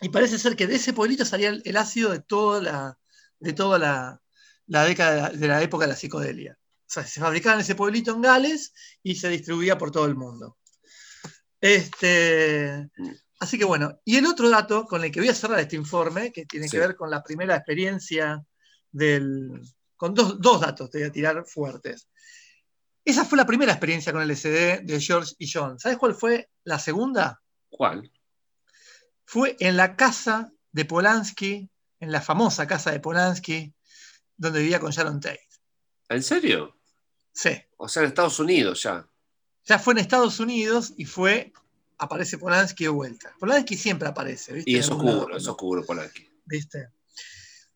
Y 0.00 0.08
parece 0.10 0.38
ser 0.38 0.54
que 0.54 0.68
de 0.68 0.76
ese 0.76 0.92
pueblito 0.92 1.24
salía 1.24 1.48
el, 1.48 1.62
el 1.64 1.76
ácido 1.76 2.10
de 2.10 2.20
toda 2.20 2.62
la, 2.62 2.98
de 3.40 3.52
toda 3.52 3.76
la, 3.80 4.22
la 4.68 4.84
década 4.84 5.30
de 5.30 5.48
la 5.48 5.60
época 5.62 5.86
de 5.86 5.92
la 5.92 5.98
psicodelia. 5.98 6.56
O 6.60 6.90
sea, 6.94 7.04
se 7.04 7.18
fabricaba 7.20 7.56
en 7.56 7.62
ese 7.62 7.74
pueblito 7.74 8.12
en 8.12 8.22
Gales 8.22 8.72
y 9.02 9.16
se 9.16 9.28
distribuía 9.28 9.76
por 9.78 9.90
todo 9.90 10.06
el 10.06 10.14
mundo. 10.14 10.58
Este, 11.60 12.88
así 13.42 13.58
que 13.58 13.64
bueno, 13.64 14.00
y 14.04 14.16
el 14.16 14.26
otro 14.26 14.48
dato 14.48 14.84
con 14.86 15.02
el 15.04 15.10
que 15.10 15.20
voy 15.20 15.28
a 15.28 15.34
cerrar 15.34 15.58
este 15.60 15.76
informe, 15.76 16.32
que 16.32 16.46
tiene 16.46 16.66
Sí. 16.66 16.72
que 16.72 16.78
ver 16.78 16.96
con 16.96 17.10
la 17.10 17.22
primera 17.22 17.56
experiencia 17.56 18.44
del. 18.90 19.60
con 19.96 20.14
dos, 20.14 20.40
dos 20.40 20.60
datos 20.60 20.90
te 20.90 20.98
voy 20.98 21.08
a 21.08 21.12
tirar 21.12 21.44
fuertes. 21.46 22.08
Esa 23.04 23.24
fue 23.24 23.36
la 23.38 23.46
primera 23.46 23.72
experiencia 23.72 24.12
con 24.12 24.22
el 24.22 24.30
SD 24.30 24.80
de 24.84 25.00
George 25.00 25.34
y 25.38 25.50
John. 25.50 25.78
¿Sabes 25.78 25.98
cuál 25.98 26.14
fue 26.14 26.50
la 26.64 26.78
segunda? 26.78 27.40
¿Cuál? 27.70 28.10
fue 29.24 29.56
en 29.60 29.76
la 29.78 29.96
casa 29.96 30.52
de 30.72 30.84
Polanski, 30.84 31.70
en 32.00 32.12
la 32.12 32.20
famosa 32.20 32.66
casa 32.66 32.90
de 32.90 33.00
Polanski, 33.00 33.72
donde 34.36 34.60
vivía 34.60 34.78
con 34.78 34.90
Sharon 34.92 35.20
Tate. 35.20 35.48
¿En 36.10 36.22
serio? 36.22 36.76
Sí, 37.32 37.50
O 37.78 37.88
sea, 37.88 38.02
en 38.02 38.08
Estados 38.08 38.38
Unidos 38.40 38.82
ya. 38.82 39.08
ya 39.64 39.78
fue 39.78 39.94
en 39.94 39.98
Estados 40.00 40.38
Unidos 40.38 40.92
y 40.98 41.06
fue, 41.06 41.52
aparece 42.02 42.38
Polanski 42.38 42.84
de 42.84 42.90
vuelta. 42.90 43.34
Polanski 43.38 43.76
siempre 43.76 44.08
aparece, 44.08 44.52
¿viste? 44.52 44.70
Y 44.70 44.76
es 44.76 44.90
algún 44.90 45.06
lado, 45.06 45.18
oscuro, 45.20 45.36
es 45.36 45.46
oscuro 45.48 46.02
aquí. 46.02 46.28
¿viste? 46.44 46.88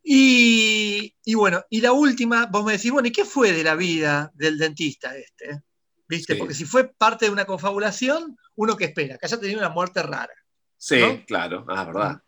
Y, 0.03 1.15
y 1.24 1.35
bueno, 1.35 1.65
y 1.70 1.81
la 1.81 1.93
última, 1.93 2.47
vos 2.47 2.65
me 2.65 2.73
decís, 2.73 2.93
bueno, 2.93 3.09
¿y 3.09 3.12
qué 3.12 3.24
fue 3.24 3.53
de 3.53 3.65
la 3.65 3.74
vida 3.74 4.31
del 4.35 4.59
dentista 4.59 5.16
este? 5.16 5.62
¿Viste? 6.09 6.35
Sí. 6.35 6.39
Porque 6.39 6.55
si 6.55 6.65
fue 6.65 6.93
parte 6.93 7.24
de 7.27 7.32
una 7.32 7.44
confabulación, 7.44 8.36
uno 8.55 8.77
que 8.77 8.85
espera, 8.85 9.19
que 9.19 9.27
haya 9.27 9.40
tenido 9.40 9.59
una 9.59 9.70
muerte 9.70 10.03
rara. 10.03 10.35
Sí, 10.77 11.01
¿No? 11.01 11.24
claro. 11.27 11.65
Ah, 11.69 11.85
verdad. 11.85 12.23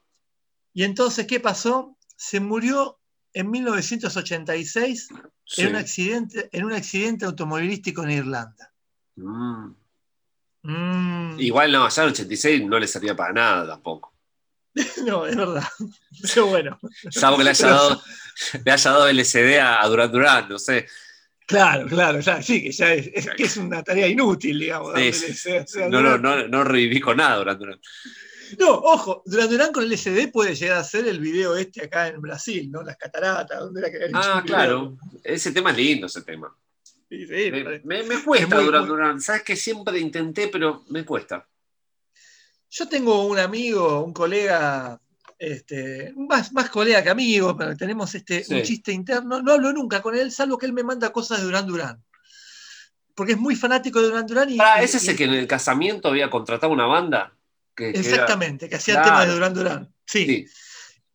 Y 0.73 0.85
entonces, 0.85 1.27
¿qué 1.27 1.39
pasó? 1.39 1.97
Se 2.16 2.41
murió 2.41 2.99
en 3.33 3.51
1986 3.51 5.09
Sí. 5.51 5.62
en, 5.62 5.69
un 5.69 5.77
accidente, 5.77 6.49
en 6.53 6.65
un 6.65 6.73
accidente 6.75 7.25
automovilístico 7.25 8.05
en 8.05 8.11
Irlanda. 8.11 8.75
Mm. 9.16 9.70
Mm, 10.69 11.40
Igual 11.40 11.73
no, 11.73 11.86
allá 11.86 12.03
en 12.03 12.11
86 12.11 12.66
no 12.66 12.78
le 12.78 12.86
servía 12.86 13.16
para 13.16 13.32
nada 13.32 13.66
tampoco. 13.66 14.12
No, 15.07 15.27
es 15.27 15.35
verdad. 15.35 15.65
Pero 16.35 16.47
bueno, 16.47 16.78
Salvo 17.11 17.39
que 17.39 17.45
le 17.45 17.51
haya 17.51 17.69
dado, 17.69 18.03
le 18.65 18.70
haya 18.70 18.90
dado 18.90 19.09
LSD 19.09 19.59
a, 19.61 19.86
Durán 19.86 20.12
Durán, 20.12 20.49
no 20.49 20.59
sé. 20.59 20.86
claro, 21.47 21.86
claro, 21.86 22.20
ya, 22.20 22.43
sí, 22.43 22.62
que 22.62 22.70
ya 22.70 22.93
es, 22.93 23.11
es 23.15 23.31
que 23.31 23.45
es 23.45 23.57
una 23.57 23.82
tarea 23.82 24.07
inútil, 24.07 24.59
digamos. 24.59 24.95
Sí, 25.15 25.51
No, 25.89 26.03
no, 26.03 26.19
no, 26.19 26.47
no 26.47 26.65
reviví 26.65 27.01
con 27.01 27.16
nada 27.16 27.36
Durán 27.36 27.59
Durán. 27.59 27.81
No, 28.59 28.70
ojo, 28.74 29.23
Durán 29.24 29.49
Durán 29.49 29.73
con 29.73 29.85
el 29.85 29.97
SD 29.97 30.28
puede 30.28 30.55
llegar 30.55 30.78
a 30.78 30.85
ser 30.85 31.09
el 31.09 31.19
video 31.19 31.57
este 31.57 31.85
acá 31.85 32.09
en 32.09 32.20
Brasil, 32.20 32.70
¿no? 32.70 32.82
Las 32.82 32.97
cataratas, 32.99 33.59
donde 33.59 33.81
era 33.81 33.90
que 33.90 34.11
Ah, 34.12 34.43
claro. 34.45 34.99
Ese 35.24 35.51
tema 35.51 35.70
es 35.70 35.77
lindo, 35.78 36.07
ese 36.07 36.23
tema. 36.23 36.55
Sí, 37.10 37.26
sí, 37.26 37.51
Me, 37.51 37.64
parece- 37.64 37.86
me- 37.86 38.02
me 38.02 38.22
cuesta 38.22 38.44
Es 38.47 38.55
muy- 38.55 38.64
Durán 38.64 38.80
muy- 38.82 38.89
Durán. 38.90 39.20
Sabes 39.20 39.43
que 39.43 39.56
siempre 39.56 39.98
intenté, 39.98 40.48
pero 40.48 40.85
me 40.90 41.05
cuesta. 41.06 41.47
Yo 42.70 42.86
tengo 42.89 43.24
un 43.26 43.39
amigo, 43.39 44.05
un 44.05 44.12
colega, 44.12 45.01
este, 45.39 46.12
más, 46.16 46.52
más 46.52 46.68
colega 46.68 47.02
que 47.02 47.09
amigo, 47.09 47.56
pero 47.56 47.74
tenemos 47.76 48.14
este, 48.14 48.44
Sí. 48.44 48.55
un 48.55 48.62
chiste 48.62 48.93
interno. 48.93 49.40
No 49.40 49.52
hablo 49.52 49.72
nunca 49.72 50.02
con 50.02 50.14
él, 50.14 50.30
salvo 50.30 50.59
que 50.59 50.66
él 50.66 50.74
me 50.74 50.82
manda 50.82 51.10
cosas 51.10 51.39
de 51.39 51.44
Durán 51.44 51.66
Durán. 51.66 52.05
Porque 53.14 53.32
es 53.32 53.39
muy 53.39 53.56
fanático 53.56 54.01
de 54.01 54.09
Durán 54.09 54.26
Durán 54.26 54.51
y. 54.51 54.59
Ah, 54.60 54.82
ese 54.82 54.98
es 54.98 55.09
el 55.09 55.14
y- 55.14 55.16
que 55.16 55.24
en 55.24 55.32
el 55.35 55.47
casamiento 55.47 56.09
había 56.09 56.28
contratado 56.28 56.72
una 56.72 56.86
banda. 56.86 57.35
Que, 57.74 57.93
que 57.93 58.01
era- 58.01 58.01
Exactamente, 58.01 58.68
que 58.68 58.76
hacía 58.76 58.94
Claro. 58.94 59.09
temas 59.09 59.26
de 59.28 59.32
Durán 59.32 59.55
Durán. 59.55 59.94
Sí. 60.06 60.26
sí. 60.26 60.47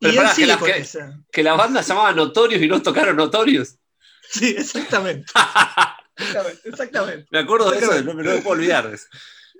Y 0.00 0.06
Pero 0.06 0.10
él 0.10 0.16
pará, 0.16 0.34
que 0.34 0.46
la- 0.46 1.22
que 1.30 1.42
la 1.44 1.54
banda 1.54 1.82
se 1.84 1.90
llamaba 1.90 2.12
Notorios 2.12 2.60
y 2.60 2.66
no 2.66 2.82
tocaron 2.82 3.14
Notorios. 3.16 3.76
Sí, 4.30 4.54
exactamente. 4.58 5.26
exactamente, 6.16 6.68
exactamente. 6.68 7.28
me 7.30 7.38
acuerdo 7.40 7.70
de 7.70 7.78
eso, 7.78 8.02
no, 8.02 8.14
me- 8.14 8.22
me 8.22 8.38
puedo 8.38 8.50
olvidar 8.56 8.88
de 8.88 8.96
eso. 8.96 9.06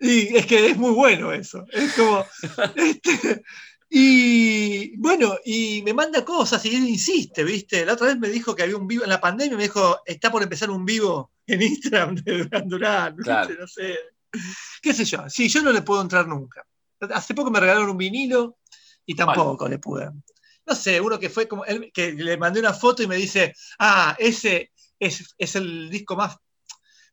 Y 0.01 0.37
es 0.37 0.47
que 0.47 0.71
es 0.71 0.77
muy 0.77 0.91
bueno 0.93 1.33
eso. 1.33 1.65
Es 1.71 1.93
como. 1.95 2.25
este, 2.77 3.43
y 3.89 4.97
bueno, 4.97 5.37
y 5.45 5.83
me 5.85 5.95
manda 5.95 6.25
cosas 6.25 6.65
y 6.65 6.75
él 6.75 6.89
insiste, 6.89 7.45
¿viste? 7.45 7.85
La 7.87 7.93
otra 7.93 8.09
vez 8.09 8.19
me 8.19 8.29
dijo 8.29 8.55
que 8.57 8.65
había 8.65 8.77
un 8.77 8.89
vivo 8.89 9.05
en 9.05 9.11
la 9.11 9.21
pandemia, 9.21 9.57
me 9.57 9.63
dijo, 9.65 10.01
está 10.05 10.33
por 10.33 10.43
empezar 10.43 10.71
un 10.71 10.85
vivo 10.85 11.31
en 11.47 11.63
Instagram 11.63 12.17
de 12.17 12.39
Durán 12.39 12.69
Durán. 12.69 13.17
Claro. 13.19 13.55
No 13.59 13.69
sé. 13.69 13.97
¿Qué 14.83 14.93
sé 14.93 15.05
yo? 15.05 15.29
Sí, 15.29 15.49
yo 15.49 15.63
no 15.63 15.71
le 15.71 15.83
puedo 15.83 16.03
entrar 16.03 16.27
nunca. 16.27 16.67
Hace 17.13 17.35
poco 17.35 17.51
me 17.53 17.61
regalaron 17.61 17.91
un 17.91 17.97
vinilo 17.99 18.59
y 19.07 19.15
tampoco 19.15 19.69
le 19.69 19.79
pude. 19.79 20.11
No 20.67 20.75
sé, 20.75 21.01
uno 21.01 21.19
que 21.19 21.29
fue 21.31 21.47
como. 21.49 21.65
él- 21.65 21.91
que 21.93 22.13
le 22.13 22.37
mandé 22.37 22.61
una 22.61 22.73
foto 22.73 23.03
y 23.03 23.07
me 23.07 23.17
dice, 23.17 23.55
ah, 23.79 24.17
ese 24.19 24.73
es, 24.99 25.35
es 25.37 25.57
el 25.57 25.91
disco 25.91 26.17
más, 26.17 26.37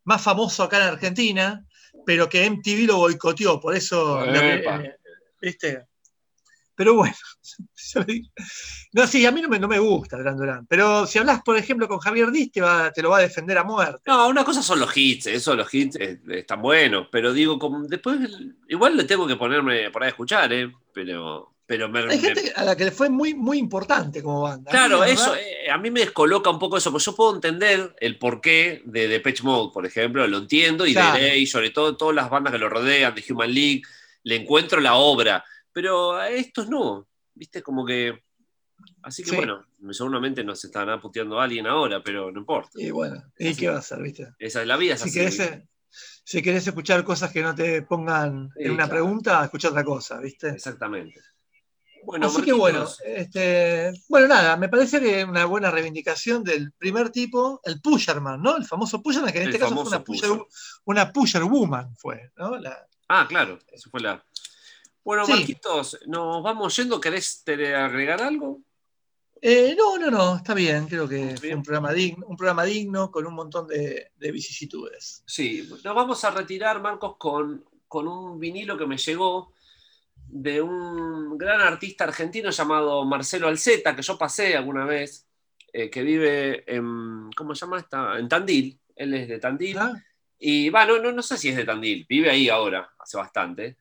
más 0.06 0.22
famoso 0.22 0.64
acá 0.64 0.78
en 0.78 0.84
Argentina, 0.94 1.66
pero 2.06 2.30
que 2.30 2.46
MTV 2.46 2.88
lo 2.88 2.98
boicoteó, 2.98 3.60
por 3.60 3.76
eso. 3.76 4.26
lo 4.26 4.40
eh, 4.40 4.96
¿Viste? 5.42 5.86
Pero 6.76 6.96
bueno, 6.96 7.16
no, 8.94 9.08
sí, 9.08 9.26
a 9.26 9.32
mí 9.32 9.42
no 9.42 9.50
me, 9.50 9.60
no 9.60 9.68
me 9.68 9.78
gusta 9.80 10.18
Durán 10.18 10.38
Durán, 10.38 10.66
pero 10.68 11.06
si 11.06 11.20
hablas, 11.20 11.42
por 11.44 11.58
ejemplo, 11.58 11.88
con 11.88 12.00
Javier 12.00 12.32
Diz, 12.32 12.52
te, 12.52 12.62
va- 12.62 12.92
te 12.92 13.02
lo 13.02 13.10
va 13.10 13.18
a 13.18 13.22
defender 13.22 13.58
a 13.58 13.64
muerte. 13.64 14.02
No, 14.08 14.28
una 14.30 14.44
cosa 14.44 14.64
son 14.64 14.80
los 14.80 14.96
hits, 14.96 15.28
eso 15.28 15.56
los 15.56 15.72
hits 15.74 15.98
eh, 15.98 16.20
están 16.30 16.62
buenos, 16.62 17.08
pero 17.12 17.34
digo, 17.34 17.60
como 17.60 17.84
después 17.88 18.20
igual 18.70 18.98
le 18.98 19.04
tengo 19.04 19.28
que 19.28 19.36
ponerme 19.36 19.92
por 19.92 20.02
ahí 20.04 20.08
a 20.08 20.12
escuchar, 20.12 20.52
¿eh? 20.54 20.72
Pero, 20.94 21.54
pero 21.72 21.88
me, 21.88 22.00
Hay 22.02 22.08
me- 22.08 22.18
gente 22.20 22.52
a 22.54 22.66
la 22.66 22.76
que 22.76 22.84
le 22.84 22.92
fue 22.92 23.10
muy, 23.10 23.34
muy 23.34 23.58
importante 23.58 24.22
como 24.22 24.42
banda. 24.42 24.70
Claro, 24.70 25.00
La 25.00 25.08
eso, 25.08 25.34
eh, 25.38 25.70
a 25.72 25.78
mí 25.78 25.90
me 25.90 26.02
descoloca 26.02 26.50
un 26.50 26.60
poco 26.60 26.76
eso, 26.76 26.92
porque 26.92 27.06
yo 27.06 27.16
puedo 27.16 27.34
entender 27.34 27.96
el 28.02 28.18
porqué 28.20 28.82
de 28.84 29.08
Depeche 29.08 29.42
Mode, 29.44 29.72
por 29.74 29.86
ejemplo, 29.86 30.28
lo 30.28 30.40
entiendo, 30.40 30.86
y 30.86 30.92
Claro. 30.92 31.18
de 31.18 31.22
Ley, 31.30 31.48
sobre 31.48 31.70
todo 31.70 31.96
todas 31.96 32.14
las 32.14 32.30
bandas 32.30 32.52
que 32.52 32.60
lo 32.60 32.68
rodean, 32.68 33.16
de 33.16 33.24
Human 33.30 33.54
League, 33.54 33.84
le 34.24 34.36
encuentro 34.36 34.82
la 34.82 34.96
obra, 34.96 35.46
pero 35.72 36.12
a 36.18 36.30
estos 36.30 36.68
no, 36.68 37.08
viste, 37.34 37.62
como 37.62 37.86
que... 37.86 38.22
Así 39.04 39.24
que 39.24 39.30
Sí. 39.30 39.36
bueno, 39.38 39.66
seguramente 39.92 40.44
nos 40.44 40.66
estará 40.66 41.00
puteando 41.00 41.40
alguien 41.40 41.68
ahora, 41.68 42.04
pero 42.04 42.34
no 42.34 42.40
importa. 42.42 42.72
Y 42.76 42.92
bueno, 42.92 43.24
¿y 43.40 43.56
qué 43.56 43.70
va 43.70 43.76
a 43.76 43.80
hacer, 43.80 44.02
viste? 44.02 44.28
Esa 44.40 44.60
es 44.62 44.68
la 44.68 44.76
vida, 44.76 44.96
es 44.96 45.00
Si 45.02 45.08
así. 45.08 45.18
querés, 45.20 45.40
eh, 45.40 45.68
si 46.26 46.42
querés 46.42 46.68
escuchar 46.68 47.02
cosas 47.06 47.32
que 47.32 47.42
no 47.42 47.56
te 47.56 47.82
pongan 47.84 48.50
Sí, 48.58 48.64
en 48.66 48.72
una 48.72 48.84
claro. 48.88 48.92
pregunta, 49.04 49.44
escucha 49.46 49.70
otra 49.70 49.84
cosa, 49.86 50.20
¿viste? 50.20 50.50
Exactamente. 50.50 51.20
Bueno, 52.04 52.28
Así 52.28 52.42
que 52.42 52.54
bueno, 52.54 52.86
este, 53.06 53.92
bueno, 54.10 54.28
nada, 54.28 54.58
me 54.58 54.70
parece 54.70 55.00
que 55.00 55.24
una 55.24 55.46
buena 55.46 55.70
reivindicación 55.72 56.44
del 56.44 56.72
primer 56.74 57.10
tipo, 57.12 57.62
el 57.64 57.80
Pusherman, 57.82 58.42
¿no? 58.42 58.58
El 58.58 58.66
famoso 58.66 59.02
Pusherman, 59.02 59.32
que 59.32 59.38
en 59.40 59.44
El 59.44 59.50
este 59.50 59.60
caso 59.60 59.76
fue 59.76 59.84
una 59.88 60.04
pusher, 60.04 60.30
pusher. 60.30 60.46
una 60.86 61.12
pusher 61.12 61.44
woman, 61.44 61.96
fue, 61.98 62.32
¿no? 62.38 62.58
La- 62.58 62.88
Ah, 63.08 63.26
claro, 63.28 63.60
eso 63.72 63.90
fue 63.90 64.00
la. 64.02 64.24
Bueno, 65.04 65.26
Sí. 65.26 65.34
Marquitos, 65.34 66.00
nos 66.08 66.42
vamos 66.42 66.76
yendo. 66.78 67.00
¿Querés 67.02 67.44
te- 67.44 67.76
agregar 67.76 68.22
algo? 68.22 68.62
Eh, 69.42 69.76
no, 69.78 69.98
no, 69.98 70.10
no, 70.12 70.36
está 70.38 70.54
bien, 70.54 70.88
creo 70.88 71.08
que 71.10 71.36
fue 71.38 71.48
Bien. 71.48 71.58
un 71.58 71.64
programa 71.64 71.92
digno, 71.92 72.26
un 72.28 72.38
programa 72.38 72.64
digno 72.64 73.10
con 73.12 73.26
un 73.26 73.34
montón 73.34 73.68
de, 73.68 74.12
de 74.16 74.32
vicisitudes. 74.32 75.24
Sí, 75.26 75.68
nos 75.84 75.96
vamos 75.96 76.24
a 76.24 76.30
retirar, 76.32 76.80
Marcos, 76.82 77.16
con, 77.18 77.66
con 77.88 78.08
un 78.08 78.40
vinilo 78.40 78.78
que 78.78 78.86
me 78.86 78.98
llegó 78.98 79.52
de 80.32 80.62
un 80.62 81.38
gran 81.38 81.60
artista 81.60 82.06
argentino 82.06 82.50
llamado 82.52 83.04
Marcelo 83.06 83.48
Alceta, 83.48 83.96
que 83.96 84.02
yo 84.02 84.18
pasé 84.18 84.56
alguna 84.56 84.86
vez, 84.86 85.28
eh, 85.74 85.90
que 85.90 86.04
vive 86.04 86.64
en, 86.74 87.30
¿cómo 87.36 87.54
se 87.54 87.66
llama 87.66 87.80
esta? 87.80 88.18
En 88.18 88.30
Tandil. 88.30 88.80
Él 88.96 89.14
es 89.14 89.28
de 89.28 89.40
Tandil. 89.40 89.78
¿Ah? 89.78 90.04
Y 90.40 90.70
va, 90.70 90.86
no, 90.86 91.00
no, 91.00 91.12
no 91.12 91.22
sé 91.22 91.38
si 91.38 91.50
es 91.50 91.58
de 91.58 91.66
Tandil, 91.66 92.06
vive 92.10 92.30
ahí 92.30 92.50
ahora, 92.50 92.90
hace 92.98 93.18
bastante. 93.18 93.78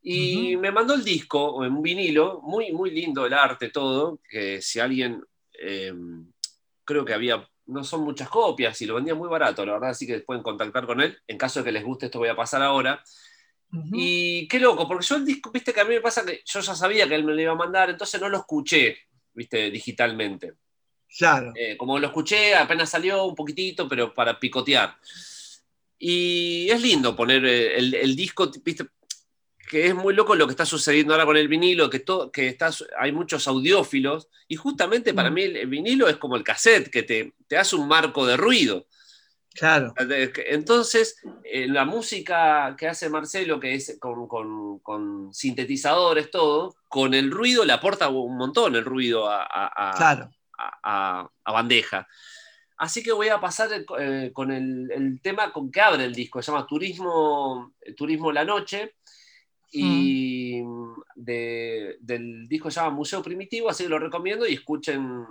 Y 0.00 0.56
me 0.56 0.70
mandó 0.70 0.94
el 0.94 1.04
disco, 1.04 1.56
un 1.56 1.82
vinilo, 1.82 2.40
muy, 2.42 2.72
muy 2.72 2.92
lindo 2.92 3.26
el 3.26 3.34
arte, 3.34 3.68
todo, 3.68 4.20
que 4.30 4.62
si 4.62 4.80
alguien, 4.80 5.22
eh, 5.60 5.92
creo 6.84 7.04
que 7.04 7.12
había, 7.12 7.46
no 7.66 7.84
son 7.84 8.02
muchas 8.02 8.30
copias 8.30 8.80
y 8.80 8.86
lo 8.86 8.94
vendía 8.94 9.14
muy 9.14 9.28
barato, 9.28 9.66
la 9.66 9.72
verdad, 9.72 9.90
así 9.90 10.06
que 10.06 10.20
pueden 10.20 10.42
contactar 10.42 10.86
con 10.86 11.00
él. 11.00 11.18
En 11.26 11.36
caso 11.36 11.60
de 11.60 11.66
que 11.66 11.72
les 11.72 11.84
guste, 11.84 12.06
esto 12.06 12.20
voy 12.20 12.28
a 12.28 12.36
pasar 12.36 12.62
ahora. 12.62 13.02
Ujú. 13.72 13.90
Y 13.92 14.48
qué 14.48 14.58
loco, 14.58 14.88
porque 14.88 15.06
yo 15.06 15.16
el 15.16 15.24
disco, 15.24 15.50
viste 15.50 15.72
que 15.72 15.80
a 15.80 15.84
mí 15.84 15.94
me 15.94 16.00
pasa 16.00 16.24
que 16.24 16.42
yo 16.44 16.60
ya 16.60 16.74
sabía 16.74 17.06
que 17.06 17.14
él 17.14 17.24
me 17.24 17.34
lo 17.34 17.40
iba 17.40 17.52
a 17.52 17.56
mandar, 17.56 17.90
entonces 17.90 18.20
no 18.20 18.28
lo 18.28 18.38
escuché, 18.38 18.96
viste, 19.34 19.70
digitalmente. 19.70 20.54
Claro. 21.16 21.52
Eh, 21.54 21.76
como 21.76 21.98
lo 21.98 22.06
escuché, 22.06 22.54
apenas 22.54 22.90
salió 22.90 23.24
un 23.24 23.34
poquitito, 23.34 23.88
pero 23.88 24.12
para 24.12 24.38
picotear. 24.38 24.96
Y 25.98 26.68
es 26.70 26.80
lindo 26.80 27.14
poner 27.14 27.44
eh, 27.44 27.78
el, 27.78 27.94
el 27.94 28.16
disco, 28.16 28.50
viste, 28.64 28.86
que 29.68 29.88
es 29.88 29.94
muy 29.94 30.14
loco 30.14 30.34
lo 30.34 30.46
que 30.46 30.52
está 30.52 30.64
sucediendo 30.64 31.12
ahora 31.12 31.26
con 31.26 31.36
el 31.36 31.46
vinilo, 31.46 31.90
que, 31.90 32.00
todo, 32.00 32.32
que 32.32 32.48
está, 32.48 32.70
hay 32.98 33.12
muchos 33.12 33.46
audiófilos, 33.46 34.28
y 34.48 34.56
justamente 34.56 35.12
para 35.12 35.30
mí 35.30 35.42
el, 35.42 35.56
el 35.56 35.66
vinilo 35.66 36.08
es 36.08 36.16
como 36.16 36.36
el 36.36 36.42
cassette, 36.42 36.90
que 36.90 37.02
te, 37.02 37.34
te 37.46 37.58
hace 37.58 37.76
un 37.76 37.86
marco 37.86 38.26
de 38.26 38.36
ruido. 38.36 38.87
Claro. 39.58 39.92
Entonces, 40.46 41.20
eh, 41.44 41.66
la 41.68 41.84
música 41.84 42.74
que 42.78 42.88
hace 42.88 43.08
Marcelo, 43.08 43.58
que 43.58 43.74
es 43.74 43.96
con, 44.00 44.28
con- 44.28 44.78
con 44.80 45.34
sintetizadores, 45.34 46.30
todo, 46.30 46.74
con 46.88 47.14
el 47.14 47.30
ruido 47.30 47.64
le 47.64 47.72
aporta 47.72 48.08
un 48.08 48.36
montón 48.36 48.76
el 48.76 48.84
ruido 48.84 49.28
a, 49.28 49.42
a- 49.42 49.90
a- 49.90 49.96
Claro. 49.96 50.30
a, 50.58 50.78
a- 51.20 51.30
a 51.44 51.52
bandeja. 51.52 52.06
Así 52.76 53.02
que 53.02 53.10
voy 53.12 53.28
a 53.28 53.40
pasar 53.40 53.70
eh, 53.98 54.30
con 54.32 54.52
el, 54.52 54.88
el 54.92 55.20
tema 55.20 55.52
con 55.52 55.70
que 55.72 55.80
abre 55.80 56.04
el 56.04 56.14
disco, 56.14 56.40
se 56.40 56.52
llama 56.52 56.66
Turismo, 56.66 57.74
Turismo 57.96 58.30
la 58.30 58.44
Noche, 58.44 58.94
y 59.70 60.62
de- 61.16 61.96
del 62.00 62.46
disco 62.48 62.70
se 62.70 62.80
llama 62.80 62.94
Museo 62.96 63.22
Primitivo, 63.22 63.68
así 63.68 63.82
que 63.84 63.90
lo 63.90 63.98
recomiendo 63.98 64.46
y 64.46 64.54
escuchen, 64.54 65.24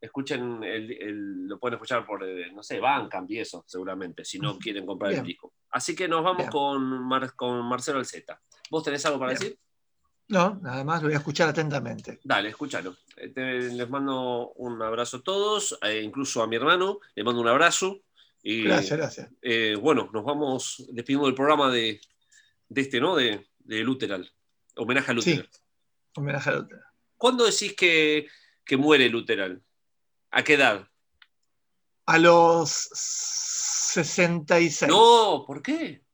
escuchen 0.00 0.62
el, 0.64 0.90
el- 0.92 1.46
lo 1.46 1.58
pueden 1.58 1.74
escuchar 1.74 2.06
por, 2.06 2.24
eh, 2.24 2.50
no 2.52 2.62
sé, 2.62 2.80
Bandcamp 2.80 3.30
y 3.30 3.38
eso, 3.40 3.64
seguramente, 3.66 4.24
si 4.24 4.38
no 4.38 4.58
quieren 4.58 4.86
comprar 4.86 5.10
Bien. 5.10 5.20
el 5.22 5.26
disco. 5.26 5.52
Así 5.70 5.94
que 5.94 6.08
nos 6.08 6.22
vamos 6.24 6.38
Bien. 6.38 6.50
con, 6.50 6.82
Mar- 7.06 7.34
con 7.36 7.64
Marcelo 7.68 7.98
Alceta. 7.98 8.40
¿Vos 8.70 8.82
tenés 8.84 9.04
algo 9.06 9.18
para 9.18 9.32
Bien. 9.32 9.40
decir? 9.40 9.58
No, 10.28 10.60
nada 10.62 10.84
más 10.84 11.02
lo 11.02 11.08
voy 11.08 11.14
a 11.14 11.18
escuchar 11.18 11.48
atentamente. 11.48 12.20
Dale, 12.22 12.50
escúchalo. 12.50 12.96
Eh, 13.16 13.32
les 13.72 13.90
mando 13.90 14.52
un 14.56 14.80
abrazo 14.80 15.16
a 15.18 15.22
todos, 15.22 15.76
eh, 15.82 16.00
incluso 16.02 16.40
a 16.42 16.46
mi 16.46 16.54
hermano, 16.56 17.00
le 17.16 17.24
mando 17.24 17.40
un 17.40 17.48
abrazo. 17.48 18.00
Y, 18.42 18.62
Gracias, 18.62 18.96
gracias. 18.96 19.30
eh, 19.42 19.76
bueno, 19.78 20.08
nos 20.14 20.24
vamos 20.24 20.86
despidiendo 20.92 21.26
del 21.26 21.34
programa 21.34 21.68
de, 21.70 22.00
de 22.68 22.80
este, 22.80 23.00
¿no? 23.00 23.16
De, 23.16 23.46
de 23.58 23.80
Luteral. 23.82 24.30
Homenaje 24.76 25.10
a 25.10 25.14
Luteral. 25.14 25.48
Homenaje 26.14 26.50
a 26.50 26.58
otra. 26.60 26.78
¿Cuándo 27.16 27.44
decís 27.44 27.74
que, 27.74 28.28
que 28.64 28.76
muere 28.78 29.08
Luteral? 29.10 29.60
¿A 30.30 30.44
qué 30.44 30.54
edad? 30.54 30.88
A 32.06 32.18
los 32.18 32.70
66. 32.70 34.90
No, 34.90 35.44
¿por 35.46 35.62
qué? 35.62 36.04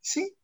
¿Sí? 0.00 0.34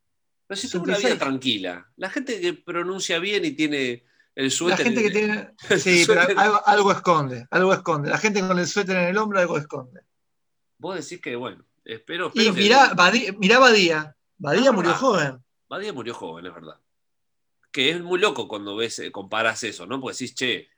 Pero 0.47 0.61
si 0.61 0.71
tuvo 0.71 0.85
una 0.85 0.95
66. 0.95 1.15
vida 1.15 1.25
tranquila. 1.25 1.93
La 1.97 2.11
gente 2.11 2.41
que 2.41 2.53
pronuncia 2.55 3.19
bien 3.19 3.45
y 3.45 3.53
tiene 3.53 4.05
el 4.35 4.45
La 4.47 4.51
suéter. 4.51 4.87
gente 4.87 5.03
que 5.03 5.11
tiene. 5.11 5.51
Sí, 5.79 6.05
pero 6.07 6.21
algo, 6.39 6.67
algo 6.67 6.93
esconde. 6.93 7.47
Algo 7.51 7.73
esconde. 7.73 8.11
La 8.11 8.19
gente 8.19 8.41
con 8.41 8.59
el 8.59 8.67
suéter 8.67 8.97
en 8.97 9.09
el 9.09 9.19
hombro 9.19 9.41
algo 9.41 9.59
esconde. 9.59 10.01
Vos 10.79 10.97
decís 10.97 11.21
que, 11.23 11.37
bueno, 11.37 11.65
espero. 11.85 12.31
Y 12.35 12.41
espero 12.41 12.55
que- 12.55 12.61
mirá, 12.63 12.95
Badía, 12.95 13.33
mirá 13.33 13.59
Badía. 13.59 14.17
Badía 14.39 14.71
Ah, 14.71 14.73
murió 14.73 14.91
verdad. 14.91 15.01
joven. 15.01 15.45
Badía 15.69 15.93
murió 15.93 16.15
joven, 16.15 16.47
es 16.47 16.55
verdad. 16.55 16.81
Que 17.73 17.91
es 17.91 18.01
muy 18.03 18.21
loco 18.21 18.47
cuando 18.47 18.77
ves, 18.77 18.99
eh, 18.99 19.11
comparas 19.11 19.63
eso, 19.65 19.87
¿no? 19.87 20.01
Porque 20.01 20.15
decís, 20.15 20.35
che. 20.35 20.69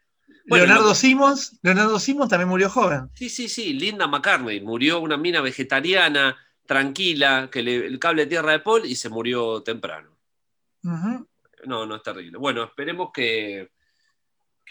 Bueno, 0.48 0.64
Leonardo 0.66 0.88
lo- 0.90 0.94
Simons, 0.94 1.58
Leonardo 1.62 1.98
Simons 1.98 2.30
también 2.30 2.48
murió 2.48 2.70
joven. 2.70 3.10
Sí, 3.14 3.28
sí, 3.28 3.48
sí. 3.48 3.72
Linda 3.72 4.06
McCartney 4.06 4.60
murió 4.60 5.00
una 5.00 5.16
mina 5.16 5.40
vegetariana, 5.40 6.36
tranquila, 6.66 7.48
que 7.50 7.62
le, 7.62 7.86
el 7.86 7.98
cable 7.98 8.22
de 8.22 8.28
tierra 8.28 8.52
de 8.52 8.60
Paul 8.60 8.86
y 8.86 8.94
se 8.96 9.08
murió 9.08 9.62
temprano. 9.62 10.16
No, 11.64 11.84
no 11.86 11.96
es 11.96 12.02
terrible. 12.02 12.38
Bueno, 12.38 12.62
esperemos 12.64 13.10
que. 13.12 13.70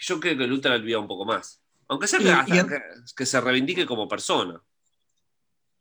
yo 0.00 0.18
creo 0.20 0.36
que 0.38 0.46
Luther 0.46 0.80
viva 0.80 0.98
un 1.00 1.08
poco 1.08 1.24
más. 1.26 1.60
Aunque 1.88 2.06
sea 2.06 2.20
Y- 2.20 2.24
que, 2.24 2.28
y 2.28 2.32
hasta 2.32 2.56
en- 2.56 2.68
que, 2.68 2.80
que 3.16 3.26
se 3.26 3.40
reivindique 3.40 3.84
como 3.86 4.08
persona. 4.08 4.60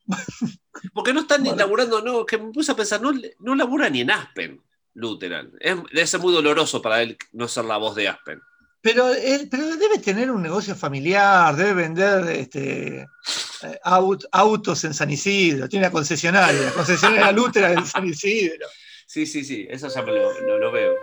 Porque 0.93 1.14
no 1.14 1.22
están 1.22 1.41
ni 1.41 1.49
Bueno. 1.49 1.64
laburando, 1.64 2.02
no, 2.02 2.26
que 2.26 2.38
me 2.38 2.52
puse 2.52 2.72
a 2.72 2.76
pensar, 2.76 3.02
no, 3.02 3.11
no 3.39 3.56
labura 3.56 3.89
ni 3.89 4.02
en 4.02 4.11
Aspen, 4.11 4.61
Lutheran. 4.93 5.52
Es, 5.60 5.76
debe 5.91 6.06
ser 6.07 6.19
muy 6.19 6.34
doloroso 6.34 6.81
para 6.81 7.02
él 7.02 7.18
no 7.31 7.47
ser 7.47 7.65
la 7.65 7.77
voz 7.77 7.95
de 7.95 8.07
Aspen. 8.10 8.41
Pero, 8.86 9.12
él- 9.16 9.48
pero 9.49 9.66
debe 9.78 9.98
tener 9.98 10.30
un 10.30 10.44
negocio 10.44 10.76
familiar, 10.76 11.56
debe 11.56 11.74
vender 11.74 12.30
este, 12.30 12.99
eh, 13.02 13.80
aut- 13.84 14.28
autos 14.32 14.84
en 14.84 14.94
San 14.94 15.10
Isidro, 15.10 15.68
tiene 15.68 15.88
una 15.88 15.91
concesionaria, 15.91 16.62
la 16.62 16.72
concesionaria 16.72 17.32
Lutera 17.32 17.72
en 17.72 17.84
San 17.84 18.06
Isidro. 18.06 18.68
Sí, 19.07 19.26
sí, 19.26 19.44
sí, 19.44 19.66
eso 19.72 19.88
ya 19.88 20.03
me 20.03 20.12
lo, 20.12 20.40
lo- 20.41 20.60
lo 20.60 20.72
veo. 20.72 20.94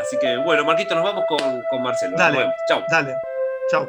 Así 0.00 0.16
que, 0.18 0.38
bueno, 0.38 0.64
Marquito, 0.64 0.94
nos 0.94 1.04
vamos 1.04 1.24
con, 1.28 1.62
con 1.68 1.82
Marcelo. 1.82 2.16
Dale. 2.16 2.32
Nos 2.32 2.38
vemos. 2.44 2.54
Chao. 2.66 2.82
Dale, 2.90 3.14
chao. 3.70 3.86